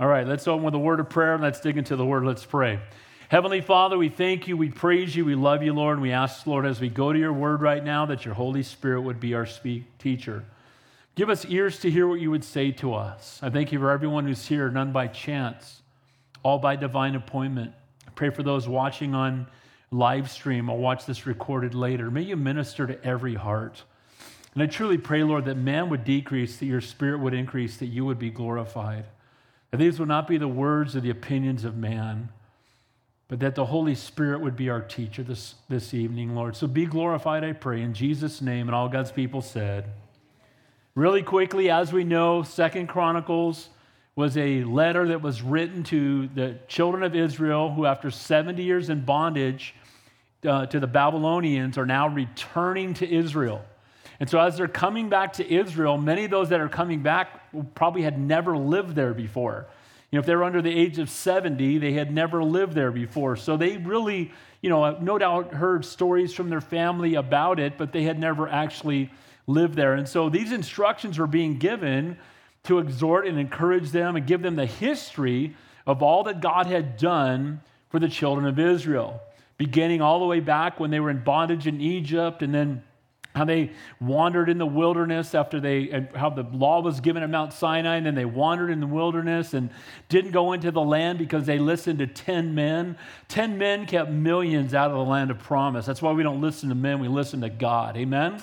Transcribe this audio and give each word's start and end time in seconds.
All 0.00 0.08
right, 0.08 0.26
let's 0.26 0.48
open 0.48 0.64
with 0.64 0.72
a 0.72 0.78
word 0.78 0.98
of 0.98 1.10
prayer 1.10 1.34
and 1.34 1.42
let's 1.42 1.60
dig 1.60 1.76
into 1.76 1.94
the 1.94 2.06
word. 2.06 2.24
Let's 2.24 2.46
pray. 2.46 2.80
Heavenly 3.28 3.60
Father, 3.60 3.98
we 3.98 4.08
thank 4.08 4.48
you, 4.48 4.56
we 4.56 4.70
praise 4.70 5.14
you, 5.14 5.26
we 5.26 5.34
love 5.34 5.62
you, 5.62 5.74
Lord, 5.74 5.98
and 5.98 6.02
we 6.02 6.10
ask, 6.10 6.46
Lord, 6.46 6.64
as 6.64 6.80
we 6.80 6.88
go 6.88 7.12
to 7.12 7.18
your 7.18 7.34
word 7.34 7.60
right 7.60 7.84
now, 7.84 8.06
that 8.06 8.24
your 8.24 8.32
Holy 8.32 8.62
Spirit 8.62 9.02
would 9.02 9.20
be 9.20 9.34
our 9.34 9.44
speak 9.44 9.98
teacher. 9.98 10.46
Give 11.16 11.28
us 11.28 11.44
ears 11.44 11.80
to 11.80 11.90
hear 11.90 12.08
what 12.08 12.18
you 12.18 12.30
would 12.30 12.44
say 12.44 12.70
to 12.70 12.94
us. 12.94 13.40
I 13.42 13.50
thank 13.50 13.72
you 13.72 13.78
for 13.78 13.90
everyone 13.90 14.26
who's 14.26 14.46
here, 14.46 14.70
none 14.70 14.90
by 14.90 15.06
chance, 15.06 15.82
all 16.42 16.58
by 16.58 16.76
divine 16.76 17.14
appointment. 17.14 17.74
I 18.08 18.10
pray 18.12 18.30
for 18.30 18.42
those 18.42 18.66
watching 18.66 19.14
on 19.14 19.48
live 19.90 20.30
stream 20.30 20.70
or 20.70 20.78
watch 20.78 21.04
this 21.04 21.26
recorded 21.26 21.74
later. 21.74 22.10
May 22.10 22.22
you 22.22 22.36
minister 22.36 22.86
to 22.86 23.04
every 23.04 23.34
heart. 23.34 23.82
And 24.54 24.62
I 24.62 24.66
truly 24.66 24.96
pray, 24.96 25.24
Lord, 25.24 25.44
that 25.44 25.56
man 25.56 25.90
would 25.90 26.04
decrease, 26.04 26.56
that 26.56 26.64
your 26.64 26.80
spirit 26.80 27.20
would 27.20 27.34
increase, 27.34 27.76
that 27.76 27.86
you 27.86 28.06
would 28.06 28.18
be 28.18 28.30
glorified. 28.30 29.04
That 29.70 29.78
these 29.78 29.98
would 29.98 30.08
not 30.08 30.26
be 30.26 30.38
the 30.38 30.48
words 30.48 30.96
or 30.96 31.00
the 31.00 31.10
opinions 31.10 31.64
of 31.64 31.76
man, 31.76 32.30
but 33.28 33.40
that 33.40 33.54
the 33.54 33.66
Holy 33.66 33.94
Spirit 33.94 34.40
would 34.40 34.56
be 34.56 34.68
our 34.68 34.80
teacher 34.80 35.22
this, 35.22 35.54
this 35.68 35.94
evening, 35.94 36.34
Lord. 36.34 36.56
So 36.56 36.66
be 36.66 36.86
glorified, 36.86 37.44
I 37.44 37.52
pray, 37.52 37.82
in 37.82 37.94
Jesus' 37.94 38.42
name. 38.42 38.68
And 38.68 38.74
all 38.74 38.88
God's 38.88 39.12
people 39.12 39.42
said. 39.42 39.92
Really 40.96 41.22
quickly, 41.22 41.70
as 41.70 41.92
we 41.92 42.02
know, 42.02 42.42
Second 42.42 42.88
Chronicles 42.88 43.68
was 44.16 44.36
a 44.36 44.64
letter 44.64 45.06
that 45.08 45.22
was 45.22 45.40
written 45.40 45.84
to 45.84 46.26
the 46.34 46.58
children 46.66 47.04
of 47.04 47.14
Israel 47.14 47.72
who, 47.72 47.86
after 47.86 48.10
70 48.10 48.62
years 48.62 48.90
in 48.90 49.04
bondage 49.04 49.74
uh, 50.44 50.66
to 50.66 50.80
the 50.80 50.88
Babylonians, 50.88 51.78
are 51.78 51.86
now 51.86 52.08
returning 52.08 52.92
to 52.94 53.08
Israel. 53.08 53.64
And 54.20 54.28
so, 54.28 54.38
as 54.38 54.58
they're 54.58 54.68
coming 54.68 55.08
back 55.08 55.32
to 55.34 55.52
Israel, 55.52 55.96
many 55.96 56.26
of 56.26 56.30
those 56.30 56.50
that 56.50 56.60
are 56.60 56.68
coming 56.68 57.02
back 57.02 57.42
probably 57.74 58.02
had 58.02 58.20
never 58.20 58.56
lived 58.56 58.94
there 58.94 59.14
before. 59.14 59.66
You 60.10 60.16
know, 60.16 60.20
if 60.20 60.26
they 60.26 60.36
were 60.36 60.44
under 60.44 60.60
the 60.60 60.70
age 60.70 60.98
of 60.98 61.08
70, 61.08 61.78
they 61.78 61.94
had 61.94 62.12
never 62.12 62.44
lived 62.44 62.74
there 62.74 62.90
before. 62.90 63.36
So 63.36 63.56
they 63.56 63.78
really, 63.78 64.30
you 64.60 64.68
know, 64.68 64.98
no 64.98 65.16
doubt 65.18 65.54
heard 65.54 65.84
stories 65.86 66.34
from 66.34 66.50
their 66.50 66.60
family 66.60 67.14
about 67.14 67.58
it, 67.58 67.78
but 67.78 67.92
they 67.92 68.02
had 68.02 68.18
never 68.18 68.46
actually 68.46 69.10
lived 69.46 69.74
there. 69.74 69.94
And 69.94 70.06
so 70.06 70.28
these 70.28 70.52
instructions 70.52 71.18
were 71.18 71.26
being 71.26 71.58
given 71.58 72.18
to 72.64 72.78
exhort 72.78 73.26
and 73.26 73.38
encourage 73.38 73.90
them 73.90 74.16
and 74.16 74.26
give 74.26 74.42
them 74.42 74.56
the 74.56 74.66
history 74.66 75.56
of 75.86 76.02
all 76.02 76.24
that 76.24 76.40
God 76.40 76.66
had 76.66 76.98
done 76.98 77.62
for 77.88 77.98
the 77.98 78.08
children 78.08 78.46
of 78.46 78.58
Israel, 78.58 79.20
beginning 79.56 80.02
all 80.02 80.18
the 80.18 80.26
way 80.26 80.40
back 80.40 80.78
when 80.78 80.90
they 80.90 81.00
were 81.00 81.10
in 81.10 81.24
bondage 81.24 81.66
in 81.66 81.80
Egypt 81.80 82.42
and 82.42 82.54
then 82.54 82.82
how 83.34 83.44
they 83.44 83.70
wandered 84.00 84.48
in 84.48 84.58
the 84.58 84.66
wilderness 84.66 85.34
after 85.34 85.60
they, 85.60 85.90
and 85.90 86.08
how 86.16 86.30
the 86.30 86.42
law 86.42 86.80
was 86.80 87.00
given 87.00 87.22
at 87.22 87.30
Mount 87.30 87.52
Sinai, 87.52 87.96
and 87.96 88.06
then 88.06 88.14
they 88.14 88.24
wandered 88.24 88.70
in 88.70 88.80
the 88.80 88.86
wilderness 88.86 89.54
and 89.54 89.70
didn't 90.08 90.32
go 90.32 90.52
into 90.52 90.70
the 90.70 90.80
land 90.80 91.18
because 91.18 91.46
they 91.46 91.58
listened 91.58 92.00
to 92.00 92.06
10 92.06 92.54
men. 92.54 92.98
10 93.28 93.56
men 93.56 93.86
kept 93.86 94.10
millions 94.10 94.74
out 94.74 94.90
of 94.90 94.96
the 94.96 95.04
land 95.04 95.30
of 95.30 95.38
promise. 95.38 95.86
That's 95.86 96.02
why 96.02 96.12
we 96.12 96.22
don't 96.22 96.40
listen 96.40 96.68
to 96.70 96.74
men, 96.74 96.98
we 96.98 97.08
listen 97.08 97.40
to 97.42 97.50
God. 97.50 97.96
Amen? 97.96 98.42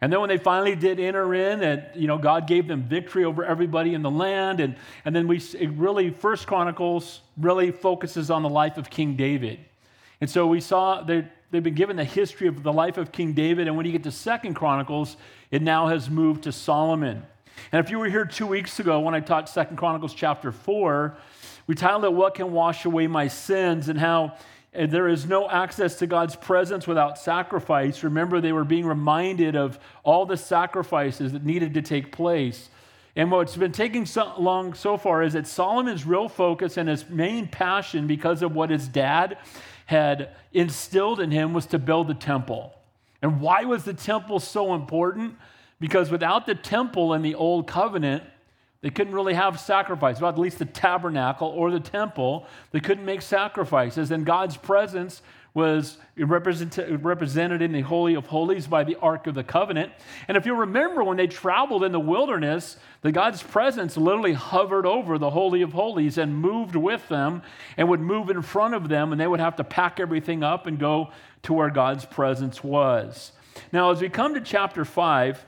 And 0.00 0.12
then 0.12 0.18
when 0.18 0.28
they 0.28 0.38
finally 0.38 0.74
did 0.74 0.98
enter 0.98 1.32
in, 1.32 1.60
that 1.60 1.96
you 1.96 2.08
know, 2.08 2.18
God 2.18 2.48
gave 2.48 2.66
them 2.66 2.82
victory 2.82 3.24
over 3.24 3.44
everybody 3.44 3.94
in 3.94 4.02
the 4.02 4.10
land. 4.10 4.58
And, 4.58 4.74
and 5.04 5.14
then 5.14 5.28
we 5.28 5.40
really, 5.60 6.10
First 6.10 6.48
Chronicles 6.48 7.20
really 7.36 7.70
focuses 7.70 8.28
on 8.28 8.42
the 8.42 8.48
life 8.48 8.78
of 8.78 8.90
King 8.90 9.14
David. 9.14 9.60
And 10.20 10.28
so 10.28 10.48
we 10.48 10.60
saw 10.60 11.02
that 11.02 11.30
they've 11.52 11.62
been 11.62 11.74
given 11.74 11.96
the 11.96 12.04
history 12.04 12.48
of 12.48 12.62
the 12.64 12.72
life 12.72 12.96
of 12.96 13.12
King 13.12 13.34
David, 13.34 13.68
and 13.68 13.76
when 13.76 13.86
you 13.86 13.92
get 13.92 14.02
to 14.04 14.10
Second 14.10 14.54
Chronicles, 14.54 15.16
it 15.50 15.62
now 15.62 15.86
has 15.86 16.10
moved 16.10 16.44
to 16.44 16.52
Solomon. 16.52 17.22
And 17.70 17.84
if 17.84 17.90
you 17.90 17.98
were 17.98 18.08
here 18.08 18.24
two 18.24 18.46
weeks 18.46 18.80
ago 18.80 18.98
when 19.00 19.14
I 19.14 19.20
taught 19.20 19.48
Second 19.48 19.76
Chronicles 19.76 20.14
chapter 20.14 20.50
4, 20.50 21.16
we 21.66 21.74
titled 21.74 22.04
it 22.04 22.12
What 22.12 22.34
Can 22.34 22.52
Wash 22.52 22.84
Away 22.86 23.06
My 23.06 23.28
Sins 23.28 23.88
and 23.88 24.00
how 24.00 24.36
uh, 24.76 24.86
there 24.86 25.08
is 25.08 25.26
no 25.26 25.48
access 25.48 25.96
to 25.96 26.06
God's 26.06 26.34
presence 26.34 26.86
without 26.86 27.18
sacrifice. 27.18 28.02
Remember, 28.02 28.40
they 28.40 28.52
were 28.52 28.64
being 28.64 28.86
reminded 28.86 29.54
of 29.54 29.78
all 30.02 30.24
the 30.24 30.38
sacrifices 30.38 31.32
that 31.32 31.44
needed 31.44 31.74
to 31.74 31.82
take 31.82 32.10
place. 32.10 32.70
And 33.14 33.30
what's 33.30 33.56
been 33.56 33.72
taking 33.72 34.06
so 34.06 34.32
long 34.38 34.72
so 34.72 34.96
far 34.96 35.22
is 35.22 35.34
that 35.34 35.46
Solomon's 35.46 36.06
real 36.06 36.30
focus 36.30 36.78
and 36.78 36.88
his 36.88 37.08
main 37.10 37.46
passion, 37.46 38.06
because 38.06 38.40
of 38.40 38.54
what 38.54 38.70
his 38.70 38.88
dad 38.88 39.36
had 39.86 40.30
instilled 40.52 41.20
in 41.20 41.30
him 41.30 41.52
was 41.52 41.66
to 41.66 41.78
build 41.78 42.08
the 42.08 42.14
temple. 42.14 42.74
And 43.20 43.40
why 43.40 43.64
was 43.64 43.84
the 43.84 43.94
temple 43.94 44.40
so 44.40 44.74
important? 44.74 45.36
Because 45.80 46.10
without 46.10 46.46
the 46.46 46.54
temple 46.54 47.14
in 47.14 47.22
the 47.22 47.34
old 47.34 47.66
covenant, 47.66 48.24
they 48.82 48.90
couldn't 48.90 49.14
really 49.14 49.34
have 49.34 49.60
sacrifice. 49.60 50.20
Well, 50.20 50.30
at 50.30 50.38
least 50.38 50.58
the 50.58 50.64
tabernacle 50.64 51.48
or 51.48 51.70
the 51.70 51.80
temple, 51.80 52.46
they 52.72 52.80
couldn't 52.80 53.04
make 53.04 53.22
sacrifices. 53.22 54.10
And 54.10 54.26
God's 54.26 54.56
presence 54.56 55.22
was 55.54 55.98
represented 56.16 57.60
in 57.60 57.72
the 57.72 57.82
Holy 57.82 58.14
of 58.14 58.26
Holies 58.26 58.66
by 58.66 58.84
the 58.84 58.96
Ark 58.96 59.26
of 59.26 59.34
the 59.34 59.44
Covenant. 59.44 59.92
And 60.26 60.36
if 60.36 60.46
you 60.46 60.54
remember, 60.54 61.04
when 61.04 61.18
they 61.18 61.26
traveled 61.26 61.84
in 61.84 61.92
the 61.92 62.00
wilderness, 62.00 62.78
the 63.02 63.12
God's 63.12 63.42
presence 63.42 63.98
literally 63.98 64.32
hovered 64.32 64.86
over 64.86 65.18
the 65.18 65.28
Holy 65.28 65.60
of 65.60 65.72
Holies 65.74 66.16
and 66.16 66.34
moved 66.34 66.74
with 66.74 67.06
them 67.08 67.42
and 67.76 67.88
would 67.90 68.00
move 68.00 68.30
in 68.30 68.40
front 68.40 68.74
of 68.74 68.88
them, 68.88 69.12
and 69.12 69.20
they 69.20 69.26
would 69.26 69.40
have 69.40 69.56
to 69.56 69.64
pack 69.64 70.00
everything 70.00 70.42
up 70.42 70.66
and 70.66 70.78
go 70.78 71.10
to 71.42 71.52
where 71.52 71.68
God's 71.68 72.06
presence 72.06 72.64
was. 72.64 73.32
Now, 73.72 73.90
as 73.90 74.00
we 74.00 74.08
come 74.08 74.32
to 74.32 74.40
chapter 74.40 74.86
5, 74.86 75.44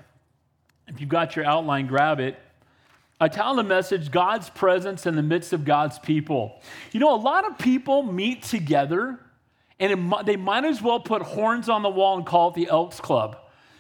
if 0.89 1.01
you've 1.01 1.09
got 1.09 1.35
your 1.35 1.47
outline, 1.47 1.87
grab 1.87 2.21
it. 2.21 2.39
I 3.19 3.29
tell 3.29 3.55
the 3.55 3.63
message 3.63 4.11
God's 4.11 4.51
presence 4.51 5.07
in 5.07 5.17
the 5.17 5.23
midst 5.23 5.55
of 5.55 5.65
God's 5.65 5.99
people. 5.99 6.61
You 6.93 7.01
know, 7.01 7.15
a 7.15 7.17
lot 7.17 7.47
of 7.47 7.57
people 7.57 8.03
meet 8.03 8.43
together 8.43 9.19
and 9.81 9.93
it, 9.93 10.27
they 10.27 10.37
might 10.37 10.65
as 10.65 10.81
well 10.81 11.01
put 11.01 11.23
horns 11.23 11.69
on 11.69 11.83
the 11.83 11.91
wall 11.91 12.17
and 12.17 12.27
call 12.27 12.51
it 12.51 12.55
the 12.55 12.69
Elks 12.69 13.01
Club. 13.01 13.37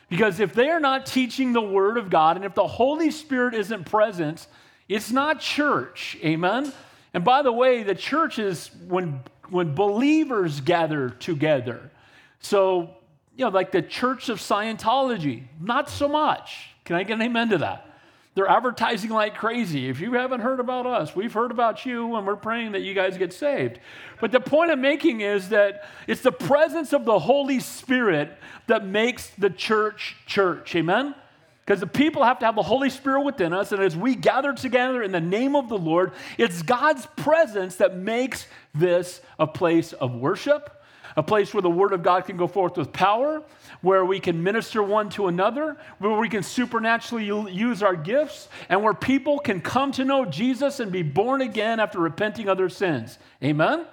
Because 0.08 0.40
if 0.40 0.52
they 0.54 0.68
are 0.68 0.80
not 0.80 1.06
teaching 1.06 1.52
the 1.52 1.60
Word 1.60 1.96
of 1.96 2.10
God 2.10 2.36
and 2.36 2.44
if 2.44 2.54
the 2.54 2.66
Holy 2.66 3.10
Spirit 3.10 3.54
isn't 3.54 3.84
present, 3.84 4.46
it's 4.88 5.10
not 5.10 5.40
church. 5.40 6.16
Amen? 6.22 6.72
And 7.14 7.24
by 7.24 7.42
the 7.42 7.52
way, 7.52 7.82
the 7.82 7.94
church 7.94 8.38
is 8.38 8.70
when, 8.88 9.20
when 9.48 9.74
believers 9.74 10.60
gather 10.60 11.10
together. 11.10 11.90
So, 12.40 12.90
you 13.36 13.44
know, 13.44 13.50
like 13.50 13.72
the 13.72 13.82
Church 13.82 14.28
of 14.28 14.38
Scientology, 14.38 15.44
not 15.60 15.88
so 15.88 16.08
much. 16.08 16.70
Can 16.84 16.96
I 16.96 17.04
get 17.04 17.14
an 17.14 17.22
amen 17.22 17.48
to 17.50 17.58
that? 17.58 17.93
They're 18.34 18.48
advertising 18.48 19.10
like 19.10 19.36
crazy. 19.36 19.88
If 19.88 20.00
you 20.00 20.14
haven't 20.14 20.40
heard 20.40 20.58
about 20.58 20.86
us, 20.86 21.14
we've 21.14 21.32
heard 21.32 21.52
about 21.52 21.86
you, 21.86 22.16
and 22.16 22.26
we're 22.26 22.34
praying 22.34 22.72
that 22.72 22.80
you 22.80 22.92
guys 22.92 23.16
get 23.16 23.32
saved. 23.32 23.78
But 24.20 24.32
the 24.32 24.40
point 24.40 24.72
I'm 24.72 24.80
making 24.80 25.20
is 25.20 25.50
that 25.50 25.84
it's 26.08 26.20
the 26.20 26.32
presence 26.32 26.92
of 26.92 27.04
the 27.04 27.20
Holy 27.20 27.60
Spirit 27.60 28.36
that 28.66 28.84
makes 28.84 29.28
the 29.38 29.50
church 29.50 30.16
church. 30.26 30.74
Amen? 30.74 31.14
Because 31.64 31.80
the 31.80 31.86
people 31.86 32.24
have 32.24 32.40
to 32.40 32.46
have 32.46 32.56
the 32.56 32.62
Holy 32.62 32.90
Spirit 32.90 33.22
within 33.22 33.52
us, 33.52 33.70
and 33.70 33.80
as 33.80 33.96
we 33.96 34.16
gather 34.16 34.52
together 34.52 35.02
in 35.02 35.12
the 35.12 35.20
name 35.20 35.54
of 35.54 35.68
the 35.68 35.78
Lord, 35.78 36.12
it's 36.36 36.60
God's 36.60 37.06
presence 37.16 37.76
that 37.76 37.96
makes 37.96 38.46
this 38.74 39.20
a 39.38 39.46
place 39.46 39.92
of 39.94 40.12
worship, 40.14 40.82
a 41.16 41.22
place 41.22 41.54
where 41.54 41.62
the 41.62 41.70
Word 41.70 41.92
of 41.92 42.02
God 42.02 42.26
can 42.26 42.36
go 42.36 42.48
forth 42.48 42.76
with 42.76 42.92
power, 42.92 43.42
where 43.84 44.04
we 44.04 44.18
can 44.18 44.42
minister 44.42 44.82
one 44.82 45.10
to 45.10 45.28
another, 45.28 45.76
where 45.98 46.18
we 46.18 46.28
can 46.28 46.42
supernaturally 46.42 47.26
use 47.26 47.82
our 47.82 47.94
gifts, 47.94 48.48
and 48.70 48.82
where 48.82 48.94
people 48.94 49.38
can 49.38 49.60
come 49.60 49.92
to 49.92 50.04
know 50.04 50.24
Jesus 50.24 50.80
and 50.80 50.90
be 50.90 51.02
born 51.02 51.42
again 51.42 51.78
after 51.78 51.98
repenting 51.98 52.48
of 52.48 52.56
their 52.56 52.70
sins. 52.70 53.18
Amen? 53.42 53.86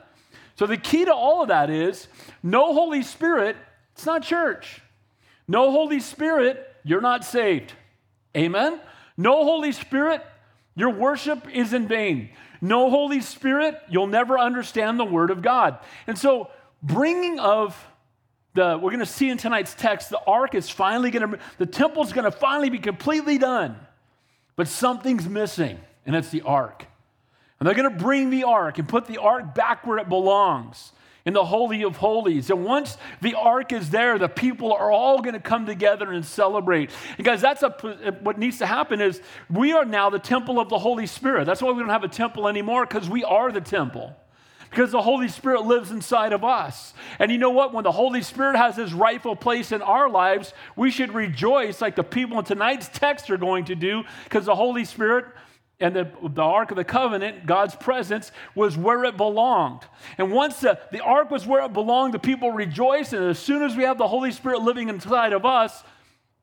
So 0.55 0.65
the 0.65 0.77
key 0.77 1.05
to 1.05 1.13
all 1.13 1.41
of 1.41 1.49
that 1.49 1.69
is 1.69 2.07
no 2.41 2.73
Holy 2.73 3.03
Spirit, 3.03 3.57
it's 3.93 4.05
not 4.05 4.23
church. 4.23 4.81
No 5.47 5.71
Holy 5.71 5.99
Spirit, 5.99 6.65
you're 6.83 7.01
not 7.01 7.25
saved. 7.25 7.73
Amen? 8.35 8.79
No 9.17 9.43
Holy 9.43 9.73
Spirit, 9.73 10.25
your 10.73 10.91
worship 10.91 11.53
is 11.53 11.73
in 11.73 11.87
vain. 11.87 12.29
No 12.61 12.89
Holy 12.89 13.19
Spirit, 13.19 13.77
you'll 13.89 14.07
never 14.07 14.39
understand 14.39 14.97
the 14.97 15.05
Word 15.05 15.31
of 15.31 15.41
God. 15.41 15.79
And 16.07 16.17
so, 16.17 16.49
bringing 16.81 17.39
of 17.39 17.75
the, 18.53 18.77
we're 18.81 18.91
going 18.91 18.99
to 18.99 19.05
see 19.05 19.29
in 19.29 19.37
tonight's 19.37 19.73
text, 19.73 20.09
the 20.09 20.21
ark 20.27 20.55
is 20.55 20.69
finally 20.69 21.11
going 21.11 21.31
to, 21.31 21.39
the 21.57 21.65
temple's 21.65 22.11
going 22.11 22.25
to 22.25 22.31
finally 22.31 22.69
be 22.69 22.79
completely 22.79 23.37
done. 23.37 23.77
But 24.55 24.67
something's 24.67 25.27
missing, 25.27 25.79
and 26.05 26.15
it's 26.15 26.29
the 26.29 26.41
ark. 26.41 26.85
And 27.59 27.67
they're 27.67 27.75
going 27.75 27.91
to 27.91 28.03
bring 28.03 28.29
the 28.29 28.43
ark 28.43 28.79
and 28.79 28.89
put 28.89 29.05
the 29.05 29.19
ark 29.19 29.55
back 29.55 29.85
where 29.85 29.97
it 29.97 30.09
belongs 30.09 30.91
in 31.25 31.33
the 31.33 31.45
Holy 31.45 31.83
of 31.83 31.97
Holies. 31.97 32.49
And 32.49 32.65
once 32.65 32.97
the 33.21 33.35
ark 33.35 33.71
is 33.71 33.91
there, 33.91 34.17
the 34.17 34.27
people 34.27 34.73
are 34.73 34.91
all 34.91 35.21
going 35.21 35.35
to 35.35 35.39
come 35.39 35.65
together 35.65 36.11
and 36.11 36.25
celebrate. 36.25 36.89
And 37.17 37.25
guys, 37.25 37.41
that's 37.41 37.63
a, 37.63 37.69
what 38.21 38.39
needs 38.39 38.57
to 38.57 38.65
happen 38.65 38.99
is 38.99 39.21
we 39.49 39.71
are 39.73 39.85
now 39.85 40.09
the 40.09 40.19
temple 40.19 40.59
of 40.59 40.69
the 40.69 40.79
Holy 40.79 41.05
Spirit. 41.05 41.45
That's 41.45 41.61
why 41.61 41.71
we 41.71 41.79
don't 41.79 41.89
have 41.89 42.03
a 42.03 42.09
temple 42.09 42.47
anymore, 42.47 42.85
because 42.85 43.07
we 43.09 43.23
are 43.23 43.51
the 43.51 43.61
temple 43.61 44.15
because 44.71 44.91
the 44.91 45.01
Holy 45.01 45.27
Spirit 45.27 45.65
lives 45.65 45.91
inside 45.91 46.31
of 46.31 46.43
us. 46.45 46.93
And 47.19 47.29
you 47.29 47.37
know 47.37 47.49
what? 47.49 47.73
When 47.73 47.83
the 47.83 47.91
Holy 47.91 48.21
Spirit 48.21 48.55
has 48.55 48.77
his 48.77 48.93
rightful 48.93 49.35
place 49.35 49.73
in 49.73 49.81
our 49.81 50.09
lives, 50.09 50.53
we 50.77 50.89
should 50.89 51.13
rejoice 51.13 51.81
like 51.81 51.97
the 51.97 52.03
people 52.03 52.39
in 52.39 52.45
tonight's 52.45 52.87
text 52.87 53.29
are 53.29 53.37
going 53.37 53.65
to 53.65 53.75
do 53.75 54.03
because 54.23 54.45
the 54.45 54.55
Holy 54.55 54.85
Spirit 54.85 55.25
and 55.81 55.93
the, 55.93 56.09
the 56.23 56.41
Ark 56.41 56.71
of 56.71 56.77
the 56.77 56.85
Covenant, 56.85 57.45
God's 57.45 57.75
presence, 57.75 58.31
was 58.55 58.77
where 58.77 59.03
it 59.03 59.17
belonged. 59.17 59.81
And 60.17 60.31
once 60.31 60.61
the, 60.61 60.79
the 60.91 61.01
Ark 61.01 61.31
was 61.31 61.45
where 61.45 61.65
it 61.65 61.73
belonged, 61.73 62.13
the 62.13 62.19
people 62.19 62.51
rejoiced. 62.51 63.11
And 63.11 63.25
as 63.25 63.39
soon 63.39 63.63
as 63.63 63.75
we 63.75 63.83
have 63.83 63.97
the 63.97 64.07
Holy 64.07 64.31
Spirit 64.31 64.61
living 64.61 64.87
inside 64.87 65.33
of 65.33 65.45
us, 65.45 65.83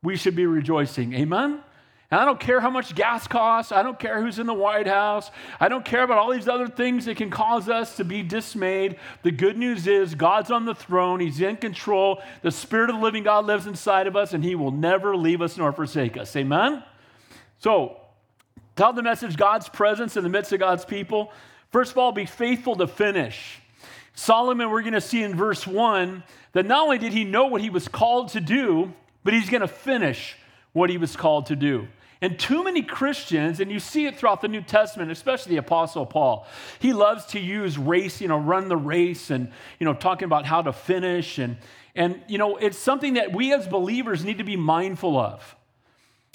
we 0.03 0.17
should 0.17 0.37
be 0.37 0.45
rejoicing. 0.45 1.15
Amen? 1.15 1.63
And 2.11 2.21
I 2.21 2.25
don't 2.25 2.41
care 2.41 2.61
how 2.61 2.71
much 2.71 2.95
gas 2.95 3.27
costs. 3.29 3.71
I 3.71 3.83
don't 3.83 3.99
care 3.99 4.23
who's 4.23 4.39
in 4.39 4.47
the 4.47 4.55
White 4.55 4.87
House. 4.87 5.31
I 5.61 5.69
don't 5.69 5.85
care 5.85 6.03
about 6.03 6.19
all 6.19 6.33
these 6.33 6.49
other 6.49 6.67
things 6.67 7.05
that 7.05 7.19
can 7.19 7.29
cause 7.29 7.69
us 7.69 7.97
to 7.97 8.05
be 8.05 8.23
dismayed. 8.23 8.97
The 9.23 9.31
good 9.31 9.59
news 9.59 9.87
is 9.87 10.15
God's 10.15 10.51
on 10.51 10.65
the 10.65 10.75
throne, 10.75 11.21
He's 11.21 11.41
in 11.41 11.57
control. 11.57 12.23
The 12.43 12.51
Spirit 12.51 12.91
of 12.91 12.97
the 12.97 13.03
living 13.03 13.25
God 13.25 13.45
lives 13.45 13.67
inside 13.67 14.07
of 14.07 14.17
us, 14.17 14.33
and 14.33 14.43
He 14.43 14.55
will 14.55 14.71
never 14.71 15.17
leave 15.17 15.43
us 15.43 15.59
nor 15.59 15.73
forsake 15.73 16.17
us. 16.17 16.35
Amen? 16.35 16.83
So, 17.59 17.99
Tell 18.79 18.93
the 18.93 19.03
message 19.03 19.37
God's 19.37 19.69
presence 19.69 20.17
in 20.17 20.23
the 20.23 20.29
midst 20.29 20.53
of 20.53 20.61
God's 20.61 20.85
people. 20.85 21.33
First 21.73 21.91
of 21.91 21.99
all, 21.99 22.13
be 22.13 22.27
faithful 22.27 22.77
to 22.77 22.87
finish. 22.87 23.61
Solomon, 24.15 24.71
we're 24.71 24.83
going 24.83 24.93
to 24.93 25.01
see 25.01 25.21
in 25.25 25.35
verse 25.35 25.67
1 25.67 26.23
that 26.53 26.65
not 26.65 26.85
only 26.85 26.99
did 26.99 27.13
he 27.13 27.25
know 27.25 27.47
what 27.47 27.61
he 27.61 27.71
was 27.71 27.89
called 27.89 28.29
to 28.29 28.41
do, 28.41 28.93
but 29.25 29.35
he's 29.35 29.51
going 29.51 29.63
to 29.63 29.67
finish 29.67 30.37
what 30.75 30.91
he 30.91 30.97
was 30.97 31.17
called 31.17 31.47
to 31.47 31.57
do. 31.57 31.89
And 32.20 32.38
too 32.38 32.65
many 32.65 32.82
Christians, 32.82 33.61
and 33.61 33.70
you 33.70 33.79
see 33.79 34.06
it 34.06 34.17
throughout 34.17 34.41
the 34.41 34.49
New 34.49 34.62
Testament, 34.62 35.11
especially 35.12 35.50
the 35.50 35.59
Apostle 35.59 36.05
Paul, 36.05 36.47
he 36.81 36.93
loves 36.93 37.26
to 37.26 37.41
use 37.41 37.79
race, 37.79 38.20
you 38.20 38.26
know, 38.26 38.38
run 38.38 38.69
the 38.69 38.76
race 38.76 39.31
and, 39.31 39.53
you 39.79 39.85
know, 39.85 39.94
talking 39.94 40.26
about 40.26 40.44
how 40.44 40.61
to 40.62 40.73
finish. 40.73 41.38
And, 41.38 41.56
and 41.94 42.20
you 42.26 42.38
know, 42.38 42.56
it's 42.56 42.79
something 42.79 43.15
that 43.15 43.32
we 43.32 43.53
as 43.53 43.69
believers 43.69 44.25
need 44.25 44.38
to 44.38 44.44
be 44.44 44.56
mindful 44.56 45.17
of. 45.17 45.55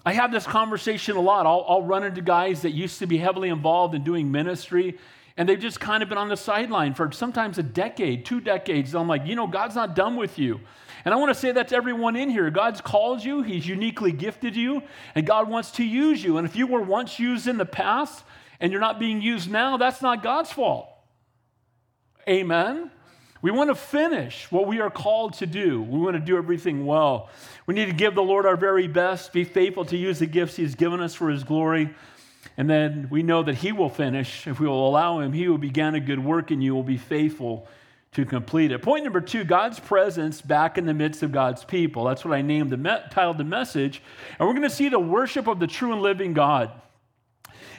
I 0.06 0.14
have 0.14 0.32
this 0.32 0.46
conversation 0.46 1.16
a 1.16 1.22
lot. 1.22 1.46
I'll, 1.46 1.66
I'll, 1.68 1.82
run 1.82 2.04
into 2.04 2.22
guys 2.22 2.62
that 2.64 2.72
used 2.72 3.00
to 3.00 3.08
be 3.08 3.18
heavily 3.18 3.50
involved 3.50 3.96
in 3.96 4.04
doing 4.04 4.32
ministry, 4.32 4.98
and 5.38 5.48
they've 5.48 5.60
just 5.60 5.80
kind 5.80 6.04
of 6.04 6.10
been 6.10 6.18
on 6.18 6.28
the 6.28 6.36
sideline 6.38 6.94
for 6.94 7.12
sometimes 7.12 7.58
a 7.58 7.64
decade, 7.64 8.26
two 8.26 8.42
decades. 8.42 8.94
And 8.94 9.02
I'm 9.02 9.08
like, 9.08 9.26
you 9.26 9.36
know, 9.36 9.48
God's 9.48 9.76
not 9.76 9.96
done 9.96 10.18
with 10.18 10.38
you. 10.38 10.60
And 11.06 11.14
I 11.14 11.18
want 11.18 11.34
to 11.34 11.40
say 11.40 11.52
that 11.52 11.70
to 11.70 11.76
everyone 11.76 12.16
in 12.16 12.30
here. 12.30 12.50
God's 12.50 12.82
called 12.82 13.24
you, 13.24 13.42
He's 13.42 13.68
uniquely 13.68 14.12
gifted 14.12 14.56
you, 14.56 14.84
and 15.16 15.26
God 15.26 15.50
wants 15.50 15.72
to 15.72 15.84
use 15.84 16.24
you. 16.24 16.38
And 16.38 16.48
if 16.48 16.56
you 16.56 16.68
were 16.68 16.82
once 16.82 17.20
used 17.20 17.48
in 17.48 17.58
the 17.58 17.66
past 17.66 18.24
and 18.60 18.72
you're 18.72 18.82
not 18.82 19.00
being 19.00 19.22
used 19.22 19.52
now, 19.52 19.78
that's 19.78 20.02
not 20.02 20.24
God's 20.24 20.52
fault. 20.52 20.88
Amen. 22.28 22.90
We 23.42 23.52
want 23.52 23.70
to 23.70 23.76
finish 23.76 24.50
what 24.50 24.68
we 24.68 24.80
are 24.80 24.90
called 24.90 25.34
to 25.36 25.46
do. 25.46 25.82
We 25.82 26.00
want 26.00 26.16
to 26.16 26.22
do 26.22 26.38
everything 26.38 26.86
well. 26.86 27.30
We 27.66 27.76
need 27.76 27.88
to 27.88 27.94
give 27.94 28.16
the 28.16 28.24
Lord 28.24 28.46
our 28.46 28.56
very 28.56 28.88
best, 28.88 29.34
be 29.34 29.44
faithful 29.44 29.84
to 29.86 29.98
use 29.98 30.20
the 30.20 30.26
gifts 30.26 30.56
He's 30.56 30.76
given 30.76 31.02
us 31.02 31.14
for 31.14 31.30
His 31.30 31.44
glory. 31.44 31.94
And 32.56 32.70
then 32.70 33.08
we 33.12 33.24
know 33.24 33.44
that 33.44 33.56
He 33.56 33.74
will 33.74 33.90
finish. 33.90 34.48
If 34.48 34.62
we 34.62 34.68
will 34.68 34.88
allow 34.88 35.20
Him, 35.20 35.34
He 35.34 35.44
who 35.44 35.58
began 35.58 35.96
a 35.96 36.00
good 36.00 36.24
work 36.24 36.52
in 36.52 36.62
you 36.62 36.74
will 36.74 36.84
be 36.84 36.98
faithful 36.98 37.68
to 38.14 38.26
complete 38.26 38.72
it. 38.72 38.82
Point 38.82 39.04
number 39.04 39.22
two 39.22 39.44
God's 39.44 39.80
presence 39.80 40.42
back 40.42 40.78
in 40.78 40.86
the 40.86 40.94
midst 40.94 41.24
of 41.24 41.32
God's 41.32 41.64
people. 41.64 42.06
That's 42.06 42.24
what 42.24 42.34
I 42.34 42.42
named 42.42 42.70
the 42.70 42.78
me- 42.78 42.98
titled 43.12 43.38
the 43.38 43.44
message. 43.44 44.02
And 44.40 44.48
we're 44.48 44.54
going 44.54 44.70
to 44.70 44.76
see 44.76 44.90
the 44.90 45.00
worship 45.00 45.48
of 45.48 45.60
the 45.60 45.68
true 45.68 45.92
and 45.92 46.02
living 46.02 46.34
God. 46.34 46.72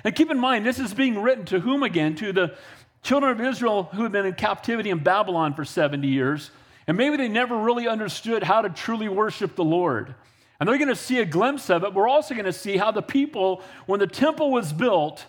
And 0.03 0.15
keep 0.15 0.31
in 0.31 0.39
mind, 0.39 0.67
this 0.67 0.79
is 0.79 0.93
being 0.93 1.21
written 1.21 1.45
to 1.47 1.61
whom 1.61 1.83
again? 1.83 2.15
To 2.17 2.33
the 2.33 2.57
children 3.03 3.33
of 3.33 3.41
Israel 3.41 3.85
who 3.95 4.03
had 4.03 4.13
been 4.13 4.27
in 4.27 4.35
captivity 4.35 4.91
in 4.91 4.99
Babylon 4.99 5.55
for 5.55 5.65
70 5.65 6.09
years, 6.09 6.51
and 6.87 6.97
maybe 6.97 7.17
they 7.17 7.29
never 7.29 7.57
really 7.57 7.87
understood 7.87 8.43
how 8.43 8.63
to 8.63 8.69
truly 8.71 9.09
worship 9.09 9.57
the 9.57 9.65
Lord. 9.65 10.15
And 10.59 10.69
they're 10.69 10.79
going 10.79 10.89
to 10.89 10.97
see 10.97 11.21
a 11.21 11.25
glimpse 11.25 11.71
of 11.71 11.85
it. 11.85 11.95
We're 11.95 12.09
also 12.09 12.35
going 12.35 12.47
to 12.47 12.53
see 12.53 12.77
how 12.77 12.91
the 12.91 13.03
people, 13.03 13.63
when 13.87 14.01
the 14.01 14.07
temple 14.07 14.51
was 14.51 14.73
built 14.73 15.27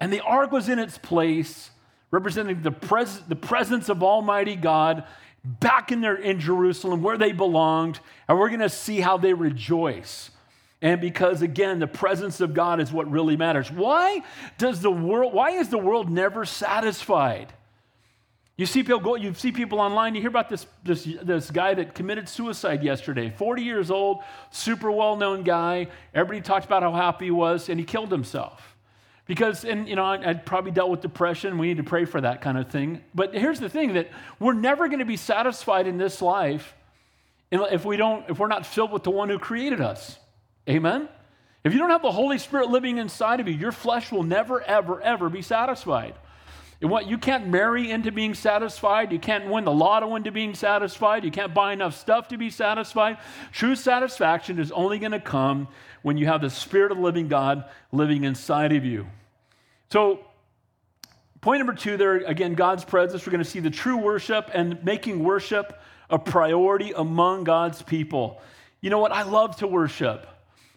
and 0.00 0.12
the 0.12 0.20
ark 0.20 0.52
was 0.52 0.68
in 0.68 0.78
its 0.78 0.98
place, 0.98 1.70
representing 2.12 2.62
the, 2.62 2.70
pres- 2.70 3.20
the 3.26 3.34
presence 3.34 3.88
of 3.88 4.04
Almighty 4.04 4.54
God 4.54 5.04
back 5.44 5.90
in, 5.90 6.00
their, 6.00 6.14
in 6.14 6.38
Jerusalem 6.38 7.02
where 7.02 7.18
they 7.18 7.32
belonged, 7.32 7.98
and 8.28 8.38
we're 8.38 8.48
going 8.48 8.60
to 8.60 8.68
see 8.68 9.00
how 9.00 9.16
they 9.16 9.34
rejoice. 9.34 10.30
And 10.80 11.00
because 11.00 11.42
again 11.42 11.78
the 11.78 11.86
presence 11.86 12.40
of 12.40 12.54
god 12.54 12.80
is 12.80 12.92
what 12.92 13.08
really 13.08 13.36
matters. 13.36 13.70
Why 13.70 14.22
does 14.58 14.80
the 14.80 14.90
world 14.90 15.32
why 15.32 15.50
is 15.52 15.68
the 15.68 15.78
world 15.78 16.10
never 16.10 16.44
satisfied? 16.44 17.52
You 18.56 18.66
see 18.66 18.82
people 18.82 18.98
go, 18.98 19.14
you 19.14 19.32
see 19.32 19.52
people 19.52 19.80
online 19.80 20.16
you 20.16 20.20
hear 20.20 20.28
about 20.28 20.48
this, 20.48 20.66
this, 20.82 21.08
this 21.22 21.52
guy 21.52 21.74
that 21.74 21.94
committed 21.94 22.28
suicide 22.28 22.82
yesterday 22.82 23.30
40 23.30 23.62
years 23.62 23.92
old 23.92 24.22
super 24.50 24.90
well-known 24.90 25.44
guy. 25.44 25.86
Everybody 26.14 26.40
talked 26.40 26.66
about 26.66 26.82
how 26.82 26.92
happy 26.92 27.26
he 27.26 27.30
was 27.30 27.68
and 27.68 27.78
he 27.78 27.86
killed 27.86 28.10
himself 28.10 28.71
because 29.34 29.64
and 29.64 29.88
you 29.88 29.96
know 29.96 30.04
I, 30.04 30.34
probably 30.34 30.72
dealt 30.72 30.90
with 30.90 31.00
depression 31.00 31.58
we 31.58 31.68
need 31.68 31.78
to 31.78 31.84
pray 31.84 32.04
for 32.04 32.20
that 32.20 32.40
kind 32.40 32.58
of 32.58 32.68
thing 32.70 33.02
but 33.14 33.34
here's 33.34 33.60
the 33.60 33.68
thing 33.68 33.94
that 33.94 34.10
we're 34.38 34.52
never 34.52 34.88
going 34.88 34.98
to 34.98 35.04
be 35.04 35.16
satisfied 35.16 35.86
in 35.86 35.96
this 35.98 36.20
life 36.20 36.74
if 37.50 37.84
we 37.84 37.96
don't 37.96 38.28
if 38.28 38.38
we're 38.38 38.48
not 38.48 38.66
filled 38.66 38.92
with 38.92 39.04
the 39.04 39.10
one 39.10 39.28
who 39.28 39.38
created 39.38 39.80
us 39.80 40.18
Amen? 40.68 41.08
If 41.64 41.72
you 41.72 41.78
don't 41.78 41.90
have 41.90 42.02
the 42.02 42.12
Holy 42.12 42.38
Spirit 42.38 42.70
living 42.70 42.98
inside 42.98 43.40
of 43.40 43.48
you, 43.48 43.54
your 43.54 43.72
flesh 43.72 44.10
will 44.10 44.22
never, 44.22 44.60
ever, 44.62 45.00
ever 45.00 45.28
be 45.28 45.42
satisfied. 45.42 46.14
What 46.80 47.06
you 47.06 47.16
can't 47.16 47.46
marry 47.46 47.92
into 47.92 48.10
being 48.10 48.34
satisfied, 48.34 49.12
you 49.12 49.20
can't 49.20 49.48
win 49.48 49.64
the 49.64 49.72
lotto 49.72 50.16
into 50.16 50.32
being 50.32 50.54
satisfied, 50.54 51.24
you 51.24 51.30
can't 51.30 51.54
buy 51.54 51.72
enough 51.72 51.96
stuff 51.96 52.26
to 52.28 52.36
be 52.36 52.50
satisfied. 52.50 53.18
True 53.52 53.76
satisfaction 53.76 54.58
is 54.58 54.72
only 54.72 54.98
going 54.98 55.12
to 55.12 55.20
come 55.20 55.68
when 56.02 56.16
you 56.16 56.26
have 56.26 56.40
the 56.40 56.50
Spirit 56.50 56.90
of 56.90 56.98
the 56.98 57.04
living 57.04 57.28
God 57.28 57.64
living 57.92 58.24
inside 58.24 58.72
of 58.72 58.84
you. 58.84 59.06
So, 59.92 60.20
point 61.42 61.58
number 61.58 61.74
two 61.74 61.98
there, 61.98 62.16
again, 62.16 62.54
God's 62.54 62.82
presence. 62.82 63.26
We're 63.26 63.32
going 63.32 63.44
to 63.44 63.50
see 63.50 63.60
the 63.60 63.68
true 63.68 63.98
worship 63.98 64.50
and 64.54 64.82
making 64.82 65.22
worship 65.22 65.78
a 66.08 66.18
priority 66.18 66.92
among 66.92 67.44
God's 67.44 67.82
people. 67.82 68.40
You 68.80 68.88
know 68.88 69.00
what? 69.00 69.12
I 69.12 69.24
love 69.24 69.56
to 69.56 69.66
worship. 69.66 70.26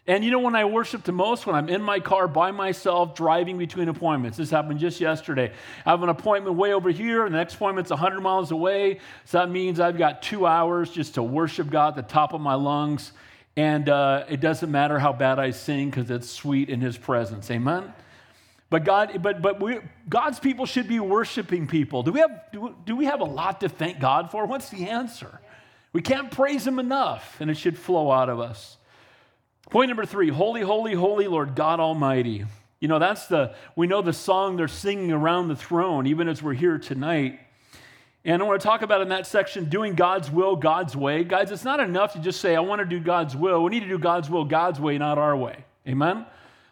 And 0.06 0.26
you 0.26 0.32
know 0.32 0.40
when 0.40 0.54
I 0.54 0.66
worship 0.66 1.06
the 1.06 1.14
most? 1.14 1.46
When 1.48 1.56
I'm 1.56 1.70
in 1.70 1.82
my 1.82 2.02
car 2.02 2.28
by 2.28 2.52
myself 2.52 3.16
driving 3.16 3.58
between 3.58 3.88
appointments. 3.88 4.38
This 4.38 4.50
happened 4.50 4.80
just 4.80 5.00
yesterday. 5.00 5.54
I 5.86 5.92
have 5.92 6.04
an 6.04 6.10
appointment 6.10 6.58
way 6.58 6.74
over 6.74 6.90
here, 6.90 7.24
and 7.24 7.34
the 7.34 7.38
next 7.38 7.54
appointment's 7.54 7.92
100 7.92 8.20
miles 8.20 8.52
away. 8.52 9.00
So 9.24 9.38
that 9.38 9.50
means 9.50 9.80
I've 9.80 9.98
got 9.98 10.24
two 10.24 10.46
hours 10.46 10.90
just 10.90 11.14
to 11.14 11.24
worship 11.24 11.70
God 11.70 11.98
at 11.98 12.06
the 12.06 12.14
top 12.14 12.34
of 12.34 12.42
my 12.42 12.56
lungs. 12.56 13.14
And 13.56 13.88
uh, 13.88 14.26
it 14.28 14.42
doesn't 14.42 14.70
matter 14.70 15.00
how 15.00 15.14
bad 15.14 15.40
I 15.40 15.52
sing 15.52 15.90
because 15.90 16.12
it's 16.12 16.30
sweet 16.30 16.70
in 16.70 16.82
His 16.82 16.98
presence. 16.98 17.50
Amen? 17.50 17.94
But 18.76 18.84
God, 18.84 19.22
but 19.24 19.42
but 19.42 19.62
we, 19.62 19.80
God's 20.10 20.38
people 20.38 20.66
should 20.66 20.90
be 20.90 21.00
worshiping 21.00 21.66
people. 21.66 22.04
Do 22.04 22.12
we 22.12 22.20
have 22.20 22.42
do, 22.52 22.76
do 22.86 22.94
we 22.94 23.06
have 23.06 23.22
a 23.22 23.26
lot 23.26 23.62
to 23.62 23.70
thank 23.70 24.02
God 24.02 24.32
for? 24.32 24.46
What's 24.46 24.68
the 24.68 24.90
answer? 24.90 25.40
We 25.94 26.02
can't 26.02 26.30
praise 26.30 26.68
Him 26.68 26.78
enough, 26.78 27.38
and 27.40 27.50
it 27.50 27.56
should 27.56 27.80
flow 27.80 28.12
out 28.12 28.28
of 28.28 28.42
us. 28.42 28.76
Point 29.70 29.88
number 29.88 30.06
three 30.06 30.28
Holy, 30.28 30.60
holy, 30.60 30.94
holy 30.94 31.30
Lord 31.30 31.56
God 31.56 31.80
Almighty. 31.80 32.44
You 32.82 32.90
know, 32.90 33.00
that's 33.00 33.28
the, 33.28 33.56
we 33.78 33.88
know 33.88 34.02
the 34.02 34.12
song 34.12 34.58
they're 34.58 34.68
singing 34.68 35.14
around 35.14 35.48
the 35.48 35.56
throne, 35.56 36.06
even 36.06 36.28
as 36.28 36.44
we're 36.44 36.54
here 36.54 36.78
tonight. 36.78 37.40
And 38.26 38.42
I 38.42 38.46
want 38.46 38.60
to 38.60 38.68
talk 38.68 38.82
about 38.82 39.00
in 39.00 39.08
that 39.08 39.26
section 39.26 39.70
doing 39.70 39.96
God's 39.96 40.30
will, 40.30 40.58
God's 40.58 40.98
way. 40.98 41.24
Guys, 41.24 41.50
it's 41.50 41.64
not 41.64 41.80
enough 41.80 42.12
to 42.12 42.20
just 42.20 42.42
say, 42.42 42.58
I 42.58 42.60
want 42.60 42.80
to 42.80 42.86
do 42.86 43.00
God's 43.00 43.38
will. 43.38 43.64
We 43.64 43.72
need 43.72 43.84
to 43.84 43.88
do 43.88 44.00
God's 44.00 44.30
will, 44.30 44.44
God's 44.44 44.82
way, 44.82 44.98
not 44.98 45.18
our 45.18 45.38
way. 45.38 45.64
Amen? 45.88 46.26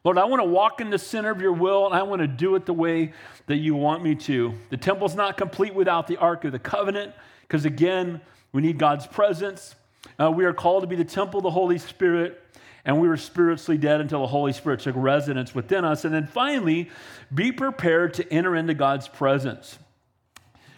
Lord, 0.04 0.18
I 0.18 0.26
want 0.26 0.42
to 0.42 0.48
walk 0.48 0.82
in 0.82 0.90
the 0.90 1.00
center 1.00 1.32
of 1.32 1.42
your 1.42 1.54
will 1.54 1.86
and 1.86 1.96
I 1.96 2.04
want 2.04 2.22
to 2.22 2.28
do 2.28 2.56
it 2.56 2.66
the 2.66 2.74
way 2.74 3.14
that 3.48 3.58
you 3.58 3.76
want 3.76 4.04
me 4.04 4.16
to. 4.16 4.54
The 4.70 4.78
temple's 4.78 5.16
not 5.16 5.38
complete 5.38 5.74
without 5.74 6.08
the 6.08 6.18
Ark 6.18 6.44
of 6.44 6.52
the 6.52 6.60
Covenant, 6.60 7.14
because 7.44 7.66
again, 7.66 8.20
we 8.52 8.62
need 8.62 8.78
God's 8.78 9.08
presence. 9.08 9.76
Uh, 10.20 10.30
we 10.30 10.44
are 10.44 10.54
called 10.54 10.84
to 10.84 10.88
be 10.88 10.98
the 10.98 11.06
temple 11.06 11.40
of 11.40 11.44
the 11.44 11.52
Holy 11.52 11.78
Spirit 11.78 12.44
and 12.86 13.00
we 13.00 13.08
were 13.08 13.18
spiritually 13.18 13.78
dead 13.78 14.02
until 14.02 14.22
the 14.22 14.28
Holy 14.28 14.52
Spirit 14.52 14.82
took 14.82 14.96
residence 14.98 15.56
within 15.56 15.86
us. 15.86 16.04
And 16.04 16.14
then 16.14 16.28
finally, 16.28 16.90
be 17.34 17.52
prepared 17.52 18.14
to 18.16 18.34
enter 18.34 18.56
into 18.56 18.74
God's 18.74 19.08
presence. 19.08 19.80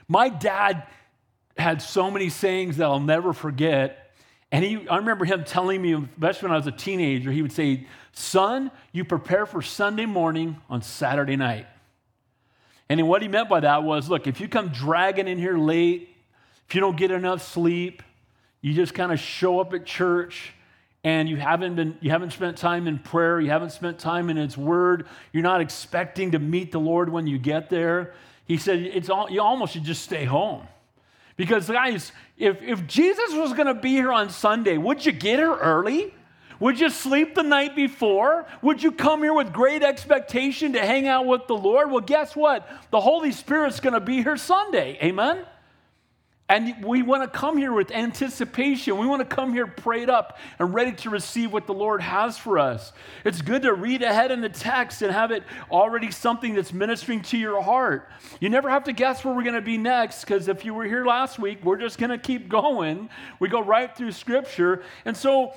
My 0.08 0.30
dad 0.30 0.84
had 1.58 1.82
so 1.82 2.12
many 2.12 2.30
sayings 2.30 2.78
that 2.78 2.86
I'll 2.86 3.00
never 3.00 3.34
forget. 3.34 4.05
And 4.56 4.64
he, 4.64 4.88
I 4.88 4.96
remember 4.96 5.26
him 5.26 5.44
telling 5.44 5.82
me, 5.82 5.92
especially 5.92 6.48
when 6.48 6.54
I 6.54 6.56
was 6.56 6.66
a 6.66 6.72
teenager, 6.72 7.30
he 7.30 7.42
would 7.42 7.52
say, 7.52 7.88
Son, 8.14 8.72
you 8.94 9.04
prepare 9.04 9.46
for 9.46 9.62
Sunday 9.62 10.06
morning 10.06 10.56
on 10.70 10.82
Saturday 10.82 11.36
night. 11.36 11.68
And 12.88 13.06
what 13.06 13.22
he 13.22 13.28
meant 13.28 13.50
by 13.50 13.60
that 13.60 13.84
was 13.84 14.10
look, 14.10 14.28
if 14.28 14.40
you 14.40 14.48
come 14.48 14.70
dragging 14.70 15.28
in 15.28 15.38
here 15.38 15.58
late, 15.58 16.08
if 16.70 16.74
you 16.74 16.80
don't 16.80 16.96
get 16.96 17.12
enough 17.12 17.46
sleep, 17.46 18.02
you 18.62 18.74
just 18.74 18.94
kind 18.94 19.12
of 19.12 19.20
show 19.20 19.60
up 19.60 19.74
at 19.74 19.86
church, 19.86 20.54
and 21.04 21.28
you 21.28 21.36
haven't 21.36 21.76
been 21.76 21.98
you 22.00 22.12
haven't 22.12 22.32
spent 22.32 22.56
time 22.56 22.88
in 22.88 22.98
prayer 22.98 23.42
you 23.42 23.50
haven't 23.50 23.72
spent 23.72 24.00
time 24.00 24.30
in 24.30 24.38
his 24.38 24.58
word 24.58 25.06
you're 25.34 25.44
not 25.44 25.60
expecting 25.60 26.32
to 26.32 26.40
meet 26.40 26.72
the 26.72 26.80
lord 26.80 27.10
when 27.10 27.28
you 27.28 27.38
get 27.38 27.70
there 27.70 28.14
he 28.46 28.58
said 28.58 28.80
it's 28.80 29.08
all 29.08 29.30
you 29.30 29.40
almost 29.40 29.74
should 29.74 29.84
just 29.84 30.02
stay 30.02 30.26
home 30.26 30.66
because 31.36 31.68
guys 31.68 32.12
if, 32.38 32.62
if 32.62 32.86
jesus 32.88 33.34
was 33.34 33.54
going 33.54 33.68
to 33.68 33.74
be 33.74 33.90
here 33.90 34.12
on 34.12 34.30
sunday 34.30 34.78
would 34.78 35.06
you 35.06 35.12
get 35.12 35.40
here 35.40 35.56
early 35.56 36.14
Would 36.60 36.80
you 36.80 36.90
sleep 36.90 37.36
the 37.36 37.44
night 37.44 37.76
before? 37.76 38.48
Would 38.62 38.82
you 38.82 38.92
come 38.92 39.24
here 39.24 39.34
with 39.34 39.52
great 39.52 39.84
expectation 39.84 40.74
to 40.74 40.80
hang 40.80 41.06
out 41.08 41.26
with 41.26 41.48
the 41.48 41.56
Lord? 41.56 41.92
Well, 41.92 42.00
guess 42.02 42.36
what? 42.36 42.68
The 42.92 43.02
Holy 43.02 43.34
Spirit's 43.34 43.82
going 43.82 43.94
to 43.94 44.00
be 44.00 44.24
here 44.24 44.38
Sunday. 44.38 44.98
Amen? 45.04 45.46
And 46.48 46.86
we 46.86 47.02
want 47.02 47.24
to 47.24 47.40
come 47.40 47.58
here 47.58 47.74
with 47.74 47.90
anticipation. 47.90 49.00
We 49.00 49.08
want 49.08 49.28
to 49.28 49.36
come 49.36 49.52
here 49.52 49.66
prayed 49.66 50.12
up 50.12 50.38
and 50.60 50.76
ready 50.76 50.92
to 50.92 51.10
receive 51.10 51.52
what 51.52 51.66
the 51.66 51.74
Lord 51.74 52.02
has 52.02 52.38
for 52.38 52.60
us. 52.60 52.94
It's 53.24 53.42
good 53.42 53.64
to 53.64 53.74
read 53.74 54.04
ahead 54.04 54.30
in 54.30 54.42
the 54.42 54.50
text 54.50 55.02
and 55.02 55.12
have 55.12 55.32
it 55.32 55.42
already 55.72 56.12
something 56.12 56.54
that's 56.54 56.72
ministering 56.72 57.24
to 57.24 57.38
your 57.38 57.64
heart. 57.64 58.08
You 58.40 58.50
never 58.50 58.70
have 58.70 58.84
to 58.84 58.94
guess 58.94 59.26
where 59.26 59.34
we're 59.34 59.42
going 59.42 59.56
to 59.56 59.62
be 59.62 59.80
next 59.80 60.22
because 60.22 60.48
if 60.48 60.64
you 60.64 60.76
were 60.76 60.86
here 60.86 61.04
last 61.04 61.40
week, 61.40 61.66
we're 61.66 61.80
just 61.80 61.98
going 61.98 62.12
to 62.12 62.20
keep 62.20 62.48
going. 62.56 63.10
We 63.40 63.50
go 63.50 63.64
right 63.64 63.96
through 63.96 64.12
Scripture. 64.12 64.84
And 65.04 65.18
so, 65.18 65.52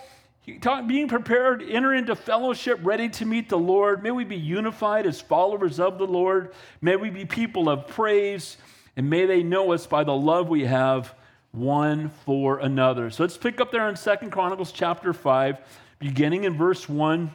being 0.86 1.08
prepared, 1.08 1.62
enter 1.68 1.92
into 1.92 2.16
fellowship, 2.16 2.80
ready 2.82 3.10
to 3.10 3.26
meet 3.26 3.50
the 3.50 3.58
Lord. 3.58 4.02
May 4.02 4.10
we 4.10 4.24
be 4.24 4.36
unified 4.36 5.06
as 5.06 5.20
followers 5.20 5.78
of 5.78 5.98
the 5.98 6.06
Lord. 6.06 6.54
May 6.80 6.96
we 6.96 7.10
be 7.10 7.26
people 7.26 7.68
of 7.68 7.86
praise 7.88 8.56
and 8.98 9.08
may 9.08 9.26
they 9.26 9.44
know 9.44 9.72
us 9.72 9.86
by 9.86 10.02
the 10.02 10.12
love 10.12 10.48
we 10.48 10.64
have 10.64 11.14
one 11.52 12.10
for 12.26 12.58
another. 12.58 13.10
So 13.10 13.22
let's 13.22 13.36
pick 13.36 13.60
up 13.60 13.70
there 13.70 13.88
in 13.88 13.94
Second 13.94 14.32
Chronicles 14.32 14.72
chapter 14.72 15.12
5, 15.12 15.60
beginning 16.00 16.42
in 16.42 16.58
verse 16.58 16.88
1. 16.88 17.30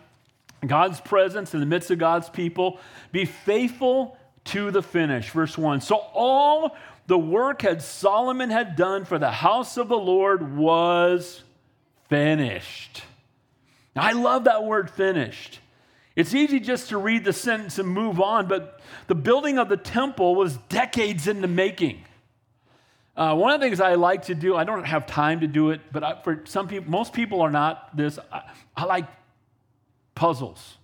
God's 0.67 0.99
presence 0.99 1.53
in 1.53 1.61
the 1.61 1.65
midst 1.65 1.89
of 1.89 1.99
God's 1.99 2.29
people. 2.29 2.81
Be 3.13 3.23
faithful 3.23 4.17
to 4.45 4.71
the 4.71 4.83
finish. 4.83 5.29
Verse 5.29 5.57
1. 5.57 5.79
So 5.79 5.95
all 6.13 6.75
the 7.07 7.17
work 7.17 7.61
had 7.61 7.81
Solomon 7.81 8.49
had 8.49 8.75
done 8.75 9.05
for 9.05 9.17
the 9.17 9.31
house 9.31 9.77
of 9.77 9.87
the 9.87 9.97
Lord 9.97 10.57
was 10.57 11.43
finished. 12.09 13.03
Now, 13.95 14.03
I 14.03 14.11
love 14.11 14.43
that 14.43 14.65
word 14.65 14.91
finished. 14.91 15.61
It's 16.15 16.33
easy 16.33 16.59
just 16.59 16.89
to 16.89 16.97
read 16.97 17.23
the 17.23 17.33
sentence 17.33 17.79
and 17.79 17.89
move 17.89 18.21
on, 18.21 18.47
but 18.47 18.79
the 19.07 19.15
building 19.15 19.57
of 19.57 19.67
the 19.69 19.77
temple 19.77 20.35
was 20.35 20.57
decades 20.69 21.27
in 21.27 21.41
the 21.41 21.47
making. 21.47 22.03
Uh, 23.15 23.35
one 23.35 23.53
of 23.53 23.59
the 23.59 23.65
things 23.65 23.79
I 23.79 23.95
like 23.95 24.23
to 24.23 24.35
do, 24.35 24.55
I 24.55 24.63
don't 24.63 24.85
have 24.85 25.05
time 25.05 25.41
to 25.41 25.47
do 25.47 25.71
it, 25.71 25.81
but 25.91 26.03
I, 26.03 26.21
for 26.21 26.43
some 26.45 26.67
people, 26.67 26.89
most 26.89 27.13
people 27.13 27.41
are 27.41 27.51
not 27.51 27.95
this. 27.95 28.19
I, 28.31 28.43
I 28.75 28.85
like 28.85 29.05
puzzles. 30.15 30.77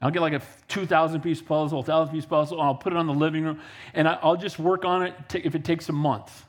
I'll 0.00 0.10
get 0.10 0.20
like 0.20 0.34
a 0.34 0.42
2,000 0.68 1.22
piece 1.22 1.40
puzzle, 1.40 1.78
1,000 1.78 2.14
piece 2.14 2.26
puzzle, 2.26 2.58
and 2.58 2.66
I'll 2.66 2.74
put 2.74 2.92
it 2.92 2.98
on 2.98 3.06
the 3.06 3.14
living 3.14 3.44
room, 3.44 3.60
and 3.94 4.06
I, 4.06 4.18
will 4.22 4.36
just 4.36 4.58
work 4.58 4.84
on 4.84 5.02
it 5.02 5.14
if 5.34 5.54
it 5.54 5.64
takes 5.64 5.88
a 5.88 5.92
month. 5.92 6.44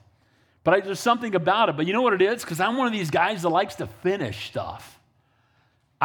But 0.65 0.73
I, 0.73 0.79
there's 0.81 0.99
something 0.99 1.35
about 1.35 1.69
it. 1.69 1.77
But 1.77 1.85
you 1.85 1.93
know 1.93 2.01
what 2.01 2.13
it 2.13 2.21
is? 2.21 2.43
Because 2.43 2.59
I'm 2.59 2.75
one 2.75 2.87
of 2.87 2.93
these 2.93 3.09
guys 3.09 3.43
that 3.43 3.49
likes 3.49 3.75
to 3.75 3.87
finish 3.87 4.47
stuff. 4.47 4.94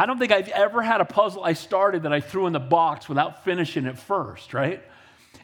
I 0.01 0.07
don't 0.07 0.17
think 0.17 0.31
I've 0.31 0.49
ever 0.49 0.81
had 0.81 0.99
a 0.99 1.05
puzzle 1.05 1.43
I 1.43 1.53
started 1.53 2.03
that 2.03 2.11
I 2.11 2.21
threw 2.21 2.47
in 2.47 2.53
the 2.53 2.59
box 2.59 3.07
without 3.07 3.45
finishing 3.45 3.85
it 3.85 3.99
first, 3.99 4.51
right? 4.51 4.81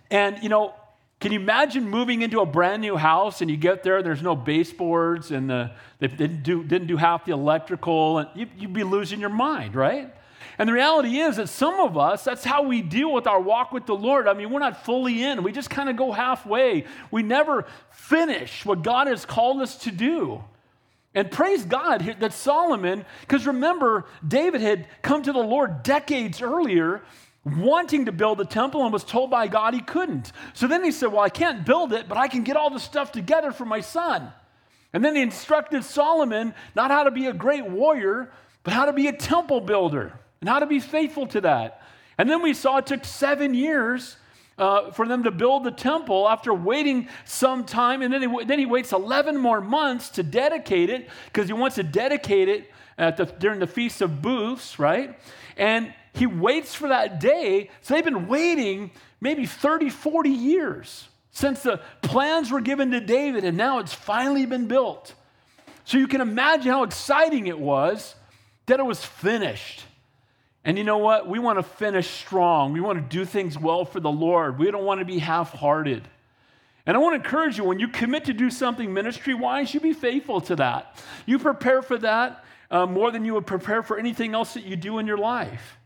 And, 0.09 0.41
you 0.41 0.49
know, 0.49 0.73
can 1.19 1.31
you 1.31 1.39
imagine 1.39 1.87
moving 1.87 2.23
into 2.23 2.39
a 2.39 2.45
brand 2.47 2.81
new 2.81 2.95
house 2.97 3.41
and 3.41 3.51
you 3.51 3.57
get 3.57 3.83
there, 3.83 4.01
there's 4.01 4.23
no 4.23 4.35
baseboards 4.35 5.29
and 5.29 5.47
the, 5.47 5.69
they 5.99 6.07
didn't 6.07 6.41
do, 6.41 6.63
didn't 6.63 6.87
do 6.87 6.97
half 6.97 7.25
the 7.25 7.33
electrical, 7.33 8.17
and 8.17 8.29
you, 8.33 8.47
you'd 8.57 8.73
be 8.73 8.83
losing 8.83 9.19
your 9.19 9.29
mind, 9.29 9.75
right? 9.75 10.11
And 10.57 10.67
the 10.67 10.73
reality 10.73 11.17
is 11.17 11.35
that 11.35 11.49
some 11.49 11.79
of 11.79 11.95
us, 11.95 12.23
that's 12.23 12.43
how 12.43 12.63
we 12.63 12.81
deal 12.81 13.13
with 13.13 13.27
our 13.27 13.39
walk 13.39 13.71
with 13.71 13.85
the 13.85 13.93
Lord. 13.93 14.27
I 14.27 14.33
mean, 14.33 14.49
we're 14.49 14.57
not 14.57 14.83
fully 14.83 15.21
in, 15.23 15.43
we 15.43 15.51
just 15.51 15.69
kind 15.69 15.87
of 15.87 15.97
go 15.97 16.11
halfway. 16.11 16.85
We 17.11 17.21
never 17.21 17.67
finish 17.91 18.65
what 18.65 18.81
God 18.81 19.05
has 19.05 19.23
called 19.23 19.61
us 19.61 19.77
to 19.83 19.91
do. 19.91 20.43
And 21.15 21.31
praise 21.31 21.65
God 21.65 22.17
that 22.19 22.33
Solomon, 22.33 23.05
because 23.21 23.47
remember, 23.47 24.05
David 24.27 24.61
had 24.61 24.87
come 25.01 25.23
to 25.23 25.33
the 25.33 25.39
Lord 25.39 25.83
decades 25.83 26.41
earlier 26.41 27.01
wanting 27.55 28.05
to 28.05 28.11
build 28.11 28.37
the 28.37 28.45
temple 28.45 28.83
and 28.83 28.91
was 28.91 29.03
told 29.03 29.31
by 29.31 29.47
God 29.47 29.73
he 29.73 29.79
couldn't. 29.79 30.31
So 30.53 30.67
then 30.67 30.83
he 30.83 30.91
said, 30.91 31.07
Well, 31.07 31.21
I 31.21 31.29
can't 31.29 31.65
build 31.65 31.93
it, 31.93 32.07
but 32.07 32.17
I 32.17 32.27
can 32.27 32.43
get 32.43 32.57
all 32.57 32.69
the 32.69 32.79
stuff 32.79 33.11
together 33.11 33.51
for 33.51 33.65
my 33.65 33.79
son. 33.79 34.31
And 34.93 35.03
then 35.03 35.15
he 35.15 35.21
instructed 35.21 35.83
Solomon 35.83 36.53
not 36.75 36.91
how 36.91 37.03
to 37.03 37.11
be 37.11 37.27
a 37.27 37.33
great 37.33 37.65
warrior, 37.65 38.31
but 38.63 38.73
how 38.73 38.85
to 38.85 38.93
be 38.93 39.07
a 39.07 39.13
temple 39.13 39.61
builder 39.61 40.13
and 40.41 40.49
how 40.49 40.59
to 40.59 40.65
be 40.65 40.79
faithful 40.79 41.27
to 41.27 41.41
that. 41.41 41.81
And 42.17 42.29
then 42.29 42.41
we 42.41 42.53
saw 42.53 42.77
it 42.77 42.87
took 42.87 43.05
seven 43.05 43.53
years 43.53 44.17
uh, 44.57 44.91
for 44.91 45.07
them 45.07 45.23
to 45.23 45.31
build 45.31 45.63
the 45.63 45.71
temple 45.71 46.27
after 46.27 46.53
waiting 46.53 47.07
some 47.25 47.63
time. 47.63 48.01
And 48.01 48.13
then 48.13 48.21
he, 48.21 48.45
then 48.45 48.59
he 48.59 48.65
waits 48.65 48.91
11 48.91 49.37
more 49.37 49.61
months 49.61 50.09
to 50.11 50.23
dedicate 50.23 50.89
it 50.89 51.07
because 51.25 51.47
he 51.47 51.53
wants 51.53 51.75
to 51.75 51.83
dedicate 51.83 52.49
it 52.49 52.71
the, 52.97 53.25
during 53.39 53.59
the 53.59 53.67
Feast 53.67 54.01
of 54.01 54.21
Booths, 54.21 54.79
right? 54.79 55.19
And 55.55 55.93
he 56.13 56.25
waits 56.25 56.73
for 56.73 56.89
that 56.89 57.19
day. 57.19 57.69
So 57.81 57.93
they've 57.93 58.03
been 58.03 58.27
waiting 58.27 58.91
maybe 59.21 59.45
30, 59.45 59.89
40 59.89 60.29
years 60.29 61.07
since 61.31 61.61
the 61.61 61.79
plans 62.01 62.51
were 62.51 62.61
given 62.61 62.89
to 62.91 62.99
David, 62.99 63.43
and 63.43 63.55
now 63.55 63.77
it's 63.77 63.93
finally 63.93 64.47
been 64.47 64.67
built. 64.67 65.13
So 65.85 65.99
you 65.99 66.07
can 66.07 66.19
imagine 66.19 66.71
how 66.71 66.83
exciting 66.83 67.45
it 67.45 67.59
was 67.59 68.15
that 68.65 68.79
it 68.79 68.83
was 68.83 69.05
finished. 69.05 69.83
And 70.67 70.77
you 70.77 70.83
know 70.83 70.97
what? 70.97 71.29
We 71.29 71.39
want 71.39 71.59
to 71.59 71.63
finish 71.63 72.09
strong. 72.09 72.73
We 72.73 72.81
want 72.81 72.99
to 72.99 73.17
do 73.17 73.23
things 73.23 73.57
well 73.57 73.85
for 73.85 74.01
the 74.01 74.11
Lord. 74.11 74.59
We 74.59 74.69
don't 74.69 74.83
want 74.83 74.99
to 74.99 75.05
be 75.05 75.17
half 75.17 75.53
hearted. 75.53 76.05
And 76.85 76.97
I 76.97 76.99
want 76.99 77.13
to 77.13 77.25
encourage 77.25 77.57
you 77.57 77.63
when 77.63 77.79
you 77.79 77.87
commit 77.87 78.25
to 78.25 78.33
do 78.33 78.49
something 78.49 78.93
ministry 78.93 79.33
wise, 79.33 79.73
you 79.73 79.79
be 79.79 79.93
faithful 79.93 80.41
to 80.41 80.57
that. 80.57 81.01
You 81.25 81.39
prepare 81.39 81.81
for 81.81 81.97
that 81.99 82.43
uh, 82.69 82.85
more 82.85 83.11
than 83.11 83.23
you 83.23 83.33
would 83.35 83.47
prepare 83.47 83.81
for 83.81 83.97
anything 83.97 84.35
else 84.35 84.55
that 84.55 84.65
you 84.65 84.75
do 84.75 84.99
in 84.99 85.07
your 85.07 85.17
life. 85.17 85.77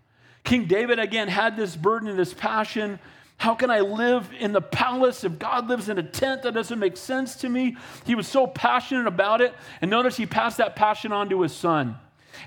King 0.43 0.65
David, 0.65 0.97
again, 0.97 1.27
had 1.27 1.55
this 1.55 1.75
burden 1.75 2.09
and 2.09 2.17
this 2.17 2.33
passion. 2.33 2.97
How 3.37 3.53
can 3.53 3.69
I 3.69 3.81
live 3.81 4.31
in 4.39 4.51
the 4.51 4.61
palace 4.61 5.23
if 5.23 5.37
God 5.37 5.67
lives 5.67 5.89
in 5.89 5.99
a 5.99 6.03
tent? 6.03 6.41
That 6.41 6.55
doesn't 6.55 6.79
make 6.79 6.97
sense 6.97 7.35
to 7.37 7.49
me. 7.49 7.77
He 8.03 8.15
was 8.15 8.27
so 8.27 8.47
passionate 8.47 9.05
about 9.05 9.41
it. 9.41 9.53
And 9.79 9.91
notice 9.91 10.17
he 10.17 10.25
passed 10.25 10.57
that 10.57 10.75
passion 10.75 11.11
on 11.11 11.29
to 11.29 11.43
his 11.43 11.53
son. 11.53 11.97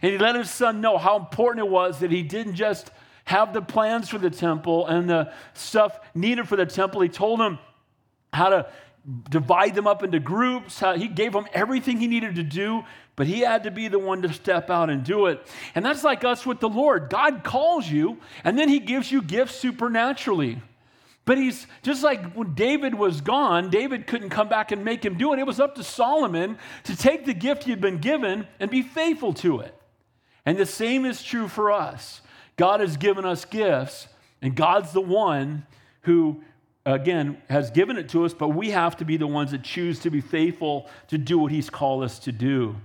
And 0.03 0.13
he 0.13 0.19
let 0.19 0.35
his 0.37 0.51
son 0.51 0.81
know 0.81 0.99
how 0.99 1.17
important 1.19 1.67
it 1.67 1.71
was 1.71 2.01
that 2.01 2.11
he 2.11 2.23
didn't 2.23 2.55
just 2.55 2.91
have 3.25 3.53
the 3.55 3.63
plans 3.63 4.09
for 4.09 4.19
the 4.19 4.31
temple 4.31 4.87
and 4.87 5.09
the 5.09 5.33
stuff 5.55 5.99
needed 6.15 6.49
for 6.49 6.57
the 6.57 6.67
temple. 6.67 7.01
He 7.01 7.09
told 7.09 7.41
him 7.41 7.59
how 8.33 8.51
to 8.51 8.67
divide 9.31 9.75
them 9.75 9.87
up 9.87 10.03
into 10.03 10.21
groups. 10.21 10.83
He 10.97 11.09
gave 11.09 11.35
him 11.35 11.47
everything 11.53 11.99
he 11.99 12.07
needed 12.07 12.37
to 12.37 12.43
do, 12.43 12.85
but 13.17 13.27
he 13.27 13.41
had 13.41 13.65
to 13.65 13.71
be 13.71 13.89
the 13.89 13.99
one 13.99 14.23
to 14.23 14.33
step 14.33 14.71
out 14.71 14.91
and 14.91 15.05
do 15.05 15.27
it. 15.27 15.47
And 15.75 15.85
that's 15.85 16.05
like 16.05 16.25
us 16.25 16.45
with 16.45 16.61
the 16.61 16.69
Lord. 16.69 17.11
God 17.11 17.45
calls 17.45 17.89
you, 17.89 18.19
and 18.45 18.59
then 18.59 18.69
he 18.69 18.81
gives 18.81 19.13
you 19.13 19.23
gifts 19.23 19.55
supernaturally. 19.55 20.61
But 21.27 21.39
he's 21.39 21.67
just 21.83 22.03
like 22.03 22.35
when 22.35 22.55
David 22.55 22.95
was 22.95 23.23
gone, 23.23 23.71
David 23.71 24.07
couldn't 24.07 24.29
come 24.31 24.49
back 24.49 24.73
and 24.73 24.85
make 24.85 25.03
him 25.05 25.17
do 25.17 25.33
it. 25.33 25.39
It 25.39 25.47
was 25.47 25.61
up 25.61 25.77
to 25.77 25.85
Solomon 25.85 26.59
to 26.85 26.95
take 26.97 27.25
the 27.25 27.33
gift 27.33 27.65
he'd 27.65 27.81
been 27.81 27.99
given 27.99 28.47
and 28.61 28.71
be 28.71 28.83
faithful 28.83 29.33
to 29.35 29.61
it. 29.61 29.75
And 30.47 30.59
the 30.59 30.67
same 30.67 31.05
is 31.05 31.23
true 31.23 31.49
for 31.49 31.71
us. 31.73 32.21
God 32.57 32.81
has 32.81 32.97
given 32.97 33.25
us 33.25 33.45
gifts, 33.45 34.09
and 34.43 34.55
God's 34.55 34.93
the 34.93 35.01
one 35.01 35.67
who, 36.03 36.43
again, 36.87 37.41
has 37.49 37.71
given 37.71 37.97
it 37.97 38.09
to 38.11 38.25
us, 38.25 38.35
but 38.35 38.49
we 38.49 38.71
have 38.71 38.97
to 38.99 39.05
be 39.05 39.17
the 39.17 39.27
ones 39.27 39.51
that 39.53 39.63
choose 39.63 39.99
to 40.01 40.11
be 40.11 40.21
faithful 40.21 40.89
to 41.09 41.19
do 41.19 41.39
what 41.39 41.51
he's 41.51 41.71
called 41.71 42.05
us 42.05 42.19
to 42.21 42.33
do. 42.33 42.77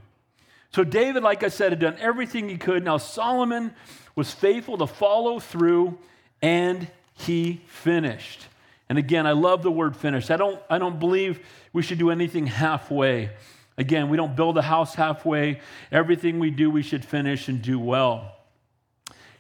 So, 0.72 0.84
David, 0.84 1.24
like 1.24 1.44
I 1.44 1.50
said, 1.50 1.72
had 1.72 1.80
done 1.80 1.98
everything 2.00 2.48
he 2.48 2.58
could. 2.58 2.84
Now, 2.84 2.98
Solomon 2.98 3.74
was 4.16 4.32
faithful 4.32 4.78
to 4.78 4.88
follow 4.88 5.40
through, 5.40 5.98
and 6.42 6.88
he 7.14 7.62
finished. 7.68 8.46
And 8.88 8.98
again, 8.98 9.28
I 9.28 9.34
love 9.34 9.62
the 9.62 9.72
word 9.72 9.96
finished. 9.96 10.32
I 10.32 10.38
don't, 10.38 10.60
I 10.70 10.80
don't 10.80 11.00
believe 11.00 11.46
we 11.74 11.82
should 11.82 12.00
do 12.00 12.10
anything 12.10 12.48
halfway. 12.48 13.32
Again, 13.80 14.10
we 14.10 14.18
don't 14.18 14.36
build 14.36 14.58
a 14.58 14.62
house 14.62 14.94
halfway. 14.94 15.62
Everything 15.90 16.38
we 16.38 16.52
do, 16.52 16.70
we 16.70 16.84
should 16.84 17.06
finish 17.06 17.48
and 17.48 17.62
do 17.62 17.80
well. 17.80 18.36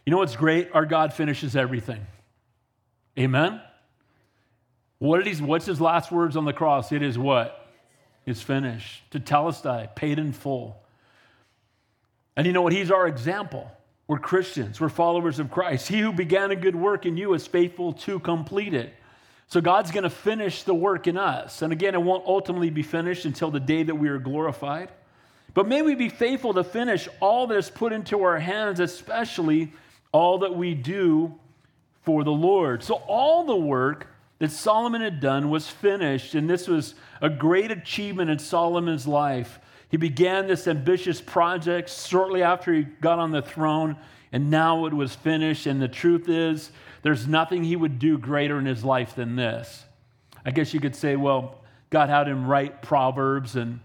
You 0.05 0.11
know 0.11 0.17
what's 0.17 0.37
great? 0.37 0.69
Our 0.73 0.85
God 0.85 1.13
finishes 1.13 1.57
everything. 1.57 2.07
Amen? 3.19 3.61
What 4.97 5.27
what's 5.41 5.65
his 5.65 5.81
last 5.81 6.09
words 6.09 6.37
on 6.37 6.45
the 6.45 6.53
cross? 6.53 6.93
It 6.93 7.03
is 7.03 7.17
what? 7.17 7.67
It's 8.25 8.41
finished. 8.41 9.03
To 9.11 9.19
Tetelestai, 9.19 9.93
paid 9.93 10.17
in 10.17 10.31
full. 10.31 10.81
And 12.37 12.47
you 12.47 12.53
know 12.53 12.61
what? 12.61 12.71
He's 12.71 12.91
our 12.91 13.07
example. 13.07 13.69
We're 14.07 14.19
Christians, 14.19 14.79
we're 14.81 14.89
followers 14.89 15.37
of 15.37 15.51
Christ. 15.51 15.87
He 15.87 15.99
who 15.99 16.11
began 16.11 16.49
a 16.49 16.55
good 16.55 16.75
work 16.75 17.05
in 17.05 17.15
you 17.15 17.33
is 17.35 17.45
faithful 17.45 17.93
to 17.93 18.19
complete 18.19 18.73
it. 18.73 18.93
So 19.49 19.61
God's 19.61 19.91
going 19.91 20.03
to 20.03 20.11
finish 20.11 20.63
the 20.63 20.75
work 20.75 21.07
in 21.07 21.17
us. 21.17 21.63
And 21.63 21.73
again, 21.73 21.95
it 21.95 22.01
won't 22.01 22.25
ultimately 22.25 22.69
be 22.69 22.83
finished 22.83 23.25
until 23.25 23.49
the 23.49 23.59
day 23.59 23.81
that 23.83 23.95
we 23.95 24.07
are 24.09 24.19
glorified. 24.19 24.89
But 25.55 25.67
may 25.67 25.81
we 25.81 25.95
be 25.95 26.09
faithful 26.09 26.53
to 26.53 26.63
finish 26.63 27.07
all 27.19 27.47
that 27.47 27.57
is 27.57 27.69
put 27.69 27.91
into 27.91 28.21
our 28.23 28.37
hands, 28.37 28.79
especially 28.79 29.73
all 30.11 30.39
that 30.39 30.55
we 30.55 30.75
do 30.75 31.33
for 32.03 32.23
the 32.23 32.31
Lord. 32.31 32.83
So 32.83 32.95
all 33.07 33.43
the 33.43 33.55
work 33.55 34.07
that 34.37 34.51
Solomon 34.51 35.01
had 35.01 35.19
done 35.19 35.49
was 35.49 35.67
finished, 35.67 36.35
and 36.35 36.49
this 36.49 36.67
was 36.67 36.93
a 37.19 37.29
great 37.29 37.71
achievement 37.71 38.29
in 38.29 38.39
Solomon's 38.39 39.07
life. 39.07 39.59
He 39.89 39.97
began 39.97 40.47
this 40.47 40.67
ambitious 40.67 41.19
project 41.19 41.89
shortly 41.89 42.43
after 42.43 42.71
he 42.73 42.83
got 42.83 43.17
on 43.17 43.31
the 43.31 43.41
throne, 43.41 43.97
and 44.31 44.51
now 44.51 44.85
it 44.85 44.93
was 44.93 45.15
finished. 45.15 45.65
And 45.65 45.81
the 45.81 45.87
truth 45.87 46.29
is, 46.29 46.71
there's 47.01 47.27
nothing 47.27 47.63
he 47.63 47.75
would 47.75 47.99
do 47.99 48.17
greater 48.17 48.59
in 48.59 48.65
his 48.65 48.83
life 48.83 49.15
than 49.15 49.35
this. 49.35 49.85
I 50.45 50.51
guess 50.51 50.73
you 50.73 50.79
could 50.79 50.95
say, 50.95 51.15
well, 51.15 51.59
God 51.89 52.09
had 52.09 52.27
him 52.27 52.45
write 52.45 52.81
Proverbs 52.81 53.55
and 53.55 53.79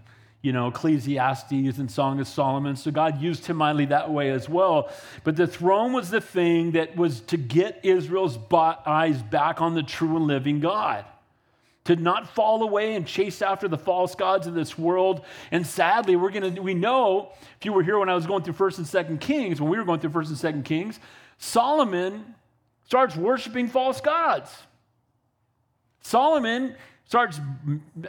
you 0.44 0.52
know, 0.52 0.68
Ecclesiastes 0.68 1.78
and 1.78 1.90
Song 1.90 2.21
of 2.21 2.28
Solomon. 2.28 2.76
So 2.76 2.90
God 2.90 3.18
used 3.18 3.47
him 3.47 3.56
mightily 3.56 3.87
that 3.87 4.11
way 4.11 4.30
as 4.30 4.47
well. 4.47 4.90
But 5.25 5.37
the 5.37 5.47
throne 5.47 5.94
was 5.94 6.11
the 6.11 6.21
thing 6.21 6.73
that 6.73 6.97
was 6.97 7.23
to 7.23 7.38
get 7.38 7.80
Israel's 7.83 8.38
eyes 8.52 9.23
back 9.23 9.62
on 9.62 9.75
the 9.75 9.83
true 9.83 10.16
and 10.16 10.26
living 10.26 10.61
God. 10.61 11.06
To 11.85 11.97
not 11.97 12.28
fall 12.28 12.62
away 12.62 12.94
and 12.94 13.06
chase 13.06 13.40
after 13.40 13.68
the 13.68 13.78
false 13.78 14.14
gods 14.14 14.47
of 14.47 14.52
this 14.52 14.76
world. 14.76 15.25
And 15.50 15.66
sadly, 15.66 16.14
we're 16.14 16.30
gonna 16.30 16.61
we 16.61 16.75
know, 16.75 17.33
if 17.59 17.64
you 17.64 17.73
were 17.73 17.83
here 17.83 17.99
when 17.99 18.11
I 18.11 18.14
was 18.14 18.26
going 18.26 18.42
through 18.42 18.52
first 18.52 18.76
and 18.76 18.87
second 18.87 19.23
Kings, 19.23 19.62
when 19.62 19.71
we 19.71 19.78
were 19.78 19.85
going 19.85 20.00
through 20.00 20.11
first 20.11 20.28
and 20.28 20.38
second 20.38 20.64
Kings, 20.66 21.00
Solomon 21.38 22.35
starts 22.84 23.16
worshiping 23.16 23.68
false 23.68 24.00
gods. 24.00 24.50
Solomon 26.00 26.76
starts 27.06 27.38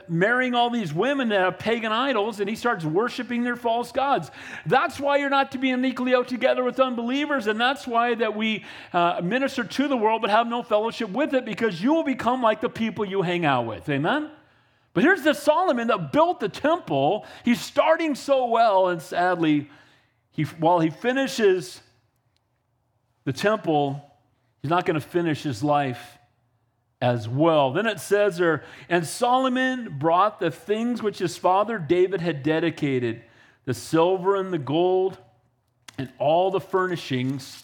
marrying 0.07 0.55
all 0.55 0.69
these 0.69 0.93
women 0.93 1.29
that 1.29 1.39
have 1.39 1.59
pagan 1.59 1.91
idols 1.91 2.39
and 2.39 2.49
he 2.49 2.55
starts 2.55 2.85
worshiping 2.85 3.43
their 3.43 3.55
false 3.55 3.91
gods. 3.91 4.31
That's 4.65 4.99
why 4.99 5.17
you're 5.17 5.29
not 5.29 5.51
to 5.51 5.57
be 5.57 5.69
unequally 5.69 6.15
out 6.15 6.27
together 6.27 6.63
with 6.63 6.79
unbelievers 6.79 7.47
and 7.47 7.59
that's 7.59 7.85
why 7.85 8.15
that 8.15 8.35
we 8.35 8.63
uh, 8.93 9.19
minister 9.21 9.63
to 9.63 9.87
the 9.87 9.97
world 9.97 10.21
but 10.21 10.29
have 10.29 10.47
no 10.47 10.63
fellowship 10.63 11.09
with 11.09 11.33
it 11.33 11.45
because 11.45 11.81
you 11.81 11.93
will 11.93 12.03
become 12.03 12.41
like 12.41 12.61
the 12.61 12.69
people 12.69 13.05
you 13.05 13.21
hang 13.21 13.45
out 13.45 13.65
with. 13.65 13.87
Amen? 13.89 14.29
But 14.93 15.03
here's 15.03 15.23
the 15.23 15.33
solomon 15.33 15.87
that 15.87 16.13
built 16.13 16.39
the 16.39 16.49
temple. 16.49 17.25
He's 17.43 17.59
starting 17.59 18.15
so 18.15 18.45
well 18.45 18.87
and 18.87 19.01
sadly 19.01 19.69
he, 20.31 20.43
while 20.43 20.79
he 20.79 20.89
finishes 20.89 21.81
the 23.25 23.33
temple 23.33 24.04
he's 24.65 24.71
not 24.71 24.87
going 24.87 24.99
to 24.99 25.07
finish 25.07 25.43
his 25.43 25.63
life 25.63 26.17
as 26.99 27.29
well. 27.29 27.71
Then 27.71 27.85
it 27.85 27.99
says 27.99 28.37
there, 28.37 28.63
and 28.89 29.05
Solomon 29.05 29.99
brought 29.99 30.39
the 30.39 30.49
things 30.49 31.03
which 31.03 31.19
his 31.19 31.37
father 31.37 31.77
David 31.77 32.19
had 32.19 32.41
dedicated 32.41 33.21
the 33.65 33.75
silver 33.75 34.35
and 34.35 34.51
the 34.51 34.57
gold 34.57 35.19
and 35.99 36.11
all 36.17 36.49
the 36.49 36.59
furnishings, 36.59 37.63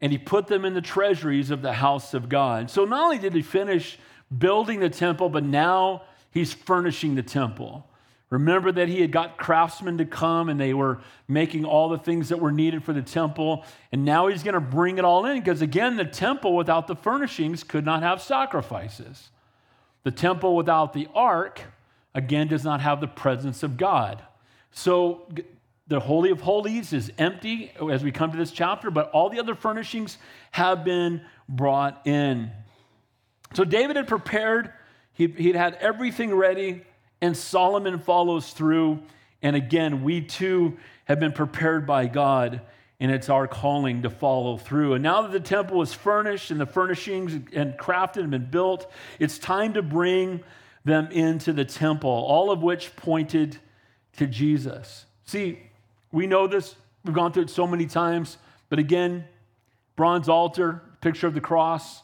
and 0.00 0.10
he 0.10 0.18
put 0.18 0.48
them 0.48 0.64
in 0.64 0.74
the 0.74 0.80
treasuries 0.80 1.52
of 1.52 1.62
the 1.62 1.74
house 1.74 2.14
of 2.14 2.28
God. 2.28 2.68
So 2.68 2.84
not 2.84 3.04
only 3.04 3.18
did 3.18 3.32
he 3.32 3.42
finish 3.42 3.96
building 4.36 4.80
the 4.80 4.90
temple, 4.90 5.28
but 5.28 5.44
now 5.44 6.02
he's 6.32 6.52
furnishing 6.52 7.14
the 7.14 7.22
temple. 7.22 7.88
Remember 8.28 8.72
that 8.72 8.88
he 8.88 9.00
had 9.00 9.12
got 9.12 9.36
craftsmen 9.36 9.98
to 9.98 10.04
come 10.04 10.48
and 10.48 10.58
they 10.58 10.74
were 10.74 11.00
making 11.28 11.64
all 11.64 11.88
the 11.88 11.98
things 11.98 12.28
that 12.30 12.40
were 12.40 12.50
needed 12.50 12.82
for 12.82 12.92
the 12.92 13.02
temple. 13.02 13.64
And 13.92 14.04
now 14.04 14.26
he's 14.26 14.42
going 14.42 14.54
to 14.54 14.60
bring 14.60 14.98
it 14.98 15.04
all 15.04 15.24
in 15.26 15.38
because, 15.38 15.62
again, 15.62 15.96
the 15.96 16.04
temple 16.04 16.56
without 16.56 16.88
the 16.88 16.96
furnishings 16.96 17.62
could 17.62 17.84
not 17.84 18.02
have 18.02 18.20
sacrifices. 18.20 19.30
The 20.02 20.10
temple 20.10 20.56
without 20.56 20.92
the 20.92 21.08
ark, 21.14 21.62
again, 22.14 22.48
does 22.48 22.64
not 22.64 22.80
have 22.80 23.00
the 23.00 23.06
presence 23.06 23.62
of 23.62 23.76
God. 23.76 24.22
So 24.72 25.28
the 25.86 26.00
Holy 26.00 26.30
of 26.30 26.40
Holies 26.40 26.92
is 26.92 27.12
empty 27.18 27.70
as 27.90 28.02
we 28.02 28.10
come 28.10 28.32
to 28.32 28.38
this 28.38 28.50
chapter, 28.50 28.90
but 28.90 29.08
all 29.10 29.30
the 29.30 29.38
other 29.38 29.54
furnishings 29.54 30.18
have 30.50 30.84
been 30.84 31.22
brought 31.48 32.04
in. 32.06 32.50
So 33.54 33.64
David 33.64 33.94
had 33.94 34.08
prepared, 34.08 34.72
he, 35.12 35.28
he'd 35.28 35.54
had 35.54 35.74
everything 35.74 36.34
ready 36.34 36.82
and 37.20 37.36
Solomon 37.36 37.98
follows 37.98 38.52
through. 38.52 39.02
And 39.42 39.56
again, 39.56 40.02
we 40.02 40.20
too 40.20 40.76
have 41.04 41.20
been 41.20 41.32
prepared 41.32 41.86
by 41.86 42.06
God, 42.06 42.62
and 42.98 43.10
it's 43.10 43.28
our 43.28 43.46
calling 43.46 44.02
to 44.02 44.10
follow 44.10 44.56
through. 44.56 44.94
And 44.94 45.02
now 45.02 45.22
that 45.22 45.32
the 45.32 45.40
temple 45.40 45.82
is 45.82 45.92
furnished 45.92 46.50
and 46.50 46.60
the 46.60 46.66
furnishings 46.66 47.32
and 47.54 47.74
crafted 47.74 48.18
and 48.18 48.30
been 48.30 48.50
built, 48.50 48.90
it's 49.18 49.38
time 49.38 49.74
to 49.74 49.82
bring 49.82 50.42
them 50.84 51.08
into 51.10 51.52
the 51.52 51.64
temple, 51.64 52.10
all 52.10 52.50
of 52.50 52.62
which 52.62 52.94
pointed 52.96 53.58
to 54.16 54.26
Jesus. 54.26 55.04
See, 55.24 55.58
we 56.12 56.26
know 56.26 56.46
this, 56.46 56.76
we've 57.04 57.14
gone 57.14 57.32
through 57.32 57.44
it 57.44 57.50
so 57.50 57.66
many 57.66 57.86
times, 57.86 58.38
but 58.68 58.78
again, 58.78 59.24
bronze 59.96 60.28
altar, 60.28 60.82
picture 61.00 61.26
of 61.26 61.34
the 61.34 61.40
cross, 61.40 62.02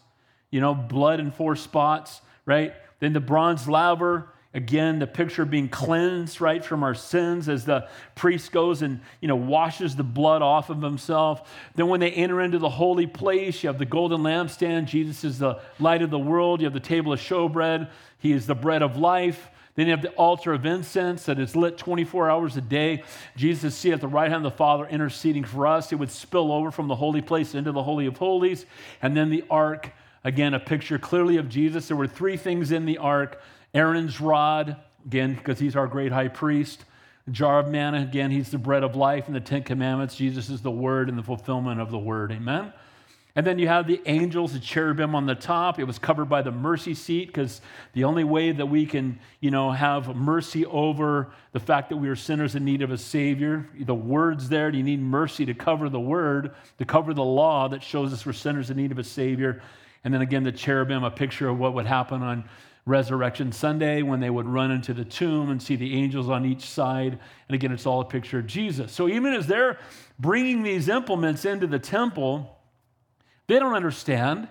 you 0.51 0.61
know, 0.61 0.75
blood 0.75 1.21
in 1.21 1.31
four 1.31 1.57
spots, 1.57 2.21
right? 2.45 2.75
Then 3.01 3.13
the 3.13 3.21
bronze 3.21 3.69
laver, 3.69 4.32
Again, 4.55 4.99
the 4.99 5.07
picture 5.07 5.43
of 5.43 5.51
being 5.51 5.71
cleansed, 5.71 6.41
right, 6.43 6.63
from 6.63 6.83
our 6.83 6.95
sins 6.95 7.49
as 7.49 7.65
the 7.65 7.89
priest 8.15 8.53
goes 8.53 8.83
and, 8.83 9.01
you 9.23 9.29
know, 9.29 9.37
washes 9.37 9.97
the 9.97 10.03
blood 10.03 10.43
off 10.43 10.69
of 10.69 10.83
himself. 10.83 11.51
Then 11.75 11.89
when 11.89 12.01
they 12.01 12.11
enter 12.11 12.41
into 12.43 12.59
the 12.59 12.69
holy 12.69 13.07
place, 13.07 13.63
you 13.63 13.69
have 13.69 13.79
the 13.79 13.87
golden 13.87 14.21
lampstand. 14.21 14.87
Jesus 14.87 15.25
is 15.25 15.39
the 15.39 15.59
light 15.79 16.03
of 16.03 16.11
the 16.11 16.19
world. 16.19 16.61
You 16.61 16.67
have 16.67 16.75
the 16.75 16.81
table 16.81 17.15
of 17.15 17.19
showbread. 17.19 17.89
He 18.19 18.33
is 18.33 18.47
the 18.47 18.55
bread 18.55 18.83
of 18.83 18.99
life. 18.99 19.49
Then 19.75 19.87
you 19.87 19.93
have 19.93 20.03
the 20.03 20.11
altar 20.11 20.53
of 20.53 20.67
incense 20.67 21.25
that 21.25 21.39
is 21.39 21.57
lit 21.57 21.79
24 21.79 22.31
hours 22.31 22.59
a 22.59 22.61
day. 22.61 23.05
Jesus 23.37 23.83
is 23.87 23.93
at 23.93 24.03
the 24.03 24.09
right 24.09 24.31
hand 24.31 24.45
of 24.45 24.53
the 24.53 24.59
Father 24.59 24.87
interceding 24.87 25.45
for 25.45 25.67
us. 25.67 25.93
It 25.93 25.97
would 25.97 26.11
spill 26.11 26.53
over 26.53 26.71
from 26.71 26.89
the 26.89 26.97
holy 26.97 27.23
place 27.23 27.55
into 27.55 27.73
the 27.73 27.83
Holy 27.83 28.05
of 28.05 28.19
Holies. 28.19 28.67
And 29.01 29.17
then 29.17 29.31
the 29.31 29.45
ark, 29.49 29.93
again, 30.25 30.53
a 30.53 30.61
picture 30.61 30.99
clearly 30.99 31.39
of 31.39 31.49
Jesus. 31.49 31.89
There 31.89 31.97
were 31.97 32.07
three 32.07 32.37
things 32.37 32.71
in 32.71 32.85
the 32.85 32.99
ark 32.99 33.41
Aaron's 33.75 34.21
rod, 34.21 34.77
again, 35.07 35.35
because 35.35 35.59
he's 35.59 35.77
our 35.77 35.87
great 35.87 36.13
high 36.13 36.29
priest. 36.29 36.85
jar 37.31 37.61
of 37.61 37.69
manna, 37.69 38.03
again, 38.03 38.31
he's 38.31 38.51
the 38.51 38.59
bread 38.59 38.83
of 38.83 38.97
life. 38.97 39.27
And 39.27 39.35
the 39.35 39.41
Ten 39.41 39.63
Commandments, 39.63 40.17
Jesus 40.17 40.51
is 40.51 40.61
the 40.61 40.71
word 40.71 41.09
and 41.09 41.19
the 41.19 41.23
fulfillment 41.23 41.81
of 41.81 41.91
the 41.91 41.99
word. 41.99 42.33
Amen. 42.33 42.73
And 43.35 43.47
then 43.47 43.59
you 43.59 43.67
have 43.67 43.87
the 43.87 44.01
angels, 44.05 44.53
the 44.53 44.59
cherubim 44.59 45.15
on 45.15 45.25
the 45.25 45.35
top. 45.35 45.79
It 45.79 45.85
was 45.85 45.99
covered 45.99 46.27
by 46.27 46.43
the 46.43 46.51
mercy 46.51 46.93
seat 46.93 47.29
because 47.29 47.63
the 47.95 48.05
only 48.05 48.25
way 48.25 48.53
that 48.53 48.67
we 48.67 48.85
can, 48.85 49.19
you 49.41 49.51
know, 49.51 49.71
have 49.71 50.15
mercy 50.15 50.67
over 50.67 51.33
the 51.53 51.61
fact 51.61 51.89
that 51.89 51.97
we 51.97 52.11
are 52.11 52.17
sinners 52.17 52.55
in 52.55 52.65
need 52.67 52.83
of 52.83 52.91
a 52.91 52.99
Savior, 52.99 53.67
the 53.81 53.95
word's 53.95 54.51
there. 54.51 54.69
You 54.69 54.83
need 54.83 55.01
mercy 55.01 55.47
to 55.47 55.55
cover 55.55 55.89
the 55.89 56.01
word, 56.01 56.55
to 56.77 56.85
cover 56.85 57.15
the 57.15 57.25
law 57.25 57.69
that 57.69 57.83
shows 57.83 58.13
us 58.13 58.27
we're 58.27 58.35
sinners 58.35 58.69
in 58.69 58.77
need 58.77 58.93
of 58.93 58.99
a 58.99 59.05
Savior. 59.05 59.63
And 60.05 60.13
then 60.13 60.21
again, 60.21 60.43
the 60.43 60.53
cherubim, 60.53 61.03
a 61.03 61.11
picture 61.11 61.49
of 61.49 61.59
what 61.59 61.73
would 61.73 61.87
happen 61.87 62.23
on 62.23 62.45
Resurrection 62.85 63.53
Sunday 63.53 64.03
when 64.03 64.19
they 64.21 64.31
would 64.31 64.47
run 64.47 64.73
into 64.73 64.93
the 64.93 65.05
tomb 65.05 65.51
and 65.51 65.63
see 65.63 65.77
the 65.77 65.97
angels 65.97 66.29
on 66.29 66.45
each 66.45 66.69
side. 66.69 67.19
And 67.49 67.55
again, 67.55 67.71
it's 67.71 67.87
all 67.87 68.01
a 68.01 68.05
picture 68.05 68.41
of 68.41 68.47
Jesus. 68.47 68.91
So 68.91 69.09
even 69.09 69.33
as 69.35 69.47
they're 69.47 69.79
bringing 70.19 70.63
these 70.65 70.89
implements 70.89 71.45
into 71.45 71.69
the 71.69 71.79
temple, 71.79 72.59
they 73.47 73.59
don't 73.61 73.75
understand. 73.75 74.49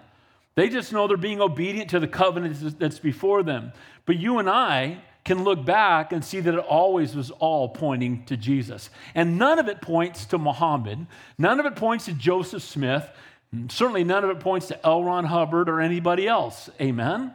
They 0.55 0.69
just 0.69 0.93
know 0.93 1.07
they're 1.07 1.17
being 1.17 1.41
obedient 1.41 1.89
to 1.89 1.99
the 1.99 2.07
covenant 2.07 2.79
that's 2.79 2.99
before 2.99 3.43
them. 3.43 3.73
But 4.05 4.17
you 4.17 4.39
and 4.39 4.49
I 4.49 5.01
can 5.23 5.43
look 5.43 5.65
back 5.65 6.11
and 6.13 6.23
see 6.23 6.39
that 6.39 6.53
it 6.53 6.59
always 6.59 7.15
was 7.15 7.31
all 7.31 7.69
pointing 7.69 8.25
to 8.25 8.37
Jesus. 8.37 8.89
And 9.13 9.37
none 9.37 9.59
of 9.59 9.67
it 9.67 9.81
points 9.81 10.25
to 10.27 10.37
Muhammad, 10.37 11.05
none 11.37 11.59
of 11.59 11.65
it 11.65 11.75
points 11.75 12.05
to 12.05 12.13
Joseph 12.13 12.63
Smith, 12.63 13.07
certainly 13.69 14.03
none 14.03 14.23
of 14.23 14.29
it 14.29 14.39
points 14.39 14.67
to 14.69 14.85
L. 14.85 15.03
Ron 15.03 15.25
Hubbard 15.25 15.69
or 15.69 15.79
anybody 15.79 16.27
else. 16.27 16.69
Amen? 16.79 17.33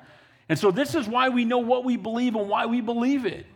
And 0.49 0.59
so 0.59 0.71
this 0.71 0.95
is 0.95 1.09
why 1.09 1.29
we 1.29 1.45
know 1.45 1.59
what 1.59 1.85
we 1.85 1.97
believe 1.97 2.37
and 2.37 2.49
why 2.49 2.67
we 2.67 2.81
believe 2.81 3.27
it. 3.27 3.47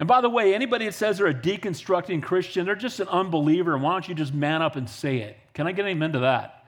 And 0.00 0.08
by 0.08 0.20
the 0.20 0.28
way, 0.28 0.54
anybody 0.54 0.86
that 0.86 0.94
says 0.94 1.18
they're 1.18 1.28
a 1.28 1.34
deconstructing 1.34 2.22
Christian, 2.22 2.66
they're 2.66 2.74
just 2.74 2.98
an 2.98 3.08
unbeliever. 3.08 3.74
And 3.74 3.84
why 3.84 3.92
don't 3.92 4.08
you 4.08 4.14
just 4.14 4.34
man 4.34 4.60
up 4.60 4.74
and 4.74 4.88
say 4.88 5.18
it? 5.18 5.36
Can 5.54 5.68
I 5.68 5.72
get 5.72 5.84
an 5.84 5.92
amen 5.92 6.12
to 6.12 6.18
that? 6.20 6.64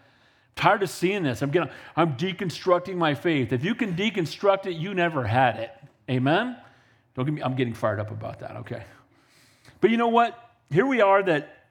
I'm 0.56 0.62
tired 0.62 0.82
of 0.84 0.90
seeing 0.90 1.24
this. 1.24 1.42
I'm 1.42 1.50
getting, 1.50 1.70
I'm 1.96 2.16
deconstructing 2.16 2.94
my 2.94 3.14
faith. 3.14 3.52
If 3.52 3.64
you 3.64 3.74
can 3.74 3.96
deconstruct 3.96 4.66
it, 4.66 4.74
you 4.74 4.94
never 4.94 5.24
had 5.24 5.56
it. 5.56 5.72
Amen? 6.08 6.56
Don't 7.14 7.24
get 7.24 7.34
me, 7.34 7.42
I'm 7.42 7.56
getting 7.56 7.74
fired 7.74 7.98
up 7.98 8.12
about 8.12 8.38
that, 8.40 8.56
okay. 8.58 8.84
But 9.80 9.90
you 9.90 9.96
know 9.96 10.08
what? 10.08 10.38
Here 10.70 10.86
we 10.86 11.00
are 11.00 11.22
that 11.22 11.66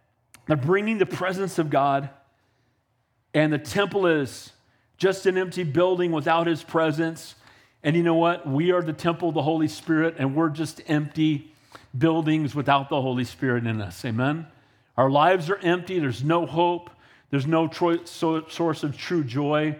they're 0.47 0.58
bringing 0.58 0.97
the 0.97 1.06
presence 1.06 1.60
of 1.60 1.69
God, 1.69 2.10
and 3.34 3.54
the 3.54 3.58
temple 3.58 4.06
is 4.06 4.52
just 4.97 5.26
an 5.26 5.38
empty 5.38 5.63
building 5.63 6.12
without 6.12 6.47
his 6.47 6.62
presence. 6.62 7.36
And 7.84 7.96
you 7.96 8.04
know 8.04 8.15
what? 8.15 8.48
We 8.48 8.72
are 8.72 8.82
the 8.82 8.93
temple 8.93 9.30
of 9.30 9.36
the 9.36 9.41
Holy 9.41 9.67
Spirit, 9.67 10.15
and 10.17 10.36
we're 10.36 10.50
just 10.50 10.82
empty 10.88 11.52
buildings 11.98 12.56
without 12.56 12.89
the 12.89 13.02
Holy 13.02 13.26
Spirit 13.26 13.67
in 13.67 13.82
us. 13.82 14.04
Amen? 14.06 14.48
Our 14.96 15.10
lives 15.10 15.50
are 15.50 15.58
empty. 15.58 16.00
There's 16.00 16.24
no 16.24 16.46
hope. 16.46 16.89
There's 17.30 17.48
no 17.48 17.67
tro- 17.67 18.06
so- 18.06 18.48
source 18.48 18.84
of 18.84 18.98
true 18.98 19.24
joy. 19.24 19.76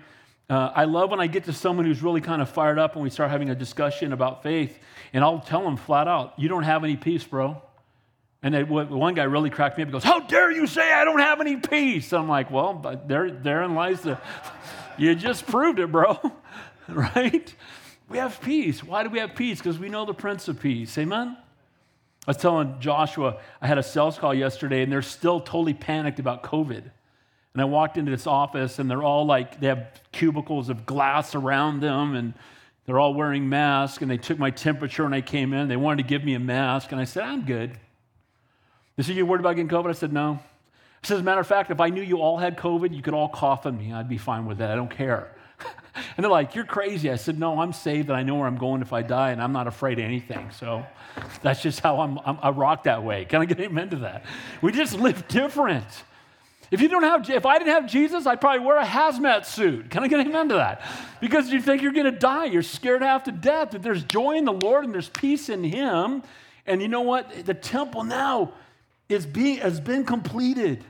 Uh, 0.50 0.72
I 0.76 0.84
love 0.86 1.12
when 1.12 1.20
I 1.20 1.28
get 1.28 1.46
to 1.46 1.54
someone 1.54 1.86
who's 1.86 2.04
really 2.04 2.20
kind 2.20 2.42
of 2.42 2.50
fired 2.50 2.78
up 2.78 2.96
and 2.96 3.04
we 3.04 3.10
start 3.10 3.32
having 3.32 3.50
a 3.50 3.56
discussion 3.56 4.12
about 4.12 4.44
faith, 4.44 4.78
and 5.14 5.24
I'll 5.24 5.40
tell 5.40 5.64
them 5.64 5.78
flat 5.78 6.08
out, 6.08 6.34
You 6.38 6.50
don't 6.50 6.64
have 6.64 6.84
any 6.84 6.98
peace, 6.98 7.24
bro. 7.24 7.62
And 8.42 8.54
they, 8.54 8.64
one 8.64 9.14
guy 9.14 9.24
really 9.24 9.50
cracked 9.50 9.78
me 9.78 9.84
up. 9.84 9.88
He 9.88 9.94
goes, 9.94 10.04
How 10.04 10.20
dare 10.20 10.52
you 10.52 10.68
say 10.68 10.92
I 10.92 11.06
don't 11.06 11.20
have 11.20 11.40
any 11.40 11.56
peace? 11.56 12.12
I'm 12.12 12.28
like, 12.28 12.52
Well, 12.52 12.74
but 12.74 13.08
there, 13.08 13.32
therein 13.32 13.74
lies 13.74 14.02
the. 14.02 14.20
you 14.98 15.16
just 15.16 15.48
proved 15.48 15.80
it, 15.80 15.92
bro. 15.92 16.20
right? 16.90 17.56
We 18.14 18.20
have 18.20 18.40
peace. 18.42 18.84
Why 18.84 19.02
do 19.02 19.10
we 19.10 19.18
have 19.18 19.34
peace? 19.34 19.58
Because 19.58 19.80
we 19.80 19.90
know 19.90 20.06
the 20.06 20.14
Prince 20.14 20.48
of 20.48 20.60
Peace. 20.60 20.96
Amen? 21.00 21.36
I 21.36 22.30
was 22.30 22.38
telling 22.38 22.80
Joshua, 22.80 23.40
I 23.60 23.66
had 23.66 23.80
a 23.80 23.84
sales 23.84 24.20
call 24.20 24.36
yesterday, 24.36 24.84
and 24.84 24.92
they're 24.92 25.02
still 25.02 25.40
totally 25.40 25.74
panicked 25.74 26.20
about 26.20 26.44
COVID. 26.44 26.84
And 27.54 27.62
I 27.62 27.66
walked 27.66 27.98
into 27.98 28.12
this 28.12 28.28
office, 28.28 28.78
and 28.78 28.88
they're 28.88 29.02
all 29.02 29.26
like, 29.26 29.60
they 29.60 29.66
have 29.66 30.00
cubicles 30.12 30.70
of 30.70 30.86
glass 30.86 31.34
around 31.34 31.80
them, 31.80 32.14
and 32.14 32.36
they're 32.86 33.00
all 33.00 33.16
wearing 33.16 33.50
masks. 33.50 34.04
And 34.04 34.12
they 34.12 34.18
took 34.18 34.38
my 34.38 34.52
temperature 34.52 35.06
when 35.06 35.14
I 35.16 35.22
came 35.22 35.52
in. 35.52 35.68
They 35.68 35.76
wanted 35.76 36.04
to 36.04 36.08
give 36.08 36.24
me 36.24 36.36
a 36.36 36.40
mask, 36.40 36.92
and 36.92 37.02
I 37.02 37.06
said, 37.06 37.24
I'm 37.24 37.46
good. 37.46 37.72
They 38.96 39.02
said, 39.02 39.16
You 39.16 39.26
worried 39.26 39.40
about 39.40 39.56
getting 39.56 39.70
COVID? 39.70 39.90
I 39.90 39.94
said, 39.94 40.14
No. 40.14 40.40
I 41.04 41.08
said, 41.08 41.16
As 41.16 41.22
a 41.22 41.24
matter 41.24 41.42
of 41.42 41.48
fact, 41.48 41.72
if 41.72 41.82
I 41.82 41.90
knew 41.90 42.04
you 42.04 42.18
all 42.18 42.38
had 42.38 42.58
COVID, 42.58 42.96
you 42.96 43.02
could 43.02 43.16
all 43.16 43.30
cough 43.30 43.66
on 43.66 43.76
me. 43.76 43.92
I'd 43.92 44.08
be 44.08 44.20
fine 44.20 44.46
with 44.46 44.60
that. 44.60 44.70
I 44.70 44.76
don't 44.76 44.92
care. 44.92 45.36
and 46.18 46.24
they're 46.24 46.32
like, 46.32 46.56
You're 46.56 46.66
crazy. 46.66 47.10
I 47.10 47.16
said, 47.16 47.40
No, 47.40 47.60
I'm 47.60 47.74
saved 47.74 48.10
and 48.10 48.18
I 48.18 48.24
know 48.24 48.36
where 48.36 48.48
I'm 48.48 48.58
going 48.58 48.82
if 48.82 48.94
I 48.94 49.02
die, 49.02 49.32
and 49.32 49.42
I'm 49.42 49.54
not 49.54 49.68
afraid 49.68 50.00
of 50.00 50.06
anything. 50.06 50.52
So 50.52 50.86
that's 51.42 51.62
just 51.62 51.80
how 51.80 52.00
I'm, 52.00 52.20
I'm 52.26 52.38
i 52.42 52.50
rock 52.50 52.84
that 52.84 53.04
way. 53.04 53.26
Can 53.26 53.42
I 53.42 53.46
get 53.46 53.60
amen 53.60 53.90
to 53.92 53.98
that? 53.98 54.26
We 54.62 54.72
just 54.72 54.94
live 54.96 55.28
different. 55.28 55.86
If 56.72 56.82
you 56.82 56.88
don't 56.88 57.04
have, 57.04 57.30
if 57.30 57.46
I 57.46 57.60
didn't 57.60 57.74
have 57.74 57.88
Jesus, 57.88 58.26
I'd 58.26 58.42
probably 58.42 58.66
wear 58.66 58.78
a 58.78 58.86
hazmat 58.86 59.46
suit. 59.46 59.92
Can 59.92 60.04
I 60.04 60.08
get 60.08 60.26
amen 60.26 60.50
to 60.50 60.56
that? 60.56 60.82
Because 61.22 61.52
you 61.52 61.62
think 61.62 61.84
you're 61.84 61.92
going 61.92 62.12
to 62.12 62.12
die. 62.12 62.46
You're 62.46 62.64
scared 62.64 63.04
half 63.04 63.26
to 63.26 63.32
death. 63.32 63.72
That 63.72 63.84
there's 63.84 64.04
joy 64.04 64.38
in 64.38 64.46
the 64.46 64.54
Lord 64.54 64.84
and 64.84 64.92
there's 64.92 65.10
peace 65.10 65.50
in 65.50 65.64
Him. 65.64 66.24
And 66.66 66.82
you 66.82 66.88
know 66.88 67.02
what? 67.02 67.46
The 67.46 67.54
temple 67.54 68.04
now 68.04 68.54
is 69.08 69.28
being, 69.28 69.60
has 69.60 69.80
been 69.80 70.04
completed. 70.04 70.84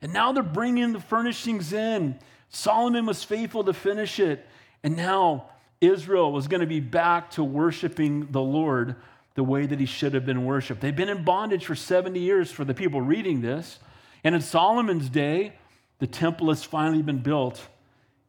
And 0.00 0.14
now 0.14 0.32
they're 0.32 0.42
bringing 0.42 0.94
the 0.94 1.00
furnishings 1.00 1.74
in. 1.74 2.18
Solomon 2.50 3.06
was 3.06 3.24
faithful 3.24 3.64
to 3.64 3.72
finish 3.72 4.18
it. 4.18 4.46
And 4.82 4.96
now 4.96 5.50
Israel 5.80 6.32
was 6.32 6.48
going 6.48 6.60
to 6.60 6.66
be 6.66 6.80
back 6.80 7.30
to 7.32 7.44
worshiping 7.44 8.28
the 8.30 8.40
Lord 8.40 8.96
the 9.34 9.44
way 9.44 9.66
that 9.66 9.78
he 9.78 9.86
should 9.86 10.14
have 10.14 10.26
been 10.26 10.44
worshiped. 10.44 10.80
They've 10.80 10.94
been 10.94 11.08
in 11.08 11.24
bondage 11.24 11.64
for 11.66 11.74
70 11.74 12.18
years 12.18 12.50
for 12.50 12.64
the 12.64 12.74
people 12.74 13.00
reading 13.00 13.40
this. 13.40 13.78
And 14.24 14.34
in 14.34 14.40
Solomon's 14.40 15.08
day, 15.08 15.52
the 16.00 16.06
temple 16.06 16.48
has 16.48 16.64
finally 16.64 17.02
been 17.02 17.18
built 17.18 17.68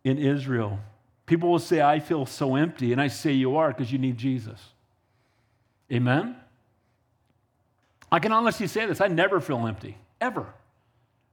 in 0.04 0.18
Israel. 0.18 0.80
People 1.26 1.50
will 1.50 1.60
say, 1.60 1.82
I 1.82 2.00
feel 2.00 2.26
so 2.26 2.56
empty. 2.56 2.92
And 2.92 3.02
I 3.02 3.08
say, 3.08 3.32
You 3.32 3.58
are 3.58 3.70
because 3.70 3.92
you 3.92 3.98
need 3.98 4.18
Jesus. 4.18 4.60
Amen? 5.92 6.36
I 8.12 8.20
can 8.20 8.32
honestly 8.32 8.68
say 8.68 8.86
this 8.86 9.02
I 9.02 9.08
never 9.08 9.40
feel 9.40 9.66
empty, 9.66 9.98
ever. 10.20 10.46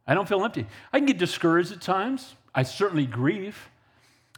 I 0.07 0.15
don't 0.15 0.29
feel 0.29 0.45
empty. 0.45 0.67
I 0.93 0.99
can 0.99 1.07
get 1.07 1.19
discouraged 1.19 1.73
at 1.73 1.81
times. 1.81 2.35
I 2.57 2.65
certainly 2.65 3.07
grieve. 3.07 3.69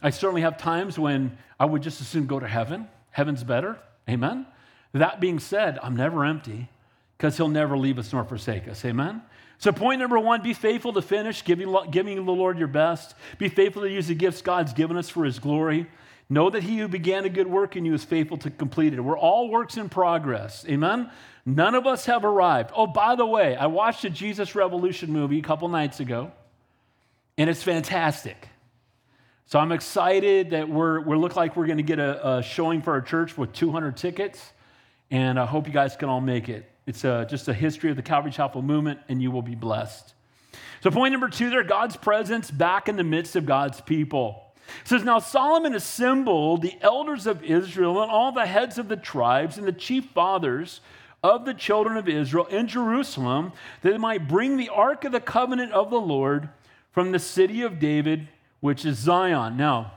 I 0.03 0.11
certainly 0.11 0.41
have 0.41 0.57
times 0.57 0.99
when 0.99 1.37
I 1.59 1.65
would 1.65 1.81
just 1.81 2.01
as 2.01 2.07
soon 2.07 2.27
go 2.27 2.39
to 2.39 2.47
heaven. 2.47 2.87
Heaven's 3.11 3.43
better. 3.43 3.79
Amen. 4.07 4.45
That 4.93 5.19
being 5.19 5.39
said, 5.39 5.79
I'm 5.81 5.95
never 5.95 6.25
empty 6.25 6.69
because 7.17 7.37
he'll 7.37 7.49
never 7.49 7.77
leave 7.77 7.97
us 7.97 8.11
nor 8.11 8.23
forsake 8.25 8.67
us. 8.67 8.83
Amen. 8.85 9.21
So, 9.57 9.71
point 9.71 9.99
number 9.99 10.19
one 10.19 10.41
be 10.41 10.53
faithful 10.53 10.93
to 10.93 11.01
finish, 11.01 11.43
giving, 11.43 11.75
giving 11.91 12.25
the 12.25 12.31
Lord 12.31 12.57
your 12.57 12.67
best. 12.67 13.15
Be 13.37 13.49
faithful 13.49 13.81
to 13.83 13.89
use 13.89 14.07
the 14.07 14.15
gifts 14.15 14.41
God's 14.41 14.73
given 14.73 14.97
us 14.97 15.09
for 15.09 15.25
his 15.25 15.39
glory. 15.39 15.87
Know 16.29 16.49
that 16.49 16.63
he 16.63 16.77
who 16.77 16.87
began 16.87 17.25
a 17.25 17.29
good 17.29 17.47
work 17.47 17.75
in 17.75 17.85
you 17.85 17.93
is 17.93 18.03
faithful 18.03 18.37
to 18.39 18.51
complete 18.51 18.93
it. 18.93 19.01
We're 19.01 19.17
all 19.17 19.49
works 19.49 19.77
in 19.77 19.89
progress. 19.89 20.63
Amen? 20.69 21.09
None 21.45 21.73
of 21.73 21.87
us 21.87 22.05
have 22.05 22.23
arrived. 22.23 22.71
Oh, 22.75 22.85
by 22.85 23.15
the 23.15 23.25
way, 23.25 23.55
I 23.55 23.65
watched 23.65 24.05
a 24.05 24.09
Jesus 24.09 24.55
Revolution 24.55 25.11
movie 25.11 25.39
a 25.39 25.41
couple 25.41 25.67
nights 25.67 25.99
ago, 25.99 26.31
and 27.39 27.49
it's 27.49 27.63
fantastic. 27.63 28.49
So 29.45 29.59
I'm 29.59 29.71
excited 29.71 30.49
that 30.49 30.67
we're, 30.67 30.99
we 30.99 31.15
look 31.15 31.37
like 31.37 31.55
we're 31.55 31.67
going 31.67 31.77
to 31.77 31.83
get 31.83 31.97
a, 31.97 32.37
a, 32.37 32.43
showing 32.43 32.81
for 32.81 32.91
our 32.91 33.01
church 33.01 33.37
with 33.37 33.53
200 33.53 33.95
tickets, 33.95 34.51
and 35.09 35.39
I 35.39 35.45
hope 35.45 35.65
you 35.65 35.71
guys 35.71 35.95
can 35.95 36.09
all 36.09 36.19
make 36.19 36.49
it. 36.49 36.69
It's 36.85 37.05
a, 37.05 37.25
just 37.29 37.47
a 37.47 37.53
history 37.53 37.91
of 37.91 37.95
the 37.95 38.01
Calvary 38.03 38.31
Chapel 38.31 38.61
movement, 38.61 38.99
and 39.07 39.21
you 39.21 39.31
will 39.31 39.41
be 39.41 39.55
blessed. 39.55 40.13
So, 40.83 40.91
point 40.91 41.13
number 41.13 41.29
two 41.29 41.49
there 41.49 41.63
God's 41.63 41.95
presence 41.95 42.51
back 42.51 42.89
in 42.89 42.97
the 42.97 43.03
midst 43.05 43.37
of 43.37 43.45
God's 43.45 43.79
people. 43.79 44.43
It 44.81 44.89
says, 44.89 45.03
Now 45.05 45.19
Solomon 45.19 45.73
assembled 45.73 46.61
the 46.61 46.75
elders 46.81 47.25
of 47.25 47.43
Israel 47.43 48.01
and 48.01 48.11
all 48.11 48.33
the 48.33 48.45
heads 48.45 48.77
of 48.77 48.89
the 48.89 48.97
tribes 48.97 49.57
and 49.57 49.65
the 49.65 49.71
chief 49.71 50.05
fathers 50.13 50.81
of 51.23 51.45
the 51.45 51.53
children 51.53 51.95
of 51.95 52.09
Israel 52.09 52.45
in 52.47 52.67
Jerusalem, 52.67 53.53
that 53.81 53.91
they 53.91 53.97
might 53.97 54.27
bring 54.27 54.57
the 54.57 54.69
ark 54.69 55.05
of 55.05 55.13
the 55.13 55.21
covenant 55.21 55.71
of 55.71 55.89
the 55.89 55.99
Lord 55.99 56.49
from 56.99 57.13
the 57.13 57.17
city 57.19 57.61
of 57.61 57.79
David, 57.79 58.27
which 58.59 58.83
is 58.83 58.97
Zion. 58.97 59.55
Now, 59.55 59.93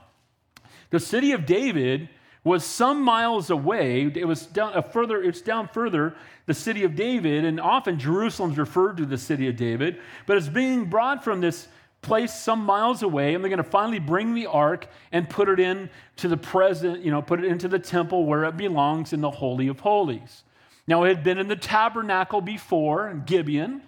the 0.89 1.01
city 1.01 1.33
of 1.33 1.45
David 1.45 2.07
was 2.45 2.63
some 2.63 3.01
miles 3.01 3.49
away. 3.49 4.09
It 4.15 4.23
was 4.23 4.45
down 4.45 4.81
further, 4.83 5.21
it's 5.21 5.41
down 5.41 5.67
further, 5.67 6.15
the 6.45 6.53
city 6.53 6.85
of 6.85 6.95
David, 6.95 7.43
and 7.43 7.59
often 7.59 7.99
Jerusalem's 7.99 8.57
referred 8.57 8.95
to 8.95 9.05
the 9.05 9.17
city 9.17 9.49
of 9.49 9.57
David, 9.57 9.99
but 10.25 10.37
it's 10.37 10.47
being 10.47 10.85
brought 10.85 11.25
from 11.25 11.41
this 11.41 11.67
place 12.01 12.33
some 12.33 12.63
miles 12.63 13.03
away, 13.03 13.35
and 13.35 13.43
they're 13.43 13.49
going 13.49 13.57
to 13.57 13.69
finally 13.69 13.99
bring 13.99 14.33
the 14.33 14.45
ark 14.45 14.87
and 15.11 15.29
put 15.29 15.49
it 15.49 15.59
in 15.59 15.89
to 16.15 16.29
the 16.29 16.37
present, 16.37 17.03
you 17.03 17.11
know, 17.11 17.21
put 17.21 17.43
it 17.43 17.47
into 17.47 17.67
the 17.67 17.79
temple 17.79 18.25
where 18.25 18.45
it 18.45 18.55
belongs 18.55 19.11
in 19.11 19.19
the 19.19 19.29
Holy 19.29 19.67
of 19.67 19.81
Holies. 19.81 20.43
Now, 20.87 21.03
it 21.03 21.09
had 21.09 21.23
been 21.25 21.37
in 21.37 21.49
the 21.49 21.57
tabernacle 21.57 22.39
before, 22.39 23.09
in 23.09 23.25
Gibeon, 23.25 23.81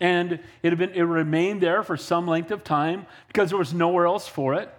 and 0.00 0.40
it 0.62 0.70
had 0.70 0.78
been 0.78 0.90
it 0.90 1.02
remained 1.02 1.60
there 1.60 1.82
for 1.82 1.96
some 1.96 2.26
length 2.26 2.50
of 2.50 2.64
time 2.64 3.06
because 3.28 3.50
there 3.50 3.58
was 3.58 3.72
nowhere 3.72 4.06
else 4.06 4.26
for 4.28 4.54
it. 4.54 4.72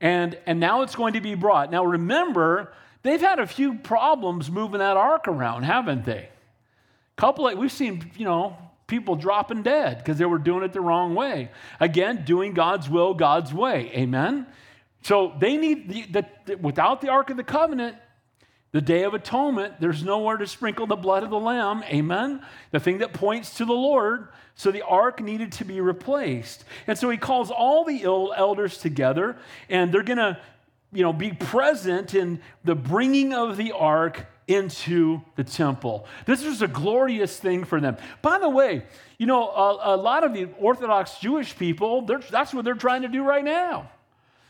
And, 0.00 0.38
and 0.46 0.60
now 0.60 0.82
it's 0.82 0.94
going 0.94 1.14
to 1.14 1.20
be 1.20 1.34
brought. 1.34 1.70
Now, 1.70 1.84
remember, 1.84 2.72
they've 3.02 3.20
had 3.20 3.38
a 3.38 3.46
few 3.46 3.74
problems 3.74 4.50
moving 4.50 4.78
that 4.80 4.96
ark 4.96 5.26
around, 5.26 5.62
haven't 5.62 6.04
they? 6.04 6.28
Couple 7.16 7.48
of, 7.48 7.56
we've 7.56 7.72
seen, 7.72 8.12
you 8.16 8.26
know, 8.26 8.58
people 8.86 9.16
dropping 9.16 9.62
dead 9.62 9.98
because 9.98 10.18
they 10.18 10.26
were 10.26 10.38
doing 10.38 10.62
it 10.62 10.72
the 10.72 10.80
wrong 10.80 11.14
way. 11.14 11.50
Again, 11.80 12.24
doing 12.24 12.52
God's 12.52 12.90
will, 12.90 13.14
God's 13.14 13.54
way. 13.54 13.90
Amen? 13.94 14.46
So 15.02 15.34
they 15.38 15.56
need, 15.56 16.12
the, 16.12 16.26
the, 16.44 16.56
without 16.56 17.00
the 17.00 17.08
Ark 17.08 17.30
of 17.30 17.36
the 17.36 17.44
Covenant, 17.44 17.96
the 18.72 18.80
Day 18.82 19.04
of 19.04 19.14
Atonement, 19.14 19.80
there's 19.80 20.04
nowhere 20.04 20.36
to 20.36 20.46
sprinkle 20.46 20.86
the 20.86 20.96
blood 20.96 21.22
of 21.22 21.30
the 21.30 21.38
Lamb. 21.38 21.82
Amen? 21.84 22.44
The 22.70 22.80
thing 22.80 22.98
that 22.98 23.14
points 23.14 23.56
to 23.56 23.64
the 23.64 23.72
Lord. 23.72 24.28
So 24.56 24.70
the 24.70 24.82
ark 24.82 25.22
needed 25.22 25.52
to 25.52 25.64
be 25.64 25.80
replaced. 25.80 26.64
And 26.86 26.98
so 26.98 27.10
he 27.10 27.18
calls 27.18 27.50
all 27.50 27.84
the 27.84 28.02
elders 28.04 28.78
together, 28.78 29.36
and 29.68 29.92
they're 29.92 30.02
going 30.02 30.18
to 30.18 30.38
you 30.92 31.02
know, 31.02 31.12
be 31.12 31.30
present 31.32 32.14
in 32.14 32.40
the 32.64 32.74
bringing 32.74 33.34
of 33.34 33.56
the 33.56 33.72
ark 33.72 34.26
into 34.48 35.20
the 35.34 35.44
temple. 35.44 36.06
This 36.24 36.44
was 36.44 36.62
a 36.62 36.68
glorious 36.68 37.36
thing 37.36 37.64
for 37.64 37.80
them. 37.80 37.96
By 38.22 38.38
the 38.38 38.48
way, 38.48 38.84
you 39.18 39.26
know, 39.26 39.48
a, 39.48 39.94
a 39.94 39.96
lot 39.96 40.24
of 40.24 40.32
the 40.32 40.48
Orthodox 40.58 41.18
Jewish 41.18 41.56
people, 41.58 42.02
that's 42.30 42.54
what 42.54 42.64
they're 42.64 42.74
trying 42.74 43.02
to 43.02 43.08
do 43.08 43.24
right 43.24 43.44
now. 43.44 43.90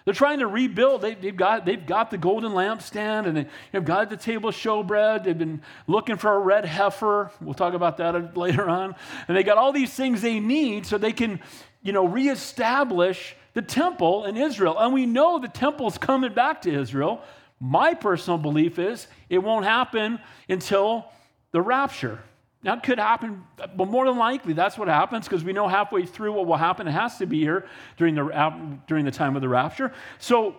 They're 0.06 0.14
trying 0.14 0.38
to 0.38 0.46
rebuild. 0.46 1.02
They, 1.02 1.14
have 1.14 1.36
got, 1.36 1.64
they've 1.66 1.84
got 1.84 2.12
the 2.12 2.16
golden 2.16 2.52
lampstand 2.52 3.26
and 3.26 3.48
they've 3.72 3.84
got 3.84 4.08
the 4.08 4.16
table 4.16 4.50
of 4.50 4.54
showbread. 4.54 5.24
They've 5.24 5.36
been 5.36 5.60
looking 5.88 6.16
for 6.16 6.32
a 6.32 6.38
red 6.38 6.64
heifer. 6.64 7.32
We'll 7.40 7.54
talk 7.54 7.74
about 7.74 7.96
that 7.96 8.36
later 8.36 8.68
on. 8.68 8.94
And 9.26 9.36
they 9.36 9.42
got 9.42 9.58
all 9.58 9.72
these 9.72 9.92
things 9.92 10.22
they 10.22 10.38
need 10.38 10.86
so 10.86 10.96
they 10.96 11.12
can, 11.12 11.40
you 11.82 11.92
know, 11.92 12.06
reestablish 12.06 13.34
the 13.54 13.62
temple 13.62 14.26
in 14.26 14.36
Israel. 14.36 14.78
And 14.78 14.94
we 14.94 15.06
know 15.06 15.40
the 15.40 15.48
temple's 15.48 15.98
coming 15.98 16.32
back 16.32 16.62
to 16.62 16.72
Israel. 16.72 17.20
My 17.58 17.94
personal 17.94 18.38
belief 18.38 18.78
is 18.78 19.08
it 19.28 19.38
won't 19.38 19.64
happen 19.64 20.20
until 20.48 21.06
the 21.50 21.60
rapture. 21.60 22.20
It 22.66 22.83
could 22.83 22.98
happen, 22.98 23.44
but 23.57 23.87
more 23.88 24.07
than 24.07 24.16
likely, 24.16 24.52
that's 24.52 24.76
what 24.76 24.88
happens 24.88 25.26
because 25.26 25.44
we 25.44 25.52
know 25.52 25.68
halfway 25.68 26.05
through 26.05 26.33
what 26.33 26.46
will 26.46 26.57
happen. 26.57 26.88
It 26.88 26.92
has 26.92 27.16
to 27.18 27.26
be 27.26 27.40
here 27.40 27.64
during 27.96 28.16
the, 28.16 28.79
during 28.88 29.05
the 29.05 29.12
time 29.12 29.37
of 29.37 29.42
the 29.42 29.48
rapture. 29.48 29.92
So, 30.18 30.57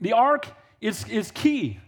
the 0.00 0.14
ark 0.14 0.48
is, 0.80 1.06
is 1.08 1.30
key. 1.30 1.78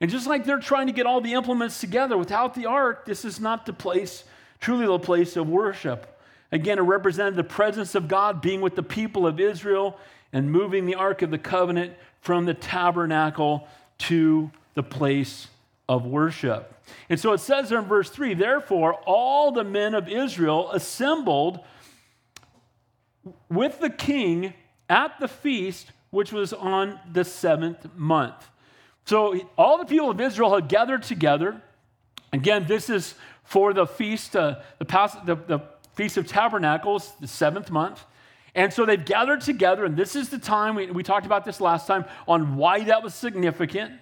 And 0.00 0.10
just 0.10 0.26
like 0.26 0.44
they're 0.44 0.60
trying 0.60 0.86
to 0.86 0.92
get 0.92 1.04
all 1.04 1.20
the 1.20 1.32
implements 1.32 1.80
together, 1.80 2.16
without 2.16 2.54
the 2.54 2.66
ark, 2.66 3.04
this 3.04 3.24
is 3.24 3.40
not 3.40 3.66
the 3.66 3.72
place, 3.72 4.24
truly 4.60 4.86
the 4.86 4.98
place 4.98 5.36
of 5.36 5.48
worship. 5.48 6.18
Again, 6.52 6.78
it 6.78 6.82
represented 6.82 7.36
the 7.36 7.44
presence 7.44 7.94
of 7.94 8.08
God 8.08 8.40
being 8.40 8.60
with 8.60 8.76
the 8.76 8.82
people 8.82 9.26
of 9.26 9.40
Israel 9.40 9.98
and 10.32 10.50
moving 10.50 10.86
the 10.86 10.94
ark 10.94 11.22
of 11.22 11.30
the 11.30 11.38
covenant 11.38 11.94
from 12.20 12.44
the 12.44 12.54
tabernacle 12.54 13.66
to 13.98 14.50
the 14.74 14.82
place 14.82 15.48
of 15.88 16.06
worship. 16.06 16.74
And 17.08 17.18
so 17.18 17.32
it 17.32 17.38
says 17.38 17.68
there 17.68 17.78
in 17.78 17.86
verse 17.86 18.10
3 18.10 18.34
Therefore, 18.34 18.94
all 19.06 19.52
the 19.52 19.64
men 19.64 19.94
of 19.94 20.08
Israel 20.08 20.70
assembled 20.70 21.60
with 23.48 23.80
the 23.80 23.90
king 23.90 24.54
at 24.88 25.18
the 25.20 25.28
feast, 25.28 25.92
which 26.10 26.32
was 26.32 26.52
on 26.52 26.98
the 27.10 27.24
seventh 27.24 27.86
month. 27.96 28.48
So 29.04 29.40
all 29.56 29.78
the 29.78 29.84
people 29.84 30.10
of 30.10 30.20
Israel 30.20 30.54
had 30.54 30.68
gathered 30.68 31.02
together. 31.02 31.62
Again, 32.32 32.66
this 32.68 32.88
is 32.88 33.14
for 33.44 33.72
the 33.72 33.86
feast, 33.86 34.36
uh, 34.36 34.60
the, 34.78 34.84
the, 35.24 35.34
the 35.34 35.60
Feast 35.94 36.16
of 36.16 36.26
Tabernacles, 36.26 37.12
the 37.20 37.26
seventh 37.26 37.70
month. 37.70 38.04
And 38.54 38.72
so 38.72 38.84
they've 38.84 39.04
gathered 39.04 39.40
together, 39.40 39.84
and 39.84 39.96
this 39.96 40.16
is 40.16 40.28
the 40.28 40.38
time, 40.38 40.74
we, 40.74 40.90
we 40.90 41.02
talked 41.02 41.26
about 41.26 41.44
this 41.44 41.60
last 41.60 41.86
time, 41.86 42.04
on 42.26 42.56
why 42.56 42.84
that 42.84 43.02
was 43.02 43.14
significant. 43.14 43.92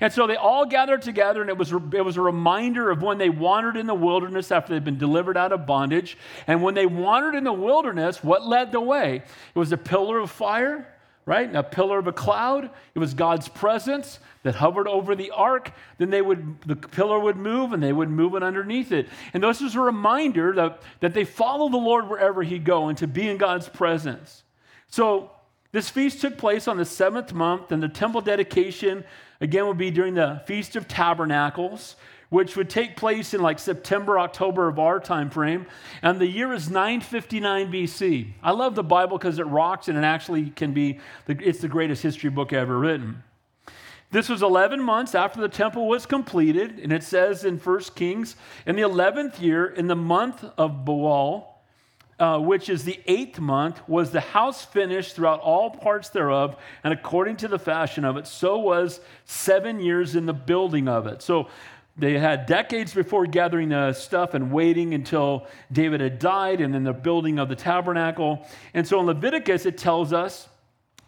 And 0.00 0.12
so 0.12 0.26
they 0.26 0.36
all 0.36 0.66
gathered 0.66 1.02
together, 1.02 1.40
and 1.40 1.48
it 1.48 1.56
was, 1.56 1.72
it 1.72 2.04
was 2.04 2.16
a 2.16 2.20
reminder 2.20 2.90
of 2.90 3.02
when 3.02 3.18
they 3.18 3.30
wandered 3.30 3.76
in 3.76 3.86
the 3.86 3.94
wilderness 3.94 4.50
after 4.50 4.72
they'd 4.72 4.84
been 4.84 4.98
delivered 4.98 5.36
out 5.36 5.52
of 5.52 5.66
bondage. 5.66 6.18
And 6.46 6.62
when 6.62 6.74
they 6.74 6.86
wandered 6.86 7.34
in 7.34 7.44
the 7.44 7.52
wilderness, 7.52 8.22
what 8.22 8.46
led 8.46 8.72
the 8.72 8.80
way? 8.80 9.22
It 9.54 9.58
was 9.58 9.72
a 9.72 9.76
pillar 9.76 10.18
of 10.18 10.30
fire, 10.30 10.92
right? 11.26 11.46
And 11.46 11.56
a 11.56 11.62
pillar 11.62 11.98
of 11.98 12.06
a 12.06 12.12
cloud. 12.12 12.70
It 12.94 12.98
was 12.98 13.14
God's 13.14 13.48
presence 13.48 14.18
that 14.42 14.56
hovered 14.56 14.88
over 14.88 15.14
the 15.14 15.30
ark. 15.30 15.72
Then 15.98 16.10
they 16.10 16.22
would, 16.22 16.60
the 16.62 16.76
pillar 16.76 17.18
would 17.18 17.36
move, 17.36 17.72
and 17.72 17.82
they 17.82 17.92
would 17.92 18.10
move 18.10 18.34
it 18.34 18.42
underneath 18.42 18.92
it. 18.92 19.08
And 19.32 19.42
this 19.42 19.60
was 19.60 19.74
a 19.74 19.80
reminder 19.80 20.54
that, 20.54 20.82
that 21.00 21.14
they 21.14 21.24
follow 21.24 21.68
the 21.68 21.76
Lord 21.76 22.08
wherever 22.08 22.42
He 22.42 22.58
go 22.58 22.88
and 22.88 22.98
to 22.98 23.06
be 23.06 23.28
in 23.28 23.36
God's 23.36 23.68
presence. 23.68 24.42
So 24.88 25.30
this 25.70 25.90
feast 25.90 26.20
took 26.20 26.38
place 26.38 26.66
on 26.66 26.78
the 26.78 26.84
seventh 26.84 27.32
month, 27.32 27.72
and 27.72 27.82
the 27.82 27.88
temple 27.88 28.22
dedication 28.22 29.04
again 29.40 29.66
would 29.66 29.78
be 29.78 29.90
during 29.90 30.14
the 30.14 30.42
Feast 30.46 30.76
of 30.76 30.88
Tabernacles, 30.88 31.96
which 32.30 32.56
would 32.56 32.68
take 32.68 32.96
place 32.96 33.32
in 33.32 33.40
like 33.40 33.58
September, 33.58 34.18
October 34.18 34.68
of 34.68 34.78
our 34.78 35.00
time 35.00 35.30
frame. 35.30 35.66
And 36.02 36.18
the 36.18 36.26
year 36.26 36.52
is 36.52 36.70
959 36.70 37.72
BC. 37.72 38.32
I 38.42 38.50
love 38.50 38.74
the 38.74 38.84
Bible 38.84 39.16
because 39.16 39.38
it 39.38 39.46
rocks 39.46 39.88
and 39.88 39.96
it 39.96 40.04
actually 40.04 40.50
can 40.50 40.72
be, 40.74 41.00
the, 41.26 41.38
it's 41.42 41.60
the 41.60 41.68
greatest 41.68 42.02
history 42.02 42.30
book 42.30 42.52
ever 42.52 42.78
written. 42.78 43.22
This 44.10 44.28
was 44.28 44.42
11 44.42 44.82
months 44.82 45.14
after 45.14 45.40
the 45.40 45.50
temple 45.50 45.86
was 45.86 46.06
completed, 46.06 46.78
and 46.78 46.92
it 46.92 47.02
says 47.02 47.44
in 47.44 47.58
1 47.58 47.80
Kings, 47.94 48.36
in 48.64 48.74
the 48.74 48.82
11th 48.82 49.38
year, 49.38 49.66
in 49.66 49.86
the 49.86 49.96
month 49.96 50.44
of 50.56 50.86
Bul, 50.86 51.47
uh, 52.18 52.38
which 52.38 52.68
is 52.68 52.84
the 52.84 53.00
eighth 53.06 53.38
month, 53.38 53.80
was 53.88 54.10
the 54.10 54.20
house 54.20 54.64
finished 54.64 55.14
throughout 55.14 55.40
all 55.40 55.70
parts 55.70 56.08
thereof, 56.08 56.56
and 56.82 56.92
according 56.92 57.36
to 57.36 57.48
the 57.48 57.58
fashion 57.58 58.04
of 58.04 58.16
it, 58.16 58.26
so 58.26 58.58
was 58.58 59.00
seven 59.24 59.80
years 59.80 60.16
in 60.16 60.26
the 60.26 60.32
building 60.32 60.88
of 60.88 61.06
it. 61.06 61.22
So 61.22 61.48
they 61.96 62.18
had 62.18 62.46
decades 62.46 62.94
before 62.94 63.26
gathering 63.26 63.70
the 63.70 63.92
stuff 63.92 64.34
and 64.34 64.52
waiting 64.52 64.94
until 64.94 65.46
David 65.70 66.00
had 66.00 66.18
died, 66.18 66.60
and 66.60 66.72
then 66.72 66.84
the 66.84 66.92
building 66.92 67.38
of 67.38 67.48
the 67.48 67.56
tabernacle. 67.56 68.46
And 68.74 68.86
so 68.86 69.00
in 69.00 69.06
Leviticus, 69.06 69.66
it 69.66 69.78
tells 69.78 70.12
us 70.12 70.48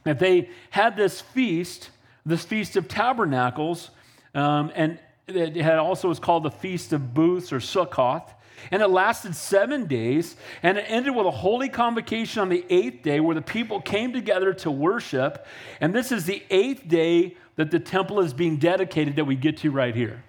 that 0.05 0.18
they 0.18 0.51
had 0.70 0.96
this 0.96 1.20
feast, 1.20 1.90
this 2.27 2.44
feast 2.44 2.77
of 2.77 2.88
tabernacles, 2.88 3.90
um, 4.35 4.73
and 4.75 4.99
it 5.29 5.57
had 5.57 5.79
also 5.79 6.09
was 6.09 6.18
called 6.18 6.42
the 6.42 6.51
feast 6.51 6.92
of 6.92 7.14
booths 7.14 7.53
or 7.53 7.59
Sukkoth. 7.59 8.35
And 8.70 8.83
it 8.83 8.88
lasted 8.88 9.35
seven 9.35 9.87
days, 9.87 10.37
and 10.62 10.79
it 10.79 10.85
ended 10.88 11.14
with 11.14 11.27
a 11.27 11.31
holy 11.31 11.68
convocation 11.68 12.40
on 12.40 12.49
the 12.49 12.64
eighth 12.70 13.03
day 13.03 13.20
where 13.20 13.35
the 13.35 13.42
people 13.42 13.81
came 13.81 14.12
together 14.12 14.53
to 14.55 14.70
worship. 14.70 15.46
And 15.81 15.94
this 15.94 16.12
is 16.12 16.27
the 16.27 16.42
eighth 16.51 16.88
day 16.88 17.37
that 17.57 17.70
the 17.70 17.81
temple 17.81 18.20
is 18.20 18.33
being 18.33 18.57
dedicated 18.57 19.16
that 19.16 19.25
we 19.25 19.37
get 19.37 19.59
to 19.59 19.70
right 19.70 19.94
here. 19.94 20.25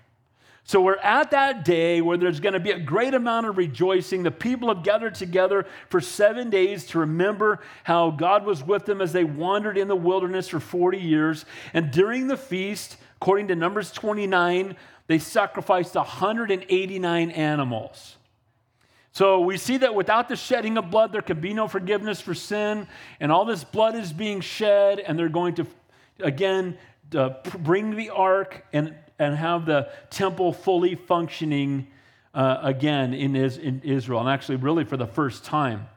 So 0.63 0.79
we're 0.79 0.97
at 0.97 1.31
that 1.31 1.65
day 1.65 2.01
where 2.01 2.17
there's 2.17 2.39
going 2.39 2.53
to 2.53 2.59
be 2.59 2.71
a 2.71 2.79
great 2.79 3.13
amount 3.13 3.47
of 3.47 3.57
rejoicing. 3.57 4.23
The 4.23 4.31
people 4.31 4.73
have 4.73 4.83
gathered 4.83 5.15
together 5.15 5.65
for 5.89 5.99
seven 5.99 6.49
days 6.49 6.85
to 6.87 6.99
remember 6.99 7.59
how 7.83 8.11
God 8.11 8.45
was 8.45 8.63
with 8.63 8.85
them 8.85 9.01
as 9.01 9.11
they 9.11 9.23
wandered 9.23 9.77
in 9.77 9.87
the 9.87 9.95
wilderness 9.95 10.47
for 10.47 10.59
40 10.59 10.99
years. 10.99 11.45
And 11.73 11.91
during 11.91 12.27
the 12.27 12.37
feast, 12.37 12.97
according 13.17 13.47
to 13.49 13.55
Numbers 13.55 13.91
29, 13.91 14.77
they 15.07 15.19
sacrificed 15.19 15.95
189 15.95 17.31
animals. 17.31 18.17
So 19.13 19.41
we 19.41 19.57
see 19.57 19.77
that 19.77 19.93
without 19.93 20.29
the 20.29 20.35
shedding 20.35 20.77
of 20.77 20.89
blood, 20.89 21.11
there 21.11 21.21
can 21.21 21.41
be 21.41 21.53
no 21.53 21.67
forgiveness 21.67 22.21
for 22.21 22.33
sin. 22.33 22.87
And 23.19 23.31
all 23.31 23.43
this 23.43 23.63
blood 23.63 23.95
is 23.95 24.13
being 24.13 24.39
shed, 24.39 24.99
and 24.99 25.19
they're 25.19 25.29
going 25.29 25.55
to, 25.55 25.67
again, 26.21 26.77
bring 27.59 27.95
the 27.95 28.09
ark 28.09 28.65
and, 28.71 28.95
and 29.19 29.35
have 29.35 29.65
the 29.65 29.89
temple 30.09 30.53
fully 30.53 30.95
functioning 30.95 31.87
uh, 32.33 32.59
again 32.63 33.13
in, 33.13 33.35
in 33.35 33.81
Israel, 33.83 34.21
and 34.21 34.29
actually, 34.29 34.55
really 34.55 34.85
for 34.85 34.95
the 34.95 35.07
first 35.07 35.43
time. 35.43 35.87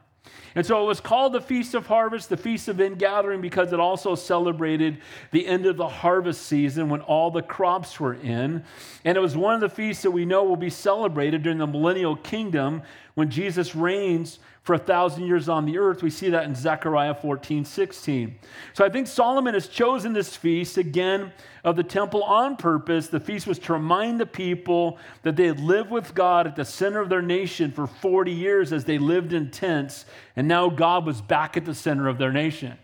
And 0.55 0.65
so 0.65 0.81
it 0.81 0.85
was 0.85 1.01
called 1.01 1.33
the 1.33 1.41
Feast 1.41 1.75
of 1.75 1.85
Harvest, 1.85 2.29
the 2.29 2.37
Feast 2.37 2.69
of 2.69 2.79
Ingathering, 2.79 3.41
because 3.41 3.73
it 3.73 3.79
also 3.79 4.15
celebrated 4.15 4.99
the 5.31 5.45
end 5.45 5.65
of 5.65 5.75
the 5.75 5.87
harvest 5.87 6.43
season 6.43 6.87
when 6.87 7.01
all 7.01 7.29
the 7.29 7.41
crops 7.41 7.99
were 7.99 8.13
in. 8.13 8.63
And 9.03 9.17
it 9.17 9.19
was 9.19 9.35
one 9.35 9.53
of 9.53 9.59
the 9.59 9.69
feasts 9.69 10.03
that 10.03 10.11
we 10.11 10.23
know 10.23 10.45
will 10.45 10.55
be 10.55 10.69
celebrated 10.69 11.43
during 11.43 11.57
the 11.57 11.67
millennial 11.67 12.15
kingdom 12.15 12.83
when 13.15 13.29
Jesus 13.29 13.75
reigns 13.75 14.39
for 14.61 14.73
a 14.73 14.79
thousand 14.79 15.25
years 15.25 15.47
on 15.47 15.65
the 15.65 15.77
earth. 15.77 16.03
We 16.03 16.09
see 16.09 16.29
that 16.29 16.45
in 16.45 16.55
Zechariah 16.55 17.13
14, 17.15 17.65
16. 17.65 18.35
So 18.73 18.83
I 18.83 18.89
think 18.89 19.07
Solomon 19.07 19.53
has 19.53 19.67
chosen 19.67 20.13
this 20.13 20.35
feast 20.35 20.77
again 20.77 21.31
of 21.63 21.75
the 21.75 21.83
temple 21.83 22.23
on 22.23 22.57
purpose. 22.57 23.07
The 23.07 23.19
feast 23.19 23.47
was 23.47 23.59
to 23.59 23.73
remind 23.73 24.19
the 24.19 24.25
people 24.25 24.97
that 25.23 25.35
they 25.35 25.45
had 25.47 25.59
lived 25.59 25.91
with 25.91 26.13
God 26.13 26.47
at 26.47 26.55
the 26.55 26.65
center 26.65 26.99
of 26.99 27.09
their 27.09 27.21
nation 27.21 27.71
for 27.71 27.87
40 27.87 28.31
years 28.31 28.73
as 28.73 28.85
they 28.85 28.97
lived 28.97 29.33
in 29.33 29.51
tents, 29.51 30.05
and 30.35 30.47
now 30.47 30.69
God 30.69 31.05
was 31.05 31.21
back 31.21 31.55
at 31.55 31.65
the 31.65 31.75
center 31.75 32.07
of 32.07 32.17
their 32.17 32.33
nation. 32.33 32.77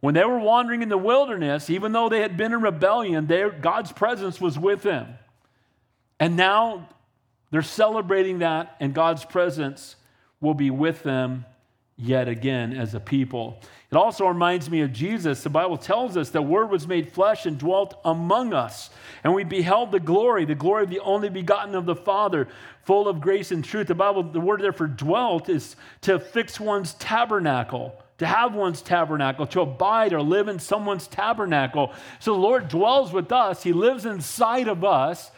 When 0.00 0.14
they 0.14 0.24
were 0.24 0.38
wandering 0.38 0.82
in 0.82 0.88
the 0.88 0.98
wilderness, 0.98 1.70
even 1.70 1.92
though 1.92 2.08
they 2.08 2.20
had 2.20 2.36
been 2.36 2.52
in 2.52 2.60
rebellion, 2.60 3.26
God's 3.60 3.92
presence 3.92 4.40
was 4.40 4.58
with 4.58 4.82
them. 4.82 5.14
And 6.20 6.36
now 6.36 6.88
they're 7.50 7.62
celebrating 7.62 8.38
that, 8.40 8.76
and 8.80 8.94
God's 8.94 9.24
presence 9.24 9.96
will 10.40 10.54
be 10.54 10.70
with 10.70 11.02
them 11.02 11.44
yet 11.96 12.28
again 12.28 12.76
as 12.76 12.94
a 12.94 13.00
people. 13.00 13.58
It 13.90 13.96
also 13.96 14.26
reminds 14.26 14.70
me 14.70 14.82
of 14.82 14.92
Jesus. 14.92 15.42
The 15.42 15.50
Bible 15.50 15.76
tells 15.76 16.16
us 16.16 16.30
the 16.30 16.40
Word 16.42 16.70
was 16.70 16.86
made 16.86 17.12
flesh 17.12 17.46
and 17.46 17.58
dwelt 17.58 17.98
among 18.04 18.52
us, 18.52 18.90
and 19.24 19.34
we 19.34 19.44
beheld 19.44 19.90
the 19.90 20.00
glory, 20.00 20.44
the 20.44 20.54
glory 20.54 20.84
of 20.84 20.90
the 20.90 21.00
only 21.00 21.28
begotten 21.28 21.74
of 21.74 21.86
the 21.86 21.96
Father, 21.96 22.48
full 22.84 23.08
of 23.08 23.20
grace 23.20 23.50
and 23.50 23.64
truth. 23.64 23.88
The 23.88 23.94
Bible, 23.94 24.22
the 24.22 24.40
word 24.40 24.60
there 24.60 24.72
for 24.72 24.86
dwelt 24.86 25.48
is 25.48 25.76
to 26.02 26.20
fix 26.20 26.60
one's 26.60 26.94
tabernacle. 26.94 28.00
To 28.18 28.26
have 28.26 28.52
one's 28.52 28.82
tabernacle, 28.82 29.46
to 29.46 29.60
abide 29.60 30.12
or 30.12 30.20
live 30.20 30.48
in 30.48 30.58
someone's 30.58 31.06
tabernacle. 31.06 31.92
So 32.18 32.32
the 32.32 32.40
Lord 32.40 32.66
dwells 32.66 33.12
with 33.12 33.30
us, 33.30 33.62
He 33.62 33.72
lives 33.72 34.06
inside 34.06 34.66
of 34.66 34.82
us, 34.84 35.30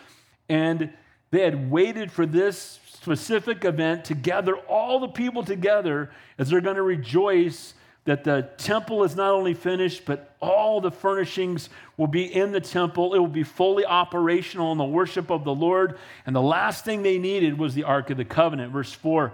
and 0.48 0.90
they 1.30 1.42
had 1.42 1.70
waited 1.70 2.10
for 2.10 2.26
this 2.26 2.80
specific 2.86 3.64
event 3.64 4.04
to 4.06 4.14
gather 4.14 4.56
all 4.56 5.00
the 5.00 5.08
people 5.08 5.44
together 5.44 6.10
as 6.38 6.50
they're 6.50 6.60
going 6.60 6.76
to 6.76 6.82
rejoice 6.82 7.74
that 8.04 8.24
the 8.24 8.48
temple 8.56 9.04
is 9.04 9.14
not 9.14 9.30
only 9.30 9.54
finished, 9.54 10.04
but 10.04 10.34
all 10.40 10.80
the 10.80 10.90
furnishings 10.90 11.68
will 11.96 12.06
be 12.06 12.24
in 12.24 12.50
the 12.50 12.60
temple. 12.60 13.14
It 13.14 13.18
will 13.18 13.28
be 13.28 13.42
fully 13.42 13.84
operational 13.84 14.72
in 14.72 14.78
the 14.78 14.84
worship 14.84 15.30
of 15.30 15.44
the 15.44 15.54
Lord. 15.54 15.98
And 16.26 16.34
the 16.34 16.42
last 16.42 16.84
thing 16.84 17.02
they 17.02 17.18
needed 17.18 17.58
was 17.58 17.74
the 17.74 17.84
Ark 17.84 18.10
of 18.10 18.16
the 18.16 18.24
Covenant. 18.24 18.72
Verse 18.72 18.92
4. 18.92 19.32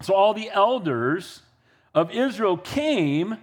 So 0.00 0.14
all 0.14 0.34
the 0.34 0.50
elders 0.50 1.42
of 1.94 2.10
Israel 2.10 2.56
came, 2.56 3.36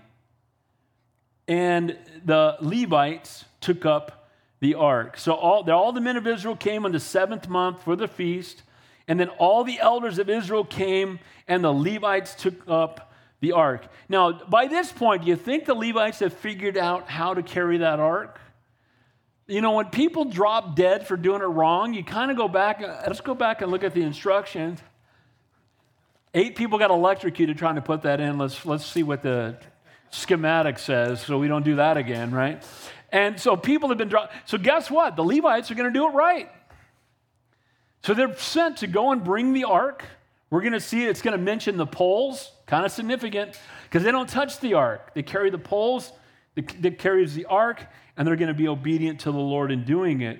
and 1.47 1.95
the 2.25 2.57
Levites 2.59 3.45
took 3.61 3.85
up 3.85 4.18
the 4.59 4.75
ark. 4.75 5.17
So 5.17 5.33
all, 5.33 5.69
all 5.71 5.91
the 5.91 6.01
men 6.01 6.17
of 6.17 6.27
Israel 6.27 6.55
came 6.55 6.85
on 6.85 6.91
the 6.91 6.99
seventh 6.99 7.47
month 7.47 7.83
for 7.83 7.95
the 7.95 8.07
feast. 8.07 8.63
And 9.07 9.19
then 9.19 9.29
all 9.29 9.63
the 9.63 9.79
elders 9.79 10.19
of 10.19 10.29
Israel 10.29 10.63
came, 10.63 11.19
and 11.47 11.63
the 11.63 11.73
Levites 11.73 12.35
took 12.35 12.67
up 12.67 13.11
the 13.39 13.53
ark. 13.53 13.87
Now, 14.07 14.31
by 14.31 14.67
this 14.67 14.91
point, 14.91 15.23
do 15.23 15.29
you 15.29 15.35
think 15.35 15.65
the 15.65 15.73
Levites 15.73 16.19
have 16.19 16.33
figured 16.33 16.77
out 16.77 17.09
how 17.09 17.33
to 17.33 17.41
carry 17.41 17.77
that 17.79 17.99
ark? 17.99 18.39
You 19.47 19.61
know, 19.61 19.71
when 19.71 19.87
people 19.87 20.25
drop 20.25 20.75
dead 20.75 21.07
for 21.07 21.17
doing 21.17 21.41
it 21.41 21.45
wrong, 21.45 21.95
you 21.95 22.03
kind 22.03 22.29
of 22.29 22.37
go 22.37 22.47
back, 22.47 22.83
uh, 22.83 23.01
let's 23.07 23.21
go 23.21 23.33
back 23.33 23.63
and 23.63 23.71
look 23.71 23.83
at 23.83 23.95
the 23.95 24.03
instructions. 24.03 24.79
Eight 26.35 26.55
people 26.55 26.77
got 26.77 26.91
electrocuted 26.91 27.57
trying 27.57 27.75
to 27.75 27.81
put 27.81 28.03
that 28.03 28.19
in. 28.19 28.37
Let's, 28.37 28.63
let's 28.63 28.85
see 28.85 29.01
what 29.01 29.23
the 29.23 29.57
schematic 30.11 30.77
says 30.77 31.21
so 31.21 31.39
we 31.39 31.47
don't 31.47 31.65
do 31.65 31.77
that 31.77 31.97
again, 31.97 32.29
right? 32.29 32.63
And 33.11 33.39
so 33.39 33.57
people 33.57 33.89
have 33.89 33.97
been 33.97 34.09
dropped. 34.09 34.33
So 34.45 34.57
guess 34.57 34.89
what? 34.91 35.15
The 35.15 35.23
Levites 35.23 35.71
are 35.71 35.75
going 35.75 35.91
to 35.91 35.97
do 35.97 36.07
it 36.07 36.11
right. 36.11 36.49
So 38.03 38.13
they're 38.13 38.37
sent 38.37 38.77
to 38.77 38.87
go 38.87 39.11
and 39.11 39.23
bring 39.23 39.53
the 39.53 39.65
ark. 39.65 40.03
We're 40.49 40.61
going 40.61 40.73
to 40.73 40.79
see 40.79 41.03
it's 41.05 41.21
going 41.21 41.37
to 41.37 41.43
mention 41.43 41.77
the 41.77 41.85
poles, 41.85 42.51
kind 42.65 42.85
of 42.85 42.91
significant, 42.91 43.59
because 43.83 44.03
they 44.03 44.11
don't 44.11 44.29
touch 44.29 44.59
the 44.59 44.75
ark. 44.75 45.13
They 45.13 45.23
carry 45.23 45.49
the 45.49 45.57
poles 45.57 46.11
that 46.55 46.97
carries 46.97 47.35
the 47.35 47.45
ark, 47.45 47.85
and 48.17 48.27
they're 48.27 48.35
going 48.35 48.49
to 48.49 48.53
be 48.53 48.67
obedient 48.67 49.21
to 49.21 49.31
the 49.31 49.37
Lord 49.37 49.71
in 49.71 49.85
doing 49.85 50.21
it. 50.21 50.39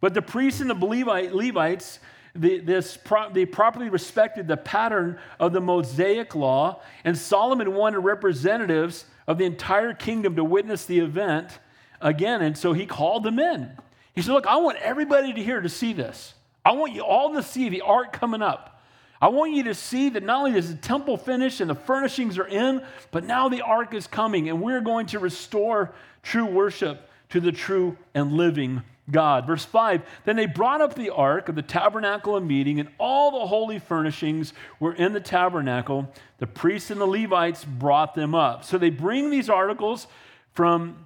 But 0.00 0.14
the 0.14 0.22
priests 0.22 0.60
and 0.60 0.68
the 0.68 0.74
Levites, 0.74 1.98
the, 2.34 2.58
this, 2.58 2.98
they 3.32 3.46
properly 3.46 3.88
respected 3.88 4.46
the 4.46 4.56
pattern 4.56 5.18
of 5.40 5.52
the 5.52 5.60
Mosaic 5.60 6.34
law, 6.34 6.82
and 7.04 7.16
Solomon 7.16 7.74
wanted 7.74 8.00
representatives 8.00 9.06
of 9.26 9.38
the 9.38 9.44
entire 9.44 9.94
kingdom 9.94 10.36
to 10.36 10.44
witness 10.44 10.84
the 10.84 11.00
event 11.00 11.58
again. 12.00 12.42
And 12.42 12.56
so 12.56 12.72
he 12.72 12.86
called 12.86 13.24
them 13.24 13.38
in. 13.38 13.70
He 14.14 14.22
said, 14.22 14.32
Look, 14.32 14.46
I 14.46 14.56
want 14.56 14.78
everybody 14.78 15.32
to 15.32 15.42
hear 15.42 15.60
to 15.60 15.68
see 15.68 15.92
this. 15.92 16.34
I 16.64 16.72
want 16.72 16.92
you 16.92 17.02
all 17.02 17.34
to 17.34 17.42
see 17.42 17.68
the 17.68 17.82
ark 17.82 18.12
coming 18.12 18.42
up. 18.42 18.82
I 19.20 19.28
want 19.28 19.52
you 19.52 19.64
to 19.64 19.74
see 19.74 20.10
that 20.10 20.22
not 20.22 20.38
only 20.38 20.58
is 20.58 20.68
the 20.68 20.80
temple 20.80 21.16
finished 21.16 21.60
and 21.60 21.70
the 21.70 21.74
furnishings 21.74 22.38
are 22.38 22.46
in, 22.46 22.82
but 23.10 23.24
now 23.24 23.48
the 23.48 23.62
ark 23.62 23.94
is 23.94 24.06
coming 24.06 24.48
and 24.48 24.60
we're 24.60 24.80
going 24.80 25.06
to 25.06 25.18
restore 25.18 25.92
true 26.22 26.44
worship 26.44 27.08
to 27.30 27.40
the 27.40 27.52
true 27.52 27.96
and 28.14 28.32
living 28.32 28.82
God. 29.10 29.46
Verse 29.46 29.64
5 29.64 30.02
Then 30.24 30.36
they 30.36 30.46
brought 30.46 30.80
up 30.80 30.94
the 30.94 31.10
ark 31.10 31.48
of 31.48 31.54
the 31.54 31.62
tabernacle 31.62 32.36
of 32.36 32.44
meeting, 32.44 32.80
and 32.80 32.88
all 32.98 33.30
the 33.30 33.46
holy 33.46 33.78
furnishings 33.78 34.52
were 34.80 34.92
in 34.92 35.12
the 35.12 35.20
tabernacle. 35.20 36.12
The 36.38 36.46
priests 36.46 36.90
and 36.90 37.00
the 37.00 37.06
Levites 37.06 37.64
brought 37.64 38.14
them 38.14 38.34
up. 38.34 38.64
So 38.64 38.78
they 38.78 38.90
bring 38.90 39.30
these 39.30 39.48
articles 39.48 40.06
from, 40.52 41.05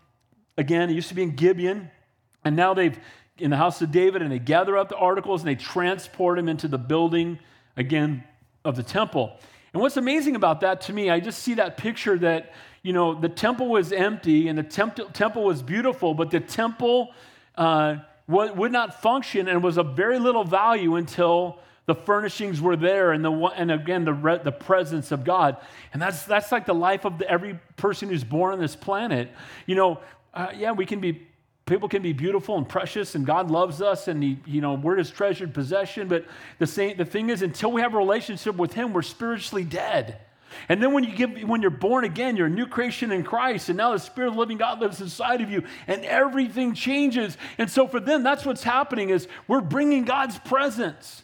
again, 0.57 0.91
it 0.91 0.95
used 0.95 1.09
to 1.09 1.15
be 1.15 1.23
in 1.23 1.37
Gibeon, 1.37 1.91
and 2.45 2.57
now 2.57 2.75
they've 2.75 2.99
in 3.41 3.51
the 3.51 3.57
house 3.57 3.81
of 3.83 3.91
David, 3.91 4.23
and 4.23 4.31
they 4.31 4.39
gather 4.39 4.77
up 4.77 4.89
the 4.89 4.97
articles 4.97 5.41
and 5.41 5.49
they 5.49 5.55
transport 5.55 6.37
them 6.37 6.49
into 6.49 6.69
the 6.69 6.79
building, 6.79 7.39
again, 7.77 8.23
of 8.65 8.77
the 8.77 8.83
temple. 8.83 9.39
And 9.73 9.81
what's 9.81 9.97
amazing 9.97 10.37
about 10.37 10.61
that 10.61 10.83
to 10.83 10.93
me, 10.93 11.11
I 11.11 11.21
just 11.21 11.43
see 11.43 11.55
that 11.55 11.77
picture 11.77 12.19
that, 12.19 12.53
you 12.83 12.93
know, 12.93 13.15
the 13.15 13.29
temple 13.29 13.69
was 13.69 13.93
empty 13.93 14.49
and 14.49 14.59
the 14.59 14.63
temp- 14.63 15.13
temple 15.13 15.45
was 15.45 15.63
beautiful, 15.63 16.13
but 16.13 16.31
the 16.31 16.41
temple 16.41 17.15
uh, 17.57 17.97
would 18.27 18.73
not 18.73 19.01
function 19.01 19.49
and 19.49 19.63
was 19.63 19.77
of 19.77 19.97
very 19.97 20.19
little 20.19 20.45
value 20.45 20.97
until 20.97 21.59
the 21.87 21.95
furnishings 21.95 22.61
were 22.61 22.77
there 22.77 23.11
and, 23.11 23.25
the, 23.25 23.33
and 23.33 23.73
again 23.73 24.05
the, 24.05 24.13
re, 24.15 24.39
the 24.39 24.53
presence 24.53 25.11
of 25.11 25.25
god 25.25 25.57
and 25.93 26.01
that's, 26.01 26.23
that's 26.23 26.53
like 26.53 26.65
the 26.65 26.75
life 26.75 27.05
of 27.05 27.19
the, 27.19 27.29
every 27.29 27.59
person 27.77 28.09
who's 28.09 28.23
born 28.23 28.53
on 28.53 28.61
this 28.61 28.77
planet 28.77 29.29
you 29.67 29.75
know 29.75 29.99
uh, 30.35 30.49
yeah 30.57 30.73
we 30.73 30.87
can 30.87 31.01
be 31.01 31.27
people 31.67 31.89
can 31.89 32.03
be 32.03 32.13
beautiful 32.13 32.57
and 32.59 32.69
precious 32.69 33.15
and 33.15 33.27
god 33.27 33.51
loves 33.51 33.81
us 33.81 34.09
and 34.09 34.23
he, 34.23 34.39
you 34.47 34.61
know 34.61 34.75
we're 34.75 34.97
his 34.97 35.11
treasured 35.11 35.55
possession 35.55 36.09
but 36.09 36.25
the, 36.59 36.67
same, 36.67 36.97
the 36.97 37.05
thing 37.05 37.31
is 37.31 37.43
until 37.43 37.71
we 37.71 37.81
have 37.81 37.95
a 37.95 37.99
relationship 37.99 38.57
with 38.57 38.73
him 38.73 38.93
we're 38.93 39.03
spiritually 39.03 39.65
dead 39.65 40.19
and 40.69 40.83
then 40.83 40.93
when 40.93 41.05
you 41.05 41.15
give, 41.15 41.41
when 41.43 41.63
you're 41.63 41.71
born 41.71 42.05
again, 42.05 42.37
you're 42.37 42.47
a 42.47 42.51
new 42.51 42.67
creation 42.67 43.13
in 43.13 43.23
Christ, 43.23 43.69
and 43.69 43.79
now 43.79 43.93
the 43.93 43.99
Spirit 43.99 44.29
of 44.29 44.37
living 44.37 44.59
God 44.59 44.81
lives 44.81 45.01
inside 45.01 45.41
of 45.41 45.51
you, 45.51 45.65
and 45.87 46.05
everything 46.05 46.75
changes. 46.75 47.37
And 47.59 47.71
so 47.71 47.87
for 47.87 48.01
them, 48.01 48.23
that's 48.23 48.45
what's 48.45 48.63
happening 48.63 49.11
is 49.11 49.29
we're 49.47 49.61
bringing 49.61 50.05
God's 50.05 50.39
presence 50.39 51.23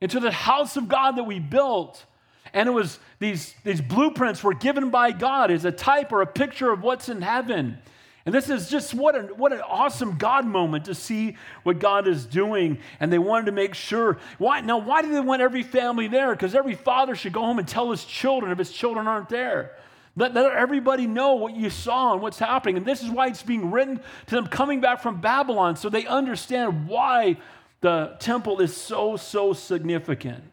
into 0.00 0.20
the 0.20 0.30
house 0.30 0.76
of 0.76 0.88
God 0.88 1.16
that 1.16 1.24
we 1.24 1.38
built. 1.38 2.04
And 2.52 2.68
it 2.68 2.72
was 2.72 2.98
these, 3.18 3.54
these 3.64 3.80
blueprints 3.80 4.42
were 4.44 4.54
given 4.54 4.90
by 4.90 5.12
God 5.12 5.50
as 5.50 5.64
a 5.64 5.72
type 5.72 6.12
or 6.12 6.20
a 6.20 6.26
picture 6.26 6.70
of 6.70 6.82
what's 6.82 7.08
in 7.08 7.22
heaven. 7.22 7.78
And 8.24 8.34
this 8.34 8.48
is 8.48 8.70
just 8.70 8.94
what 8.94 9.16
an, 9.16 9.28
what 9.36 9.52
an 9.52 9.60
awesome 9.62 10.16
God 10.16 10.46
moment 10.46 10.84
to 10.84 10.94
see 10.94 11.36
what 11.64 11.80
God 11.80 12.06
is 12.06 12.24
doing. 12.24 12.78
And 13.00 13.12
they 13.12 13.18
wanted 13.18 13.46
to 13.46 13.52
make 13.52 13.74
sure. 13.74 14.18
Why, 14.38 14.60
now, 14.60 14.78
why 14.78 15.02
do 15.02 15.10
they 15.10 15.20
want 15.20 15.42
every 15.42 15.64
family 15.64 16.06
there? 16.06 16.30
Because 16.32 16.54
every 16.54 16.74
father 16.74 17.16
should 17.16 17.32
go 17.32 17.40
home 17.40 17.58
and 17.58 17.66
tell 17.66 17.90
his 17.90 18.04
children 18.04 18.52
if 18.52 18.58
his 18.58 18.70
children 18.70 19.08
aren't 19.08 19.28
there. 19.28 19.76
Let, 20.14 20.34
let 20.34 20.52
everybody 20.52 21.06
know 21.06 21.34
what 21.34 21.56
you 21.56 21.70
saw 21.70 22.12
and 22.12 22.22
what's 22.22 22.38
happening. 22.38 22.76
And 22.76 22.86
this 22.86 23.02
is 23.02 23.10
why 23.10 23.28
it's 23.28 23.42
being 23.42 23.70
written 23.70 24.00
to 24.26 24.34
them 24.34 24.46
coming 24.46 24.80
back 24.80 25.02
from 25.02 25.20
Babylon 25.20 25.76
so 25.76 25.88
they 25.88 26.06
understand 26.06 26.86
why 26.86 27.38
the 27.80 28.14
temple 28.20 28.60
is 28.60 28.76
so, 28.76 29.16
so 29.16 29.52
significant. 29.52 30.44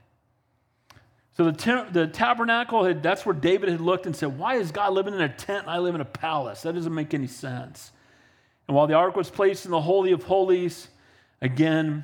So 1.40 1.50
the, 1.50 1.88
the 1.90 2.06
tabernacle, 2.06 2.84
had, 2.84 3.02
that's 3.02 3.26
where 3.26 3.34
David 3.34 3.70
had 3.70 3.80
looked 3.80 4.06
and 4.06 4.14
said, 4.14 4.38
Why 4.38 4.56
is 4.56 4.74
God 4.74 4.92
living 4.92 5.14
in 5.14 5.22
a 5.22 5.30
tent 5.30 5.62
and 5.62 5.70
I 5.70 5.78
live 5.78 5.96
in 5.96 6.02
a 6.02 6.06
palace? 6.06 6.64
That 6.64 6.76
doesn't 6.76 6.94
make 6.94 7.14
any 7.14 7.28
sense. 7.28 7.94
And 8.68 8.76
while 8.76 8.88
the 8.88 8.96
ark 8.96 9.16
was 9.16 9.30
placed 9.30 9.64
in 9.64 9.72
the 9.72 9.80
Holy 9.80 10.12
of 10.12 10.24
Holies, 10.24 10.90
again, 11.42 12.04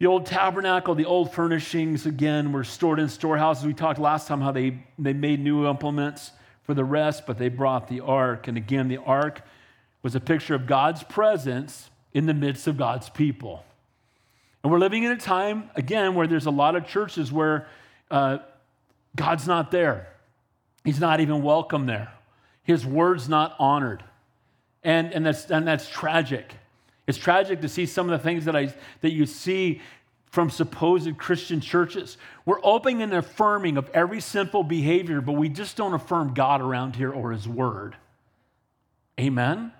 the 0.00 0.06
old 0.06 0.26
tabernacle, 0.26 0.96
the 0.96 1.04
old 1.04 1.32
furnishings, 1.32 2.06
again, 2.06 2.50
were 2.50 2.64
stored 2.64 2.98
in 2.98 3.08
storehouses. 3.08 3.64
We 3.64 3.72
talked 3.72 4.00
last 4.00 4.26
time 4.26 4.40
how 4.40 4.50
they, 4.50 4.82
they 4.98 5.12
made 5.12 5.38
new 5.38 5.68
implements 5.68 6.32
for 6.64 6.74
the 6.74 6.84
rest, 6.84 7.28
but 7.28 7.38
they 7.38 7.50
brought 7.50 7.86
the 7.86 8.00
ark. 8.00 8.48
And 8.48 8.56
again, 8.56 8.88
the 8.88 8.98
ark 8.98 9.42
was 10.02 10.16
a 10.16 10.20
picture 10.20 10.56
of 10.56 10.66
God's 10.66 11.04
presence 11.04 11.88
in 12.12 12.26
the 12.26 12.34
midst 12.34 12.66
of 12.66 12.76
God's 12.76 13.10
people. 13.10 13.64
And 14.64 14.72
we're 14.72 14.80
living 14.80 15.04
in 15.04 15.12
a 15.12 15.16
time, 15.16 15.70
again, 15.76 16.16
where 16.16 16.26
there's 16.26 16.46
a 16.46 16.50
lot 16.50 16.74
of 16.74 16.88
churches 16.88 17.30
where 17.30 17.68
uh, 18.10 18.38
God's 19.16 19.46
not 19.46 19.70
there. 19.70 20.08
He's 20.84 21.00
not 21.00 21.20
even 21.20 21.42
welcome 21.42 21.86
there. 21.86 22.12
His 22.62 22.86
word's 22.86 23.28
not 23.28 23.54
honored. 23.58 24.04
And, 24.82 25.12
and, 25.12 25.26
that's, 25.26 25.50
and 25.50 25.66
that's 25.66 25.88
tragic. 25.88 26.54
It's 27.06 27.18
tragic 27.18 27.60
to 27.62 27.68
see 27.68 27.86
some 27.86 28.10
of 28.10 28.18
the 28.18 28.22
things 28.22 28.44
that, 28.44 28.56
I, 28.56 28.72
that 29.00 29.10
you 29.10 29.26
see 29.26 29.80
from 30.30 30.48
supposed 30.48 31.18
Christian 31.18 31.60
churches. 31.60 32.16
We're 32.46 32.60
opening 32.62 33.02
and 33.02 33.12
affirming 33.12 33.76
of 33.76 33.90
every 33.92 34.20
sinful 34.20 34.64
behavior, 34.64 35.20
but 35.20 35.32
we 35.32 35.48
just 35.48 35.76
don't 35.76 35.92
affirm 35.92 36.34
God 36.34 36.60
around 36.60 36.96
here 36.96 37.12
or 37.12 37.32
His 37.32 37.48
Word. 37.48 37.96
Amen? 39.18 39.72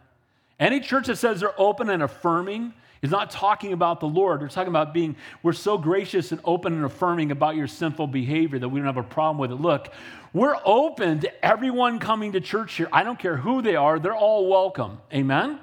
Any 0.58 0.80
church 0.80 1.06
that 1.06 1.16
says 1.16 1.40
they're 1.40 1.58
open 1.58 1.88
and 1.88 2.02
affirming 2.02 2.74
He's 3.00 3.10
not 3.10 3.30
talking 3.30 3.72
about 3.72 4.00
the 4.00 4.06
Lord. 4.06 4.42
We're 4.42 4.48
talking 4.48 4.68
about 4.68 4.92
being, 4.92 5.16
we're 5.42 5.54
so 5.54 5.78
gracious 5.78 6.32
and 6.32 6.40
open 6.44 6.74
and 6.74 6.84
affirming 6.84 7.30
about 7.30 7.56
your 7.56 7.66
sinful 7.66 8.08
behavior 8.08 8.58
that 8.58 8.68
we 8.68 8.78
don't 8.78 8.86
have 8.86 8.98
a 8.98 9.02
problem 9.02 9.38
with 9.38 9.50
it. 9.52 9.62
Look, 9.62 9.88
we're 10.34 10.56
open 10.64 11.20
to 11.20 11.44
everyone 11.44 11.98
coming 11.98 12.32
to 12.32 12.40
church 12.40 12.74
here. 12.74 12.88
I 12.92 13.02
don't 13.02 13.18
care 13.18 13.36
who 13.36 13.62
they 13.62 13.76
are, 13.76 13.98
they're 13.98 14.14
all 14.14 14.48
welcome. 14.48 14.98
Amen? 15.12 15.58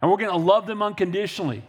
And 0.00 0.10
we're 0.10 0.16
going 0.16 0.30
to 0.30 0.36
love 0.36 0.66
them 0.66 0.82
unconditionally. 0.82 1.62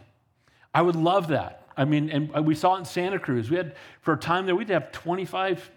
I 0.72 0.82
would 0.82 0.96
love 0.96 1.28
that. 1.28 1.62
I 1.76 1.84
mean, 1.84 2.10
and 2.10 2.46
we 2.46 2.54
saw 2.54 2.76
it 2.76 2.80
in 2.80 2.84
Santa 2.84 3.18
Cruz. 3.18 3.50
We 3.50 3.56
had, 3.56 3.74
for 4.00 4.14
a 4.14 4.16
time 4.16 4.46
there, 4.46 4.54
we'd 4.54 4.68
have 4.68 4.92
25 4.92 5.70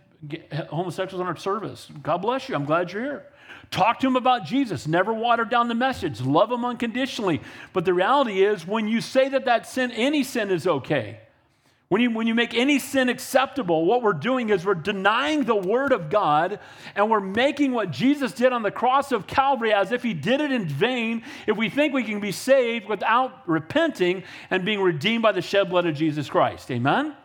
homosexuals 0.69 1.21
in 1.21 1.27
our 1.27 1.35
service. 1.35 1.89
God 2.03 2.17
bless 2.17 2.49
you. 2.49 2.55
I'm 2.55 2.65
glad 2.65 2.91
you're 2.91 3.03
here. 3.03 3.25
Talk 3.71 4.01
to 4.01 4.07
them 4.07 4.17
about 4.17 4.45
Jesus. 4.45 4.85
Never 4.85 5.13
water 5.13 5.45
down 5.45 5.69
the 5.69 5.75
message. 5.75 6.19
Love 6.19 6.49
them 6.49 6.65
unconditionally. 6.65 7.41
But 7.71 7.85
the 7.85 7.93
reality 7.93 8.43
is, 8.43 8.67
when 8.67 8.89
you 8.89 8.99
say 8.99 9.29
that 9.29 9.45
that 9.45 9.65
sin, 9.65 9.91
any 9.91 10.23
sin 10.23 10.51
is 10.51 10.67
okay, 10.67 11.19
when 11.87 12.01
you, 12.01 12.11
when 12.11 12.27
you 12.27 12.35
make 12.35 12.53
any 12.53 12.79
sin 12.79 13.09
acceptable, 13.09 13.85
what 13.85 14.01
we're 14.01 14.13
doing 14.13 14.49
is 14.49 14.65
we're 14.65 14.75
denying 14.75 15.43
the 15.43 15.55
Word 15.55 15.91
of 15.93 16.09
God 16.09 16.59
and 16.95 17.09
we're 17.09 17.19
making 17.19 17.71
what 17.71 17.91
Jesus 17.91 18.33
did 18.33 18.53
on 18.53 18.61
the 18.63 18.71
cross 18.71 19.11
of 19.11 19.25
Calvary 19.25 19.73
as 19.73 19.91
if 19.91 20.03
He 20.03 20.13
did 20.13 20.41
it 20.41 20.51
in 20.51 20.67
vain 20.67 21.23
if 21.47 21.55
we 21.55 21.69
think 21.69 21.93
we 21.93 22.03
can 22.03 22.19
be 22.19 22.31
saved 22.31 22.87
without 22.87 23.47
repenting 23.47 24.23
and 24.49 24.63
being 24.63 24.81
redeemed 24.81 25.21
by 25.21 25.33
the 25.33 25.41
shed 25.41 25.69
blood 25.69 25.85
of 25.85 25.95
Jesus 25.95 26.29
Christ. 26.29 26.71
Amen? 26.71 27.15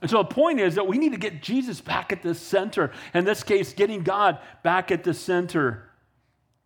And 0.00 0.10
so 0.10 0.18
the 0.18 0.28
point 0.28 0.60
is 0.60 0.76
that 0.76 0.86
we 0.86 0.98
need 0.98 1.12
to 1.12 1.18
get 1.18 1.42
Jesus 1.42 1.80
back 1.80 2.12
at 2.12 2.22
the 2.22 2.34
center. 2.34 2.92
In 3.14 3.24
this 3.24 3.42
case, 3.42 3.72
getting 3.72 4.02
God 4.02 4.38
back 4.62 4.90
at 4.90 5.02
the 5.02 5.14
center. 5.14 5.90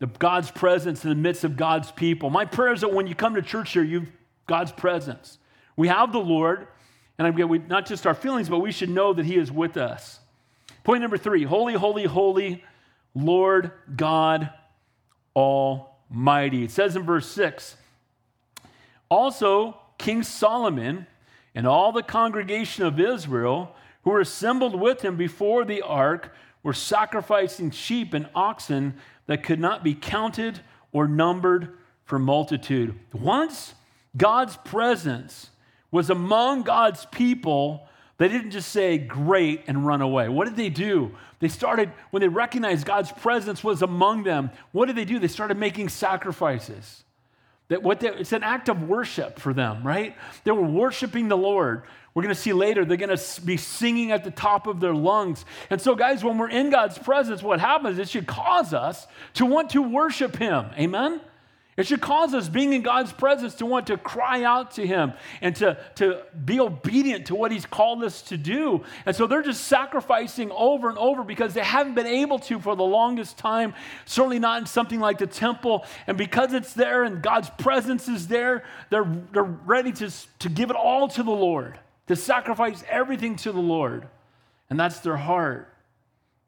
The 0.00 0.06
God's 0.06 0.50
presence 0.50 1.04
in 1.04 1.10
the 1.10 1.16
midst 1.16 1.44
of 1.44 1.56
God's 1.56 1.90
people. 1.92 2.28
My 2.28 2.44
prayer 2.44 2.72
is 2.72 2.80
that 2.82 2.92
when 2.92 3.06
you 3.06 3.14
come 3.14 3.34
to 3.36 3.42
church 3.42 3.72
here, 3.72 3.84
you've 3.84 4.08
God's 4.46 4.72
presence. 4.72 5.38
We 5.76 5.88
have 5.88 6.12
the 6.12 6.18
Lord, 6.18 6.66
and 7.18 7.26
again, 7.26 7.48
we, 7.48 7.58
not 7.58 7.86
just 7.86 8.06
our 8.06 8.14
feelings, 8.14 8.48
but 8.48 8.58
we 8.58 8.72
should 8.72 8.90
know 8.90 9.12
that 9.12 9.24
He 9.24 9.36
is 9.36 9.50
with 9.50 9.76
us. 9.76 10.20
Point 10.84 11.02
number 11.02 11.16
three 11.16 11.44
Holy, 11.44 11.74
holy, 11.74 12.04
holy, 12.04 12.64
Lord 13.14 13.72
God 13.94 14.50
Almighty. 15.34 16.64
It 16.64 16.70
says 16.70 16.96
in 16.96 17.04
verse 17.04 17.28
6 17.30 17.76
Also, 19.08 19.78
King 19.98 20.22
Solomon 20.22 21.06
and 21.54 21.66
all 21.66 21.92
the 21.92 22.02
congregation 22.02 22.84
of 22.84 22.98
Israel 22.98 23.74
who 24.02 24.10
were 24.10 24.20
assembled 24.20 24.78
with 24.78 25.02
him 25.02 25.16
before 25.16 25.64
the 25.64 25.82
ark 25.82 26.34
were 26.62 26.72
sacrificing 26.72 27.70
sheep 27.70 28.14
and 28.14 28.28
oxen 28.34 28.94
that 29.26 29.42
could 29.42 29.60
not 29.60 29.84
be 29.84 29.94
counted 29.94 30.60
or 30.92 31.08
numbered 31.08 31.76
for 32.04 32.18
multitude. 32.18 32.98
Once 33.12 33.74
God's 34.16 34.56
presence 34.58 35.50
was 35.90 36.10
among 36.10 36.62
God's 36.62 37.06
people, 37.06 37.86
they 38.18 38.28
didn't 38.28 38.50
just 38.50 38.70
say 38.70 38.98
great 38.98 39.64
and 39.66 39.86
run 39.86 40.00
away. 40.00 40.28
What 40.28 40.46
did 40.46 40.56
they 40.56 40.68
do? 40.68 41.12
They 41.40 41.48
started, 41.48 41.90
when 42.10 42.20
they 42.20 42.28
recognized 42.28 42.86
God's 42.86 43.10
presence 43.10 43.64
was 43.64 43.82
among 43.82 44.22
them, 44.22 44.50
what 44.72 44.86
did 44.86 44.96
they 44.96 45.04
do? 45.04 45.18
They 45.18 45.28
started 45.28 45.56
making 45.56 45.88
sacrifices. 45.88 47.04
That 47.72 47.82
what 47.82 48.00
they, 48.00 48.08
it's 48.08 48.32
an 48.32 48.42
act 48.42 48.68
of 48.68 48.82
worship 48.82 49.38
for 49.38 49.54
them, 49.54 49.82
right? 49.82 50.14
They 50.44 50.50
were 50.50 50.60
worshiping 50.60 51.28
the 51.28 51.38
Lord. 51.38 51.84
We're 52.12 52.22
going 52.22 52.34
to 52.34 52.40
see 52.40 52.52
later, 52.52 52.84
they're 52.84 52.98
going 52.98 53.16
to 53.16 53.40
be 53.40 53.56
singing 53.56 54.12
at 54.12 54.24
the 54.24 54.30
top 54.30 54.66
of 54.66 54.78
their 54.78 54.92
lungs. 54.92 55.46
And 55.70 55.80
so, 55.80 55.94
guys, 55.94 56.22
when 56.22 56.36
we're 56.36 56.50
in 56.50 56.68
God's 56.68 56.98
presence, 56.98 57.42
what 57.42 57.60
happens? 57.60 57.98
It 57.98 58.10
should 58.10 58.26
cause 58.26 58.74
us 58.74 59.06
to 59.34 59.46
want 59.46 59.70
to 59.70 59.80
worship 59.80 60.36
Him. 60.36 60.66
Amen? 60.78 61.22
It 61.74 61.86
should 61.86 62.02
cause 62.02 62.34
us, 62.34 62.50
being 62.50 62.74
in 62.74 62.82
God's 62.82 63.14
presence, 63.14 63.54
to 63.54 63.66
want 63.66 63.86
to 63.86 63.96
cry 63.96 64.42
out 64.42 64.72
to 64.72 64.86
Him 64.86 65.14
and 65.40 65.56
to, 65.56 65.78
to 65.94 66.22
be 66.44 66.60
obedient 66.60 67.26
to 67.26 67.34
what 67.34 67.50
He's 67.50 67.64
called 67.64 68.04
us 68.04 68.20
to 68.22 68.36
do. 68.36 68.84
And 69.06 69.16
so 69.16 69.26
they're 69.26 69.42
just 69.42 69.64
sacrificing 69.64 70.50
over 70.50 70.90
and 70.90 70.98
over 70.98 71.24
because 71.24 71.54
they 71.54 71.62
haven't 71.62 71.94
been 71.94 72.06
able 72.06 72.38
to 72.40 72.60
for 72.60 72.76
the 72.76 72.84
longest 72.84 73.38
time, 73.38 73.72
certainly 74.04 74.38
not 74.38 74.60
in 74.60 74.66
something 74.66 75.00
like 75.00 75.16
the 75.16 75.26
temple. 75.26 75.86
And 76.06 76.18
because 76.18 76.52
it's 76.52 76.74
there 76.74 77.04
and 77.04 77.22
God's 77.22 77.48
presence 77.48 78.06
is 78.06 78.28
there, 78.28 78.64
they're, 78.90 79.10
they're 79.32 79.42
ready 79.42 79.92
to, 79.92 80.10
to 80.40 80.50
give 80.50 80.68
it 80.68 80.76
all 80.76 81.08
to 81.08 81.22
the 81.22 81.30
Lord, 81.30 81.78
to 82.08 82.16
sacrifice 82.16 82.84
everything 82.86 83.36
to 83.36 83.52
the 83.52 83.60
Lord. 83.60 84.08
And 84.68 84.78
that's 84.78 85.00
their 85.00 85.16
heart. 85.16 85.72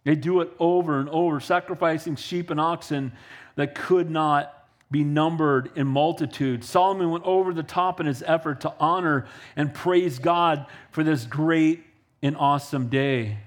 They 0.05 0.16
do 0.16 0.43
it 0.43 0.53
over 0.59 1.01
and 1.01 1.09
over, 1.09 1.41
sacrificing 1.41 2.16
sheep 2.16 2.51
and 2.51 2.61
oxen 2.61 3.12
that 3.57 3.75
could 3.75 4.11
not 4.11 4.54
be 4.95 5.03
numbered 5.03 5.72
in 5.74 5.88
multitude. 5.88 6.62
Solomon 6.62 7.11
went 7.11 7.24
over 7.24 7.53
the 7.53 7.64
top 7.64 7.99
in 7.99 8.07
his 8.07 8.22
effort 8.28 8.61
to 8.61 8.72
honor 8.78 9.26
and 9.57 9.74
praise 9.74 10.20
God 10.20 10.66
for 10.92 11.03
this 11.03 11.26
great 11.26 11.82
and 12.22 12.36
awesome 12.36 12.86
day. 12.86 13.38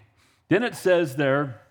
Then 0.50 0.62
it 0.62 0.76
says 0.76 1.16
there 1.16 1.62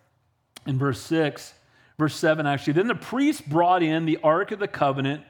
in 0.66 0.78
verse 0.78 1.02
6, 1.02 1.52
verse 1.98 2.16
7 2.16 2.46
actually, 2.46 2.72
then 2.72 2.86
the 2.86 2.94
priest 2.94 3.46
brought 3.50 3.82
in 3.82 4.06
the 4.06 4.16
Ark 4.24 4.50
of 4.50 4.60
the 4.60 4.66
Covenant 4.66 5.22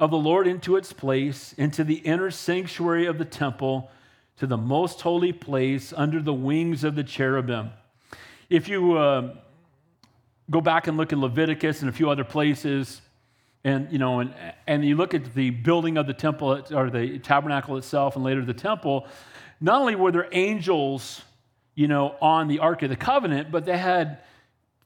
of 0.00 0.10
the 0.10 0.18
Lord 0.18 0.48
into 0.48 0.74
its 0.74 0.92
place, 0.92 1.52
into 1.52 1.84
the 1.84 1.98
inner 1.98 2.32
sanctuary 2.32 3.06
of 3.06 3.18
the 3.18 3.24
temple, 3.24 3.92
to 4.38 4.46
the 4.48 4.56
most 4.56 5.02
holy 5.02 5.32
place 5.32 5.92
under 5.96 6.20
the 6.20 6.34
wings 6.34 6.82
of 6.82 6.96
the 6.96 7.04
cherubim. 7.04 7.70
If 8.50 8.66
you 8.66 8.98
uh, 8.98 9.36
go 10.50 10.60
back 10.60 10.88
and 10.88 10.96
look 10.96 11.12
at 11.12 11.18
Leviticus 11.20 11.80
and 11.80 11.88
a 11.88 11.92
few 11.92 12.10
other 12.10 12.24
places, 12.24 13.00
and 13.64 13.90
you 13.90 13.98
know, 13.98 14.20
and, 14.20 14.34
and 14.66 14.84
you 14.84 14.94
look 14.96 15.14
at 15.14 15.34
the 15.34 15.50
building 15.50 15.96
of 15.96 16.06
the 16.06 16.14
temple 16.14 16.62
or 16.70 16.90
the 16.90 17.18
tabernacle 17.18 17.76
itself, 17.76 18.16
and 18.16 18.24
later 18.24 18.44
the 18.44 18.54
temple. 18.54 19.06
Not 19.60 19.80
only 19.80 19.94
were 19.94 20.12
there 20.12 20.28
angels, 20.32 21.22
you 21.74 21.88
know, 21.88 22.16
on 22.20 22.48
the 22.48 22.58
Ark 22.58 22.82
of 22.82 22.90
the 22.90 22.96
Covenant, 22.96 23.50
but 23.50 23.64
they 23.64 23.78
had 23.78 24.18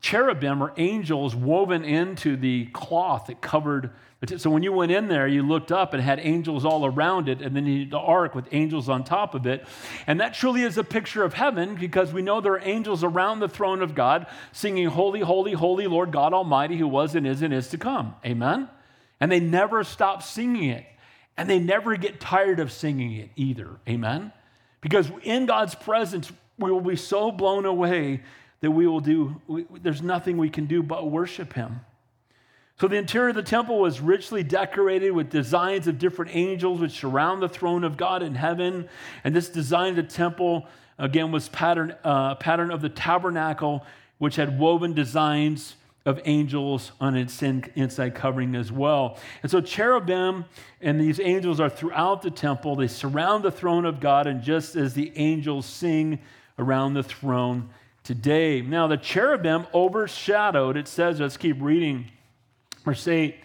cherubim 0.01 0.63
or 0.63 0.73
angels 0.77 1.35
woven 1.35 1.85
into 1.85 2.37
the 2.37 2.67
cloth 2.67 3.27
that 3.27 3.41
covered. 3.41 3.91
So 4.37 4.51
when 4.51 4.63
you 4.63 4.73
went 4.73 4.91
in 4.91 5.09
there, 5.09 5.29
you 5.29 5.43
looked 5.43 5.71
up 5.71 5.95
and 5.95 6.03
had 6.03 6.19
angels 6.21 6.65
all 6.65 6.85
around 6.85 7.29
it, 7.29 7.41
and 7.41 7.55
then 7.55 7.67
you, 7.67 7.87
the 7.87 7.99
ark 7.99 8.35
with 8.35 8.49
angels 8.53 8.89
on 8.89 9.05
top 9.05 9.35
of 9.35 9.47
it. 9.47 9.65
And 10.07 10.21
that 10.21 10.35
truly 10.35 10.63
is 10.63 10.77
a 10.77 10.85
picture 10.85 11.23
of 11.23 11.35
heaven 11.35 11.77
because 11.77 12.13
we 12.13 12.23
know 12.23 12.41
there 12.41 12.55
are 12.55 12.61
angels 12.63 13.05
around 13.05 13.41
the 13.41 13.49
throne 13.49 13.81
of 13.81 13.95
God 13.95 14.27
singing, 14.53 14.89
Holy, 14.89 15.21
Holy, 15.21 15.53
Holy 15.53 15.87
Lord 15.87 16.11
God 16.11 16.33
Almighty, 16.33 16.77
who 16.77 16.89
was 16.89 17.15
and 17.15 17.27
is 17.27 17.43
and 17.43 17.55
is 17.55 17.69
to 17.69 17.79
come. 17.79 18.15
Amen? 18.25 18.69
And 19.21 19.31
they 19.31 19.41
never 19.41 19.85
stop 19.85 20.23
singing 20.23 20.71
it. 20.71 20.85
And 21.37 21.49
they 21.49 21.61
never 21.61 21.97
get 21.97 22.19
tired 22.19 22.59
of 22.59 22.73
singing 22.73 23.13
it 23.13 23.31
either. 23.37 23.79
Amen? 23.89 24.33
Because 24.81 25.11
in 25.23 25.47
God's 25.47 25.77
presence, 25.77 26.33
we 26.59 26.73
will 26.73 26.81
be 26.81 26.97
so 26.97 27.31
blown 27.31 27.65
away 27.65 28.23
that 28.61 28.71
we 28.71 28.87
will 28.87 29.01
do, 29.01 29.41
we, 29.47 29.67
there's 29.83 30.03
nothing 30.03 30.37
we 30.37 30.51
can 30.51 30.67
do 30.67 30.83
but 30.83 31.11
worship 31.11 31.53
Him. 31.53 31.81
So 32.81 32.87
the 32.87 32.97
interior 32.97 33.31
of 33.31 33.35
the 33.35 33.43
temple 33.43 33.81
was 33.81 34.01
richly 34.01 34.45
decorated 34.45 35.11
with 35.11 35.31
designs 35.31 35.89
of 35.89 35.99
different 35.99 36.35
angels 36.35 36.81
which 36.81 36.93
surround 36.93 37.43
the 37.43 37.49
throne 37.49 37.83
of 37.83 37.97
God 37.97 38.23
in 38.23 38.37
heaven. 38.37 38.89
And 39.25 39.35
this 39.35 39.49
design 39.49 39.91
of 39.91 39.97
the 39.97 40.03
temple, 40.05 40.67
again, 40.97 41.33
was 41.33 41.49
pattern, 41.49 41.97
uh, 42.05 42.37
pattern 42.37 42.71
of 42.71 42.81
the 42.81 42.89
tabernacle, 42.89 43.85
which 44.19 44.37
had 44.37 44.61
woven 44.61 44.95
designs 44.95 45.75
of 46.07 46.21
angels 46.25 46.93
on 47.01 47.17
its 47.17 47.43
inside 47.43 48.15
covering 48.15 48.55
as 48.55 48.71
well. 48.71 49.19
And 49.43 49.51
so 49.51 49.61
cherubim 49.61 50.45
and 50.81 51.01
these 51.01 51.19
angels 51.19 51.59
are 51.59 51.69
throughout 51.69 52.23
the 52.23 52.31
temple. 52.31 52.77
They 52.77 52.87
surround 52.87 53.45
the 53.45 53.51
throne 53.51 53.85
of 53.87 53.99
God, 53.99 54.29
and 54.29 54.41
just 54.41 54.77
as 54.77 54.95
the 54.95 55.13
angels 55.17 55.67
sing 55.67 56.21
around 56.59 56.95
the 56.95 57.03
throne 57.03 57.71
today. 58.09 58.63
Now, 58.63 58.87
the 58.87 58.97
cherubim 58.97 59.67
overshadowed, 59.75 60.79
it 60.79 60.89
says, 60.89 61.21
let's 61.21 61.37
keep 61.37 61.61
reading 61.61 62.07
Verse 62.83 63.07
8, 63.07 63.37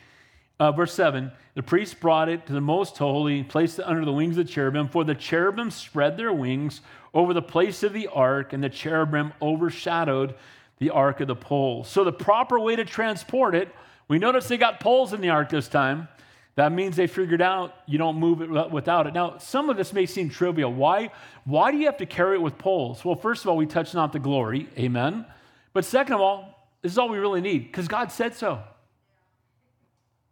uh, 0.62 0.72
verse 0.72 0.94
7 0.94 1.30
the 1.56 1.62
priest 1.62 2.00
brought 2.00 2.30
it 2.30 2.48
to 2.48 2.54
the 2.54 2.62
most 2.62 2.98
holy, 2.98 3.44
placed 3.44 3.78
it 3.78 3.86
under 3.86 4.06
the 4.06 4.14
wings 4.14 4.38
of 4.38 4.48
the 4.48 4.52
cherubim, 4.54 4.88
for 4.88 5.04
the 5.04 5.14
cherubim 5.14 5.70
spread 5.70 6.16
their 6.16 6.32
wings 6.32 6.80
over 7.14 7.34
the 7.34 7.42
place 7.42 7.84
of 7.84 7.92
the 7.92 8.08
ark, 8.08 8.54
and 8.54 8.64
the 8.64 8.70
cherubim 8.70 9.34
overshadowed 9.42 10.34
the 10.80 10.92
ark 10.92 11.20
of 11.20 11.28
the 11.28 11.36
pole. 11.36 11.84
So, 11.84 12.06
the 12.06 12.14
proper 12.14 12.58
way 12.58 12.78
to 12.78 12.86
transport 12.86 13.54
it, 13.54 13.68
we 14.08 14.18
notice 14.18 14.48
they 14.48 14.58
got 14.58 14.80
poles 14.80 15.12
in 15.12 15.20
the 15.20 15.30
ark 15.30 15.50
this 15.50 15.68
time. 15.68 16.08
That 16.56 16.72
means 16.72 16.96
they 16.96 17.08
figured 17.08 17.42
out 17.42 17.74
you 17.88 17.98
don't 17.98 18.18
move 18.18 18.42
it 18.42 18.72
without 18.72 19.08
it. 19.08 19.14
Now, 19.14 19.38
some 19.40 19.70
of 19.70 19.78
this 19.78 19.92
may 19.92 20.06
seem 20.06 20.30
trivial. 20.30 20.72
Why, 20.72 21.12
why 21.46 21.72
do 21.72 21.78
you 21.78 21.88
have 21.88 21.98
to 21.98 22.06
carry 22.06 22.36
it 22.36 22.42
with 22.42 22.58
poles? 22.58 23.04
Well, 23.04 23.16
first 23.16 23.44
of 23.44 23.50
all, 23.50 23.58
we 23.58 23.66
touch 23.66 23.94
not 23.94 24.14
the 24.14 24.20
glory. 24.20 24.70
Amen. 24.78 25.26
But 25.74 25.86
second 25.86 26.14
of 26.14 26.22
all, 26.22 26.70
this 26.84 26.92
is 26.92 26.98
all 26.98 27.10
we 27.10 27.18
really 27.18 27.42
need 27.42 27.64
because 27.64 27.88
God 27.88 28.12
said 28.12 28.36
so. 28.36 28.62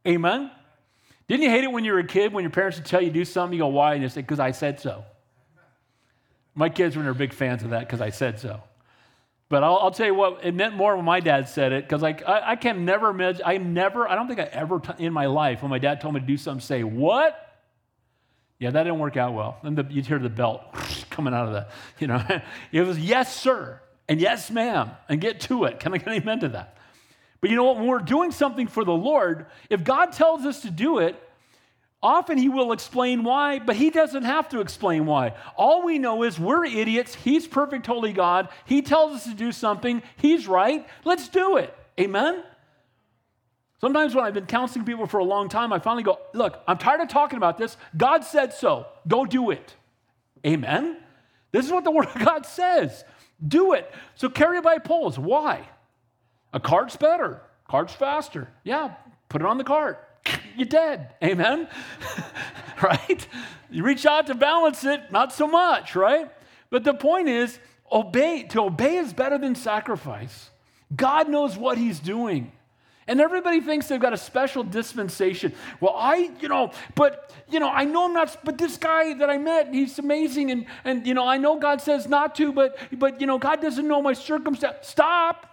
Amen? 0.07 0.51
Didn't 1.27 1.43
you 1.43 1.49
hate 1.49 1.63
it 1.63 1.71
when 1.71 1.85
you 1.85 1.93
were 1.93 1.99
a 1.99 2.07
kid 2.07 2.33
when 2.33 2.43
your 2.43 2.51
parents 2.51 2.77
would 2.77 2.85
tell 2.85 3.01
you 3.01 3.09
do 3.09 3.25
something? 3.25 3.57
You 3.57 3.63
go, 3.63 3.67
why? 3.67 3.93
And 3.93 4.03
you 4.03 4.09
say, 4.09 4.21
because 4.21 4.39
I 4.39 4.51
said 4.51 4.79
so. 4.79 5.05
My 6.53 6.69
kids 6.69 6.95
were 6.95 7.13
big 7.13 7.33
fans 7.33 7.63
of 7.63 7.69
that 7.69 7.81
because 7.81 8.01
I 8.01 8.09
said 8.09 8.39
so. 8.39 8.61
But 9.51 9.65
I'll, 9.65 9.79
I'll, 9.79 9.91
tell 9.91 10.05
you 10.05 10.15
what, 10.15 10.45
it 10.45 10.55
meant 10.55 10.77
more 10.77 10.95
when 10.95 11.03
my 11.03 11.19
dad 11.19 11.49
said 11.49 11.73
it 11.73 11.83
because 11.83 12.01
like 12.01 12.25
I, 12.25 12.51
I, 12.51 12.55
can 12.55 12.85
never 12.85 13.09
imagine, 13.09 13.41
I 13.45 13.57
never, 13.57 14.07
I 14.07 14.15
don't 14.15 14.29
think 14.29 14.39
I 14.39 14.43
ever 14.43 14.79
t- 14.79 15.03
in 15.03 15.11
my 15.11 15.25
life 15.25 15.61
when 15.61 15.69
my 15.69 15.77
dad 15.77 15.99
told 15.99 16.13
me 16.13 16.21
to 16.21 16.25
do 16.25 16.37
something, 16.37 16.61
say, 16.61 16.85
what? 16.85 17.37
Yeah, 18.59 18.71
that 18.71 18.83
didn't 18.83 18.99
work 18.99 19.17
out 19.17 19.33
well. 19.33 19.57
And 19.63 19.77
the, 19.77 19.85
you'd 19.89 20.05
hear 20.05 20.19
the 20.19 20.29
belt 20.29 20.61
coming 21.09 21.33
out 21.33 21.47
of 21.47 21.53
the, 21.53 21.67
you 21.99 22.07
know, 22.07 22.23
it 22.71 22.81
was 22.83 22.97
yes, 22.97 23.35
sir, 23.35 23.81
and 24.07 24.21
yes, 24.21 24.49
ma'am, 24.49 24.91
and 25.09 25.19
get 25.19 25.41
to 25.41 25.65
it. 25.65 25.81
Can 25.81 25.93
I 25.93 25.97
get 25.97 26.07
an 26.07 26.13
amen 26.13 26.39
to 26.39 26.47
that? 26.49 26.77
But 27.41 27.49
you 27.49 27.57
know 27.57 27.65
what? 27.65 27.75
When 27.75 27.87
we're 27.87 27.99
doing 27.99 28.31
something 28.31 28.67
for 28.67 28.85
the 28.85 28.93
Lord, 28.93 29.47
if 29.69 29.83
God 29.83 30.13
tells 30.13 30.45
us 30.45 30.61
to 30.61 30.71
do 30.71 30.99
it, 30.99 31.21
often 32.03 32.37
He 32.37 32.49
will 32.49 32.71
explain 32.71 33.23
why, 33.23 33.59
but 33.59 33.75
He 33.75 33.89
doesn't 33.89 34.23
have 34.23 34.49
to 34.49 34.59
explain 34.59 35.05
why. 35.05 35.33
All 35.55 35.83
we 35.83 35.99
know 35.99 36.23
is 36.23 36.39
we're 36.39 36.65
idiots. 36.65 37.15
He's 37.15 37.47
perfect, 37.47 37.87
holy 37.87 38.13
God. 38.13 38.49
He 38.65 38.81
tells 38.81 39.13
us 39.13 39.23
to 39.25 39.33
do 39.33 39.51
something. 39.51 40.01
He's 40.17 40.47
right. 40.47 40.87
Let's 41.03 41.29
do 41.29 41.57
it. 41.57 41.75
Amen? 41.99 42.43
Sometimes 43.79 44.13
when 44.13 44.23
I've 44.23 44.33
been 44.33 44.45
counseling 44.45 44.85
people 44.85 45.07
for 45.07 45.19
a 45.19 45.23
long 45.23 45.49
time, 45.49 45.73
I 45.73 45.79
finally 45.79 46.03
go, 46.03 46.19
Look, 46.33 46.61
I'm 46.67 46.77
tired 46.77 47.01
of 47.01 47.09
talking 47.09 47.37
about 47.37 47.57
this. 47.57 47.77
God 47.97 48.23
said 48.23 48.53
so. 48.53 48.85
Go 49.07 49.25
do 49.25 49.51
it. 49.51 49.75
Amen? 50.45 50.97
This 51.51 51.65
is 51.65 51.71
what 51.71 51.83
the 51.83 51.91
Word 51.91 52.07
of 52.07 52.23
God 52.23 52.45
says. 52.45 53.03
Do 53.45 53.73
it. 53.73 53.91
So 54.15 54.29
carry 54.29 54.59
it 54.59 54.63
by 54.63 54.77
poles. 54.77 55.17
Why? 55.17 55.67
A 56.53 56.59
cart's 56.59 56.95
better. 56.95 57.41
Cart's 57.67 57.93
faster. 57.93 58.49
Yeah, 58.63 58.95
put 59.29 59.41
it 59.41 59.47
on 59.47 59.57
the 59.57 59.63
cart. 59.63 60.07
You're 60.55 60.65
dead. 60.65 61.13
Amen? 61.23 61.67
right? 62.81 63.27
You 63.69 63.83
reach 63.83 64.05
out 64.05 64.27
to 64.27 64.35
balance 64.35 64.83
it, 64.83 65.11
not 65.11 65.33
so 65.33 65.47
much, 65.47 65.95
right? 65.95 66.29
But 66.69 66.83
the 66.83 66.93
point 66.93 67.29
is, 67.29 67.59
obey. 67.91 68.43
To 68.49 68.61
obey 68.61 68.97
is 68.97 69.13
better 69.13 69.37
than 69.37 69.55
sacrifice. 69.55 70.49
God 70.95 71.29
knows 71.29 71.57
what 71.57 71.77
He's 71.77 71.99
doing. 71.99 72.51
And 73.07 73.19
everybody 73.19 73.59
thinks 73.61 73.87
they've 73.87 73.99
got 73.99 74.13
a 74.13 74.17
special 74.17 74.63
dispensation. 74.63 75.53
Well, 75.79 75.95
I, 75.97 76.31
you 76.39 76.47
know, 76.47 76.71
but, 76.95 77.33
you 77.49 77.59
know, 77.59 77.67
I 77.67 77.83
know 77.83 78.05
I'm 78.05 78.13
not, 78.13 78.37
but 78.43 78.57
this 78.57 78.77
guy 78.77 79.15
that 79.15 79.29
I 79.29 79.37
met, 79.37 79.73
he's 79.73 79.97
amazing. 79.99 80.51
And, 80.51 80.65
and 80.85 81.05
you 81.05 81.13
know, 81.13 81.27
I 81.27 81.37
know 81.37 81.59
God 81.59 81.81
says 81.81 82.07
not 82.07 82.35
to, 82.35 82.53
but, 82.53 82.77
but, 82.91 83.19
you 83.19 83.27
know, 83.27 83.37
God 83.37 83.61
doesn't 83.61 83.87
know 83.87 84.01
my 84.01 84.13
circumstance. 84.13 84.87
Stop. 84.87 85.50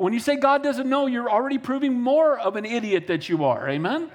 When 0.00 0.14
you 0.14 0.18
say 0.18 0.36
God 0.36 0.62
doesn't 0.62 0.88
know, 0.88 1.06
you're 1.06 1.28
already 1.28 1.58
proving 1.58 1.92
more 1.92 2.38
of 2.38 2.56
an 2.56 2.64
idiot 2.64 3.08
that 3.08 3.28
you 3.28 3.44
are. 3.44 3.68
Amen? 3.68 4.10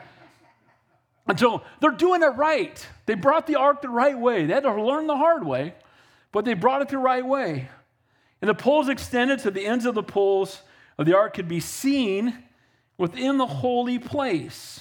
And 1.27 1.39
so 1.39 1.61
they're 1.79 1.91
doing 1.91 2.23
it 2.23 2.35
right. 2.35 2.83
They 3.05 3.13
brought 3.13 3.45
the 3.45 3.57
ark 3.57 3.83
the 3.83 3.89
right 3.89 4.17
way. 4.17 4.47
They 4.47 4.53
had 4.55 4.63
to 4.63 4.81
learn 4.81 5.05
the 5.05 5.15
hard 5.15 5.45
way, 5.45 5.75
but 6.31 6.43
they 6.43 6.55
brought 6.55 6.81
it 6.81 6.89
the 6.89 6.97
right 6.97 7.23
way. 7.23 7.69
And 8.41 8.49
the 8.49 8.55
poles 8.55 8.89
extended 8.89 9.37
to 9.41 9.51
the 9.51 9.67
ends 9.67 9.85
of 9.85 9.93
the 9.93 10.01
poles 10.01 10.63
of 10.97 11.05
the 11.05 11.15
ark 11.15 11.35
could 11.35 11.47
be 11.47 11.59
seen 11.59 12.35
within 12.97 13.37
the 13.37 13.45
holy 13.45 13.99
place. 13.99 14.79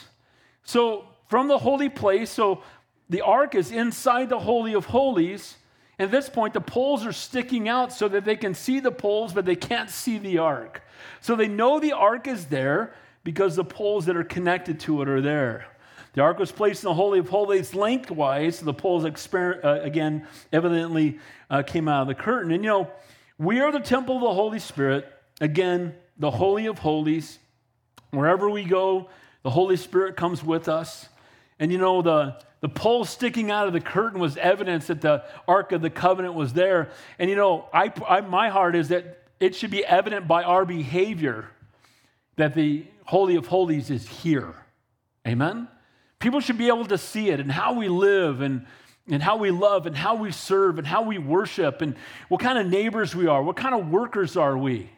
So, 0.63 1.05
from 1.29 1.49
the 1.49 1.59
holy 1.59 1.91
place, 1.91 2.31
so 2.31 2.63
the 3.11 3.21
ark 3.21 3.55
is 3.55 3.71
inside 3.71 4.31
the 4.31 4.41
Holy 4.41 4.73
of 4.73 4.87
Holies. 4.87 5.59
At 5.99 6.11
this 6.11 6.29
point, 6.29 6.55
the 6.55 6.61
poles 6.61 7.07
are 7.07 7.13
sticking 7.13 7.69
out 7.69 7.93
so 7.93 8.09
that 8.09 8.25
they 8.25 8.37
can 8.37 8.55
see 8.55 8.81
the 8.81 8.91
poles, 8.91 9.33
but 9.33 9.45
they 9.45 9.57
can't 9.57 9.89
see 9.89 10.19
the 10.19 10.39
ark. 10.39 10.83
So 11.21 11.37
they 11.37 11.49
know 11.49 11.79
the 11.79 11.93
ark 11.93 12.27
is 12.27 12.47
there 12.47 12.95
because 13.23 13.57
the 13.57 13.65
poles 13.65 14.07
that 14.07 14.17
are 14.17 14.25
connected 14.25 14.81
to 14.81 15.03
it 15.03 15.09
are 15.09 15.21
there. 15.21 15.67
The 16.15 16.21
ark 16.21 16.39
was 16.39 16.53
placed 16.53 16.85
in 16.85 16.89
the 16.89 16.95
Holy 16.95 17.19
of 17.19 17.29
Holies 17.29 17.75
lengthwise. 17.75 18.59
So 18.59 18.65
the 18.65 18.75
poles, 18.75 19.05
exper- 19.05 19.65
uh, 19.65 19.81
again, 19.83 20.27
evidently 20.53 21.19
uh, 21.51 21.63
came 21.63 21.89
out 21.89 22.03
of 22.03 22.09
the 22.09 22.15
curtain. 22.15 22.53
And 22.53 22.65
you 22.65 22.71
know, 22.71 22.91
we 23.39 23.61
are 23.61 23.73
the 23.73 23.81
temple 23.81 24.17
of 24.17 24.23
the 24.23 24.33
Holy 24.33 24.61
Spirit. 24.61 25.13
Again, 25.41 25.95
the 26.19 26.31
Holy 26.31 26.67
of 26.67 26.79
Holies. 26.79 27.39
Wherever 28.11 28.49
we 28.49 28.65
go, 28.65 29.09
the 29.43 29.51
Holy 29.51 29.77
Spirit 29.77 30.17
comes 30.17 30.43
with 30.43 30.69
us. 30.69 31.09
And 31.59 31.73
you 31.73 31.79
know, 31.79 32.01
the, 32.03 32.37
the 32.65 32.69
pole 32.71 33.05
sticking 33.05 33.51
out 33.51 33.67
of 33.67 33.75
the 33.75 33.81
curtain 33.81 34.19
was 34.19 34.39
evidence 34.39 34.87
that 34.87 35.03
the 35.03 35.23
Ark 35.47 35.73
of 35.73 35.83
the 35.83 35.91
Covenant 35.91 36.33
was 36.33 36.55
there. 36.55 36.89
And 37.19 37.29
you 37.29 37.37
know, 37.37 37.69
I, 37.75 37.93
I, 38.09 38.23
my 38.23 38.49
heart 38.49 38.75
is 38.75 38.89
that 38.89 39.23
it 39.39 39.55
should 39.55 39.71
be 39.71 39.85
evident 39.85 40.27
by 40.27 40.45
our 40.45 40.65
behavior 40.65 41.51
that 42.37 42.55
the 42.55 42.87
Holy 43.05 43.37
of 43.37 43.49
Holies 43.49 43.91
is 43.91 44.09
here. 44.09 44.55
Amen? 45.29 45.69
People 46.19 46.41
should 46.41 46.57
be 46.57 46.69
able 46.69 46.87
to 46.87 46.97
see 46.97 47.29
it 47.29 47.39
and 47.39 47.53
how 47.53 47.75
we 47.75 47.89
live 47.89 48.41
and, 48.41 48.65
and 49.11 49.23
how 49.23 49.37
we 49.37 49.51
love 49.51 49.85
and 49.85 49.95
how 49.95 50.15
we 50.15 50.33
serve 50.33 50.79
and 50.79 50.87
how 50.87 51.03
we 51.03 51.19
worship 51.19 51.83
and 51.83 51.95
what 52.31 52.41
kind 52.41 52.59
of 52.59 52.67
neighbors 52.67 53.15
we 53.15 53.27
are. 53.27 53.43
What 53.43 53.57
kind 53.57 53.75
of 53.75 53.91
workers 53.91 54.39
are 54.39 54.57
we? 54.57 54.89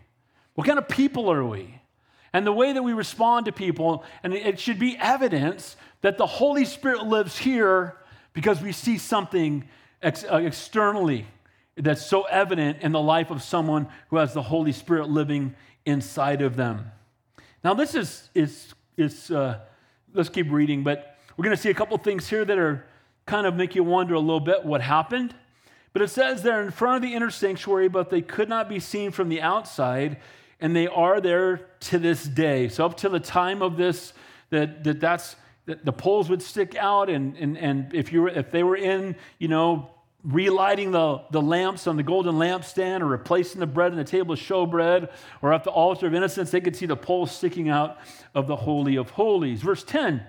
What 0.55 0.69
kind 0.69 0.79
of 0.79 0.87
people 0.87 1.33
are 1.33 1.45
we? 1.45 1.81
And 2.33 2.47
the 2.47 2.53
way 2.53 2.73
that 2.73 2.83
we 2.85 2.93
respond 2.93 3.47
to 3.47 3.53
people, 3.53 4.05
and 4.23 4.33
it 4.33 4.61
should 4.61 4.79
be 4.79 4.97
evidence 5.01 5.75
that 6.07 6.19
the 6.19 6.27
Holy 6.27 6.65
Spirit 6.65 7.05
lives 7.05 7.37
here 7.37 7.97
because 8.33 8.63
we 8.63 8.71
see 8.71 8.97
something 8.97 9.65
ex- 10.01 10.25
uh, 10.31 10.37
externally 10.37 11.27
that's 11.77 12.07
so 12.07 12.23
evident 12.23 12.81
in 12.81 12.93
the 12.93 13.01
life 13.01 13.33
of 13.33 13.43
someone 13.43 13.89
who 14.11 14.17
has 14.19 14.33
the 14.33 14.43
Holy 14.43 14.71
Spirit 14.71 15.09
living 15.09 15.57
inside 15.85 16.43
of 16.43 16.55
them. 16.55 16.93
Now, 17.65 17.75
this 17.75 17.97
is, 17.97 18.31
is, 18.37 18.73
is 18.97 19.33
uh, 19.33 19.59
let's 20.15 20.29
keep 20.29 20.49
reading, 20.49 20.85
but 20.85 21.19
we're 21.37 21.43
going 21.43 21.57
to 21.57 21.61
see 21.61 21.71
a 21.71 21.75
couple 21.75 21.99
things 21.99 22.29
here 22.29 22.45
that 22.45 22.57
are 22.57 22.87
kind 23.27 23.45
of 23.45 23.57
make 23.57 23.75
you 23.75 23.83
wonder 23.83 24.15
a 24.15 24.21
little 24.21 24.39
bit 24.39 24.65
what 24.65 24.83
happened. 24.83 25.35
But 25.93 26.03
it 26.03 26.09
says 26.11 26.41
they're 26.41 26.63
in 26.63 26.71
front 26.71 27.03
of 27.05 27.11
the 27.11 27.17
inner 27.17 27.31
sanctuary, 27.31 27.89
but 27.89 28.11
they 28.11 28.23
could 28.23 28.49
not 28.49 28.69
be 28.69 28.79
seen 28.79 29.11
from 29.11 29.29
the 29.29 29.41
outside, 29.41 30.19
and 30.61 30.77
they 30.77 30.87
are 30.87 31.21
there 31.21 31.69
to 31.81 31.99
this 31.99 32.23
day. 32.23 32.69
So 32.69 32.87
up 32.87 32.97
to 32.99 33.09
the 33.09 33.19
time 33.19 33.61
of 33.61 33.77
this, 33.77 34.13
that, 34.51 34.85
that 34.85 35.01
that's 35.01 35.35
the 35.67 35.93
poles 35.93 36.31
would 36.31 36.43
stick 36.43 36.77
out, 36.77 37.11
and, 37.11 37.37
and, 37.37 37.59
and 37.59 37.93
if 37.93 38.13
you 38.13 38.23
were 38.23 38.29
if 38.29 38.51
they 38.53 38.63
were 38.63 38.77
in, 38.77 39.17
you 39.39 39.49
know, 39.49 39.91
relighting 40.23 40.91
the, 40.91 41.23
the 41.31 41.41
lamps 41.41 41.87
on 41.87 41.97
the 41.97 42.03
golden 42.03 42.35
lampstand 42.37 43.01
or 43.01 43.07
replacing 43.07 43.61
the 43.61 43.67
bread 43.67 43.93
on 43.93 43.99
the 43.99 44.05
table 44.05 44.33
of 44.33 44.39
showbread 44.39 45.11
or 45.41 45.53
at 45.53 45.65
the 45.65 45.71
altar 45.71 46.07
of 46.07 46.15
incense, 46.15 46.51
they 46.51 46.61
could 46.61 46.75
see 46.75 46.87
the 46.87 46.97
poles 46.97 47.31
sticking 47.31 47.69
out 47.69 47.99
of 48.35 48.47
the 48.47 48.57
Holy 48.57 48.97
of 48.97 49.11
Holies. 49.11 49.63
Verse 49.63 49.85
10 49.85 50.23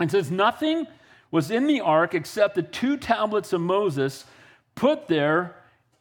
it 0.00 0.10
says, 0.10 0.30
Nothing 0.30 0.86
was 1.30 1.50
in 1.50 1.66
the 1.66 1.80
ark 1.80 2.14
except 2.14 2.54
the 2.54 2.62
two 2.62 2.96
tablets 2.96 3.52
of 3.52 3.60
Moses 3.60 4.24
put 4.74 5.08
there 5.08 5.56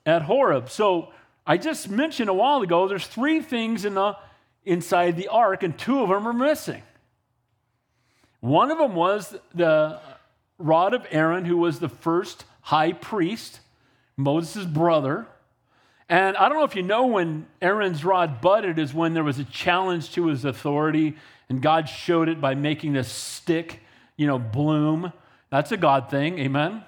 at 0.05 0.24
Horeb. 0.24 0.69
So 0.69 1.13
I 1.45 1.57
just 1.57 1.89
mentioned 1.89 2.30
a 2.30 2.34
while 2.34 2.61
ago, 2.61 2.88
there's 2.88 3.07
three 3.07 3.41
things 3.41 3.86
in 3.86 3.93
the, 3.93 4.17
inside 4.65 5.15
the 5.15 5.30
ark, 5.30 5.63
and 5.63 5.78
two 5.78 6.01
of 6.01 6.09
them 6.09 6.28
are 6.28 6.34
missing. 6.34 6.82
One 8.42 8.72
of 8.72 8.78
them 8.78 8.96
was 8.96 9.36
the 9.56 10.00
rod 10.58 10.94
of 10.94 11.06
Aaron, 11.12 11.46
who 11.46 11.58
was 11.58 11.80
the 11.80 11.89
first 11.89 12.46
high 12.62 12.92
priest, 12.92 13.62
Moses' 14.18 14.66
brother. 14.66 15.28
And 16.10 16.36
I 16.36 16.50
don't 16.50 16.58
know 16.58 16.66
if 16.66 16.76
you 16.76 16.84
know 16.84 17.08
when 17.08 17.48
Aaron's 17.62 18.04
rod 18.04 18.42
budded 18.42 18.78
is 18.78 18.94
when 18.94 19.14
there 19.14 19.24
was 19.24 19.39
a 19.39 19.46
challenge 19.46 20.12
to 20.14 20.28
his 20.28 20.44
authority, 20.44 21.16
and 21.50 21.62
God 21.62 21.88
showed 21.88 22.28
it 22.28 22.42
by 22.42 22.54
making 22.56 22.94
this 22.94 23.12
stick, 23.12 23.80
you 24.18 24.28
know, 24.28 24.38
bloom. 24.38 25.14
That's 25.50 25.72
a 25.72 25.78
God 25.78 26.10
thing, 26.10 26.39
amen? 26.39 26.84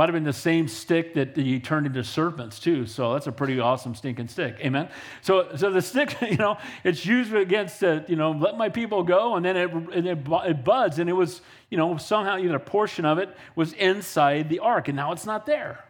Might 0.00 0.08
have 0.08 0.14
been 0.14 0.24
the 0.24 0.32
same 0.32 0.66
stick 0.66 1.12
that 1.12 1.36
he 1.36 1.60
turned 1.60 1.84
into 1.84 2.02
serpents 2.02 2.58
too. 2.58 2.86
So 2.86 3.12
that's 3.12 3.26
a 3.26 3.32
pretty 3.32 3.60
awesome 3.60 3.94
stinking 3.94 4.28
stick. 4.28 4.56
Amen. 4.60 4.88
So, 5.20 5.54
so 5.56 5.70
the 5.70 5.82
stick, 5.82 6.16
you 6.22 6.38
know, 6.38 6.56
it's 6.84 7.04
used 7.04 7.34
against, 7.34 7.84
uh, 7.84 8.00
you 8.08 8.16
know, 8.16 8.30
let 8.30 8.56
my 8.56 8.70
people 8.70 9.02
go, 9.02 9.36
and 9.36 9.44
then 9.44 9.58
it, 9.58 9.70
and 9.70 10.06
it, 10.06 10.18
it 10.26 10.64
buds, 10.64 11.00
and 11.00 11.10
it 11.10 11.12
was, 11.12 11.42
you 11.68 11.76
know, 11.76 11.98
somehow 11.98 12.38
even 12.38 12.54
a 12.54 12.58
portion 12.58 13.04
of 13.04 13.18
it 13.18 13.28
was 13.54 13.74
inside 13.74 14.48
the 14.48 14.60
ark, 14.60 14.88
and 14.88 14.96
now 14.96 15.12
it's 15.12 15.26
not 15.26 15.44
there. 15.44 15.84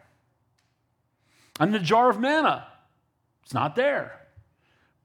And 1.57 1.73
the 1.73 1.79
jar 1.79 2.09
of 2.09 2.19
manna, 2.19 2.67
it's 3.43 3.53
not 3.53 3.77
there. 3.77 4.19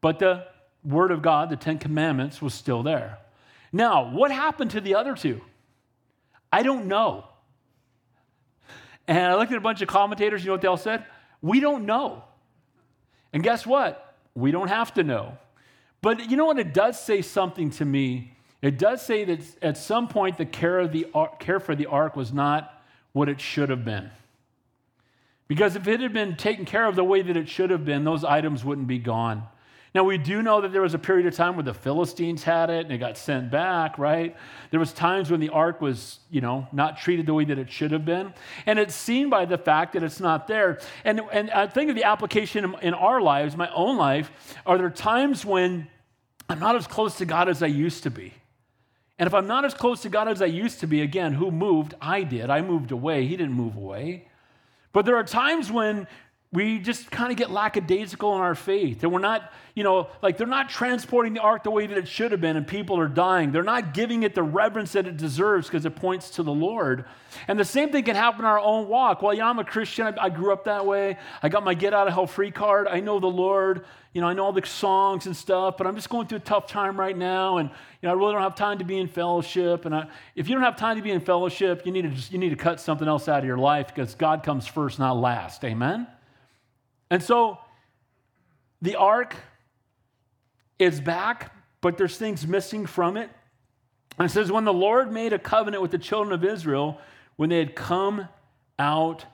But 0.00 0.18
the 0.18 0.48
word 0.82 1.12
of 1.12 1.22
God, 1.22 1.48
the 1.50 1.56
Ten 1.56 1.78
Commandments, 1.78 2.42
was 2.42 2.54
still 2.54 2.82
there. 2.82 3.18
Now, 3.70 4.10
what 4.10 4.32
happened 4.32 4.72
to 4.72 4.80
the 4.80 4.96
other 4.96 5.14
two? 5.14 5.42
I 6.52 6.64
don't 6.64 6.86
know. 6.86 7.28
And 9.08 9.18
I 9.18 9.34
looked 9.36 9.52
at 9.52 9.58
a 9.58 9.60
bunch 9.60 9.82
of 9.82 9.88
commentators, 9.88 10.42
you 10.42 10.48
know 10.48 10.54
what 10.54 10.60
they 10.60 10.68
all 10.68 10.76
said? 10.76 11.04
We 11.42 11.60
don't 11.60 11.86
know. 11.86 12.24
And 13.32 13.42
guess 13.42 13.66
what? 13.66 14.14
We 14.34 14.50
don't 14.50 14.68
have 14.68 14.94
to 14.94 15.02
know. 15.02 15.38
But 16.02 16.30
you 16.30 16.36
know 16.36 16.46
what? 16.46 16.58
It 16.58 16.74
does 16.74 17.00
say 17.00 17.22
something 17.22 17.70
to 17.70 17.84
me. 17.84 18.32
It 18.62 18.78
does 18.78 19.02
say 19.02 19.24
that 19.24 19.40
at 19.62 19.76
some 19.76 20.08
point 20.08 20.38
the 20.38 20.46
care, 20.46 20.80
of 20.80 20.92
the 20.92 21.06
care 21.38 21.60
for 21.60 21.74
the 21.74 21.86
ark 21.86 22.16
was 22.16 22.32
not 22.32 22.82
what 23.12 23.28
it 23.28 23.40
should 23.40 23.70
have 23.70 23.84
been. 23.84 24.10
Because 25.48 25.76
if 25.76 25.86
it 25.86 26.00
had 26.00 26.12
been 26.12 26.36
taken 26.36 26.64
care 26.64 26.86
of 26.86 26.96
the 26.96 27.04
way 27.04 27.22
that 27.22 27.36
it 27.36 27.48
should 27.48 27.70
have 27.70 27.84
been, 27.84 28.04
those 28.04 28.24
items 28.24 28.64
wouldn't 28.64 28.88
be 28.88 28.98
gone. 28.98 29.44
Now, 29.96 30.04
we 30.04 30.18
do 30.18 30.42
know 30.42 30.60
that 30.60 30.72
there 30.72 30.82
was 30.82 30.92
a 30.92 30.98
period 30.98 31.24
of 31.24 31.34
time 31.34 31.56
where 31.56 31.62
the 31.62 31.72
Philistines 31.72 32.42
had 32.42 32.68
it 32.68 32.84
and 32.84 32.92
it 32.92 32.98
got 32.98 33.16
sent 33.16 33.50
back, 33.50 33.96
right? 33.96 34.36
There 34.70 34.78
was 34.78 34.92
times 34.92 35.30
when 35.30 35.40
the 35.40 35.48
ark 35.48 35.80
was, 35.80 36.18
you 36.28 36.42
know, 36.42 36.68
not 36.70 36.98
treated 36.98 37.24
the 37.24 37.32
way 37.32 37.46
that 37.46 37.56
it 37.56 37.72
should 37.72 37.92
have 37.92 38.04
been. 38.04 38.34
And 38.66 38.78
it's 38.78 38.94
seen 38.94 39.30
by 39.30 39.46
the 39.46 39.56
fact 39.56 39.94
that 39.94 40.02
it's 40.02 40.20
not 40.20 40.48
there. 40.48 40.80
And, 41.02 41.22
and 41.32 41.50
I 41.50 41.66
think 41.66 41.88
of 41.88 41.96
the 41.96 42.04
application 42.04 42.74
in, 42.82 42.92
our 42.92 43.22
lives, 43.22 43.56
my 43.56 43.70
own 43.72 43.96
life, 43.96 44.30
are 44.66 44.76
there 44.76 44.90
times 44.90 45.46
when 45.46 45.88
I'm 46.50 46.60
not 46.60 46.76
as 46.76 46.86
close 46.86 47.16
to 47.16 47.24
God 47.24 47.48
as 47.48 47.62
I 47.62 47.68
used 47.68 48.02
to 48.02 48.10
be? 48.10 48.34
And 49.18 49.26
if 49.26 49.32
I'm 49.32 49.46
not 49.46 49.64
as 49.64 49.72
close 49.72 50.02
to 50.02 50.10
God 50.10 50.28
as 50.28 50.42
I 50.42 50.44
used 50.44 50.80
to 50.80 50.86
be, 50.86 51.00
again, 51.00 51.32
who 51.32 51.50
moved? 51.50 51.94
I 52.02 52.22
did. 52.22 52.50
I 52.50 52.60
moved 52.60 52.90
away. 52.90 53.26
He 53.26 53.34
didn't 53.34 53.54
move 53.54 53.76
away. 53.76 54.28
But 54.92 55.06
there 55.06 55.16
are 55.16 55.24
times 55.24 55.72
when 55.72 56.06
we 56.52 56.78
just 56.78 57.10
kind 57.10 57.32
of 57.32 57.36
get 57.36 57.50
lackadaisical 57.50 58.34
in 58.34 58.40
our 58.40 58.54
faith. 58.54 59.02
And 59.02 59.12
we're 59.12 59.18
not, 59.18 59.52
you 59.74 59.82
know, 59.82 60.08
like 60.22 60.38
they're 60.38 60.46
not 60.46 60.70
transporting 60.70 61.34
the 61.34 61.40
ark 61.40 61.64
the 61.64 61.70
way 61.70 61.86
that 61.86 61.98
it 61.98 62.08
should 62.08 62.30
have 62.30 62.40
been, 62.40 62.56
and 62.56 62.66
people 62.66 62.98
are 62.98 63.08
dying. 63.08 63.50
They're 63.50 63.64
not 63.64 63.92
giving 63.92 64.22
it 64.22 64.34
the 64.34 64.44
reverence 64.44 64.92
that 64.92 65.06
it 65.06 65.16
deserves 65.16 65.66
because 65.66 65.84
it 65.84 65.96
points 65.96 66.30
to 66.30 66.42
the 66.42 66.52
Lord. 66.52 67.04
And 67.48 67.58
the 67.58 67.64
same 67.64 67.90
thing 67.90 68.04
can 68.04 68.16
happen 68.16 68.40
in 68.40 68.46
our 68.46 68.60
own 68.60 68.88
walk. 68.88 69.22
Well, 69.22 69.34
yeah, 69.34 69.48
I'm 69.48 69.58
a 69.58 69.64
Christian. 69.64 70.06
I, 70.06 70.24
I 70.24 70.28
grew 70.30 70.52
up 70.52 70.64
that 70.64 70.86
way. 70.86 71.18
I 71.42 71.48
got 71.48 71.64
my 71.64 71.74
get 71.74 71.92
out 71.92 72.06
of 72.06 72.14
hell 72.14 72.26
free 72.26 72.52
card. 72.52 72.86
I 72.88 73.00
know 73.00 73.18
the 73.18 73.26
Lord. 73.26 73.84
You 74.12 74.22
know, 74.22 74.28
I 74.28 74.32
know 74.32 74.46
all 74.46 74.52
the 74.52 74.64
songs 74.64 75.26
and 75.26 75.36
stuff, 75.36 75.76
but 75.76 75.86
I'm 75.86 75.94
just 75.94 76.08
going 76.08 76.26
through 76.26 76.38
a 76.38 76.40
tough 76.40 76.68
time 76.68 76.98
right 76.98 77.14
now. 77.14 77.58
And, 77.58 77.68
you 77.68 78.06
know, 78.08 78.10
I 78.12 78.14
really 78.14 78.32
don't 78.32 78.40
have 78.40 78.54
time 78.54 78.78
to 78.78 78.84
be 78.84 78.96
in 78.96 79.08
fellowship. 79.08 79.84
And 79.84 79.94
I, 79.94 80.06
if 80.34 80.48
you 80.48 80.54
don't 80.54 80.64
have 80.64 80.76
time 80.76 80.96
to 80.96 81.02
be 81.02 81.10
in 81.10 81.20
fellowship, 81.20 81.84
you 81.84 81.92
need 81.92 82.02
to 82.02 82.08
just, 82.08 82.32
you 82.32 82.38
need 82.38 82.48
to 82.50 82.56
cut 82.56 82.80
something 82.80 83.06
else 83.06 83.28
out 83.28 83.40
of 83.40 83.44
your 83.44 83.58
life 83.58 83.88
because 83.88 84.14
God 84.14 84.42
comes 84.42 84.66
first, 84.66 84.98
not 84.98 85.18
last. 85.18 85.62
Amen? 85.64 86.06
And 87.10 87.22
so 87.22 87.58
the 88.82 88.96
ark 88.96 89.36
is 90.78 91.00
back, 91.00 91.54
but 91.80 91.98
there's 91.98 92.16
things 92.16 92.46
missing 92.46 92.86
from 92.86 93.16
it. 93.16 93.30
And 94.18 94.26
it 94.26 94.32
says, 94.32 94.50
When 94.50 94.64
the 94.64 94.72
Lord 94.72 95.12
made 95.12 95.32
a 95.32 95.38
covenant 95.38 95.82
with 95.82 95.90
the 95.90 95.98
children 95.98 96.32
of 96.32 96.44
Israel, 96.44 96.98
when 97.36 97.50
they 97.50 97.58
had 97.58 97.74
come 97.74 98.28
out 98.78 99.24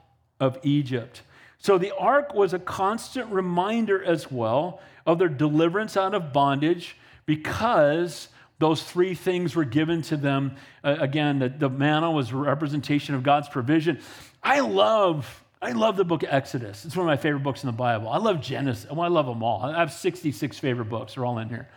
of 0.40 0.58
Egypt. 0.62 1.22
So 1.58 1.78
the 1.78 1.96
ark 1.96 2.34
was 2.34 2.52
a 2.52 2.58
constant 2.58 3.30
reminder 3.30 4.02
as 4.02 4.30
well 4.30 4.80
of 5.06 5.18
their 5.18 5.28
deliverance 5.28 5.96
out 5.96 6.14
of 6.14 6.32
bondage 6.32 6.96
because 7.26 8.28
those 8.58 8.82
three 8.82 9.14
things 9.14 9.54
were 9.54 9.64
given 9.64 10.02
to 10.02 10.16
them. 10.16 10.56
Uh, 10.82 10.96
again, 10.98 11.38
the, 11.38 11.48
the 11.48 11.68
manna 11.68 12.10
was 12.10 12.30
a 12.30 12.36
representation 12.36 13.14
of 13.14 13.22
God's 13.22 13.48
provision. 13.48 14.00
I 14.42 14.60
love 14.60 15.41
I 15.62 15.70
love 15.70 15.96
the 15.96 16.04
book 16.04 16.24
Exodus. 16.26 16.84
It's 16.84 16.96
one 16.96 17.06
of 17.06 17.10
my 17.10 17.16
favorite 17.16 17.44
books 17.44 17.62
in 17.62 17.68
the 17.68 17.72
Bible. 17.72 18.08
I 18.08 18.18
love 18.18 18.40
Genesis. 18.40 18.84
I 18.90 18.94
love 19.06 19.26
them 19.26 19.44
all. 19.44 19.62
I 19.62 19.78
have 19.78 19.92
66 19.92 20.58
favorite 20.58 20.88
books. 20.88 21.14
They're 21.14 21.24
all 21.24 21.38
in 21.38 21.48
here. 21.48 21.68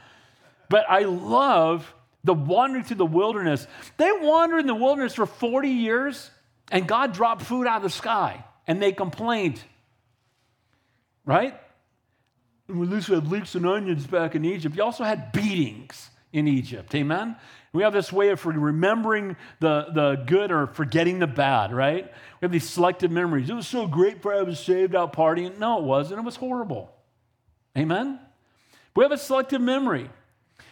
But 0.70 0.86
I 0.90 1.02
love 1.02 1.94
the 2.24 2.34
wandering 2.34 2.84
through 2.84 2.98
the 2.98 3.06
wilderness. 3.06 3.68
They 3.98 4.12
wandered 4.12 4.62
in 4.62 4.68
the 4.68 4.74
wilderness 4.74 5.14
for 5.14 5.28
40 5.28 5.70
years, 5.70 6.32
and 6.72 6.88
God 6.88 7.14
dropped 7.14 7.44
food 7.44 7.68
out 7.68 7.78
of 7.78 7.84
the 7.84 7.92
sky, 7.92 8.44
and 8.66 8.82
they 8.82 8.92
complained. 8.92 9.62
Right? 11.24 11.56
And 12.68 12.80
We 12.80 12.88
at 12.88 12.92
least 12.92 13.08
had 13.10 13.28
leeks 13.28 13.54
and 13.54 13.68
onions 13.68 14.08
back 14.08 14.34
in 14.34 14.44
Egypt. 14.46 14.76
You 14.76 14.82
also 14.82 15.04
had 15.04 15.32
beatings 15.32 16.10
in 16.34 16.48
Egypt. 16.48 16.96
Amen? 16.96 17.36
We 17.76 17.84
have 17.84 17.92
this 17.92 18.10
way 18.10 18.30
of 18.30 18.46
remembering 18.46 19.36
the, 19.60 19.88
the 19.94 20.24
good 20.26 20.50
or 20.50 20.68
forgetting 20.68 21.20
the 21.20 21.28
bad, 21.28 21.74
right? 21.74 22.06
We 22.06 22.46
have 22.46 22.52
these 22.54 22.70
selective 22.70 23.12
memories. 23.12 23.50
It 23.50 23.54
was 23.54 23.68
so 23.68 23.86
great 23.86 24.22
for 24.22 24.34
I 24.34 24.44
was 24.44 24.62
saved 24.62 24.96
out 24.96 25.12
partying. 25.12 25.60
No, 25.60 25.80
it 25.80 25.84
wasn't. 25.84 26.22
It 26.22 26.24
was 26.24 26.38
horrible. 26.38 26.90
Amen? 27.78 28.18
We 28.96 29.04
have 29.04 29.12
a 29.12 29.18
selective 29.18 29.60
memory. 29.60 30.10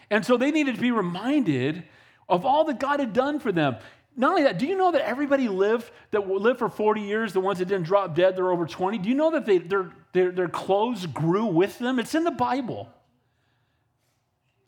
And 0.09 0.25
so 0.25 0.37
they 0.37 0.49
needed 0.49 0.75
to 0.75 0.81
be 0.81 0.91
reminded 0.91 1.83
of 2.29 2.45
all 2.45 2.63
that 2.65 2.79
God 2.79 3.01
had 3.01 3.11
done 3.11 3.37
for 3.37 3.51
them. 3.51 3.75
Not 4.15 4.29
only 4.29 4.43
that, 4.43 4.57
do 4.57 4.65
you 4.65 4.77
know 4.77 4.93
that 4.93 5.05
everybody 5.05 5.49
lived 5.49 5.91
that 6.11 6.25
lived 6.29 6.59
for 6.59 6.69
40 6.69 7.01
years, 7.01 7.33
the 7.33 7.41
ones 7.41 7.59
that 7.59 7.67
didn't 7.67 7.85
drop 7.85 8.15
dead, 8.15 8.37
they're 8.37 8.49
over 8.49 8.65
20? 8.65 8.99
Do 8.99 9.09
you 9.09 9.15
know 9.15 9.31
that 9.31 9.45
they, 9.45 9.57
their, 9.57 9.91
their, 10.13 10.31
their 10.31 10.47
clothes 10.47 11.05
grew 11.05 11.47
with 11.47 11.79
them? 11.79 11.99
It's 11.99 12.15
in 12.15 12.23
the 12.23 12.31
Bible. 12.31 12.87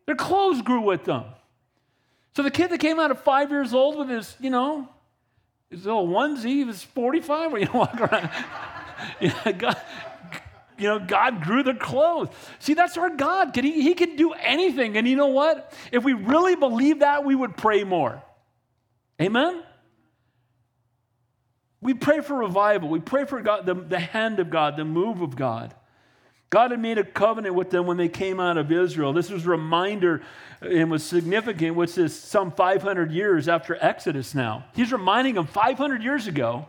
Their 0.06 0.16
clothes 0.16 0.62
grew 0.62 0.82
with 0.82 1.06
them. 1.06 1.24
So 2.36 2.44
the 2.44 2.52
kid 2.52 2.70
that 2.72 2.80
came 2.80 3.00
out 3.00 3.12
at 3.12 3.24
five 3.24 3.50
years 3.50 3.74
old 3.74 3.98
with 3.98 4.10
his, 4.10 4.36
you 4.42 4.50
know, 4.50 4.90
his 5.70 5.86
little 5.86 6.08
onesie, 6.08 6.44
he 6.44 6.64
was 6.66 6.84
45 6.84 7.54
when 7.54 7.62
you 7.62 7.70
walk 7.74 8.00
around. 8.00 8.30
you, 9.22 9.30
know, 9.30 9.54
God, 9.54 9.78
you 10.78 10.90
know, 10.90 11.00
God 11.00 11.42
grew 11.42 11.64
their 11.64 11.76
clothes. 11.76 12.28
See, 12.60 12.74
that's 12.74 12.98
our 12.98 13.10
God. 13.10 13.54
Can 13.54 13.64
he, 13.64 13.82
he 13.82 13.94
can 13.94 14.18
do 14.18 14.34
anything. 14.34 14.98
And 14.98 15.08
you 15.08 15.16
know 15.16 15.28
what? 15.28 15.74
If 15.94 16.04
we 16.04 16.12
really 16.12 16.58
believe 16.58 17.00
that, 17.00 17.24
we 17.24 17.36
would 17.36 17.56
pray 17.56 17.86
more. 17.86 18.22
Amen? 19.22 19.64
We 21.80 21.94
pray 21.94 22.20
for 22.20 22.36
revival. 22.36 22.90
We 22.90 23.00
pray 23.00 23.24
for 23.24 23.42
God, 23.42 23.66
the, 23.66 23.76
the 23.76 24.00
hand 24.00 24.40
of 24.40 24.50
God, 24.50 24.76
the 24.76 24.84
move 24.84 25.22
of 25.22 25.38
God. 25.38 25.74
God 26.50 26.72
had 26.72 26.80
made 26.80 26.98
a 26.98 27.04
covenant 27.04 27.56
with 27.56 27.70
them 27.70 27.86
when 27.86 27.98
they 27.98 28.08
came 28.08 28.40
out 28.40 28.58
of 28.58 28.72
Israel. 28.72 29.14
This 29.14 29.30
was 29.30 29.46
a 29.46 29.50
reminder 29.50 30.22
and 30.62 30.90
was 30.90 31.04
significant, 31.04 31.76
which 31.76 31.98
is 31.98 32.18
some 32.18 32.52
500 32.52 33.12
years 33.12 33.48
after 33.48 33.78
Exodus 33.80 34.34
now. 34.34 34.66
He's 34.74 34.92
reminding 34.92 35.36
them 35.36 35.48
500 35.48 36.04
years 36.04 36.28
ago 36.28 36.68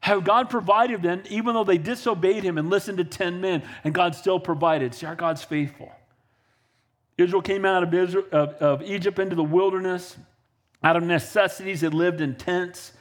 how 0.00 0.20
God 0.20 0.48
provided 0.48 1.02
them, 1.02 1.22
even 1.28 1.54
though 1.54 1.64
they 1.64 1.78
disobeyed 1.78 2.44
him 2.44 2.56
and 2.56 2.70
listened 2.70 2.98
to 2.98 3.04
10 3.04 3.40
men, 3.40 3.62
and 3.84 3.92
God 3.92 4.14
still 4.14 4.38
provided. 4.38 4.94
See, 4.94 5.06
our 5.06 5.16
God's 5.16 5.42
faithful. 5.42 5.90
Israel 7.16 7.42
came 7.42 7.64
out 7.64 7.82
of, 7.82 7.92
Israel, 7.92 8.24
of, 8.30 8.50
of 8.54 8.82
Egypt 8.82 9.18
into 9.18 9.34
the 9.34 9.44
wilderness. 9.44 10.16
Out 10.84 10.96
of 10.96 11.02
necessities, 11.02 11.80
they 11.80 11.88
lived 11.88 12.20
in 12.20 12.36
tents, 12.36 12.92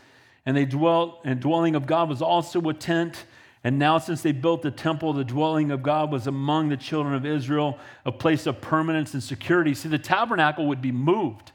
and 0.46 0.58
they 0.58 0.66
dwelt, 0.66 1.22
and 1.24 1.40
dwelling 1.40 1.76
of 1.76 1.86
God 1.86 2.10
was 2.10 2.24
also 2.24 2.60
a 2.68 2.74
tent. 2.74 3.26
And 3.64 3.80
now, 3.80 3.98
since 3.98 4.22
they 4.22 4.32
built 4.32 4.62
the 4.62 4.72
temple, 4.72 5.14
the 5.14 5.24
dwelling 5.24 5.72
of 5.72 5.84
God 5.84 6.12
was 6.12 6.28
among 6.28 6.70
the 6.70 6.78
children 6.78 7.16
of 7.16 7.26
Israel, 7.26 7.80
a 8.06 8.12
place 8.12 8.46
of 8.46 8.62
permanence 8.62 9.14
and 9.14 9.24
security. 9.24 9.74
See, 9.74 9.90
the 9.90 9.98
tabernacle 9.98 10.68
would 10.68 10.82
be 10.82 10.92
moved 10.92 11.52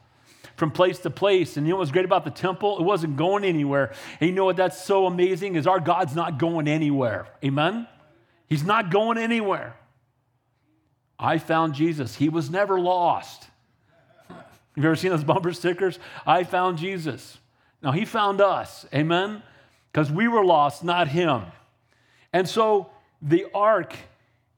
from 0.56 0.70
place 0.70 0.98
to 1.00 1.10
place. 1.10 1.56
And 1.56 1.66
you 1.66 1.72
know 1.72 1.78
what's 1.78 1.90
great 1.90 2.04
about 2.04 2.24
the 2.24 2.30
temple? 2.30 2.78
It 2.78 2.82
wasn't 2.82 3.16
going 3.16 3.44
anywhere. 3.44 3.92
And 4.20 4.28
you 4.28 4.34
know 4.34 4.44
what 4.44 4.56
that's 4.56 4.82
so 4.82 5.06
amazing 5.06 5.54
is 5.54 5.66
our 5.66 5.80
God's 5.80 6.14
not 6.14 6.38
going 6.38 6.68
anywhere. 6.68 7.26
Amen? 7.44 7.86
He's 8.48 8.64
not 8.64 8.90
going 8.90 9.16
anywhere. 9.16 9.76
I 11.18 11.38
found 11.38 11.74
Jesus. 11.74 12.16
He 12.16 12.28
was 12.28 12.50
never 12.50 12.78
lost. 12.78 13.46
Have 14.28 14.44
you 14.76 14.84
ever 14.84 14.96
seen 14.96 15.10
those 15.10 15.24
bumper 15.24 15.52
stickers? 15.52 15.98
I 16.26 16.44
found 16.44 16.78
Jesus. 16.78 17.38
Now, 17.82 17.92
he 17.92 18.04
found 18.04 18.40
us. 18.40 18.86
Amen? 18.92 19.42
Because 19.90 20.10
we 20.10 20.28
were 20.28 20.44
lost, 20.44 20.84
not 20.84 21.08
him. 21.08 21.42
And 22.32 22.48
so 22.48 22.90
the 23.20 23.46
ark 23.54 23.94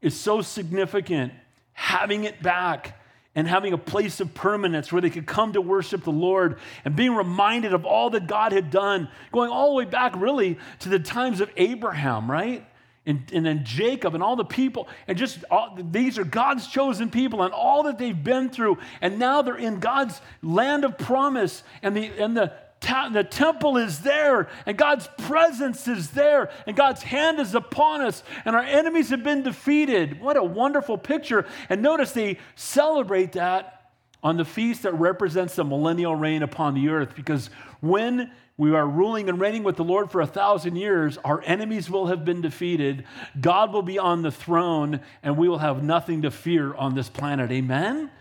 is 0.00 0.18
so 0.18 0.42
significant, 0.42 1.32
having 1.72 2.24
it 2.24 2.42
back 2.42 3.00
and 3.34 3.48
having 3.48 3.72
a 3.72 3.78
place 3.78 4.20
of 4.20 4.32
permanence 4.32 4.92
where 4.92 5.02
they 5.02 5.10
could 5.10 5.26
come 5.26 5.54
to 5.54 5.60
worship 5.60 6.04
the 6.04 6.12
Lord 6.12 6.58
and 6.84 6.94
being 6.94 7.14
reminded 7.14 7.74
of 7.74 7.84
all 7.84 8.10
that 8.10 8.26
God 8.26 8.52
had 8.52 8.70
done, 8.70 9.08
going 9.32 9.50
all 9.50 9.70
the 9.70 9.74
way 9.74 9.84
back 9.84 10.14
really 10.16 10.58
to 10.80 10.88
the 10.88 11.00
times 11.00 11.40
of 11.40 11.50
Abraham, 11.56 12.30
right? 12.30 12.64
And, 13.06 13.24
and 13.32 13.44
then 13.44 13.64
Jacob 13.64 14.14
and 14.14 14.22
all 14.22 14.36
the 14.36 14.44
people, 14.44 14.88
and 15.06 15.18
just 15.18 15.44
all, 15.50 15.76
these 15.78 16.16
are 16.16 16.24
God's 16.24 16.66
chosen 16.68 17.10
people 17.10 17.42
and 17.42 17.52
all 17.52 17.82
that 17.82 17.98
they've 17.98 18.24
been 18.24 18.48
through. 18.48 18.78
And 19.00 19.18
now 19.18 19.42
they're 19.42 19.56
in 19.56 19.78
God's 19.80 20.20
land 20.42 20.84
of 20.84 20.96
promise, 20.96 21.64
and 21.82 21.94
the, 21.94 22.06
and 22.18 22.34
the 22.36 22.52
ta- 22.84 23.08
the 23.08 23.24
temple 23.24 23.76
is 23.76 24.00
there, 24.00 24.48
and 24.66 24.76
God's 24.76 25.08
presence 25.18 25.88
is 25.88 26.10
there, 26.10 26.50
and 26.66 26.76
God's 26.76 27.02
hand 27.02 27.40
is 27.40 27.54
upon 27.54 28.02
us, 28.02 28.22
and 28.44 28.54
our 28.54 28.62
enemies 28.62 29.10
have 29.10 29.24
been 29.24 29.42
defeated. 29.42 30.20
What 30.20 30.36
a 30.36 30.44
wonderful 30.44 30.98
picture. 30.98 31.46
And 31.68 31.82
notice 31.82 32.12
they 32.12 32.38
celebrate 32.54 33.32
that 33.32 33.90
on 34.22 34.36
the 34.36 34.44
feast 34.44 34.82
that 34.82 34.94
represents 34.94 35.56
the 35.56 35.64
millennial 35.64 36.14
reign 36.14 36.42
upon 36.42 36.74
the 36.74 36.88
earth, 36.88 37.14
because 37.16 37.48
when 37.80 38.30
we 38.56 38.72
are 38.72 38.86
ruling 38.86 39.28
and 39.28 39.40
reigning 39.40 39.64
with 39.64 39.74
the 39.74 39.82
Lord 39.82 40.12
for 40.12 40.20
a 40.20 40.28
thousand 40.28 40.76
years. 40.76 41.18
Our 41.24 41.42
enemies 41.42 41.90
will 41.90 42.06
have 42.06 42.24
been 42.24 42.40
defeated. 42.40 43.04
God 43.40 43.72
will 43.72 43.82
be 43.82 43.98
on 43.98 44.22
the 44.22 44.30
throne, 44.30 45.00
and 45.24 45.36
we 45.36 45.48
will 45.48 45.58
have 45.58 45.82
nothing 45.82 46.22
to 46.22 46.30
fear 46.30 46.72
on 46.72 46.94
this 46.94 47.08
planet. 47.08 47.50
Amen? 47.50 48.12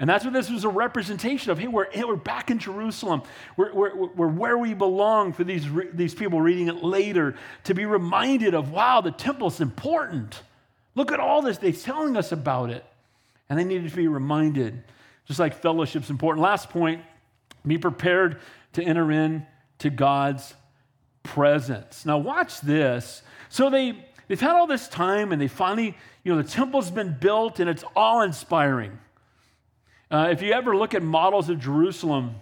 And 0.00 0.08
that's 0.08 0.24
what 0.24 0.32
this 0.32 0.48
was 0.50 0.64
a 0.64 0.68
representation 0.68 1.52
of. 1.52 1.58
Hey, 1.58 1.68
we're, 1.68 1.90
hey, 1.90 2.04
we're 2.04 2.16
back 2.16 2.50
in 2.50 2.58
Jerusalem. 2.58 3.22
We're, 3.58 3.70
we're, 3.74 4.06
we're 4.06 4.28
where 4.28 4.56
we 4.56 4.72
belong 4.72 5.34
for 5.34 5.44
these, 5.44 5.66
these 5.92 6.14
people 6.14 6.40
reading 6.40 6.68
it 6.68 6.82
later 6.82 7.36
to 7.64 7.74
be 7.74 7.84
reminded 7.84 8.54
of, 8.54 8.70
wow, 8.70 9.02
the 9.02 9.10
temple's 9.10 9.60
important. 9.60 10.42
Look 10.94 11.12
at 11.12 11.20
all 11.20 11.42
this. 11.42 11.58
They're 11.58 11.72
telling 11.72 12.16
us 12.16 12.32
about 12.32 12.70
it. 12.70 12.82
And 13.50 13.58
they 13.58 13.64
needed 13.64 13.90
to 13.90 13.96
be 13.96 14.08
reminded, 14.08 14.82
just 15.26 15.38
like 15.38 15.54
fellowship's 15.54 16.08
important. 16.08 16.42
Last 16.42 16.70
point 16.70 17.02
be 17.66 17.76
prepared 17.76 18.40
to 18.72 18.82
enter 18.82 19.12
in 19.12 19.46
to 19.80 19.90
God's 19.90 20.54
presence. 21.24 22.06
Now, 22.06 22.16
watch 22.16 22.62
this. 22.62 23.22
So 23.50 23.68
they, 23.68 24.02
they've 24.28 24.40
had 24.40 24.56
all 24.56 24.66
this 24.66 24.88
time 24.88 25.32
and 25.32 25.42
they 25.42 25.48
finally, 25.48 25.94
you 26.24 26.34
know, 26.34 26.40
the 26.40 26.48
temple's 26.48 26.90
been 26.90 27.18
built 27.20 27.60
and 27.60 27.68
it's 27.68 27.84
awe 27.94 28.22
inspiring. 28.22 28.98
Uh, 30.10 30.28
if 30.32 30.42
you 30.42 30.52
ever 30.52 30.76
look 30.76 30.94
at 30.94 31.02
models 31.02 31.48
of 31.48 31.60
Jerusalem, 31.60 32.34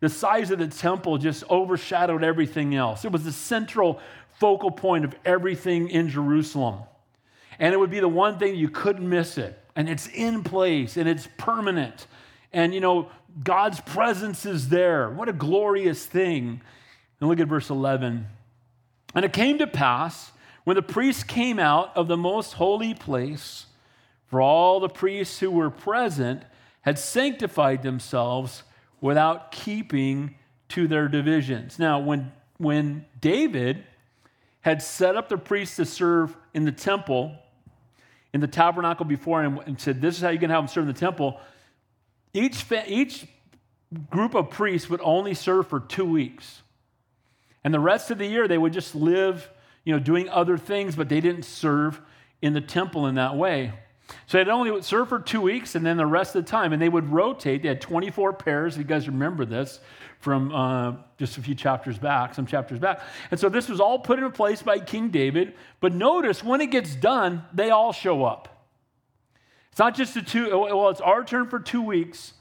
the 0.00 0.08
size 0.08 0.50
of 0.50 0.58
the 0.58 0.68
temple 0.68 1.18
just 1.18 1.44
overshadowed 1.50 2.24
everything 2.24 2.74
else. 2.74 3.04
It 3.04 3.12
was 3.12 3.24
the 3.24 3.32
central 3.32 4.00
focal 4.38 4.70
point 4.70 5.04
of 5.04 5.14
everything 5.24 5.90
in 5.90 6.08
Jerusalem. 6.08 6.80
And 7.58 7.74
it 7.74 7.76
would 7.76 7.90
be 7.90 8.00
the 8.00 8.08
one 8.08 8.38
thing 8.38 8.56
you 8.56 8.70
couldn't 8.70 9.06
miss 9.06 9.36
it. 9.36 9.58
And 9.76 9.88
it's 9.88 10.06
in 10.08 10.42
place 10.42 10.96
and 10.96 11.06
it's 11.06 11.28
permanent. 11.36 12.06
And 12.52 12.72
you 12.72 12.80
know, 12.80 13.10
God's 13.44 13.80
presence 13.80 14.46
is 14.46 14.70
there. 14.70 15.10
What 15.10 15.28
a 15.28 15.34
glorious 15.34 16.06
thing. 16.06 16.62
And 17.20 17.28
look 17.28 17.38
at 17.38 17.48
verse 17.48 17.68
11. 17.68 18.26
And 19.14 19.24
it 19.24 19.34
came 19.34 19.58
to 19.58 19.66
pass 19.66 20.32
when 20.64 20.76
the 20.76 20.82
priests 20.82 21.24
came 21.24 21.58
out 21.58 21.94
of 21.94 22.08
the 22.08 22.16
most 22.16 22.54
holy 22.54 22.94
place, 22.94 23.66
for 24.28 24.40
all 24.40 24.80
the 24.80 24.88
priests 24.88 25.40
who 25.40 25.50
were 25.50 25.70
present 25.70 26.42
had 26.82 26.98
sanctified 26.98 27.82
themselves 27.82 28.62
without 29.00 29.52
keeping 29.52 30.34
to 30.68 30.86
their 30.86 31.08
divisions. 31.08 31.78
Now, 31.78 31.98
when, 31.98 32.32
when 32.58 33.04
David 33.20 33.84
had 34.60 34.82
set 34.82 35.16
up 35.16 35.28
the 35.28 35.38
priests 35.38 35.76
to 35.76 35.84
serve 35.84 36.36
in 36.54 36.64
the 36.64 36.72
temple, 36.72 37.34
in 38.32 38.40
the 38.40 38.46
tabernacle 38.46 39.04
before 39.04 39.42
him, 39.42 39.58
and 39.66 39.80
said, 39.80 40.00
This 40.00 40.16
is 40.16 40.22
how 40.22 40.28
you're 40.28 40.38
going 40.38 40.50
to 40.50 40.54
have 40.54 40.64
them 40.64 40.68
serve 40.68 40.88
in 40.88 40.94
the 40.94 41.00
temple, 41.00 41.40
each, 42.32 42.64
each 42.86 43.26
group 44.10 44.34
of 44.34 44.50
priests 44.50 44.88
would 44.88 45.00
only 45.02 45.34
serve 45.34 45.66
for 45.66 45.80
two 45.80 46.04
weeks. 46.04 46.62
And 47.64 47.74
the 47.74 47.80
rest 47.80 48.10
of 48.10 48.18
the 48.18 48.26
year, 48.26 48.46
they 48.48 48.58
would 48.58 48.72
just 48.72 48.94
live, 48.94 49.50
you 49.84 49.92
know, 49.92 49.98
doing 49.98 50.28
other 50.28 50.56
things, 50.56 50.96
but 50.96 51.08
they 51.08 51.20
didn't 51.20 51.44
serve 51.44 52.00
in 52.40 52.52
the 52.52 52.60
temple 52.60 53.06
in 53.06 53.16
that 53.16 53.36
way. 53.36 53.72
So 54.26 54.38
they'd 54.38 54.48
only 54.48 54.82
serve 54.82 55.08
for 55.08 55.18
two 55.18 55.40
weeks 55.40 55.74
and 55.74 55.84
then 55.84 55.96
the 55.96 56.06
rest 56.06 56.34
of 56.34 56.44
the 56.44 56.50
time. 56.50 56.72
And 56.72 56.80
they 56.80 56.88
would 56.88 57.10
rotate. 57.10 57.62
They 57.62 57.68
had 57.68 57.80
24 57.80 58.34
pairs. 58.34 58.76
You 58.76 58.84
guys 58.84 59.06
remember 59.06 59.44
this 59.44 59.80
from 60.20 60.54
uh, 60.54 60.96
just 61.18 61.38
a 61.38 61.42
few 61.42 61.54
chapters 61.54 61.98
back, 61.98 62.34
some 62.34 62.46
chapters 62.46 62.78
back. 62.78 63.00
And 63.30 63.40
so 63.40 63.48
this 63.48 63.68
was 63.68 63.80
all 63.80 63.98
put 63.98 64.18
into 64.18 64.30
place 64.30 64.62
by 64.62 64.78
King 64.78 65.08
David. 65.08 65.54
But 65.80 65.94
notice 65.94 66.44
when 66.44 66.60
it 66.60 66.70
gets 66.70 66.94
done, 66.94 67.44
they 67.52 67.70
all 67.70 67.92
show 67.92 68.24
up. 68.24 68.66
It's 69.70 69.78
not 69.78 69.94
just 69.94 70.14
the 70.14 70.22
two, 70.22 70.50
well, 70.50 70.90
it's 70.90 71.00
our 71.00 71.24
turn 71.24 71.48
for 71.48 71.58
two 71.58 71.82
weeks. 71.82 72.34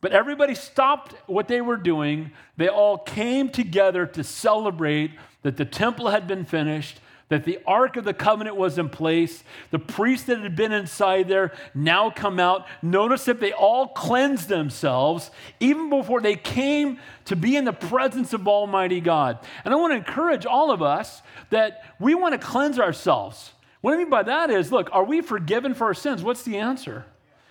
But 0.00 0.12
everybody 0.12 0.54
stopped 0.54 1.14
what 1.26 1.48
they 1.48 1.60
were 1.60 1.76
doing. 1.76 2.30
They 2.56 2.68
all 2.68 2.98
came 2.98 3.48
together 3.48 4.06
to 4.06 4.22
celebrate 4.22 5.10
that 5.42 5.56
the 5.56 5.64
temple 5.64 6.10
had 6.10 6.26
been 6.28 6.44
finished 6.44 7.00
that 7.28 7.44
the 7.44 7.58
Ark 7.66 7.96
of 7.96 8.04
the 8.04 8.14
Covenant 8.14 8.56
was 8.56 8.78
in 8.78 8.88
place. 8.88 9.42
The 9.70 9.78
priests 9.78 10.26
that 10.26 10.38
had 10.38 10.54
been 10.54 10.72
inside 10.72 11.28
there 11.28 11.52
now 11.74 12.10
come 12.10 12.38
out. 12.38 12.66
Notice 12.82 13.24
that 13.24 13.40
they 13.40 13.52
all 13.52 13.88
cleansed 13.88 14.48
themselves 14.48 15.30
even 15.58 15.90
before 15.90 16.20
they 16.20 16.36
came 16.36 16.98
to 17.24 17.34
be 17.34 17.56
in 17.56 17.64
the 17.64 17.72
presence 17.72 18.32
of 18.32 18.46
Almighty 18.46 19.00
God. 19.00 19.38
And 19.64 19.74
I 19.74 19.76
want 19.76 19.92
to 19.92 19.96
encourage 19.96 20.46
all 20.46 20.70
of 20.70 20.82
us 20.82 21.22
that 21.50 21.82
we 21.98 22.14
want 22.14 22.40
to 22.40 22.46
cleanse 22.46 22.78
ourselves. 22.78 23.52
What 23.80 23.94
I 23.94 23.96
mean 23.96 24.10
by 24.10 24.22
that 24.22 24.50
is 24.50 24.70
look, 24.70 24.88
are 24.92 25.04
we 25.04 25.20
forgiven 25.20 25.74
for 25.74 25.84
our 25.84 25.94
sins? 25.94 26.22
What's 26.22 26.42
the 26.42 26.58
answer? 26.58 27.04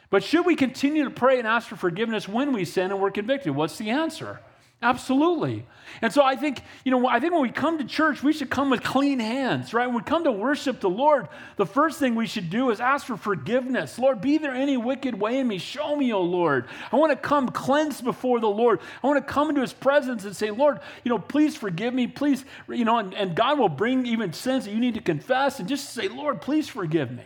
But 0.10 0.24
should 0.24 0.46
we 0.46 0.56
continue 0.56 1.04
to 1.04 1.10
pray 1.10 1.40
and 1.40 1.48
ask 1.48 1.68
for 1.68 1.76
forgiveness 1.76 2.28
when 2.28 2.54
we 2.54 2.64
sin 2.64 2.92
and 2.92 3.02
we're 3.02 3.12
convicted? 3.12 3.54
What's 3.54 3.78
the 3.78 3.90
answer? 3.90 4.40
Absolutely. 4.86 5.66
And 6.04 6.14
so 6.14 6.22
I 6.22 6.36
think, 6.36 6.62
you 6.84 6.92
know, 6.92 7.08
I 7.08 7.20
think 7.20 7.34
when 7.34 7.42
we 7.42 7.50
come 7.50 7.80
to 7.80 7.86
church, 7.86 8.22
we 8.22 8.34
should 8.34 8.52
come 8.52 8.70
with 8.70 8.84
clean 8.84 9.18
hands, 9.18 9.74
right? 9.74 9.88
When 9.88 9.96
we 9.96 10.04
come 10.04 10.26
to 10.26 10.32
worship 10.32 10.80
the 10.80 10.90
Lord, 10.92 11.28
the 11.58 11.66
first 11.66 11.98
thing 11.98 12.14
we 12.14 12.28
should 12.28 12.52
do 12.52 12.70
is 12.70 12.80
ask 12.80 13.08
for 13.08 13.18
forgiveness. 13.18 13.98
Lord, 13.98 14.22
be 14.22 14.38
there 14.38 14.54
any 14.54 14.78
wicked 14.78 15.20
way 15.20 15.40
in 15.40 15.48
me? 15.48 15.58
Show 15.58 15.96
me, 15.96 16.14
O 16.14 16.22
Lord. 16.22 16.68
I 16.92 16.98
want 16.98 17.14
to 17.14 17.16
come 17.16 17.50
cleansed 17.50 18.04
before 18.04 18.40
the 18.40 18.48
Lord. 18.48 18.80
I 19.04 19.08
want 19.08 19.26
to 19.26 19.34
come 19.34 19.50
into 19.50 19.62
his 19.62 19.74
presence 19.74 20.24
and 20.24 20.36
say, 20.36 20.52
Lord, 20.52 20.82
you 21.04 21.10
know, 21.10 21.18
please 21.18 21.56
forgive 21.56 21.96
me. 21.96 22.06
Please, 22.06 22.46
you 22.70 22.86
know, 22.86 23.00
and, 23.00 23.16
and 23.16 23.36
God 23.36 23.58
will 23.58 23.68
bring 23.70 24.06
even 24.06 24.34
sins 24.34 24.66
that 24.66 24.72
you 24.72 24.80
need 24.80 24.94
to 24.94 25.02
confess 25.02 25.60
and 25.60 25.68
just 25.68 25.96
say, 25.96 26.10
Lord, 26.10 26.42
please 26.42 26.70
forgive 26.70 27.10
me. 27.10 27.26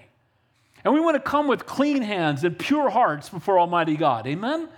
And 0.86 0.94
we 0.94 1.02
want 1.02 1.16
to 1.16 1.30
come 1.30 1.50
with 1.50 1.66
clean 1.66 2.04
hands 2.04 2.46
and 2.46 2.58
pure 2.58 2.90
hearts 2.90 3.28
before 3.28 3.60
Almighty 3.60 3.98
God. 3.98 4.28
Amen? 4.28 4.70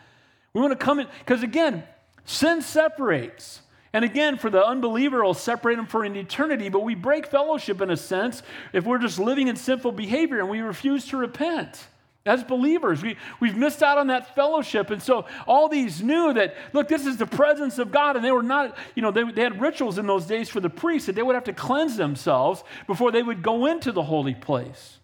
We 0.54 0.62
want 0.62 0.72
to 0.72 0.84
come 0.84 1.00
in, 1.00 1.08
because 1.20 1.44
again, 1.44 1.84
Sin 2.26 2.62
separates. 2.62 3.62
And 3.94 4.06
again, 4.06 4.38
for 4.38 4.50
the 4.50 4.66
unbeliever, 4.66 5.20
it'll 5.20 5.34
separate 5.34 5.76
them 5.76 5.86
for 5.86 6.06
an 6.06 6.16
eternity, 6.16 6.70
but 6.70 6.84
we 6.84 6.96
break 6.96 7.28
fellowship 7.28 7.82
in 7.82 7.90
a 7.90 7.98
sense 7.98 8.42
if 8.72 8.86
we're 8.86 9.00
just 9.00 9.20
living 9.20 9.50
in 9.50 9.56
sinful 9.58 9.92
behavior 9.92 10.40
and 10.40 10.50
we 10.50 10.62
refuse 10.62 11.08
to 11.08 11.18
repent. 11.18 11.88
As 12.26 12.44
believers, 12.44 13.02
we, 13.02 13.18
we've 13.40 13.58
missed 13.58 13.82
out 13.82 13.98
on 13.98 14.08
that 14.08 14.36
fellowship. 14.36 14.92
And 14.92 15.02
so 15.02 15.26
all 15.48 15.68
these 15.68 16.04
knew 16.04 16.32
that, 16.34 16.56
look, 16.72 16.88
this 16.88 17.08
is 17.08 17.18
the 17.18 17.26
presence 17.26 17.80
of 17.80 17.92
God. 17.92 18.16
And 18.16 18.24
they 18.24 18.32
were 18.32 18.44
not, 18.44 18.78
you 18.96 19.02
know, 19.02 19.10
they, 19.10 19.24
they 19.24 19.42
had 19.42 19.60
rituals 19.60 19.98
in 19.98 20.06
those 20.06 20.28
days 20.28 20.48
for 20.48 20.60
the 20.60 20.70
priests 20.70 21.08
that 21.08 21.16
they 21.16 21.24
would 21.24 21.34
have 21.34 21.46
to 21.46 21.54
cleanse 21.54 21.98
themselves 21.98 22.64
before 22.86 23.12
they 23.12 23.24
would 23.24 23.42
go 23.42 23.66
into 23.66 23.92
the 23.92 24.04
holy 24.04 24.36
place. 24.36 25.00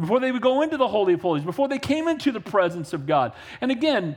before 0.00 0.20
they 0.20 0.32
would 0.32 0.42
go 0.42 0.62
into 0.62 0.76
the 0.76 0.88
Holy 0.88 1.14
of 1.14 1.20
Holies, 1.20 1.44
before 1.44 1.68
they 1.68 1.78
came 1.78 2.08
into 2.08 2.32
the 2.32 2.40
presence 2.40 2.92
of 2.92 3.06
God. 3.06 3.32
And 3.60 3.70
again, 3.70 4.16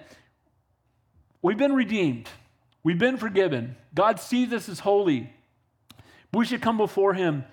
we've 1.41 1.57
been 1.57 1.73
redeemed, 1.73 2.29
we've 2.83 2.99
been 2.99 3.17
forgiven. 3.17 3.75
God 3.93 4.19
sees 4.19 4.51
us 4.53 4.69
as 4.69 4.79
holy. 4.79 5.31
We 6.33 6.45
should 6.45 6.61
come 6.61 6.77
before 6.77 7.13
Him, 7.13 7.45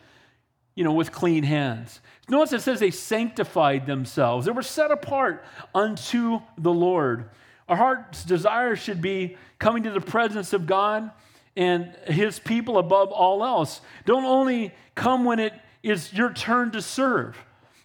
you 0.74 0.84
know, 0.84 0.92
with 0.92 1.12
clean 1.12 1.44
hands. 1.44 2.00
Notice 2.28 2.52
it 2.52 2.62
says 2.62 2.80
they 2.80 2.90
sanctified 2.90 3.86
themselves, 3.86 4.46
they 4.46 4.52
were 4.52 4.62
set 4.62 4.90
apart 4.90 5.44
unto 5.74 6.40
the 6.56 6.72
Lord. 6.72 7.30
Our 7.68 7.76
heart's 7.76 8.24
desire 8.24 8.74
should 8.74 9.00
be 9.00 9.36
coming 9.58 9.84
to 9.84 9.90
the 9.90 10.00
presence 10.00 10.52
of 10.52 10.66
God 10.66 11.10
and 11.56 11.94
his 12.06 12.38
people 12.38 12.78
above 12.78 13.12
all 13.12 13.44
else. 13.44 13.80
Don't 14.06 14.24
only 14.24 14.72
come 14.94 15.24
when 15.24 15.38
it 15.38 15.52
is 15.82 16.12
your 16.12 16.32
turn 16.32 16.72
to 16.72 16.82
serve. 16.82 17.36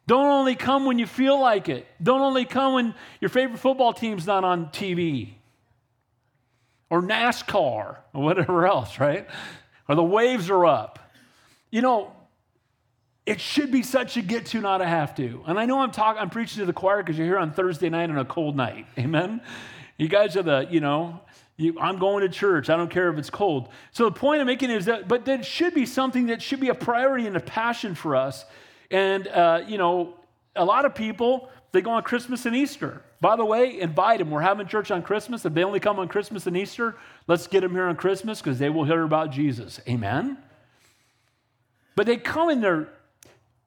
Don't 0.07 0.25
only 0.25 0.55
come 0.55 0.85
when 0.85 0.97
you 0.97 1.05
feel 1.05 1.39
like 1.39 1.69
it. 1.69 1.85
Don't 2.01 2.21
only 2.21 2.45
come 2.45 2.73
when 2.73 2.95
your 3.19 3.29
favorite 3.29 3.59
football 3.59 3.93
team's 3.93 4.25
not 4.25 4.43
on 4.43 4.67
TV 4.67 5.33
or 6.89 7.01
NASCAR 7.01 7.97
or 8.13 8.23
whatever 8.23 8.67
else, 8.67 8.99
right? 8.99 9.27
Or 9.87 9.95
the 9.95 10.03
waves 10.03 10.49
are 10.49 10.65
up. 10.65 10.99
You 11.71 11.81
know, 11.81 12.11
it 13.25 13.41
should 13.41 13.71
be 13.71 13.81
such 13.81 14.17
a 14.17 14.21
get 14.21 14.45
to, 14.47 14.61
not 14.61 14.81
a 14.81 14.85
have 14.85 15.15
to. 15.15 15.43
And 15.47 15.59
I 15.59 15.65
know 15.65 15.79
I'm 15.79 15.91
talking, 15.91 16.21
I'm 16.21 16.29
preaching 16.29 16.59
to 16.59 16.65
the 16.65 16.73
choir 16.73 17.01
because 17.01 17.17
you're 17.17 17.27
here 17.27 17.39
on 17.39 17.51
Thursday 17.51 17.89
night 17.89 18.09
on 18.09 18.17
a 18.17 18.25
cold 18.25 18.55
night. 18.55 18.85
Amen. 18.97 19.41
You 19.97 20.07
guys 20.07 20.37
are 20.37 20.43
the, 20.43 20.67
you 20.69 20.79
know, 20.79 21.21
you, 21.57 21.77
I'm 21.79 21.97
going 21.97 22.21
to 22.21 22.29
church. 22.29 22.69
I 22.69 22.75
don't 22.75 22.91
care 22.91 23.09
if 23.09 23.17
it's 23.17 23.29
cold. 23.29 23.69
So 23.91 24.05
the 24.05 24.11
point 24.11 24.41
I'm 24.41 24.47
making 24.47 24.69
is 24.69 24.85
that, 24.85 25.07
but 25.07 25.25
that 25.25 25.45
should 25.45 25.73
be 25.73 25.85
something 25.85 26.27
that 26.27 26.41
should 26.41 26.59
be 26.59 26.69
a 26.69 26.75
priority 26.75 27.27
and 27.27 27.37
a 27.37 27.39
passion 27.39 27.95
for 27.95 28.15
us. 28.15 28.45
And, 28.91 29.27
uh, 29.27 29.63
you 29.65 29.77
know, 29.77 30.15
a 30.55 30.65
lot 30.65 30.85
of 30.85 30.93
people, 30.93 31.49
they 31.71 31.81
go 31.81 31.91
on 31.91 32.03
Christmas 32.03 32.45
and 32.45 32.55
Easter. 32.55 33.01
By 33.21 33.35
the 33.35 33.45
way, 33.45 33.79
invite 33.79 34.19
them. 34.19 34.29
We're 34.29 34.41
having 34.41 34.67
church 34.67 34.91
on 34.91 35.01
Christmas. 35.01 35.45
If 35.45 35.53
they 35.53 35.63
only 35.63 35.79
come 35.79 35.99
on 35.99 36.07
Christmas 36.07 36.47
and 36.47 36.57
Easter, 36.57 36.95
let's 37.27 37.47
get 37.47 37.61
them 37.61 37.71
here 37.71 37.85
on 37.85 37.95
Christmas 37.95 38.41
because 38.41 38.59
they 38.59 38.69
will 38.69 38.83
hear 38.83 39.03
about 39.03 39.31
Jesus. 39.31 39.79
Amen? 39.87 40.37
But 41.95 42.07
they 42.07 42.17
come 42.17 42.49
in 42.49 42.61
there, 42.61 42.89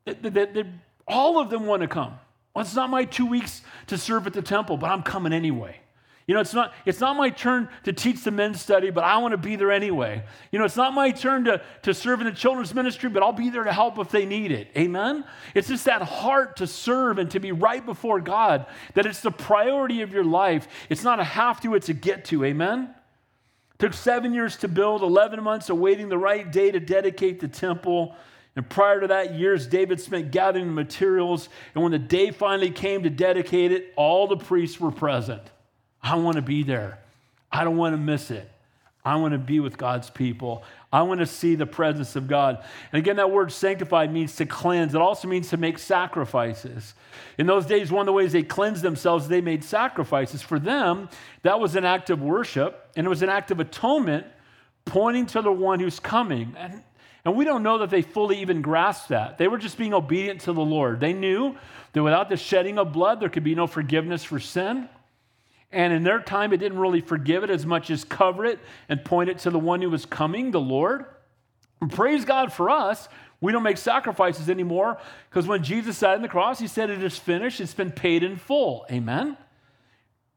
they, 0.05 0.13
they, 0.13 0.45
they, 0.45 0.65
all 1.07 1.39
of 1.41 1.49
them 1.49 1.67
want 1.67 1.83
to 1.83 1.89
come. 1.89 2.19
Well, 2.55 2.65
it's 2.65 2.75
not 2.75 2.91
my 2.91 3.05
two 3.05 3.27
weeks 3.27 3.63
to 3.87 3.97
serve 3.97 4.27
at 4.27 4.33
the 4.33 4.43
temple, 4.43 4.77
but 4.77 4.91
I'm 4.91 5.03
coming 5.03 5.33
anyway. 5.33 5.81
You 6.29 6.35
know, 6.35 6.41
it's 6.41 6.53
not, 6.53 6.75
it's 6.85 7.01
not 7.01 7.17
my 7.17 7.31
turn 7.31 7.71
to 7.85 7.93
teach 7.95 8.23
the 8.23 8.31
men's 8.31 8.61
study, 8.61 8.91
but 8.91 9.03
I 9.03 9.17
want 9.17 9.33
to 9.33 9.39
be 9.39 9.57
there 9.57 9.73
anyway. 9.73 10.23
You 10.53 10.59
know, 10.59 10.67
it's 10.67 10.77
not 10.77 10.93
my 10.93 11.11
turn 11.11 11.45
to, 11.45 11.63
to 11.85 11.95
serve 11.95 12.21
in 12.21 12.27
the 12.27 12.33
children's 12.33 12.75
ministry, 12.75 13.09
but 13.09 13.23
I'll 13.23 13.33
be 13.33 13.49
there 13.49 13.65
to 13.65 13.73
help 13.73 13.99
if 13.99 14.11
they 14.11 14.27
need 14.27 14.53
it. 14.53 14.69
Amen? 14.77 15.25
It's 15.55 15.69
just 15.69 15.87
that 15.87 16.03
heart 16.03 16.59
to 16.59 16.67
serve 16.67 17.17
and 17.19 17.31
to 17.31 17.41
be 17.41 17.51
right 17.51 17.85
before 17.85 18.21
God, 18.21 18.67
that 18.93 19.07
it's 19.07 19.23
the 19.23 19.31
priority 19.31 20.03
of 20.03 20.13
your 20.13 20.23
life. 20.23 20.69
It's 20.91 21.03
not 21.03 21.19
a 21.19 21.25
have 21.25 21.63
to, 21.63 21.75
it's 21.75 21.89
a 21.89 21.95
get 21.95 22.27
to. 22.27 22.45
Amen? 22.45 22.95
Took 23.79 23.95
seven 23.95 24.35
years 24.35 24.59
to 24.59 24.69
build, 24.69 25.01
11 25.01 25.43
months 25.43 25.71
awaiting 25.71 26.11
the 26.11 26.19
right 26.19 26.53
day 26.53 26.71
to 26.71 26.79
dedicate 26.79 27.41
the 27.41 27.49
temple. 27.49 28.15
And 28.55 28.69
prior 28.69 29.01
to 29.01 29.07
that, 29.07 29.37
years 29.37 29.67
David 29.67 29.99
spent 29.99 30.31
gathering 30.31 30.67
the 30.67 30.73
materials. 30.73 31.49
And 31.75 31.83
when 31.83 31.93
the 31.93 31.99
day 31.99 32.33
finally 32.33 32.71
came 32.71 33.05
to 33.05 33.11
dedicate 33.11 33.73
it, 33.73 33.95
all 33.97 34.27
the 34.27 34.37
priests 34.37 34.79
were 34.79 34.93
present. 34.93 35.41
I 36.03 36.17
want 36.17 36.37
to 36.37 36.43
be 36.43 36.63
there. 36.63 36.99
I 37.51 37.65
don't 37.65 37.77
want 37.77 37.95
to 37.95 37.99
miss 37.99 38.31
it. 38.31 38.51
I 39.05 39.17
want 39.17 39.33
to 39.33 39.39
be 39.39 39.59
with 39.59 39.79
God's 39.79 40.11
people. 40.11 40.65
I 40.93 41.03
want 41.03 41.21
to 41.21 41.27
see 41.27 41.55
the 41.55 41.67
presence 41.67 42.15
of 42.15 42.29
God. 42.29 42.63
And 42.93 42.99
again, 42.99 43.17
that 43.17 43.31
word 43.31 43.53
sanctified 43.53 44.13
means 44.13 44.37
to 44.37 44.47
cleanse. 44.47 44.95
It 44.95 45.01
also 45.01 45.29
means 45.29 45.49
to 45.51 45.57
make 45.57 45.79
sacrifices. 45.79 46.95
In 47.39 47.47
those 47.47 47.65
days, 47.65 47.91
one 47.91 48.03
of 48.03 48.07
the 48.07 48.13
ways 48.13 48.33
they 48.33 48.43
cleansed 48.43 48.83
themselves, 48.83 49.29
they 49.29 49.41
made 49.41 49.65
sacrifices. 49.65 50.43
For 50.43 50.59
them, 50.59 51.09
that 51.43 51.59
was 51.59 51.75
an 51.75 51.85
act 51.85 52.11
of 52.11 52.21
worship 52.21 52.91
and 52.97 53.07
it 53.07 53.11
was 53.11 53.23
an 53.23 53.29
act 53.29 53.51
of 53.51 53.61
atonement 53.61 54.27
pointing 54.85 55.27
to 55.27 55.43
the 55.43 55.53
one 55.53 55.81
who's 55.81 56.01
coming. 56.01 56.55
And, 56.59 56.83
and 57.25 57.37
we 57.37 57.45
don't 57.45 57.63
know 57.63 57.79
that 57.79 57.91
they 57.91 58.03
fully 58.03 58.41
even 58.41 58.63
grasped 58.63 59.09
that. 59.09 59.39
They 59.39 59.49
were 59.49 59.59
just 59.59 59.79
being 59.79 59.95
obedient 59.95 60.43
to 60.43 60.53
the 60.53 60.61
Lord. 60.61 61.01
They 61.01 61.13
knew 61.13 61.57
that 61.93 62.03
without 62.03 62.29
the 62.29 62.37
shedding 62.37 62.79
of 62.79 62.93
blood, 62.93 63.21
there 63.21 63.29
could 63.29 63.45
be 63.45 63.55
no 63.55 63.67
forgiveness 63.67 64.25
for 64.25 64.39
sin. 64.39 64.89
And 65.71 65.93
in 65.93 66.03
their 66.03 66.21
time, 66.21 66.53
it 66.53 66.59
didn't 66.59 66.79
really 66.79 67.01
forgive 67.01 67.45
it 67.45 67.51
as 67.51 67.67
much 67.67 67.91
as 67.91 68.05
cover 68.05 68.45
it 68.45 68.59
and 68.89 69.05
point 69.05 69.29
it 69.29 69.39
to 69.41 69.51
the 69.51 69.59
one 69.59 69.83
who 69.83 69.91
was 69.91 70.07
coming, 70.07 70.51
the 70.51 70.61
Lord. 70.61 71.05
And 71.81 71.93
praise 71.93 72.25
God 72.25 72.53
for 72.53 72.71
us. 72.71 73.09
We 73.41 73.53
don't 73.53 73.63
make 73.63 73.77
sacrifices 73.77 74.51
anymore 74.51 74.99
because 75.31 75.47
when 75.47 75.63
Jesus 75.63 76.01
died 76.01 76.17
on 76.17 76.23
the 76.23 76.29
cross, 76.29 76.59
he 76.59 76.67
said, 76.67 76.91
It 76.91 77.03
is 77.03 77.19
finished, 77.19 77.61
it's 77.61 77.75
been 77.75 77.93
paid 77.93 78.23
in 78.23 78.37
full. 78.37 78.85
Amen. 78.91 79.37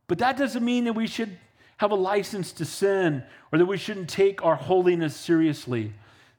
But 0.08 0.20
that 0.20 0.38
doesn't 0.38 0.64
mean 0.64 0.84
that 0.84 0.94
we 0.94 1.08
should 1.08 1.38
have 1.78 1.92
a 1.92 1.96
license 1.96 2.52
to 2.54 2.66
sin 2.66 3.24
or 3.52 3.58
that 3.58 3.66
we 3.66 3.78
shouldn't 3.78 4.10
take 4.10 4.44
our 4.46 4.56
holiness 4.56 5.16
seriously. 5.16 5.94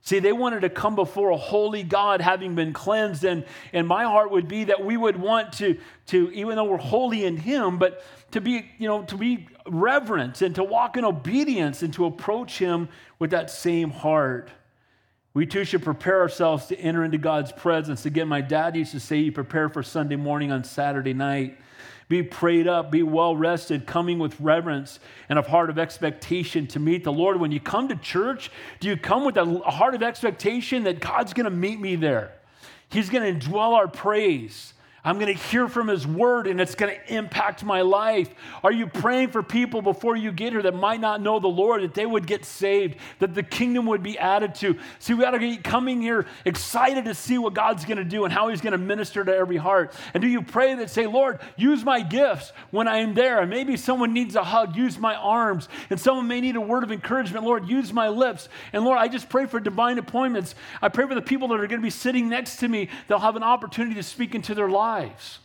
See, 0.05 0.19
they 0.19 0.33
wanted 0.33 0.61
to 0.61 0.69
come 0.69 0.97
before 0.97 1.31
a 1.31 1.37
holy 1.37 1.85
God 1.85 2.21
having 2.21 2.55
been 2.57 2.73
cleansed. 2.73 3.25
And, 3.25 3.45
and 3.73 3.87
my 3.87 4.03
heart 4.03 4.33
would 4.33 4.49
be 4.49 4.65
that 4.65 4.85
we 4.85 4.97
would 4.97 5.17
want 5.17 5.55
to, 5.55 5.79
to, 6.09 6.31
even 6.33 6.57
though 6.57 6.65
we're 6.65 6.77
holy 6.77 7.25
in 7.25 7.37
Him, 7.37 7.79
but 7.79 8.05
to 8.33 8.41
be, 8.41 8.71
you 8.79 8.89
know, 8.89 9.03
to 9.05 9.17
be 9.17 9.47
reverent 9.67 10.43
and 10.43 10.55
to 10.55 10.65
walk 10.65 10.97
in 10.97 11.05
obedience 11.05 11.83
and 11.83 11.93
to 11.95 12.07
approach 12.07 12.59
Him 12.59 12.89
with 13.19 13.31
that 13.31 13.51
same 13.51 13.91
heart. 13.91 14.51
We 15.35 15.47
too 15.47 15.65
should 15.65 15.83
prepare 15.83 16.21
ourselves 16.21 16.67
to 16.67 16.79
enter 16.79 17.05
into 17.05 17.19
God's 17.19 17.53
presence. 17.53 18.05
Again, 18.05 18.29
my 18.29 18.43
dad 18.43 18.77
used 18.77 18.93
to 18.93 19.01
say, 19.01 19.19
You 19.19 19.33
prepare 19.33 19.69
for 19.69 19.83
Sunday 19.83 20.17
morning 20.17 20.53
on 20.53 20.65
Saturday 20.65 21.15
night. 21.15 21.59
Be 22.09 22.23
prayed 22.23 22.69
up, 22.69 22.91
be 22.91 23.03
well 23.03 23.35
rested, 23.35 23.87
coming 23.87 24.19
with 24.19 24.39
reverence 24.39 25.01
and 25.31 25.39
a 25.39 25.43
heart 25.43 25.71
of 25.71 25.79
expectation 25.79 26.67
to 26.67 26.79
meet 26.79 27.05
the 27.05 27.13
Lord. 27.13 27.41
When 27.41 27.53
you 27.53 27.61
come 27.61 27.89
to 27.89 27.97
church, 27.97 28.51
do 28.81 28.89
you 28.89 28.99
come 28.99 29.25
with 29.25 29.39
a 29.39 29.45
heart 29.61 29.95
of 29.95 30.03
expectation 30.03 30.83
that 30.83 31.01
God's 31.01 31.33
going 31.33 31.45
to 31.45 31.51
meet 31.51 31.81
me 31.81 31.97
there? 31.97 32.33
He's 32.91 33.09
going 33.09 33.33
to 33.33 33.47
dwell 33.47 33.73
our 33.73 33.89
praise. 33.89 34.75
I'm 35.05 35.19
going 35.19 35.37
to 35.37 35.43
hear 35.49 35.67
from 35.67 35.89
His 35.89 36.07
Word 36.07 36.47
and 36.47 36.61
it's 36.61 36.77
going 36.77 36.95
to 36.95 37.15
impact 37.15 37.65
my 37.65 37.81
life. 37.81 38.29
Are 38.63 38.71
you 38.71 38.87
praying 38.87 39.31
for 39.31 39.43
people 39.43 39.83
before 39.83 40.15
you 40.15 40.31
get 40.31 40.53
here 40.53 40.63
that 40.63 40.77
might 40.77 41.01
not 41.01 41.21
know 41.21 41.41
the 41.41 41.49
Lord, 41.49 41.83
that 41.83 41.93
they 41.93 42.07
would 42.07 42.25
get 42.25 42.45
saved, 42.45 42.97
that 43.19 43.35
the 43.35 43.43
kingdom 43.43 43.87
would 43.87 44.05
be 44.05 44.17
added 44.17 44.55
to? 44.57 44.79
See, 45.01 45.15
we 45.15 45.23
got 45.25 45.33
to 45.33 45.41
be 45.41 45.57
coming 45.57 46.01
here 46.01 46.27
excited 46.45 47.07
to 47.07 47.15
see 47.15 47.37
what 47.37 47.53
God's 47.53 47.85
going 47.85 47.97
to 47.97 48.05
do 48.05 48.25
and 48.25 48.33
how 48.33 48.47
He's 48.47 48.61
going 48.61 48.73
to 48.73 48.79
minister 48.79 49.25
to 49.25 49.35
every 49.35 49.57
heart. 49.57 49.93
And 50.15 50.21
do 50.21 50.29
you 50.29 50.41
pray 50.41 50.77
that 50.77 50.89
say, 50.89 51.09
Lord, 51.09 51.41
use 51.57 51.85
my 51.85 52.01
gifts 52.01 52.53
when 52.71 52.87
I 52.87 52.99
am 52.99 53.15
there? 53.15 53.41
And 53.41 53.51
maybe 53.51 53.77
someone 53.77 54.13
needs 54.13 54.37
a 54.37 54.45
hug, 54.45 54.77
use 54.77 55.01
my 55.01 55.17
arms. 55.17 55.69
And 55.91 55.99
someone 55.99 56.29
may 56.29 56.41
need 56.41 56.55
a 56.55 56.61
word 56.61 56.85
of 56.85 56.93
encouragement, 56.93 57.45
Lord, 57.45 57.69
use 57.69 57.93
my 57.93 58.09
lips. 58.09 58.49
And 58.73 58.85
Lord, 58.85 58.99
I 58.99 59.09
just 59.09 59.29
pray 59.29 59.47
for 59.47 59.59
divine 59.59 59.99
appointments. 59.99 60.55
I 60.81 60.91
pray 60.91 61.09
for 61.09 61.17
the 61.17 61.23
people 61.23 61.49
that 61.49 61.55
are 61.55 61.67
going 61.67 61.81
to 61.81 61.85
be 61.85 61.91
sitting 61.91 62.29
next 62.29 62.59
to 62.59 62.69
me, 62.69 62.89
they'll 63.09 63.19
have 63.19 63.35
an 63.35 63.43
opportunity 63.43 63.97
to 63.97 64.03
speak 64.05 64.37
into 64.37 64.55
their 64.55 64.69
lives 64.69 64.92
lives. 64.93 65.39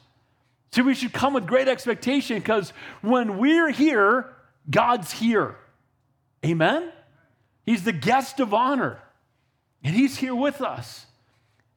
See, 0.71 0.81
we 0.81 0.93
should 0.93 1.13
come 1.13 1.33
with 1.33 1.47
great 1.47 1.67
expectation 1.67 2.39
because 2.39 2.73
when 3.01 3.37
we're 3.37 3.69
here, 3.69 4.33
God's 4.69 5.11
here. 5.11 5.55
Amen? 6.45 6.91
He's 7.65 7.83
the 7.83 7.93
guest 7.93 8.39
of 8.39 8.53
honor, 8.53 8.99
and 9.83 9.95
He's 9.95 10.17
here 10.17 10.35
with 10.35 10.61
us. 10.61 11.05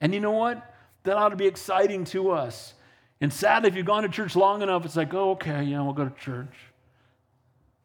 And 0.00 0.14
you 0.14 0.20
know 0.20 0.32
what? 0.32 0.74
That 1.04 1.16
ought 1.16 1.30
to 1.30 1.36
be 1.36 1.46
exciting 1.46 2.04
to 2.06 2.30
us. 2.30 2.74
And 3.20 3.32
sadly, 3.32 3.68
if 3.68 3.76
you've 3.76 3.86
gone 3.86 4.02
to 4.02 4.08
church 4.08 4.36
long 4.36 4.62
enough, 4.62 4.84
it's 4.84 4.96
like, 4.96 5.12
oh, 5.14 5.32
okay, 5.32 5.62
yeah, 5.64 5.82
we'll 5.82 5.92
go 5.92 6.08
to 6.08 6.20
church. 6.20 6.54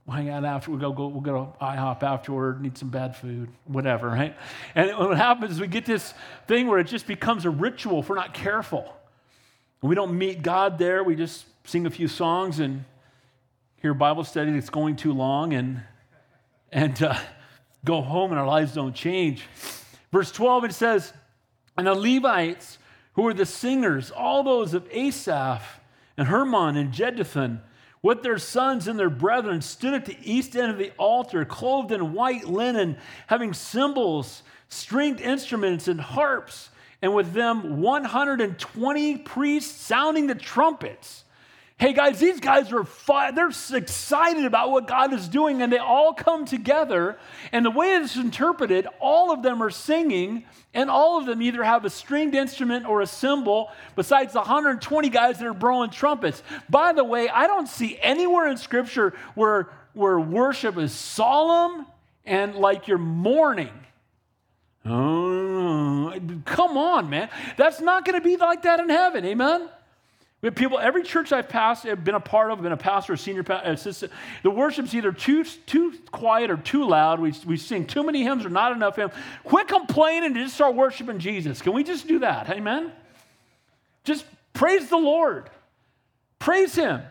We'll 0.05 0.17
hang 0.17 0.29
out 0.29 0.45
after, 0.45 0.71
we'll 0.71 0.79
go, 0.79 0.91
go, 0.91 1.07
we'll 1.07 1.21
go 1.21 1.55
to 1.59 1.65
IHOP 1.65 2.03
afterward, 2.03 2.61
need 2.61 2.77
some 2.77 2.89
bad 2.89 3.15
food, 3.15 3.49
whatever, 3.65 4.07
right? 4.07 4.36
And 4.75 4.95
what 4.97 5.17
happens 5.17 5.53
is 5.53 5.59
we 5.59 5.67
get 5.67 5.86
this 5.86 6.13
thing 6.47 6.67
where 6.67 6.77
it 6.79 6.88
just 6.88 7.07
becomes 7.07 7.45
a 7.45 7.49
ritual 7.49 8.01
if 8.01 8.09
we're 8.09 8.15
not 8.15 8.33
careful. 8.33 8.93
We 9.86 9.93
don't 9.93 10.17
meet 10.17 10.41
God 10.41 10.79
there. 10.79 11.03
We 11.03 11.15
just 11.15 11.45
sing 11.63 11.86
a 11.86 11.91
few 11.91 12.07
songs 12.07 12.59
and 12.59 12.86
hear 13.83 13.93
Bible 13.93 14.23
study 14.23 14.51
that's 14.51 14.71
going 14.71 14.95
too 14.95 15.13
long 15.13 15.53
and, 15.53 15.83
and 16.71 17.01
uh, 17.03 17.15
go 17.83 18.01
home 18.01 18.31
and 18.31 18.39
our 18.39 18.47
lives 18.47 18.73
don't 18.73 18.95
change. 18.95 19.45
Verse 20.11 20.31
12, 20.31 20.65
it 20.65 20.73
says, 20.73 21.13
And 21.77 21.86
the 21.86 21.93
Levites, 21.93 22.79
who 23.13 23.21
were 23.21 23.33
the 23.36 23.45
singers, 23.45 24.09
all 24.09 24.41
those 24.41 24.73
of 24.73 24.88
Asaph 24.89 25.79
and 26.17 26.29
Heman 26.29 26.77
and 26.77 26.91
Jeduthun, 26.91 27.59
with 28.01 28.23
their 28.23 28.39
sons 28.39 28.88
and 28.88 28.97
their 28.97 29.11
brethren, 29.11 29.61
stood 29.61 29.93
at 29.93 30.05
the 30.05 30.17
east 30.23 30.55
end 30.55 30.71
of 30.71 30.79
the 30.79 30.93
altar, 30.97 31.45
clothed 31.45 31.91
in 31.91 32.13
white 32.13 32.45
linen, 32.45 32.97
having 33.27 33.53
cymbals, 33.53 34.41
stringed 34.67 35.21
instruments, 35.21 35.88
and 35.88 36.01
harps 36.01 36.69
and 37.05 37.13
with 37.13 37.33
them 37.33 37.81
120 37.81 39.17
priests 39.19 39.79
sounding 39.79 40.25
the 40.25 40.33
trumpets. 40.33 41.23
Hey 41.77 41.93
guys, 41.93 42.19
these 42.19 42.39
guys 42.39 42.73
are 42.73 42.87
they're 43.31 43.51
excited 43.75 44.43
about 44.43 44.71
what 44.71 44.87
God 44.87 45.13
is 45.13 45.27
doing 45.27 45.61
and 45.61 45.71
they 45.71 45.77
all 45.77 46.15
come 46.15 46.45
together 46.45 47.19
and 47.51 47.63
the 47.63 47.69
way 47.69 47.93
it's 47.93 48.15
interpreted, 48.15 48.87
all 48.99 49.31
of 49.31 49.43
them 49.43 49.61
are 49.61 49.69
singing 49.69 50.45
and 50.73 50.89
all 50.89 51.19
of 51.19 51.27
them 51.27 51.43
either 51.43 51.63
have 51.63 51.85
a 51.85 51.91
stringed 51.91 52.33
instrument 52.33 52.87
or 52.87 53.01
a 53.01 53.07
cymbal 53.07 53.69
besides 53.95 54.33
the 54.33 54.39
120 54.39 55.07
guys 55.09 55.37
that 55.37 55.45
are 55.45 55.53
blowing 55.53 55.91
trumpets. 55.91 56.41
By 56.71 56.91
the 56.91 57.03
way, 57.03 57.29
I 57.29 57.45
don't 57.45 57.67
see 57.67 57.99
anywhere 58.01 58.47
in 58.47 58.57
scripture 58.57 59.13
where 59.35 59.69
where 59.93 60.19
worship 60.19 60.75
is 60.79 60.91
solemn 60.91 61.85
and 62.25 62.55
like 62.55 62.87
you're 62.87 62.97
mourning. 62.97 63.84
Oh, 64.86 66.13
come 66.45 66.77
on, 66.77 67.09
man. 67.09 67.29
That's 67.57 67.81
not 67.81 68.05
going 68.05 68.19
to 68.19 68.23
be 68.23 68.38
like 68.38 68.63
that 68.63 68.79
in 68.79 68.89
heaven. 68.89 69.25
Amen. 69.25 69.69
We 70.41 70.47
have 70.47 70.55
people, 70.55 70.77
every 70.77 71.01
church 71.01 71.31
I've 71.31 71.49
passed, 71.49 71.86
have 71.86 72.03
been 72.03 72.13
a 72.13 72.19
part 72.19 72.51
of, 72.51 72.61
been 72.61 72.71
a 72.71 72.77
pastor, 72.77 73.13
a 73.13 73.17
senior 73.17 73.41
pastor, 73.41 73.71
assistant. 73.71 74.11
Eh, 74.11 74.15
the 74.43 74.51
worship's 74.51 74.93
either 74.93 75.11
too, 75.11 75.43
too 75.43 75.95
quiet 76.11 76.51
or 76.51 76.57
too 76.57 76.88
loud. 76.88 77.19
We, 77.19 77.33
we 77.47 77.57
sing 77.57 77.88
too 77.88 78.03
many 78.03 78.21
hymns 78.21 78.45
or 78.45 78.49
not 78.49 78.71
enough 78.71 78.95
hymns. 78.95 79.11
Quit 79.43 79.67
complaining 79.67 80.25
and 80.25 80.36
just 80.36 80.53
start 80.53 80.75
worshiping 80.75 81.17
Jesus. 81.17 81.63
Can 81.63 81.73
we 81.73 81.83
just 81.83 82.07
do 82.07 82.19
that? 82.19 82.47
Amen? 82.51 82.91
Just 84.03 84.23
praise 84.53 84.88
the 84.88 84.97
Lord. 84.97 85.49
Praise 86.38 86.75
Him. 86.75 87.01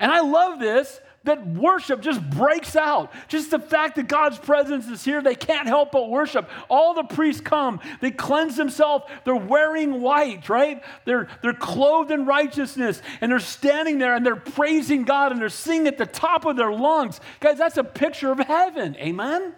And 0.00 0.10
I 0.10 0.22
love 0.22 0.58
this 0.58 0.98
that 1.26 1.46
worship 1.46 2.00
just 2.00 2.28
breaks 2.30 2.74
out. 2.74 3.12
Just 3.28 3.50
the 3.50 3.58
fact 3.58 3.96
that 3.96 4.08
God's 4.08 4.38
presence 4.38 4.88
is 4.88 5.04
here, 5.04 5.22
they 5.22 5.34
can't 5.34 5.68
help 5.68 5.92
but 5.92 6.08
worship. 6.08 6.48
All 6.68 6.94
the 6.94 7.04
priests 7.04 7.40
come, 7.40 7.80
they 8.00 8.10
cleanse 8.10 8.56
themselves, 8.56 9.04
they're 9.24 9.36
wearing 9.36 10.00
white, 10.00 10.48
right? 10.48 10.82
They're, 11.04 11.28
they're 11.42 11.52
clothed 11.52 12.10
in 12.10 12.26
righteousness, 12.26 13.02
and 13.20 13.30
they're 13.30 13.38
standing 13.38 13.98
there 13.98 14.14
and 14.14 14.24
they're 14.24 14.36
praising 14.36 15.04
God 15.04 15.32
and 15.32 15.40
they're 15.40 15.48
singing 15.48 15.86
at 15.86 15.98
the 15.98 16.06
top 16.06 16.44
of 16.44 16.56
their 16.56 16.72
lungs. 16.72 17.20
Guys, 17.40 17.58
that's 17.58 17.76
a 17.76 17.84
picture 17.84 18.32
of 18.32 18.38
heaven. 18.38 18.96
Amen? 18.96 19.54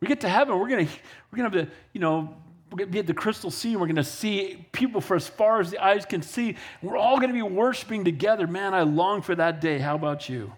We 0.00 0.08
get 0.08 0.22
to 0.22 0.28
heaven, 0.28 0.58
we're 0.58 0.68
gonna 0.68 0.88
we're 1.30 1.36
gonna 1.36 1.56
have 1.56 1.68
to, 1.68 1.74
you 1.92 2.00
know, 2.00 2.34
we're 2.70 2.78
going 2.78 2.88
to 2.88 2.92
be 2.92 2.98
at 3.00 3.06
the 3.06 3.14
crystal 3.14 3.50
sea. 3.50 3.74
We're 3.74 3.86
going 3.86 3.96
to 3.96 4.04
see 4.04 4.64
people 4.70 5.00
for 5.00 5.16
as 5.16 5.26
far 5.26 5.60
as 5.60 5.72
the 5.72 5.84
eyes 5.84 6.06
can 6.06 6.22
see. 6.22 6.56
We're 6.82 6.96
all 6.96 7.16
going 7.16 7.28
to 7.28 7.34
be 7.34 7.42
worshiping 7.42 8.04
together. 8.04 8.46
Man, 8.46 8.74
I 8.74 8.82
long 8.82 9.22
for 9.22 9.34
that 9.34 9.60
day. 9.60 9.78
How 9.78 9.96
about 9.96 10.28
you? 10.28 10.52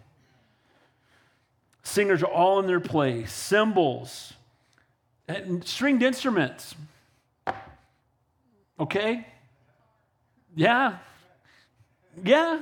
Singers 1.83 2.23
are 2.23 2.31
all 2.31 2.61
in 2.61 2.67
their 2.67 2.81
place, 2.81 3.33
cymbals, 3.33 4.35
and 5.27 5.65
stringed 5.67 6.03
instruments. 6.03 6.75
Okay? 8.79 9.27
Yeah. 10.55 10.99
Yeah. 12.23 12.61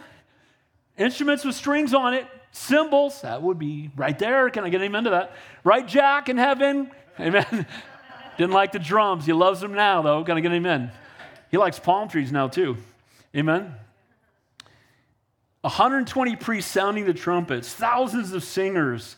Instruments 0.97 1.45
with 1.45 1.57
strings 1.57 1.93
on 1.93 2.15
it, 2.15 2.27
cymbals, 2.53 3.23
that 3.23 3.43
would 3.43 3.59
be 3.59 3.91
right 3.97 4.19
there. 4.19 4.49
Can 4.51 4.65
I 4.65 4.69
get 4.69 4.81
amen 4.81 5.05
to 5.05 5.11
that? 5.11 5.35
Right, 5.65 5.87
Jack 5.87 6.29
in 6.29 6.37
heaven? 6.37 6.91
Amen. 7.19 7.67
Didn't 8.41 8.55
like 8.55 8.73
the 8.73 8.79
drums. 8.79 9.27
He 9.27 9.35
loves 9.35 9.61
them 9.61 9.75
now, 9.75 10.01
though. 10.01 10.25
Gonna 10.25 10.41
get 10.41 10.51
him 10.51 10.65
in. 10.65 10.91
He 11.51 11.59
likes 11.59 11.79
palm 11.79 12.09
trees 12.09 12.33
now, 12.33 12.49
too. 12.49 12.79
Amen. 13.37 13.75
120 15.61 16.37
priests 16.37 16.73
sounding 16.73 17.05
the 17.05 17.13
trumpets, 17.13 17.71
thousands 17.71 18.33
of 18.33 18.43
singers. 18.43 19.17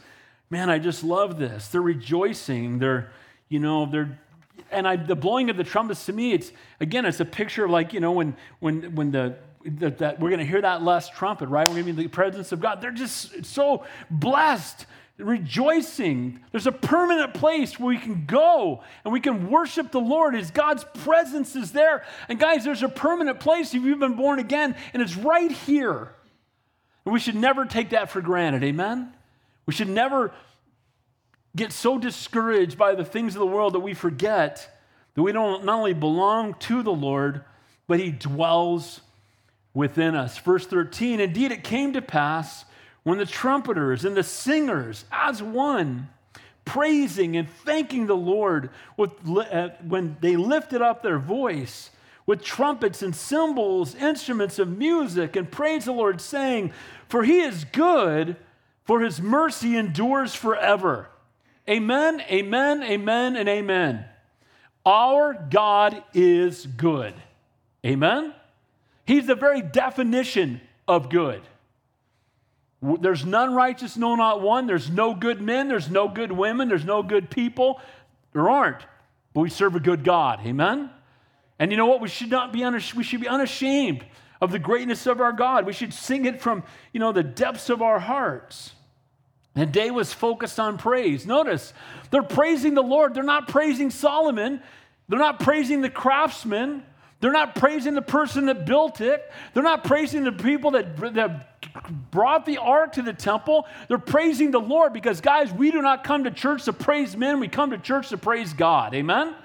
Man, 0.51 0.69
I 0.69 0.81
just 0.81 1.05
love 1.05 1.39
this. 1.39 1.69
They're 1.69 1.81
rejoicing. 1.81 2.81
They're, 2.81 3.13
you 3.49 3.61
know, 3.61 3.87
they're, 3.87 4.19
and 4.73 4.89
I, 4.89 4.97
the 4.97 5.15
blowing 5.15 5.51
of 5.51 5.57
the 5.57 5.63
trumpets 5.63 6.07
to 6.07 6.13
me, 6.13 6.33
it's 6.33 6.51
again, 6.81 7.05
it's 7.05 7.21
a 7.21 7.25
picture 7.25 7.67
of 7.67 7.71
like, 7.71 7.93
you 7.93 8.01
know, 8.01 8.11
when 8.11 8.35
when 8.59 8.97
when 8.97 9.13
the 9.13 9.37
that, 9.65 9.99
that 9.99 10.19
we're 10.19 10.31
going 10.31 10.41
to 10.41 10.47
hear 10.47 10.63
that 10.63 10.83
last 10.83 11.15
trumpet, 11.15 11.49
right? 11.49 11.69
We're 11.69 11.75
going 11.75 11.87
to 11.87 11.93
be 11.93 12.03
in 12.03 12.09
the 12.09 12.09
presence 12.09 12.51
of 12.51 12.61
God. 12.61 12.81
They're 12.81 12.91
just 12.91 13.45
so 13.45 13.85
blessed 14.11 14.85
rejoicing. 15.19 16.41
There's 16.51 16.67
a 16.67 16.73
permanent 16.73 17.35
place 17.35 17.79
where 17.79 17.89
we 17.89 17.99
can 17.99 18.25
go 18.27 18.83
and 19.05 19.13
we 19.13 19.21
can 19.21 19.51
worship 19.51 19.91
the 19.91 20.01
Lord 20.01 20.35
as 20.35 20.51
God's 20.51 20.85
presence 21.03 21.55
is 21.55 21.73
there. 21.73 22.05
And 22.29 22.39
guys, 22.39 22.65
there's 22.65 22.83
a 22.83 22.89
permanent 22.89 23.41
place 23.41 23.75
if 23.75 23.83
you've 23.83 23.99
been 23.99 24.17
born 24.17 24.39
again, 24.39 24.75
and 24.93 25.03
it's 25.03 25.17
right 25.17 25.51
here. 25.51 26.13
And 27.05 27.13
we 27.13 27.21
should 27.21 27.35
never 27.35 27.65
take 27.65 27.91
that 27.91 28.11
for 28.11 28.21
granted. 28.21 28.65
Amen? 28.65 29.13
We 29.67 29.75
should 29.75 29.89
never 29.89 30.33
get 31.55 31.73
so 31.73 31.99
discouraged 31.99 32.79
by 32.79 32.95
the 32.95 33.05
things 33.05 33.35
of 33.35 33.41
the 33.41 33.47
world 33.47 33.75
that 33.75 33.81
we 33.81 33.95
forget 33.95 34.69
that 35.15 35.23
we 35.23 35.33
don't 35.33 35.65
not 35.65 35.79
only 35.79 35.93
belong 35.93 36.55
to 36.55 36.83
the 36.83 36.93
Lord, 36.93 37.45
but 37.87 38.01
He 38.01 38.11
dwells 38.11 39.01
within 39.75 40.15
us. 40.15 40.39
Verse 40.39 40.67
13 40.67 41.21
Indeed, 41.21 41.53
it 41.53 41.65
came 41.65 41.93
to 41.93 42.03
pass 42.03 42.65
when 43.03 43.19
the 43.19 43.27
trumpeters 43.27 44.05
and 44.05 44.17
the 44.17 44.23
singers, 44.23 45.05
as 45.11 45.43
one, 45.43 46.09
praising 46.65 47.37
and 47.37 47.49
thanking 47.49 48.07
the 48.07 48.17
Lord 48.17 48.71
with, 48.97 49.11
uh, 49.27 49.71
when 49.87 50.17
they 50.21 50.37
lifted 50.37 50.81
up 50.83 51.03
their 51.03 51.19
voice 51.19 51.91
with 52.25 52.43
trumpets 52.43 53.03
and 53.03 53.15
cymbals, 53.15 53.95
instruments 53.97 54.59
of 54.59 54.69
music, 54.69 55.35
and 55.35 55.51
praise 55.51 55.87
the 55.87 55.93
Lord, 55.93 56.21
saying, 56.21 56.73
For 57.09 57.25
he 57.25 57.41
is 57.41 57.65
good, 57.65 58.37
for 58.85 59.01
his 59.01 59.21
mercy 59.21 59.77
endures 59.77 60.35
forever. 60.35 61.09
Amen, 61.69 62.21
amen, 62.31 62.83
amen, 62.83 63.37
and 63.37 63.49
amen. 63.49 64.05
Our 64.85 65.35
God 65.35 66.03
is 66.15 66.67
good. 66.67 67.15
Amen? 67.85 68.35
He's 69.05 69.27
the 69.27 69.35
very 69.35 69.63
definition 69.63 70.61
of 70.87 71.09
good. 71.09 71.43
There's 72.83 73.25
none 73.25 73.55
righteous, 73.55 73.97
no, 73.97 74.17
not 74.17 74.41
one. 74.41 74.67
There's 74.67 74.91
no 74.91 75.15
good 75.15 75.41
men. 75.41 75.69
There's 75.69 75.89
no 75.89 76.09
good 76.09 76.33
women. 76.33 76.69
There's 76.69 76.85
no 76.85 77.03
good 77.03 77.31
people. 77.31 77.81
There 78.33 78.51
aren't. 78.51 78.85
But 79.33 79.41
we 79.43 79.51
serve 79.51 79.77
a 79.77 79.81
good 79.81 80.03
God. 80.03 80.41
Amen? 80.45 80.91
And 81.59 81.71
you 81.71 81.77
know 81.77 81.87
what? 81.87 82.01
We 82.01 82.09
should 82.09 82.31
not 82.31 82.53
be, 82.53 82.61
unash- 82.61 82.95
we 82.95 83.05
should 83.05 83.21
be 83.21 83.29
unashamed 83.29 84.05
of 84.41 84.51
the 84.51 84.59
greatness 84.59 85.07
of 85.07 85.21
our 85.21 85.33
God. 85.33 85.65
We 85.65 85.73
should 85.73 85.95
sing 85.95 86.25
it 86.25 86.41
from, 86.41 86.65
you 86.93 86.99
know, 86.99 87.13
the 87.13 87.23
depths 87.23 87.71
of 87.71 87.83
our 87.83 88.01
hearts. 88.01 88.73
The 89.55 89.67
day 89.67 89.93
was 89.93 90.13
focused 90.13 90.59
on 90.59 90.77
praise. 90.77 91.25
Notice, 91.25 91.73
they're 92.11 92.23
praising 92.23 92.75
the 92.75 92.83
Lord. 92.83 93.15
They're 93.15 93.23
not 93.23 93.47
praising 93.47 93.91
Solomon. 93.91 94.61
They're 95.09 95.19
not 95.19 95.39
praising 95.39 95.83
the 95.83 95.91
craftsman. 95.91 96.83
They're 97.23 97.31
not 97.31 97.55
praising 97.55 97.95
the 97.95 98.03
person 98.03 98.47
that 98.47 98.67
built 98.67 99.01
it. 99.01 99.31
They're 99.55 99.63
not 99.63 99.85
praising 99.85 100.25
the 100.25 100.33
people 100.33 100.73
that, 100.73 100.97
that 101.15 102.11
brought 102.11 102.45
the 102.47 102.59
ark 102.59 102.95
to 102.95 103.03
the 103.03 103.13
temple. 103.13 103.65
They're 103.87 103.99
praising 103.99 104.51
the 104.51 104.59
Lord 104.59 104.93
because, 104.93 105.21
guys, 105.21 105.53
we 105.53 105.71
do 105.71 105.81
not 105.81 106.03
come 106.03 106.25
to 106.25 106.33
church 106.33 106.65
to 106.65 106.73
praise 106.73 107.17
men. 107.17 107.39
We 107.39 107.47
come 107.47 107.71
to 107.71 107.79
church 107.79 108.09
to 108.09 108.19
praise 108.19 108.53
God. 108.53 108.93
Amen? 108.93 109.37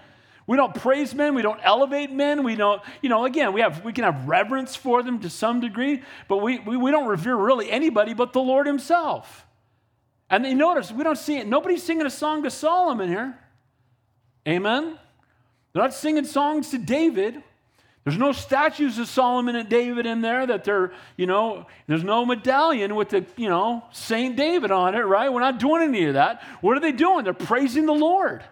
We 0.48 0.58
don't 0.58 0.74
praise 0.74 1.14
men. 1.14 1.36
We 1.36 1.44
don't 1.44 1.60
elevate 1.62 2.12
men. 2.12 2.44
We 2.44 2.56
don't, 2.56 2.82
you 3.04 3.10
know, 3.10 3.26
again, 3.26 3.54
we, 3.54 3.62
have, 3.62 3.86
we 3.86 3.94
can 3.94 4.06
have 4.06 4.28
reverence 4.28 4.76
for 4.76 5.04
them 5.04 5.20
to 5.20 5.30
some 5.30 5.60
degree, 5.60 6.02
but 6.28 6.38
we, 6.38 6.58
we, 6.58 6.78
we 6.78 6.90
don't 6.90 7.08
revere 7.08 7.36
really 7.36 7.70
anybody 7.70 8.16
but 8.16 8.34
the 8.34 8.42
Lord 8.42 8.66
Himself. 8.66 9.46
And 10.32 10.48
you 10.48 10.56
notice, 10.56 10.92
we 10.92 11.04
don't 11.04 11.16
see 11.16 11.38
it. 11.38 11.46
Nobody's 11.46 11.84
singing 11.84 12.08
a 12.08 12.10
song 12.10 12.42
to 12.42 12.50
Solomon 12.50 13.08
here. 13.08 13.38
Amen? 14.48 14.98
They're 15.74 15.84
not 15.84 15.94
singing 15.94 16.26
songs 16.26 16.72
to 16.72 16.80
David. 16.80 17.44
There's 18.08 18.18
no 18.18 18.32
statues 18.32 18.98
of 19.00 19.10
Solomon 19.10 19.58
and 19.58 19.68
David 19.68 20.06
in 20.06 20.22
there 20.22 20.48
that 20.48 20.64
they're, 20.64 20.94
you 21.18 21.26
know, 21.26 21.66
there's 21.88 22.06
no 22.06 22.26
medallion 22.26 22.96
with 22.96 23.10
the, 23.10 23.26
you 23.36 23.50
know, 23.50 23.84
Saint 23.92 24.38
David 24.38 24.72
on 24.72 24.96
it, 24.96 25.00
right? 25.00 25.28
We're 25.28 25.42
not 25.42 25.60
doing 25.60 25.82
any 25.82 26.06
of 26.06 26.14
that. 26.14 26.42
What 26.62 26.78
are 26.78 26.80
they 26.80 26.94
doing? 26.94 27.26
They're 27.26 27.34
praising 27.34 27.86
the 27.86 27.92
Lord. 27.92 28.46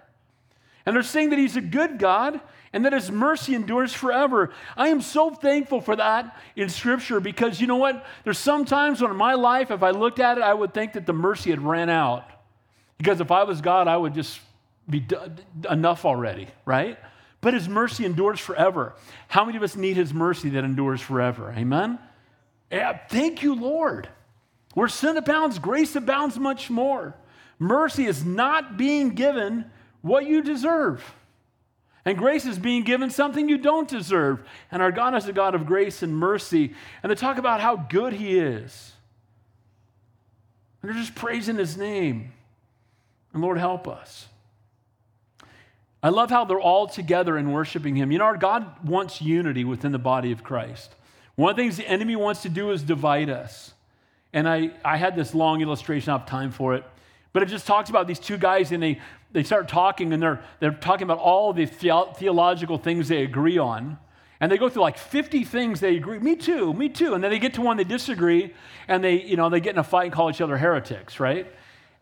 And 0.86 0.94
they're 0.94 1.04
saying 1.04 1.30
that 1.30 1.40
He's 1.40 1.56
a 1.56 1.62
good 1.62 2.00
God 2.00 2.42
and 2.74 2.84
that 2.84 2.92
His 2.92 3.10
mercy 3.10 3.56
endures 3.56 3.94
forever. 3.94 4.52
I 4.76 4.90
am 4.90 5.00
so 5.00 5.30
thankful 5.30 5.80
for 5.80 5.96
that 5.96 6.38
in 6.58 6.68
Scripture 6.68 7.22
because 7.22 7.62
you 7.62 7.68
know 7.68 7.78
what? 7.78 8.06
There's 8.26 8.38
sometimes 8.38 9.02
when 9.02 9.12
in 9.12 9.16
my 9.16 9.36
life, 9.36 9.72
if 9.72 9.84
I 9.84 9.92
looked 9.92 10.20
at 10.20 10.38
it, 10.38 10.44
I 10.44 10.54
would 10.54 10.74
think 10.74 10.92
that 10.92 11.06
the 11.06 11.14
mercy 11.14 11.52
had 11.52 11.62
ran 11.62 11.90
out. 11.90 12.30
Because 12.98 13.22
if 13.22 13.32
I 13.32 13.44
was 13.44 13.62
God, 13.62 13.88
I 13.88 13.96
would 13.96 14.16
just 14.16 14.38
be 14.90 15.08
enough 15.70 16.04
already, 16.04 16.50
right? 16.66 17.00
But 17.46 17.54
his 17.54 17.70
mercy 17.70 18.06
endures 18.06 18.40
forever. 18.40 18.96
How 19.28 19.46
many 19.46 19.56
of 19.56 19.62
us 19.62 19.76
need 19.76 19.98
his 19.98 20.16
mercy 20.16 20.50
that 20.50 20.64
endures 20.64 21.00
forever? 21.00 21.54
Amen? 21.56 22.00
Yeah, 22.72 22.98
thank 23.08 23.44
you, 23.44 23.54
Lord. 23.54 24.10
Where 24.74 24.88
sin 24.88 25.16
abounds, 25.16 25.60
grace 25.60 25.96
abounds 25.96 26.40
much 26.40 26.72
more. 26.72 27.14
Mercy 27.60 28.08
is 28.08 28.26
not 28.26 28.78
being 28.78 29.10
given 29.10 29.70
what 30.02 30.26
you 30.26 30.42
deserve. 30.42 31.04
And 32.04 32.18
grace 32.18 32.48
is 32.48 32.58
being 32.58 32.84
given 32.84 33.12
something 33.12 33.48
you 33.48 33.60
don't 33.60 33.88
deserve. 33.88 34.44
And 34.72 34.82
our 34.82 34.92
God 34.92 35.14
is 35.14 35.28
a 35.28 35.32
God 35.32 35.54
of 35.54 35.68
grace 35.68 36.02
and 36.02 36.18
mercy. 36.18 36.74
And 37.04 37.12
they 37.12 37.16
talk 37.16 37.38
about 37.38 37.62
how 37.62 37.76
good 37.76 38.14
He 38.14 38.40
is. 38.40 38.94
And 40.82 40.90
they're 40.90 41.00
just 41.00 41.14
praising 41.14 41.58
His 41.58 41.78
name. 41.78 42.32
And 43.34 43.44
Lord, 43.44 43.60
help 43.60 43.88
us. 43.88 44.30
I 46.06 46.10
love 46.10 46.30
how 46.30 46.46
they're 46.46 46.60
all 46.60 46.86
together 46.86 47.36
and 47.36 47.52
worshiping 47.52 47.96
Him. 47.96 48.12
You 48.12 48.20
know, 48.20 48.26
our 48.26 48.38
God 48.38 48.88
wants 48.88 49.24
unity 49.24 49.64
within 49.64 49.92
the 49.92 49.98
body 49.98 50.32
of 50.32 50.44
Christ. 50.44 50.94
One 51.34 51.50
of 51.50 51.56
the 51.56 51.64
things 51.64 51.78
the 51.78 51.90
enemy 51.90 52.16
wants 52.16 52.44
to 52.44 52.50
do 52.50 52.70
is 52.70 52.84
divide 52.84 53.28
us. 53.28 53.74
And 54.32 54.48
I, 54.48 54.70
I 54.86 54.98
had 54.98 55.16
this 55.16 55.34
long 55.34 55.64
illustration, 55.64 56.12
I 56.12 56.18
have 56.20 56.28
time 56.28 56.52
for 56.52 56.76
it. 56.76 56.84
But 57.34 57.42
it 57.42 57.48
just 57.48 57.66
talks 57.66 57.90
about 57.90 58.06
these 58.06 58.20
two 58.20 58.38
guys, 58.38 58.72
and 58.72 58.84
they, 58.84 59.02
they 59.32 59.42
start 59.42 59.68
talking, 59.68 60.14
and 60.14 60.22
they're, 60.22 60.44
they're 60.60 60.74
talking 60.74 61.06
about 61.06 61.18
all 61.18 61.54
the 61.54 61.66
theological 61.66 62.78
things 62.78 63.08
they 63.08 63.24
agree 63.24 63.58
on. 63.58 63.98
And 64.40 64.52
they 64.52 64.60
go 64.60 64.70
through 64.70 64.84
like 64.84 65.00
50 65.00 65.44
things 65.44 65.80
they 65.80 65.96
agree. 65.96 66.20
Me 66.20 66.36
too, 66.36 66.72
me 66.72 66.88
too. 66.88 67.16
And 67.16 67.24
then 67.24 67.32
they 67.32 67.40
get 67.40 67.56
to 67.56 67.62
one 67.62 67.78
they 67.78 67.84
disagree, 67.84 68.54
and 68.88 69.04
they, 69.04 69.24
you 69.24 69.38
know, 69.38 69.50
they 69.50 69.60
get 69.60 69.74
in 69.74 69.80
a 69.80 69.84
fight 69.84 70.04
and 70.04 70.14
call 70.14 70.30
each 70.30 70.40
other 70.40 70.56
heretics, 70.56 71.20
right? 71.20 71.52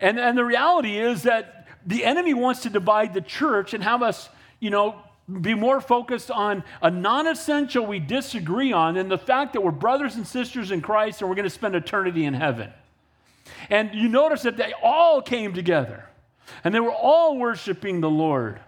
And, 0.01 0.19
and 0.19 0.37
the 0.37 0.43
reality 0.43 0.97
is 0.97 1.23
that 1.23 1.62
the 1.85 2.05
enemy 2.05 2.33
wants 2.33 2.61
to 2.61 2.69
divide 2.69 3.13
the 3.13 3.21
church 3.21 3.73
and 3.73 3.83
have 3.83 4.01
us, 4.01 4.29
you 4.59 4.69
know, 4.69 4.95
be 5.41 5.53
more 5.53 5.79
focused 5.79 6.29
on 6.29 6.63
a 6.81 6.91
non 6.91 7.27
essential 7.27 7.85
we 7.85 7.99
disagree 7.99 8.73
on 8.73 8.95
than 8.95 9.09
the 9.09 9.17
fact 9.17 9.53
that 9.53 9.61
we're 9.61 9.71
brothers 9.71 10.15
and 10.15 10.27
sisters 10.27 10.71
in 10.71 10.81
Christ 10.81 11.21
and 11.21 11.29
we're 11.29 11.35
going 11.35 11.43
to 11.45 11.49
spend 11.49 11.75
eternity 11.75 12.25
in 12.25 12.33
heaven. 12.33 12.71
And 13.69 13.93
you 13.93 14.09
notice 14.09 14.41
that 14.43 14.57
they 14.57 14.73
all 14.81 15.21
came 15.21 15.53
together 15.53 16.09
and 16.63 16.73
they 16.73 16.79
were 16.79 16.91
all 16.91 17.37
worshiping 17.37 18.01
the 18.01 18.09
Lord. 18.09 18.59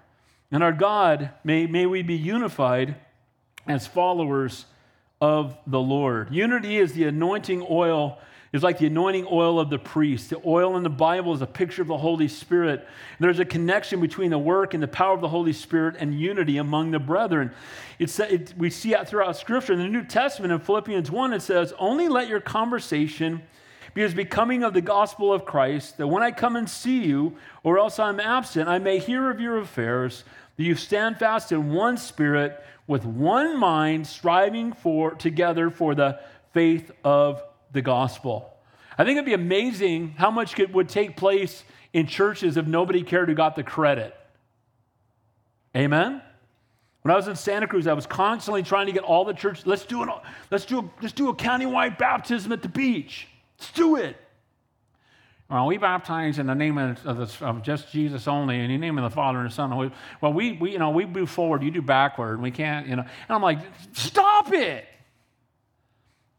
And 0.51 0.63
our 0.63 0.71
God, 0.71 1.31
may, 1.43 1.67
may 1.67 1.85
we 1.85 2.01
be 2.01 2.15
unified 2.15 2.95
as 3.67 3.87
followers 3.87 4.65
of 5.19 5.57
the 5.67 5.79
Lord. 5.79 6.33
Unity 6.33 6.77
is 6.77 6.93
the 6.93 7.05
anointing 7.05 7.65
oil 7.69 8.19
is 8.55 8.63
like 8.63 8.77
the 8.77 8.87
anointing 8.87 9.27
oil 9.29 9.59
of 9.59 9.69
the 9.69 9.77
priest. 9.77 10.29
The 10.29 10.41
oil 10.45 10.77
in 10.77 10.83
the 10.83 10.89
Bible 10.89 11.33
is 11.33 11.41
a 11.41 11.47
picture 11.47 11.81
of 11.81 11.89
the 11.89 11.97
Holy 11.97 12.29
Spirit. 12.29 12.87
There's 13.19 13.39
a 13.39 13.45
connection 13.45 13.99
between 13.99 14.31
the 14.31 14.37
work 14.37 14.73
and 14.73 14.81
the 14.81 14.87
power 14.87 15.13
of 15.13 15.19
the 15.19 15.27
Holy 15.27 15.51
Spirit 15.51 15.97
and 15.99 16.17
unity 16.17 16.57
among 16.57 16.91
the 16.91 16.99
brethren. 16.99 17.51
It's, 17.99 18.17
it, 18.17 18.53
we 18.57 18.69
see 18.69 18.91
that 18.91 19.09
throughout 19.09 19.35
Scripture. 19.35 19.73
In 19.73 19.79
the 19.79 19.87
New 19.89 20.05
Testament, 20.05 20.53
in 20.53 20.59
Philippians 20.59 21.11
1, 21.11 21.33
it 21.33 21.41
says, 21.41 21.73
Only 21.77 22.07
let 22.07 22.29
your 22.29 22.39
conversation 22.39 23.41
be 23.93 24.03
as 24.03 24.13
becoming 24.13 24.63
of 24.63 24.73
the 24.73 24.81
gospel 24.81 25.33
of 25.33 25.43
Christ, 25.43 25.97
that 25.97 26.07
when 26.07 26.23
I 26.23 26.31
come 26.31 26.55
and 26.55 26.69
see 26.69 27.03
you, 27.03 27.35
or 27.63 27.77
else 27.77 27.99
I'm 27.99 28.21
absent, 28.21 28.69
I 28.69 28.79
may 28.79 28.99
hear 28.99 29.29
of 29.29 29.41
your 29.41 29.57
affairs, 29.57 30.23
that 30.55 30.63
you 30.63 30.75
stand 30.75 31.17
fast 31.17 31.51
in 31.51 31.73
one 31.73 31.97
spirit, 31.97 32.63
with 32.87 33.05
one 33.05 33.57
mind, 33.57 34.07
striving 34.07 34.71
for 34.71 35.11
together 35.11 35.69
for 35.69 35.93
the 35.93 36.19
faith 36.53 36.91
of 37.03 37.41
the 37.75 37.83
gospel. 37.83 38.51
I 38.97 39.03
think 39.03 39.17
it'd 39.17 39.25
be 39.25 39.33
amazing 39.33 40.15
how 40.17 40.31
much 40.31 40.57
it 40.57 40.73
would 40.73 40.89
take 40.89 41.15
place 41.15 41.63
in 41.93 42.07
churches 42.07 42.57
if 42.57 42.65
nobody 42.65 43.03
cared 43.03 43.29
who 43.29 43.35
got 43.35 43.55
the 43.55 43.63
credit. 43.63 44.15
Amen? 45.75 46.21
When 47.03 47.13
I 47.13 47.15
was 47.15 47.27
in 47.27 47.35
Santa 47.35 47.67
Cruz, 47.67 47.85
I 47.85 47.93
was 47.93 48.07
constantly 48.07 48.63
trying 48.63 48.87
to 48.87 48.91
get 48.91 49.03
all 49.03 49.25
the 49.25 49.33
church, 49.33 49.65
let's 49.65 49.85
do, 49.85 50.01
an, 50.01 50.09
let's 50.49 50.65
do, 50.65 50.79
a, 50.79 50.89
let's 51.01 51.13
do 51.13 51.29
a 51.29 51.35
countywide 51.35 51.99
baptism 51.99 52.51
at 52.51 52.63
the 52.63 52.69
beach. 52.69 53.27
Let's 53.59 53.71
do 53.73 53.97
it. 53.97 54.17
Well, 55.49 55.67
we 55.67 55.77
baptize 55.77 56.39
in 56.39 56.47
the 56.47 56.55
name 56.55 56.79
of, 56.79 57.05
of, 57.05 57.43
of, 57.43 57.61
just 57.61 57.91
Jesus 57.91 58.27
only, 58.27 58.59
in 58.59 58.69
the 58.69 58.77
name 58.77 58.97
of 58.97 59.03
the 59.03 59.15
Father 59.15 59.39
and 59.39 59.47
the 59.47 59.53
Son. 59.53 59.91
Well, 60.19 60.33
we, 60.33 60.53
we, 60.53 60.71
you 60.71 60.79
know, 60.79 60.89
we 60.89 61.05
move 61.05 61.29
forward, 61.29 61.61
you 61.61 61.69
do 61.69 61.83
backward. 61.83 62.41
We 62.41 62.49
can't, 62.49 62.87
you 62.87 62.95
know. 62.95 63.03
And 63.03 63.29
I'm 63.29 63.43
like, 63.43 63.59
stop 63.93 64.51
it. 64.51 64.85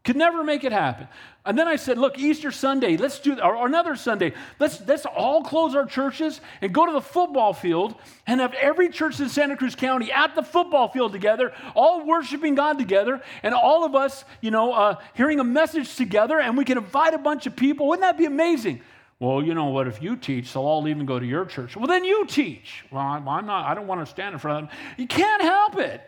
Could 0.07 0.15
never 0.15 0.41
make 0.41 0.63
it 0.63 0.71
happen. 0.71 1.09
And 1.45 1.59
then 1.59 1.67
I 1.67 1.75
said, 1.75 1.97
look, 1.97 2.17
Easter 2.17 2.49
Sunday, 2.49 2.95
let's 2.95 3.19
do, 3.19 3.37
or, 3.41 3.67
another 3.67 3.97
Sunday, 3.97 4.31
let's, 4.57 4.79
let's 4.87 5.05
all 5.05 5.43
close 5.43 5.75
our 5.75 5.85
churches 5.85 6.39
and 6.61 6.73
go 6.73 6.85
to 6.85 6.93
the 6.93 7.01
football 7.01 7.51
field 7.51 7.93
and 8.25 8.39
have 8.39 8.53
every 8.53 8.87
church 8.87 9.19
in 9.19 9.27
Santa 9.27 9.57
Cruz 9.57 9.75
County 9.75 10.09
at 10.09 10.33
the 10.33 10.43
football 10.43 10.87
field 10.87 11.11
together, 11.11 11.51
all 11.75 12.05
worshiping 12.05 12.55
God 12.55 12.77
together, 12.77 13.21
and 13.43 13.53
all 13.53 13.83
of 13.83 13.95
us, 13.95 14.23
you 14.39 14.49
know, 14.49 14.71
uh, 14.71 14.95
hearing 15.13 15.41
a 15.41 15.43
message 15.43 15.97
together, 15.97 16.39
and 16.39 16.57
we 16.57 16.63
can 16.63 16.77
invite 16.77 17.13
a 17.13 17.17
bunch 17.17 17.45
of 17.45 17.57
people. 17.57 17.89
Wouldn't 17.89 18.03
that 18.03 18.17
be 18.17 18.23
amazing? 18.23 18.79
Well, 19.19 19.43
you 19.43 19.53
know 19.55 19.65
what? 19.65 19.89
If 19.89 20.01
you 20.01 20.15
teach, 20.15 20.53
they'll 20.53 20.63
all 20.63 20.87
even 20.87 21.05
go 21.05 21.19
to 21.19 21.25
your 21.25 21.43
church. 21.43 21.75
Well, 21.75 21.87
then 21.87 22.05
you 22.05 22.25
teach. 22.27 22.85
Well, 22.91 23.01
I'm 23.01 23.25
not, 23.25 23.65
I 23.65 23.73
don't 23.73 23.87
want 23.87 23.99
to 23.99 24.09
stand 24.09 24.31
in 24.31 24.39
front 24.39 24.63
of 24.63 24.69
them. 24.69 24.79
You 24.97 25.07
can't 25.07 25.41
help 25.41 25.77
it. 25.77 26.01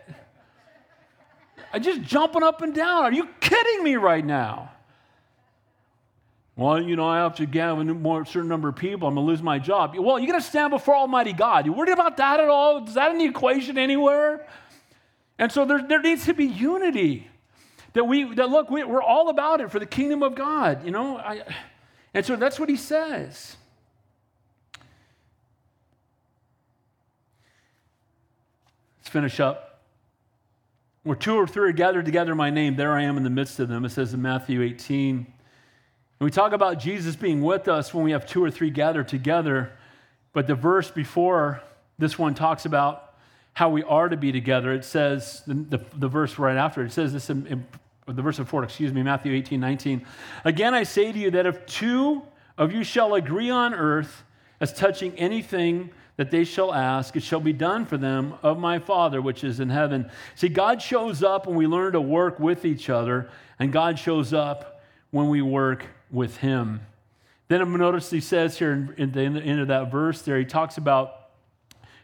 I'm 1.72 1.82
just 1.82 2.02
jumping 2.02 2.42
up 2.42 2.62
and 2.62 2.74
down. 2.74 3.04
Are 3.04 3.12
you 3.12 3.28
kidding 3.40 3.84
me 3.84 3.96
right 3.96 4.24
now? 4.24 4.70
Well, 6.56 6.82
you 6.82 6.96
know, 6.96 7.06
I 7.06 7.18
have 7.18 7.36
to 7.36 7.46
gather 7.46 7.80
a 7.80 8.26
certain 8.26 8.48
number 8.48 8.68
of 8.68 8.76
people. 8.76 9.08
I'm 9.08 9.14
going 9.14 9.26
to 9.26 9.30
lose 9.30 9.42
my 9.42 9.58
job. 9.58 9.96
Well, 9.96 10.18
you're 10.18 10.28
going 10.28 10.40
to 10.40 10.46
stand 10.46 10.70
before 10.70 10.94
Almighty 10.94 11.32
God. 11.32 11.64
You 11.64 11.72
worried 11.72 11.92
about 11.92 12.18
that 12.18 12.38
at 12.38 12.48
all? 12.48 12.86
Is 12.86 12.94
that 12.94 13.12
in 13.12 13.18
the 13.18 13.24
equation 13.24 13.78
anywhere? 13.78 14.46
And 15.38 15.50
so 15.50 15.64
there, 15.64 15.82
there 15.82 16.02
needs 16.02 16.26
to 16.26 16.34
be 16.34 16.44
unity. 16.44 17.28
That 17.94 18.04
we, 18.04 18.34
that 18.34 18.50
look, 18.50 18.70
we, 18.70 18.82
are 18.82 19.02
all 19.02 19.30
about 19.30 19.60
it 19.60 19.70
for 19.70 19.78
the 19.78 19.86
kingdom 19.86 20.22
of 20.22 20.34
God, 20.34 20.84
you 20.84 20.90
know? 20.90 21.16
I, 21.16 21.42
and 22.12 22.26
so 22.26 22.36
that's 22.36 22.60
what 22.60 22.68
he 22.68 22.76
says. 22.76 23.56
Let's 28.98 29.08
finish 29.08 29.40
up. 29.40 29.69
Where 31.02 31.16
two 31.16 31.34
or 31.34 31.46
three 31.46 31.70
are 31.70 31.72
gathered 31.72 32.04
together 32.04 32.32
in 32.32 32.36
my 32.36 32.50
name, 32.50 32.76
there 32.76 32.92
I 32.92 33.02
am 33.02 33.16
in 33.16 33.22
the 33.22 33.30
midst 33.30 33.58
of 33.58 33.68
them. 33.68 33.86
It 33.86 33.90
says 33.90 34.12
in 34.12 34.20
Matthew 34.20 34.62
18. 34.62 35.16
And 35.16 35.26
we 36.20 36.30
talk 36.30 36.52
about 36.52 36.78
Jesus 36.78 37.16
being 37.16 37.40
with 37.40 37.68
us 37.68 37.94
when 37.94 38.04
we 38.04 38.10
have 38.10 38.26
two 38.26 38.44
or 38.44 38.50
three 38.50 38.68
gathered 38.68 39.08
together, 39.08 39.72
but 40.34 40.46
the 40.46 40.54
verse 40.54 40.90
before 40.90 41.62
this 41.98 42.18
one 42.18 42.34
talks 42.34 42.66
about 42.66 43.14
how 43.54 43.70
we 43.70 43.82
are 43.82 44.10
to 44.10 44.16
be 44.18 44.30
together. 44.30 44.74
It 44.74 44.84
says, 44.84 45.42
the, 45.46 45.54
the, 45.54 45.84
the 45.96 46.08
verse 46.08 46.38
right 46.38 46.56
after, 46.56 46.84
it 46.84 46.92
says 46.92 47.14
this 47.14 47.30
in, 47.30 47.46
in 47.46 47.66
the 48.06 48.20
verse 48.20 48.36
before, 48.36 48.62
excuse 48.62 48.92
me, 48.92 49.02
Matthew 49.02 49.32
18, 49.32 49.58
19. 49.58 50.06
Again, 50.44 50.74
I 50.74 50.82
say 50.82 51.12
to 51.12 51.18
you 51.18 51.30
that 51.30 51.46
if 51.46 51.64
two 51.64 52.22
of 52.58 52.72
you 52.72 52.84
shall 52.84 53.14
agree 53.14 53.48
on 53.48 53.72
earth 53.72 54.22
as 54.60 54.74
touching 54.74 55.14
anything 55.14 55.90
that 56.16 56.30
they 56.30 56.44
shall 56.44 56.74
ask, 56.74 57.16
it 57.16 57.22
shall 57.22 57.40
be 57.40 57.52
done 57.52 57.86
for 57.86 57.96
them 57.96 58.34
of 58.42 58.58
my 58.58 58.78
Father 58.78 59.22
which 59.22 59.42
is 59.44 59.60
in 59.60 59.70
heaven. 59.70 60.10
See, 60.34 60.48
God 60.48 60.82
shows 60.82 61.22
up 61.22 61.46
when 61.46 61.56
we 61.56 61.66
learn 61.66 61.92
to 61.92 62.00
work 62.00 62.38
with 62.38 62.64
each 62.64 62.90
other, 62.90 63.30
and 63.58 63.72
God 63.72 63.98
shows 63.98 64.32
up 64.32 64.82
when 65.10 65.28
we 65.28 65.42
work 65.42 65.86
with 66.10 66.38
Him. 66.38 66.80
Then 67.48 67.72
notice 67.76 68.10
he 68.10 68.20
says 68.20 68.58
here 68.58 68.94
in 68.96 69.10
the 69.10 69.22
end 69.22 69.60
of 69.60 69.68
that 69.68 69.90
verse 69.90 70.22
there, 70.22 70.38
he 70.38 70.44
talks 70.44 70.78
about 70.78 71.30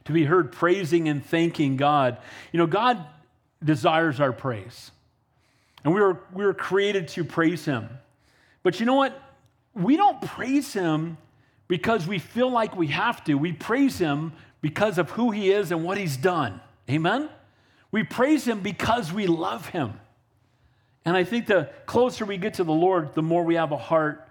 to 0.06 0.12
be 0.12 0.24
heard 0.24 0.50
praising 0.50 1.08
and 1.08 1.24
thanking 1.24 1.76
God. 1.76 2.18
You 2.52 2.58
know, 2.58 2.66
God 2.66 3.04
desires 3.62 4.18
our 4.18 4.32
praise. 4.32 4.90
And 5.84 5.94
we 5.94 6.00
were, 6.00 6.20
we 6.32 6.44
were 6.44 6.54
created 6.54 7.06
to 7.08 7.24
praise 7.24 7.64
Him. 7.64 7.88
But 8.64 8.80
you 8.80 8.86
know 8.86 8.94
what? 8.94 9.20
We 9.72 9.96
don't 9.96 10.20
praise 10.20 10.72
Him 10.72 11.16
because 11.68 12.06
we 12.06 12.18
feel 12.18 12.50
like 12.50 12.76
we 12.76 12.88
have 12.88 13.22
to. 13.24 13.34
We 13.34 13.52
praise 13.52 13.98
Him 13.98 14.32
because 14.60 14.98
of 14.98 15.10
who 15.10 15.30
He 15.30 15.50
is 15.50 15.70
and 15.72 15.84
what 15.84 15.98
He's 15.98 16.16
done. 16.16 16.60
Amen? 16.90 17.28
We 17.90 18.02
praise 18.04 18.46
Him 18.46 18.60
because 18.60 19.12
we 19.12 19.26
love 19.26 19.66
Him. 19.68 19.94
And 21.04 21.16
I 21.16 21.24
think 21.24 21.46
the 21.46 21.70
closer 21.86 22.24
we 22.24 22.36
get 22.36 22.54
to 22.54 22.64
the 22.64 22.72
Lord, 22.72 23.14
the 23.14 23.22
more 23.22 23.44
we 23.44 23.54
have 23.54 23.72
a 23.72 23.76
heart 23.76 24.28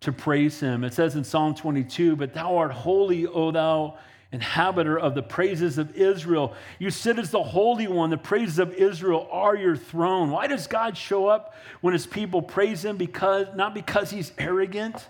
to 0.00 0.12
praise 0.12 0.60
Him. 0.60 0.84
It 0.84 0.94
says 0.94 1.16
in 1.16 1.24
Psalm 1.24 1.54
22, 1.54 2.16
But 2.16 2.34
thou 2.34 2.56
art 2.56 2.72
holy, 2.72 3.26
O 3.26 3.50
thou 3.50 3.98
inhabitor 4.34 4.98
of 4.98 5.14
the 5.14 5.22
praises 5.22 5.78
of 5.78 5.94
Israel. 5.96 6.54
You 6.80 6.90
sit 6.90 7.18
as 7.18 7.30
the 7.30 7.42
Holy 7.42 7.86
One. 7.86 8.10
The 8.10 8.18
praises 8.18 8.58
of 8.58 8.74
Israel 8.74 9.28
are 9.30 9.54
your 9.54 9.76
throne. 9.76 10.30
Why 10.30 10.48
does 10.48 10.66
God 10.66 10.96
show 10.96 11.28
up 11.28 11.54
when 11.80 11.92
his 11.92 12.04
people 12.04 12.42
praise 12.42 12.84
him? 12.84 12.96
Because 12.96 13.46
not 13.54 13.74
because 13.74 14.10
he's 14.10 14.32
arrogant, 14.36 15.06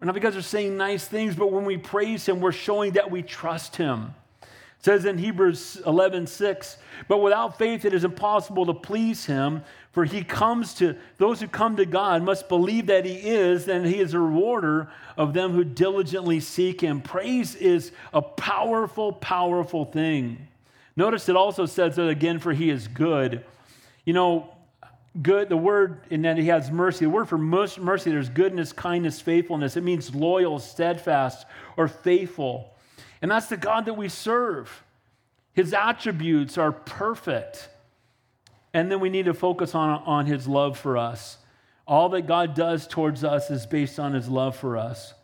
not 0.00 0.14
because 0.14 0.34
they're 0.34 0.42
saying 0.42 0.76
nice 0.76 1.06
things, 1.06 1.34
but 1.34 1.50
when 1.50 1.64
we 1.64 1.76
praise 1.76 2.26
him, 2.26 2.40
we're 2.40 2.52
showing 2.52 2.92
that 2.92 3.10
we 3.10 3.22
trust 3.22 3.76
him. 3.76 4.14
It 4.42 4.84
says 4.84 5.04
in 5.04 5.18
Hebrews 5.18 5.80
11, 5.86 6.26
6, 6.26 6.76
but 7.08 7.18
without 7.18 7.58
faith 7.58 7.84
it 7.84 7.94
is 7.94 8.04
impossible 8.04 8.66
to 8.66 8.74
please 8.74 9.24
him, 9.24 9.62
for 9.92 10.04
he 10.04 10.22
comes 10.22 10.74
to 10.74 10.96
those 11.16 11.40
who 11.40 11.48
come 11.48 11.76
to 11.76 11.86
God 11.86 12.22
must 12.22 12.48
believe 12.48 12.86
that 12.86 13.06
he 13.06 13.14
is, 13.14 13.66
and 13.68 13.86
he 13.86 13.98
is 13.98 14.12
a 14.12 14.20
rewarder 14.20 14.90
of 15.16 15.32
them 15.32 15.52
who 15.52 15.64
diligently 15.64 16.40
seek 16.40 16.82
him. 16.82 17.00
Praise 17.00 17.54
is 17.54 17.92
a 18.12 18.20
powerful, 18.20 19.12
powerful 19.12 19.86
thing. 19.86 20.46
Notice 20.94 21.28
it 21.30 21.36
also 21.36 21.64
says 21.64 21.96
that 21.96 22.08
again, 22.08 22.38
for 22.38 22.52
he 22.52 22.68
is 22.68 22.86
good. 22.88 23.44
You 24.04 24.12
know, 24.12 24.55
good, 25.22 25.48
the 25.48 25.56
word, 25.56 26.00
and 26.10 26.24
then 26.24 26.36
he 26.36 26.46
has 26.48 26.70
mercy. 26.70 27.04
The 27.04 27.10
word 27.10 27.28
for 27.28 27.38
mercy, 27.38 28.10
there's 28.10 28.28
goodness, 28.28 28.72
kindness, 28.72 29.20
faithfulness. 29.20 29.76
It 29.76 29.82
means 29.82 30.14
loyal, 30.14 30.58
steadfast, 30.58 31.46
or 31.76 31.88
faithful. 31.88 32.74
And 33.22 33.30
that's 33.30 33.46
the 33.46 33.56
God 33.56 33.86
that 33.86 33.94
we 33.94 34.08
serve. 34.08 34.82
His 35.52 35.72
attributes 35.72 36.58
are 36.58 36.72
perfect. 36.72 37.68
And 38.74 38.90
then 38.90 39.00
we 39.00 39.08
need 39.08 39.24
to 39.24 39.34
focus 39.34 39.74
on, 39.74 40.02
on 40.04 40.26
his 40.26 40.46
love 40.46 40.78
for 40.78 40.98
us. 40.98 41.38
All 41.86 42.08
that 42.10 42.26
God 42.26 42.54
does 42.54 42.86
towards 42.86 43.24
us 43.24 43.50
is 43.50 43.64
based 43.64 43.98
on 43.98 44.12
his 44.12 44.28
love 44.28 44.56
for 44.56 44.76
us. 44.76 45.14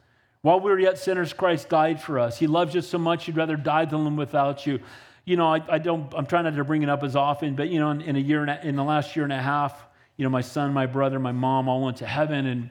While 0.40 0.60
we 0.60 0.70
were 0.70 0.78
yet 0.78 0.98
sinners, 0.98 1.32
Christ 1.32 1.68
died 1.68 2.00
for 2.00 2.18
us. 2.18 2.38
He 2.38 2.46
loves 2.46 2.74
you 2.74 2.80
so 2.80 2.98
much, 2.98 3.26
he'd 3.26 3.36
rather 3.36 3.56
die 3.56 3.84
than 3.84 4.04
live 4.04 4.14
without 4.14 4.66
you 4.66 4.80
you 5.24 5.36
know, 5.36 5.54
I, 5.54 5.60
I, 5.68 5.78
don't, 5.78 6.12
I'm 6.14 6.26
trying 6.26 6.44
not 6.44 6.56
to 6.56 6.64
bring 6.64 6.82
it 6.82 6.88
up 6.88 7.02
as 7.02 7.14
often, 7.14 7.54
but, 7.54 7.68
you 7.68 7.78
know, 7.78 7.90
in, 7.90 8.00
in 8.00 8.16
a 8.16 8.20
year, 8.20 8.44
a, 8.44 8.60
in 8.64 8.76
the 8.76 8.84
last 8.84 9.14
year 9.14 9.24
and 9.24 9.32
a 9.32 9.40
half, 9.40 9.80
you 10.16 10.24
know, 10.24 10.30
my 10.30 10.40
son, 10.40 10.72
my 10.72 10.86
brother, 10.86 11.18
my 11.18 11.32
mom 11.32 11.68
all 11.68 11.82
went 11.82 11.98
to 11.98 12.06
heaven. 12.06 12.46
And, 12.46 12.70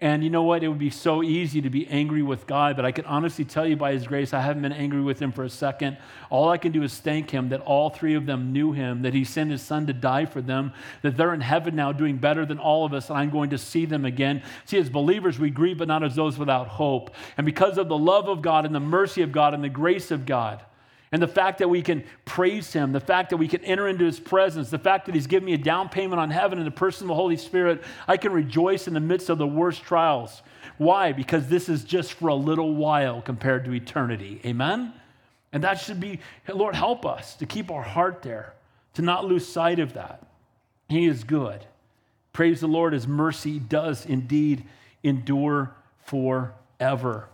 and 0.00 0.24
you 0.24 0.30
know 0.30 0.42
what? 0.42 0.64
It 0.64 0.68
would 0.68 0.80
be 0.80 0.90
so 0.90 1.22
easy 1.22 1.62
to 1.62 1.70
be 1.70 1.86
angry 1.86 2.22
with 2.22 2.44
God, 2.48 2.74
but 2.74 2.84
I 2.84 2.90
can 2.90 3.04
honestly 3.04 3.44
tell 3.44 3.64
you 3.64 3.76
by 3.76 3.92
His 3.92 4.04
grace, 4.04 4.34
I 4.34 4.40
haven't 4.40 4.62
been 4.62 4.72
angry 4.72 5.00
with 5.00 5.22
Him 5.22 5.30
for 5.30 5.44
a 5.44 5.48
second. 5.48 5.96
All 6.28 6.48
I 6.48 6.58
can 6.58 6.72
do 6.72 6.82
is 6.82 6.98
thank 6.98 7.30
Him 7.30 7.50
that 7.50 7.60
all 7.60 7.88
three 7.88 8.14
of 8.14 8.26
them 8.26 8.52
knew 8.52 8.72
Him, 8.72 9.02
that 9.02 9.14
He 9.14 9.24
sent 9.24 9.52
His 9.52 9.62
Son 9.62 9.86
to 9.86 9.92
die 9.92 10.26
for 10.26 10.42
them, 10.42 10.72
that 11.02 11.16
they're 11.16 11.32
in 11.32 11.40
heaven 11.40 11.76
now 11.76 11.92
doing 11.92 12.16
better 12.16 12.44
than 12.44 12.58
all 12.58 12.84
of 12.84 12.92
us, 12.92 13.10
and 13.10 13.18
I'm 13.18 13.30
going 13.30 13.50
to 13.50 13.58
see 13.58 13.86
them 13.86 14.04
again. 14.04 14.42
See, 14.64 14.76
as 14.76 14.90
believers, 14.90 15.38
we 15.38 15.50
grieve, 15.50 15.78
but 15.78 15.86
not 15.86 16.02
as 16.02 16.16
those 16.16 16.36
without 16.36 16.66
hope. 16.66 17.14
And 17.36 17.46
because 17.46 17.78
of 17.78 17.88
the 17.88 17.96
love 17.96 18.28
of 18.28 18.42
God 18.42 18.66
and 18.66 18.74
the 18.74 18.80
mercy 18.80 19.22
of 19.22 19.30
God 19.30 19.54
and 19.54 19.62
the 19.62 19.68
grace 19.68 20.10
of 20.10 20.26
God, 20.26 20.64
and 21.12 21.22
the 21.22 21.28
fact 21.28 21.58
that 21.58 21.68
we 21.68 21.82
can 21.82 22.04
praise 22.24 22.72
Him, 22.72 22.92
the 22.92 23.00
fact 23.00 23.30
that 23.30 23.36
we 23.36 23.46
can 23.46 23.62
enter 23.64 23.86
into 23.86 24.06
His 24.06 24.18
presence, 24.18 24.70
the 24.70 24.78
fact 24.78 25.04
that 25.06 25.14
He's 25.14 25.26
given 25.26 25.44
me 25.44 25.52
a 25.52 25.58
down 25.58 25.90
payment 25.90 26.18
on 26.18 26.30
heaven 26.30 26.58
in 26.58 26.64
the 26.64 26.70
person 26.70 27.04
of 27.04 27.08
the 27.08 27.14
Holy 27.14 27.36
Spirit, 27.36 27.82
I 28.08 28.16
can 28.16 28.32
rejoice 28.32 28.88
in 28.88 28.94
the 28.94 29.00
midst 29.00 29.28
of 29.28 29.36
the 29.36 29.46
worst 29.46 29.82
trials. 29.82 30.42
Why? 30.78 31.12
Because 31.12 31.48
this 31.48 31.68
is 31.68 31.84
just 31.84 32.14
for 32.14 32.28
a 32.28 32.34
little 32.34 32.74
while 32.74 33.20
compared 33.20 33.66
to 33.66 33.74
eternity. 33.74 34.40
Amen? 34.46 34.94
And 35.52 35.62
that 35.64 35.78
should 35.78 36.00
be, 36.00 36.20
Lord, 36.48 36.74
help 36.74 37.04
us 37.04 37.34
to 37.36 37.46
keep 37.46 37.70
our 37.70 37.82
heart 37.82 38.22
there, 38.22 38.54
to 38.94 39.02
not 39.02 39.26
lose 39.26 39.46
sight 39.46 39.78
of 39.78 39.92
that. 39.92 40.26
He 40.88 41.06
is 41.06 41.24
good. 41.24 41.66
Praise 42.32 42.60
the 42.60 42.68
Lord, 42.68 42.94
His 42.94 43.06
mercy 43.06 43.58
does 43.58 44.06
indeed 44.06 44.64
endure 45.02 45.74
forever. 46.06 47.28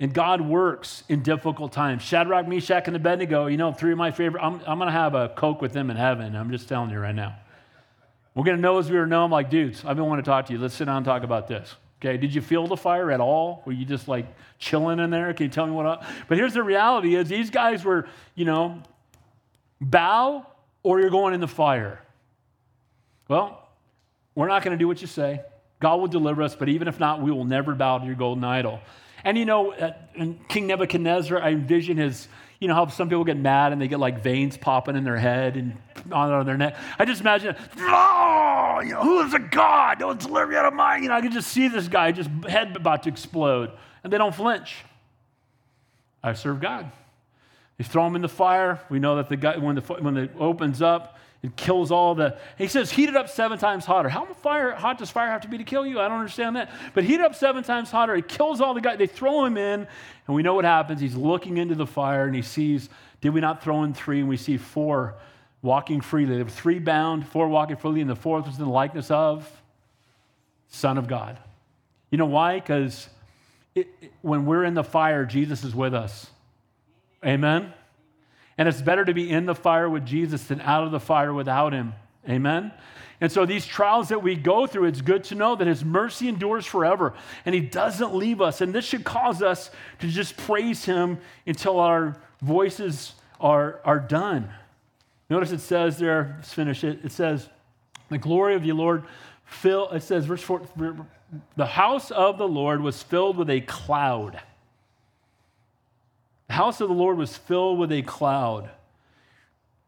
And 0.00 0.14
God 0.14 0.40
works 0.40 1.02
in 1.08 1.22
difficult 1.22 1.72
times. 1.72 2.02
Shadrach, 2.02 2.46
Meshach, 2.46 2.86
and 2.86 2.94
Abednego, 2.94 3.46
you 3.46 3.56
know, 3.56 3.72
three 3.72 3.90
of 3.90 3.98
my 3.98 4.12
favorite. 4.12 4.42
I'm, 4.42 4.60
I'm 4.66 4.78
going 4.78 4.86
to 4.86 4.92
have 4.92 5.14
a 5.14 5.28
Coke 5.30 5.60
with 5.60 5.72
them 5.72 5.90
in 5.90 5.96
heaven. 5.96 6.36
I'm 6.36 6.50
just 6.50 6.68
telling 6.68 6.90
you 6.90 6.98
right 6.98 7.14
now. 7.14 7.36
We're 8.34 8.44
going 8.44 8.56
to 8.56 8.62
know 8.62 8.78
as 8.78 8.88
we 8.88 8.96
were 8.96 9.06
known, 9.06 9.24
I'm 9.24 9.30
like, 9.32 9.50
dudes, 9.50 9.84
I've 9.84 9.96
been 9.96 10.06
wanting 10.06 10.24
to 10.24 10.30
talk 10.30 10.46
to 10.46 10.52
you. 10.52 10.60
Let's 10.60 10.74
sit 10.74 10.84
down 10.84 10.98
and 10.98 11.04
talk 11.04 11.24
about 11.24 11.48
this. 11.48 11.74
Okay, 12.00 12.16
did 12.16 12.32
you 12.32 12.40
feel 12.40 12.68
the 12.68 12.76
fire 12.76 13.10
at 13.10 13.18
all? 13.18 13.62
Were 13.66 13.72
you 13.72 13.84
just 13.84 14.06
like 14.06 14.26
chilling 14.60 15.00
in 15.00 15.10
there? 15.10 15.34
Can 15.34 15.46
you 15.46 15.50
tell 15.50 15.66
me 15.66 15.72
what 15.72 15.86
up? 15.86 16.04
But 16.28 16.38
here's 16.38 16.54
the 16.54 16.62
reality 16.62 17.16
is 17.16 17.28
these 17.28 17.50
guys 17.50 17.84
were, 17.84 18.06
you 18.36 18.44
know, 18.44 18.80
bow 19.80 20.46
or 20.84 21.00
you're 21.00 21.10
going 21.10 21.34
in 21.34 21.40
the 21.40 21.48
fire. 21.48 22.00
Well, 23.26 23.68
we're 24.36 24.46
not 24.46 24.62
going 24.62 24.78
to 24.78 24.80
do 24.80 24.86
what 24.86 25.00
you 25.00 25.08
say. 25.08 25.40
God 25.80 25.96
will 25.96 26.06
deliver 26.06 26.42
us, 26.42 26.54
but 26.54 26.68
even 26.68 26.86
if 26.86 27.00
not, 27.00 27.20
we 27.20 27.32
will 27.32 27.44
never 27.44 27.74
bow 27.74 27.98
to 27.98 28.06
your 28.06 28.14
golden 28.14 28.44
idol. 28.44 28.78
And 29.24 29.36
you 29.36 29.44
know, 29.44 29.72
uh, 29.72 29.92
King 30.48 30.66
Nebuchadnezzar, 30.66 31.40
I 31.40 31.50
envision 31.50 31.96
his, 31.96 32.28
you 32.60 32.68
know, 32.68 32.74
how 32.74 32.86
some 32.86 33.08
people 33.08 33.24
get 33.24 33.36
mad 33.36 33.72
and 33.72 33.80
they 33.80 33.88
get 33.88 34.00
like 34.00 34.22
veins 34.22 34.56
popping 34.56 34.96
in 34.96 35.04
their 35.04 35.16
head 35.16 35.56
and 35.56 35.76
on, 36.12 36.32
on 36.32 36.46
their 36.46 36.56
neck. 36.56 36.76
I 36.98 37.04
just 37.04 37.20
imagine, 37.20 37.56
oh, 37.78 38.80
you 38.84 38.92
know, 38.92 39.02
who 39.02 39.20
is 39.20 39.34
a 39.34 39.38
God? 39.38 39.98
Don't 39.98 40.20
deliver 40.20 40.48
me 40.48 40.56
out 40.56 40.66
of 40.66 40.74
mine. 40.74 41.02
You 41.02 41.08
know, 41.08 41.14
I 41.14 41.20
can 41.20 41.32
just 41.32 41.48
see 41.48 41.68
this 41.68 41.88
guy 41.88 42.12
just 42.12 42.30
head 42.48 42.76
about 42.76 43.04
to 43.04 43.08
explode, 43.08 43.70
and 44.04 44.12
they 44.12 44.18
don't 44.18 44.34
flinch. 44.34 44.84
I 46.22 46.32
serve 46.32 46.60
God. 46.60 46.90
They 47.76 47.84
throw 47.84 48.06
him 48.06 48.16
in 48.16 48.22
the 48.22 48.28
fire. 48.28 48.80
We 48.90 48.98
know 48.98 49.16
that 49.16 49.28
the 49.28 49.36
guy 49.36 49.56
when 49.56 49.76
the 49.76 49.80
when 49.80 50.16
it 50.16 50.32
opens 50.38 50.82
up, 50.82 51.16
it 51.42 51.54
kills 51.56 51.90
all 51.92 52.14
the. 52.14 52.36
He 52.56 52.66
says, 52.66 52.90
heat 52.90 53.08
it 53.08 53.16
up 53.16 53.28
seven 53.28 53.58
times 53.58 53.84
hotter. 53.84 54.08
How 54.08 54.24
fire, 54.24 54.72
hot 54.72 54.98
does 54.98 55.10
fire 55.10 55.30
have 55.30 55.42
to 55.42 55.48
be 55.48 55.58
to 55.58 55.64
kill 55.64 55.86
you? 55.86 56.00
I 56.00 56.08
don't 56.08 56.18
understand 56.18 56.56
that. 56.56 56.70
But 56.94 57.04
heat 57.04 57.16
it 57.16 57.20
up 57.20 57.34
seven 57.34 57.62
times 57.62 57.90
hotter. 57.90 58.16
It 58.16 58.28
kills 58.28 58.60
all 58.60 58.74
the 58.74 58.80
guys. 58.80 58.98
They 58.98 59.06
throw 59.06 59.44
him 59.44 59.56
in, 59.56 59.86
and 60.26 60.36
we 60.36 60.42
know 60.42 60.54
what 60.54 60.64
happens. 60.64 61.00
He's 61.00 61.14
looking 61.14 61.58
into 61.58 61.76
the 61.76 61.86
fire, 61.86 62.24
and 62.24 62.34
he 62.34 62.42
sees, 62.42 62.88
did 63.20 63.30
we 63.30 63.40
not 63.40 63.62
throw 63.62 63.84
in 63.84 63.94
three? 63.94 64.18
And 64.20 64.28
we 64.28 64.36
see 64.36 64.56
four 64.56 65.14
walking 65.62 66.00
freely. 66.00 66.34
There 66.36 66.44
were 66.44 66.50
three 66.50 66.80
bound, 66.80 67.26
four 67.26 67.48
walking 67.48 67.76
freely, 67.76 68.00
and 68.00 68.10
the 68.10 68.16
fourth 68.16 68.46
was 68.46 68.58
in 68.58 68.64
the 68.64 68.70
likeness 68.70 69.10
of 69.10 69.48
Son 70.68 70.98
of 70.98 71.06
God. 71.06 71.38
You 72.10 72.18
know 72.18 72.26
why? 72.26 72.58
Because 72.58 73.08
when 74.22 74.44
we're 74.44 74.64
in 74.64 74.74
the 74.74 74.84
fire, 74.84 75.24
Jesus 75.24 75.62
is 75.62 75.74
with 75.74 75.94
us. 75.94 76.28
Amen? 77.24 77.72
And 78.58 78.68
it's 78.68 78.82
better 78.82 79.04
to 79.04 79.14
be 79.14 79.30
in 79.30 79.46
the 79.46 79.54
fire 79.54 79.88
with 79.88 80.04
Jesus 80.04 80.44
than 80.44 80.60
out 80.60 80.84
of 80.84 80.90
the 80.90 81.00
fire 81.00 81.32
without 81.32 81.72
him. 81.72 81.94
Amen? 82.28 82.72
And 83.20 83.32
so, 83.32 83.46
these 83.46 83.66
trials 83.66 84.08
that 84.10 84.22
we 84.22 84.36
go 84.36 84.66
through, 84.66 84.84
it's 84.86 85.00
good 85.00 85.24
to 85.24 85.34
know 85.34 85.56
that 85.56 85.66
His 85.66 85.84
mercy 85.84 86.28
endures 86.28 86.64
forever 86.64 87.14
and 87.44 87.54
He 87.54 87.60
doesn't 87.60 88.14
leave 88.14 88.40
us. 88.40 88.60
And 88.60 88.72
this 88.72 88.84
should 88.84 89.04
cause 89.04 89.42
us 89.42 89.70
to 90.00 90.08
just 90.08 90.36
praise 90.36 90.84
Him 90.84 91.18
until 91.44 91.80
our 91.80 92.16
voices 92.40 93.14
are, 93.40 93.80
are 93.84 93.98
done. 93.98 94.48
Notice 95.30 95.50
it 95.50 95.60
says 95.60 95.98
there, 95.98 96.36
let's 96.38 96.52
finish 96.52 96.84
it. 96.84 97.00
It 97.04 97.10
says, 97.10 97.48
The 98.08 98.18
glory 98.18 98.54
of 98.54 98.62
the 98.62 98.72
Lord 98.72 99.04
fill, 99.44 99.90
it 99.90 100.02
says, 100.02 100.26
verse 100.26 100.42
4, 100.42 100.62
the 101.56 101.66
house 101.66 102.10
of 102.10 102.38
the 102.38 102.48
Lord 102.48 102.80
was 102.80 103.02
filled 103.02 103.36
with 103.36 103.50
a 103.50 103.60
cloud. 103.62 104.40
The 106.48 106.54
house 106.54 106.80
of 106.80 106.88
the 106.88 106.94
Lord 106.94 107.16
was 107.16 107.36
filled 107.36 107.78
with 107.78 107.92
a 107.92 108.02
cloud. 108.02 108.70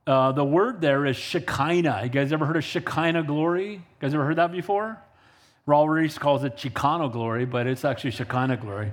Uh, 0.07 0.33
the 0.33 0.45
word 0.45 0.81
there 0.81 1.07
is 1.07 1.17
Shekinah. 1.17 2.03
You 2.05 2.09
guys 2.11 2.33
ever 2.33 2.47
heard 2.47 2.57
of 2.57 2.65
Shekinah 2.65 3.25
glory? 3.25 3.73
You 3.73 3.83
guys 4.01 4.15
ever 4.15 4.25
heard 4.25 4.37
that 4.37 4.53
before? 4.53 4.99
Raul 5.67 5.89
Ries 5.89 6.19
calls 6.19 6.45
it 6.45 6.57
Chicano 6.57 7.11
glory, 7.11 7.45
but 7.45 7.67
it's 7.67 7.85
actually 7.85 8.11
Shekinah 8.11 8.57
glory. 8.57 8.93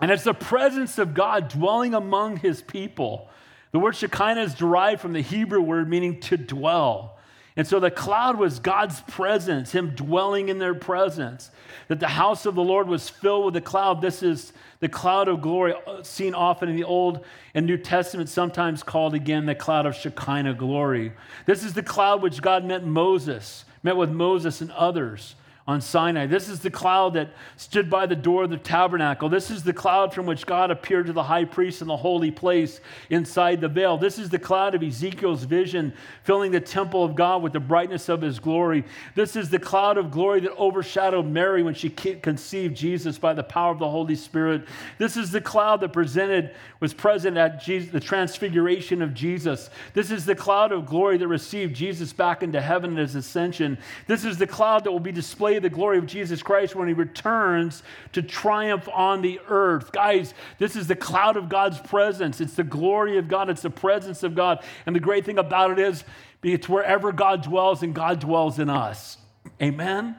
And 0.00 0.10
it's 0.10 0.24
the 0.24 0.34
presence 0.34 0.98
of 0.98 1.14
God 1.14 1.48
dwelling 1.48 1.94
among 1.94 2.36
his 2.36 2.62
people. 2.62 3.28
The 3.72 3.78
word 3.78 3.96
Shekinah 3.96 4.42
is 4.42 4.54
derived 4.54 5.00
from 5.00 5.12
the 5.12 5.22
Hebrew 5.22 5.60
word 5.60 5.88
meaning 5.88 6.20
to 6.22 6.36
dwell. 6.36 7.17
And 7.58 7.66
so 7.66 7.80
the 7.80 7.90
cloud 7.90 8.38
was 8.38 8.60
God's 8.60 9.00
presence, 9.00 9.72
Him 9.72 9.90
dwelling 9.90 10.48
in 10.48 10.58
their 10.58 10.74
presence. 10.74 11.50
That 11.88 11.98
the 11.98 12.06
house 12.06 12.46
of 12.46 12.54
the 12.54 12.62
Lord 12.62 12.86
was 12.86 13.08
filled 13.08 13.46
with 13.46 13.54
the 13.54 13.60
cloud. 13.60 14.00
This 14.00 14.22
is 14.22 14.52
the 14.78 14.88
cloud 14.88 15.26
of 15.26 15.42
glory, 15.42 15.74
seen 16.04 16.34
often 16.34 16.68
in 16.68 16.76
the 16.76 16.84
Old 16.84 17.24
and 17.54 17.66
New 17.66 17.76
Testament, 17.76 18.28
sometimes 18.28 18.84
called 18.84 19.12
again 19.12 19.44
the 19.46 19.56
cloud 19.56 19.86
of 19.86 19.96
Shekinah 19.96 20.54
glory. 20.54 21.12
This 21.46 21.64
is 21.64 21.74
the 21.74 21.82
cloud 21.82 22.22
which 22.22 22.40
God 22.40 22.64
met 22.64 22.86
Moses, 22.86 23.64
met 23.82 23.96
with 23.96 24.10
Moses 24.10 24.60
and 24.60 24.70
others 24.70 25.34
on 25.68 25.82
Sinai. 25.82 26.24
This 26.24 26.48
is 26.48 26.60
the 26.60 26.70
cloud 26.70 27.12
that 27.12 27.28
stood 27.58 27.90
by 27.90 28.06
the 28.06 28.16
door 28.16 28.44
of 28.44 28.50
the 28.50 28.56
tabernacle. 28.56 29.28
This 29.28 29.50
is 29.50 29.62
the 29.62 29.74
cloud 29.74 30.14
from 30.14 30.24
which 30.24 30.46
God 30.46 30.70
appeared 30.70 31.04
to 31.06 31.12
the 31.12 31.24
high 31.24 31.44
priest 31.44 31.82
in 31.82 31.88
the 31.88 31.96
holy 31.98 32.30
place 32.30 32.80
inside 33.10 33.60
the 33.60 33.68
veil. 33.68 33.98
This 33.98 34.18
is 34.18 34.30
the 34.30 34.38
cloud 34.38 34.74
of 34.74 34.82
Ezekiel's 34.82 35.44
vision, 35.44 35.92
filling 36.24 36.52
the 36.52 36.60
temple 36.60 37.04
of 37.04 37.14
God 37.14 37.42
with 37.42 37.52
the 37.52 37.60
brightness 37.60 38.08
of 38.08 38.22
his 38.22 38.38
glory. 38.38 38.82
This 39.14 39.36
is 39.36 39.50
the 39.50 39.58
cloud 39.58 39.98
of 39.98 40.10
glory 40.10 40.40
that 40.40 40.56
overshadowed 40.56 41.26
Mary 41.26 41.62
when 41.62 41.74
she 41.74 41.90
conceived 41.90 42.74
Jesus 42.74 43.18
by 43.18 43.34
the 43.34 43.42
power 43.42 43.70
of 43.70 43.78
the 43.78 43.90
Holy 43.90 44.14
Spirit. 44.14 44.66
This 44.96 45.18
is 45.18 45.32
the 45.32 45.42
cloud 45.42 45.82
that 45.82 45.92
presented 45.92 46.54
was 46.80 46.94
present 46.94 47.36
at 47.36 47.62
Jesus, 47.62 47.90
the 47.92 48.00
transfiguration 48.00 49.02
of 49.02 49.12
Jesus. 49.12 49.68
This 49.92 50.10
is 50.10 50.24
the 50.24 50.34
cloud 50.34 50.72
of 50.72 50.86
glory 50.86 51.18
that 51.18 51.28
received 51.28 51.76
Jesus 51.76 52.14
back 52.14 52.42
into 52.42 52.58
heaven 52.58 52.92
at 52.92 53.00
his 53.00 53.16
ascension. 53.16 53.76
This 54.06 54.24
is 54.24 54.38
the 54.38 54.46
cloud 54.46 54.84
that 54.84 54.92
will 54.92 54.98
be 54.98 55.12
displayed 55.12 55.57
the 55.58 55.70
glory 55.70 55.98
of 55.98 56.06
Jesus 56.06 56.42
Christ 56.42 56.74
when 56.74 56.88
he 56.88 56.94
returns 56.94 57.82
to 58.12 58.22
triumph 58.22 58.88
on 58.92 59.22
the 59.22 59.40
earth. 59.48 59.92
Guys, 59.92 60.34
this 60.58 60.76
is 60.76 60.86
the 60.86 60.96
cloud 60.96 61.36
of 61.36 61.48
God's 61.48 61.78
presence. 61.78 62.40
It's 62.40 62.54
the 62.54 62.64
glory 62.64 63.18
of 63.18 63.28
God, 63.28 63.50
it's 63.50 63.62
the 63.62 63.70
presence 63.70 64.22
of 64.22 64.34
God. 64.34 64.64
And 64.86 64.94
the 64.94 65.00
great 65.00 65.24
thing 65.24 65.38
about 65.38 65.70
it 65.70 65.78
is, 65.78 66.04
it's 66.42 66.68
wherever 66.68 67.12
God 67.12 67.42
dwells 67.42 67.82
and 67.82 67.94
God 67.94 68.20
dwells 68.20 68.58
in 68.58 68.70
us. 68.70 69.18
Amen? 69.60 70.16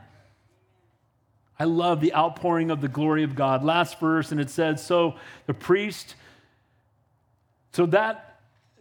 I 1.58 1.66
love 1.66 2.02
the 2.02 2.14
outpouring 2.14 2.72
of 2.72 2.82
the 2.82 2.88
glory 2.88 3.24
of 3.24 3.36
God. 3.36 3.64
Last 3.64 4.00
verse, 4.00 4.32
and 4.32 4.40
it 4.40 4.50
says, 4.50 4.86
So 4.86 5.16
the 5.46 5.54
priest, 5.54 6.16
so 7.74 7.86
that 7.88 8.29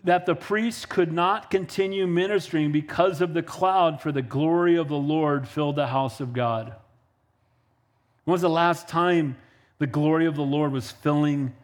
that 0.04 0.26
the 0.26 0.34
priests 0.34 0.86
could 0.86 1.12
not 1.12 1.50
continue 1.50 2.06
ministering 2.06 2.72
because 2.72 3.20
of 3.20 3.34
the 3.34 3.42
cloud, 3.42 4.00
for 4.00 4.12
the 4.12 4.22
glory 4.22 4.76
of 4.76 4.88
the 4.88 4.96
Lord 4.96 5.48
filled 5.48 5.76
the 5.76 5.88
house 5.88 6.20
of 6.20 6.32
God. 6.32 6.74
When 8.24 8.32
was 8.32 8.42
the 8.42 8.48
last 8.48 8.88
time 8.88 9.36
the 9.78 9.86
glory 9.86 10.26
of 10.26 10.36
the 10.36 10.42
Lord 10.42 10.72
was 10.72 10.90
filling 10.90 11.54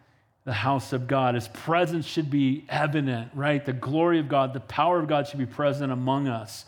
the 0.44 0.52
house 0.52 0.92
of 0.92 1.06
God? 1.06 1.34
His 1.34 1.48
presence 1.48 2.06
should 2.06 2.30
be 2.30 2.64
evident, 2.68 3.30
right? 3.34 3.64
The 3.64 3.72
glory 3.72 4.18
of 4.18 4.28
God, 4.28 4.52
the 4.52 4.60
power 4.60 4.98
of 4.98 5.06
God 5.06 5.28
should 5.28 5.38
be 5.38 5.46
present 5.46 5.92
among 5.92 6.26
us. 6.26 6.64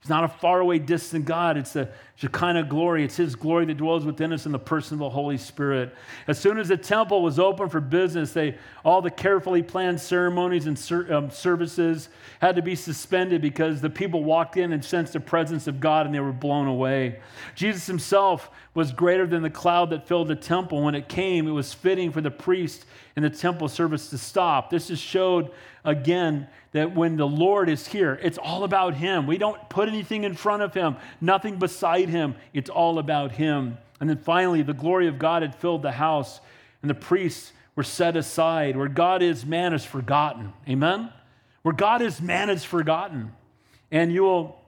It's 0.00 0.08
not 0.08 0.24
a 0.24 0.28
faraway, 0.28 0.78
distant 0.78 1.26
God. 1.26 1.58
It's 1.58 1.76
a 1.76 1.90
Shekinah 2.20 2.64
glory. 2.64 3.02
It's 3.02 3.16
His 3.16 3.34
glory 3.34 3.64
that 3.64 3.78
dwells 3.78 4.04
within 4.04 4.30
us 4.34 4.44
in 4.44 4.52
the 4.52 4.58
person 4.58 4.96
of 4.96 4.98
the 4.98 5.08
Holy 5.08 5.38
Spirit. 5.38 5.94
As 6.26 6.38
soon 6.38 6.58
as 6.58 6.68
the 6.68 6.76
temple 6.76 7.22
was 7.22 7.38
open 7.38 7.70
for 7.70 7.80
business, 7.80 8.34
they, 8.34 8.58
all 8.84 9.00
the 9.00 9.10
carefully 9.10 9.62
planned 9.62 9.98
ceremonies 9.98 10.66
and 10.66 10.78
ser, 10.78 11.10
um, 11.14 11.30
services 11.30 12.10
had 12.40 12.56
to 12.56 12.62
be 12.62 12.74
suspended 12.74 13.40
because 13.40 13.80
the 13.80 13.88
people 13.88 14.22
walked 14.22 14.58
in 14.58 14.74
and 14.74 14.84
sensed 14.84 15.14
the 15.14 15.20
presence 15.20 15.66
of 15.66 15.80
God 15.80 16.04
and 16.04 16.14
they 16.14 16.20
were 16.20 16.30
blown 16.30 16.66
away. 16.66 17.20
Jesus 17.54 17.86
Himself 17.86 18.50
was 18.74 18.92
greater 18.92 19.26
than 19.26 19.40
the 19.40 19.48
cloud 19.48 19.88
that 19.88 20.06
filled 20.06 20.28
the 20.28 20.36
temple. 20.36 20.82
When 20.82 20.94
it 20.94 21.08
came, 21.08 21.48
it 21.48 21.52
was 21.52 21.72
fitting 21.72 22.12
for 22.12 22.20
the 22.20 22.30
priest 22.30 22.84
in 23.16 23.22
the 23.22 23.30
temple 23.30 23.68
service 23.68 24.10
to 24.10 24.18
stop. 24.18 24.68
This 24.68 24.90
is 24.90 24.98
showed 24.98 25.50
again 25.84 26.48
that 26.72 26.94
when 26.94 27.16
the 27.16 27.26
Lord 27.26 27.68
is 27.68 27.86
here, 27.86 28.18
it's 28.22 28.38
all 28.38 28.64
about 28.64 28.94
Him. 28.94 29.26
We 29.26 29.38
don't 29.38 29.68
put 29.68 29.88
anything 29.88 30.24
in 30.24 30.34
front 30.34 30.62
of 30.62 30.72
Him, 30.72 30.96
nothing 31.20 31.58
beside 31.58 32.08
Him. 32.10 32.34
It's 32.52 32.70
all 32.70 32.98
about 32.98 33.32
Him. 33.32 33.78
And 34.00 34.08
then 34.08 34.18
finally, 34.18 34.62
the 34.62 34.74
glory 34.74 35.06
of 35.06 35.18
God 35.18 35.42
had 35.42 35.54
filled 35.54 35.82
the 35.82 35.92
house, 35.92 36.40
and 36.82 36.90
the 36.90 36.94
priests 36.94 37.52
were 37.76 37.82
set 37.82 38.16
aside. 38.16 38.76
Where 38.76 38.88
God 38.88 39.22
is, 39.22 39.46
man 39.46 39.72
is 39.72 39.84
forgotten. 39.84 40.52
Amen? 40.68 41.12
Where 41.62 41.74
God 41.74 42.02
is, 42.02 42.20
man 42.20 42.50
is 42.50 42.64
forgotten. 42.64 43.32
And 43.90 44.12
you 44.12 44.22
will 44.22 44.60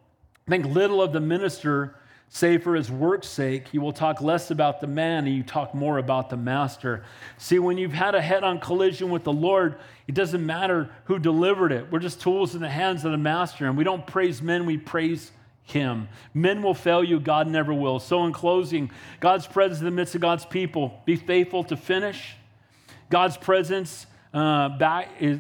think 0.48 0.66
little 0.66 1.00
of 1.00 1.12
the 1.12 1.20
minister 1.20 1.96
save 2.34 2.62
for 2.62 2.74
his 2.74 2.90
work's 2.90 3.28
sake, 3.28 3.66
you 3.72 3.80
will 3.82 3.92
talk 3.92 4.22
less 4.22 4.50
about 4.50 4.80
the 4.80 4.86
man 4.86 5.26
and 5.26 5.36
you 5.36 5.42
talk 5.42 5.74
more 5.74 5.98
about 5.98 6.30
the 6.30 6.36
master. 6.36 7.04
See, 7.36 7.58
when 7.58 7.76
you've 7.76 7.92
had 7.92 8.14
a 8.14 8.22
head 8.22 8.42
on 8.42 8.58
collision 8.58 9.10
with 9.10 9.22
the 9.22 9.32
Lord, 9.32 9.76
it 10.08 10.14
doesn't 10.14 10.44
matter 10.44 10.88
who 11.04 11.18
delivered 11.18 11.72
it. 11.72 11.92
We're 11.92 11.98
just 11.98 12.22
tools 12.22 12.54
in 12.54 12.62
the 12.62 12.70
hands 12.70 13.04
of 13.04 13.12
the 13.12 13.18
master. 13.18 13.66
And 13.66 13.76
we 13.76 13.84
don't 13.84 14.06
praise 14.06 14.40
men, 14.40 14.64
we 14.64 14.78
praise 14.78 15.30
him. 15.72 16.08
Men 16.32 16.62
will 16.62 16.74
fail 16.74 17.02
you, 17.02 17.18
God 17.20 17.48
never 17.48 17.74
will. 17.74 17.98
So, 17.98 18.24
in 18.24 18.32
closing, 18.32 18.90
God's 19.20 19.46
presence 19.46 19.80
in 19.80 19.84
the 19.84 19.90
midst 19.90 20.14
of 20.14 20.20
God's 20.20 20.46
people, 20.46 21.00
be 21.04 21.16
faithful 21.16 21.64
to 21.64 21.76
finish. 21.76 22.36
God's 23.10 23.36
presence 23.36 24.06
uh, 24.32 24.70
back 24.70 25.10
is, 25.20 25.38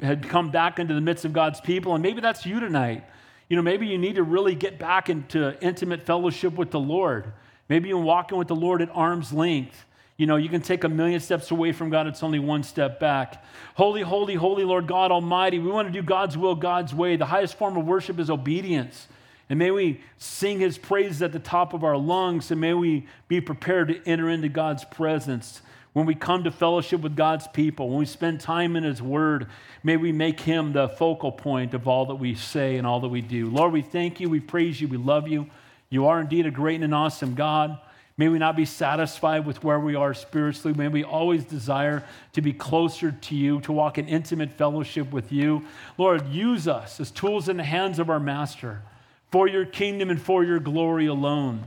had 0.00 0.28
come 0.28 0.50
back 0.50 0.78
into 0.78 0.94
the 0.94 1.00
midst 1.00 1.24
of 1.24 1.32
God's 1.32 1.60
people, 1.60 1.94
and 1.94 2.02
maybe 2.02 2.20
that's 2.20 2.44
you 2.44 2.60
tonight. 2.60 3.04
You 3.48 3.56
know, 3.56 3.62
maybe 3.62 3.86
you 3.86 3.96
need 3.96 4.16
to 4.16 4.22
really 4.22 4.54
get 4.54 4.78
back 4.78 5.08
into 5.08 5.56
intimate 5.62 6.04
fellowship 6.04 6.54
with 6.54 6.70
the 6.70 6.80
Lord. 6.80 7.32
Maybe 7.68 7.88
you're 7.88 7.98
walking 7.98 8.38
with 8.38 8.48
the 8.48 8.56
Lord 8.56 8.82
at 8.82 8.90
arm's 8.92 9.32
length. 9.32 9.84
You 10.16 10.26
know, 10.26 10.36
you 10.36 10.48
can 10.48 10.62
take 10.62 10.84
a 10.84 10.88
million 10.88 11.20
steps 11.20 11.50
away 11.50 11.72
from 11.72 11.90
God, 11.90 12.06
it's 12.06 12.22
only 12.22 12.38
one 12.38 12.62
step 12.62 12.98
back. 12.98 13.44
Holy, 13.74 14.02
holy, 14.02 14.34
holy 14.34 14.64
Lord 14.64 14.86
God 14.86 15.10
Almighty. 15.10 15.58
We 15.58 15.70
want 15.70 15.88
to 15.88 15.92
do 15.92 16.02
God's 16.02 16.38
will, 16.38 16.54
God's 16.54 16.94
way. 16.94 17.16
The 17.16 17.26
highest 17.26 17.56
form 17.56 17.76
of 17.76 17.86
worship 17.86 18.18
is 18.18 18.30
obedience. 18.30 19.08
And 19.48 19.58
may 19.58 19.70
we 19.70 20.00
sing 20.18 20.60
his 20.60 20.76
praises 20.78 21.22
at 21.22 21.32
the 21.32 21.38
top 21.38 21.72
of 21.72 21.84
our 21.84 21.96
lungs, 21.96 22.50
and 22.50 22.60
may 22.60 22.74
we 22.74 23.06
be 23.28 23.40
prepared 23.40 23.88
to 23.88 24.08
enter 24.08 24.28
into 24.28 24.48
God's 24.48 24.84
presence 24.84 25.62
when 25.96 26.04
we 26.04 26.14
come 26.14 26.44
to 26.44 26.50
fellowship 26.50 27.00
with 27.00 27.16
God's 27.16 27.48
people, 27.48 27.88
when 27.88 28.00
we 28.00 28.04
spend 28.04 28.38
time 28.38 28.76
in 28.76 28.84
His 28.84 29.00
Word, 29.00 29.46
may 29.82 29.96
we 29.96 30.12
make 30.12 30.40
Him 30.40 30.74
the 30.74 30.90
focal 30.90 31.32
point 31.32 31.72
of 31.72 31.88
all 31.88 32.04
that 32.04 32.16
we 32.16 32.34
say 32.34 32.76
and 32.76 32.86
all 32.86 33.00
that 33.00 33.08
we 33.08 33.22
do. 33.22 33.48
Lord, 33.48 33.72
we 33.72 33.80
thank 33.80 34.20
you, 34.20 34.28
we 34.28 34.38
praise 34.38 34.78
you, 34.78 34.88
we 34.88 34.98
love 34.98 35.26
you. 35.26 35.46
You 35.88 36.04
are 36.04 36.20
indeed 36.20 36.44
a 36.44 36.50
great 36.50 36.74
and 36.74 36.84
an 36.84 36.92
awesome 36.92 37.34
God. 37.34 37.78
May 38.18 38.28
we 38.28 38.38
not 38.38 38.56
be 38.56 38.66
satisfied 38.66 39.46
with 39.46 39.64
where 39.64 39.80
we 39.80 39.94
are 39.94 40.12
spiritually. 40.12 40.76
May 40.76 40.88
we 40.88 41.02
always 41.02 41.46
desire 41.46 42.04
to 42.34 42.42
be 42.42 42.52
closer 42.52 43.12
to 43.12 43.34
you, 43.34 43.62
to 43.62 43.72
walk 43.72 43.96
in 43.96 44.06
intimate 44.06 44.52
fellowship 44.52 45.10
with 45.10 45.32
you. 45.32 45.64
Lord, 45.96 46.28
use 46.28 46.68
us 46.68 47.00
as 47.00 47.10
tools 47.10 47.48
in 47.48 47.56
the 47.56 47.64
hands 47.64 47.98
of 47.98 48.10
our 48.10 48.20
Master 48.20 48.82
for 49.30 49.48
your 49.48 49.64
kingdom 49.64 50.10
and 50.10 50.20
for 50.20 50.44
your 50.44 50.60
glory 50.60 51.06
alone. 51.06 51.66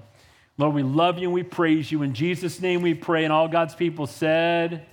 Lord, 0.57 0.76
we 0.76 0.84
love 0.84 1.18
you 1.18 1.26
and 1.26 1.34
we 1.34 1.44
praise 1.44 1.91
you. 1.91 2.02
In 2.02 2.14
Jesus' 2.14 2.60
name 2.60 2.81
we 2.81 2.94
pray. 2.94 3.23
And 3.23 3.31
all 3.31 3.48
God's 3.48 3.76
people 3.76 4.07
said, 4.07 4.86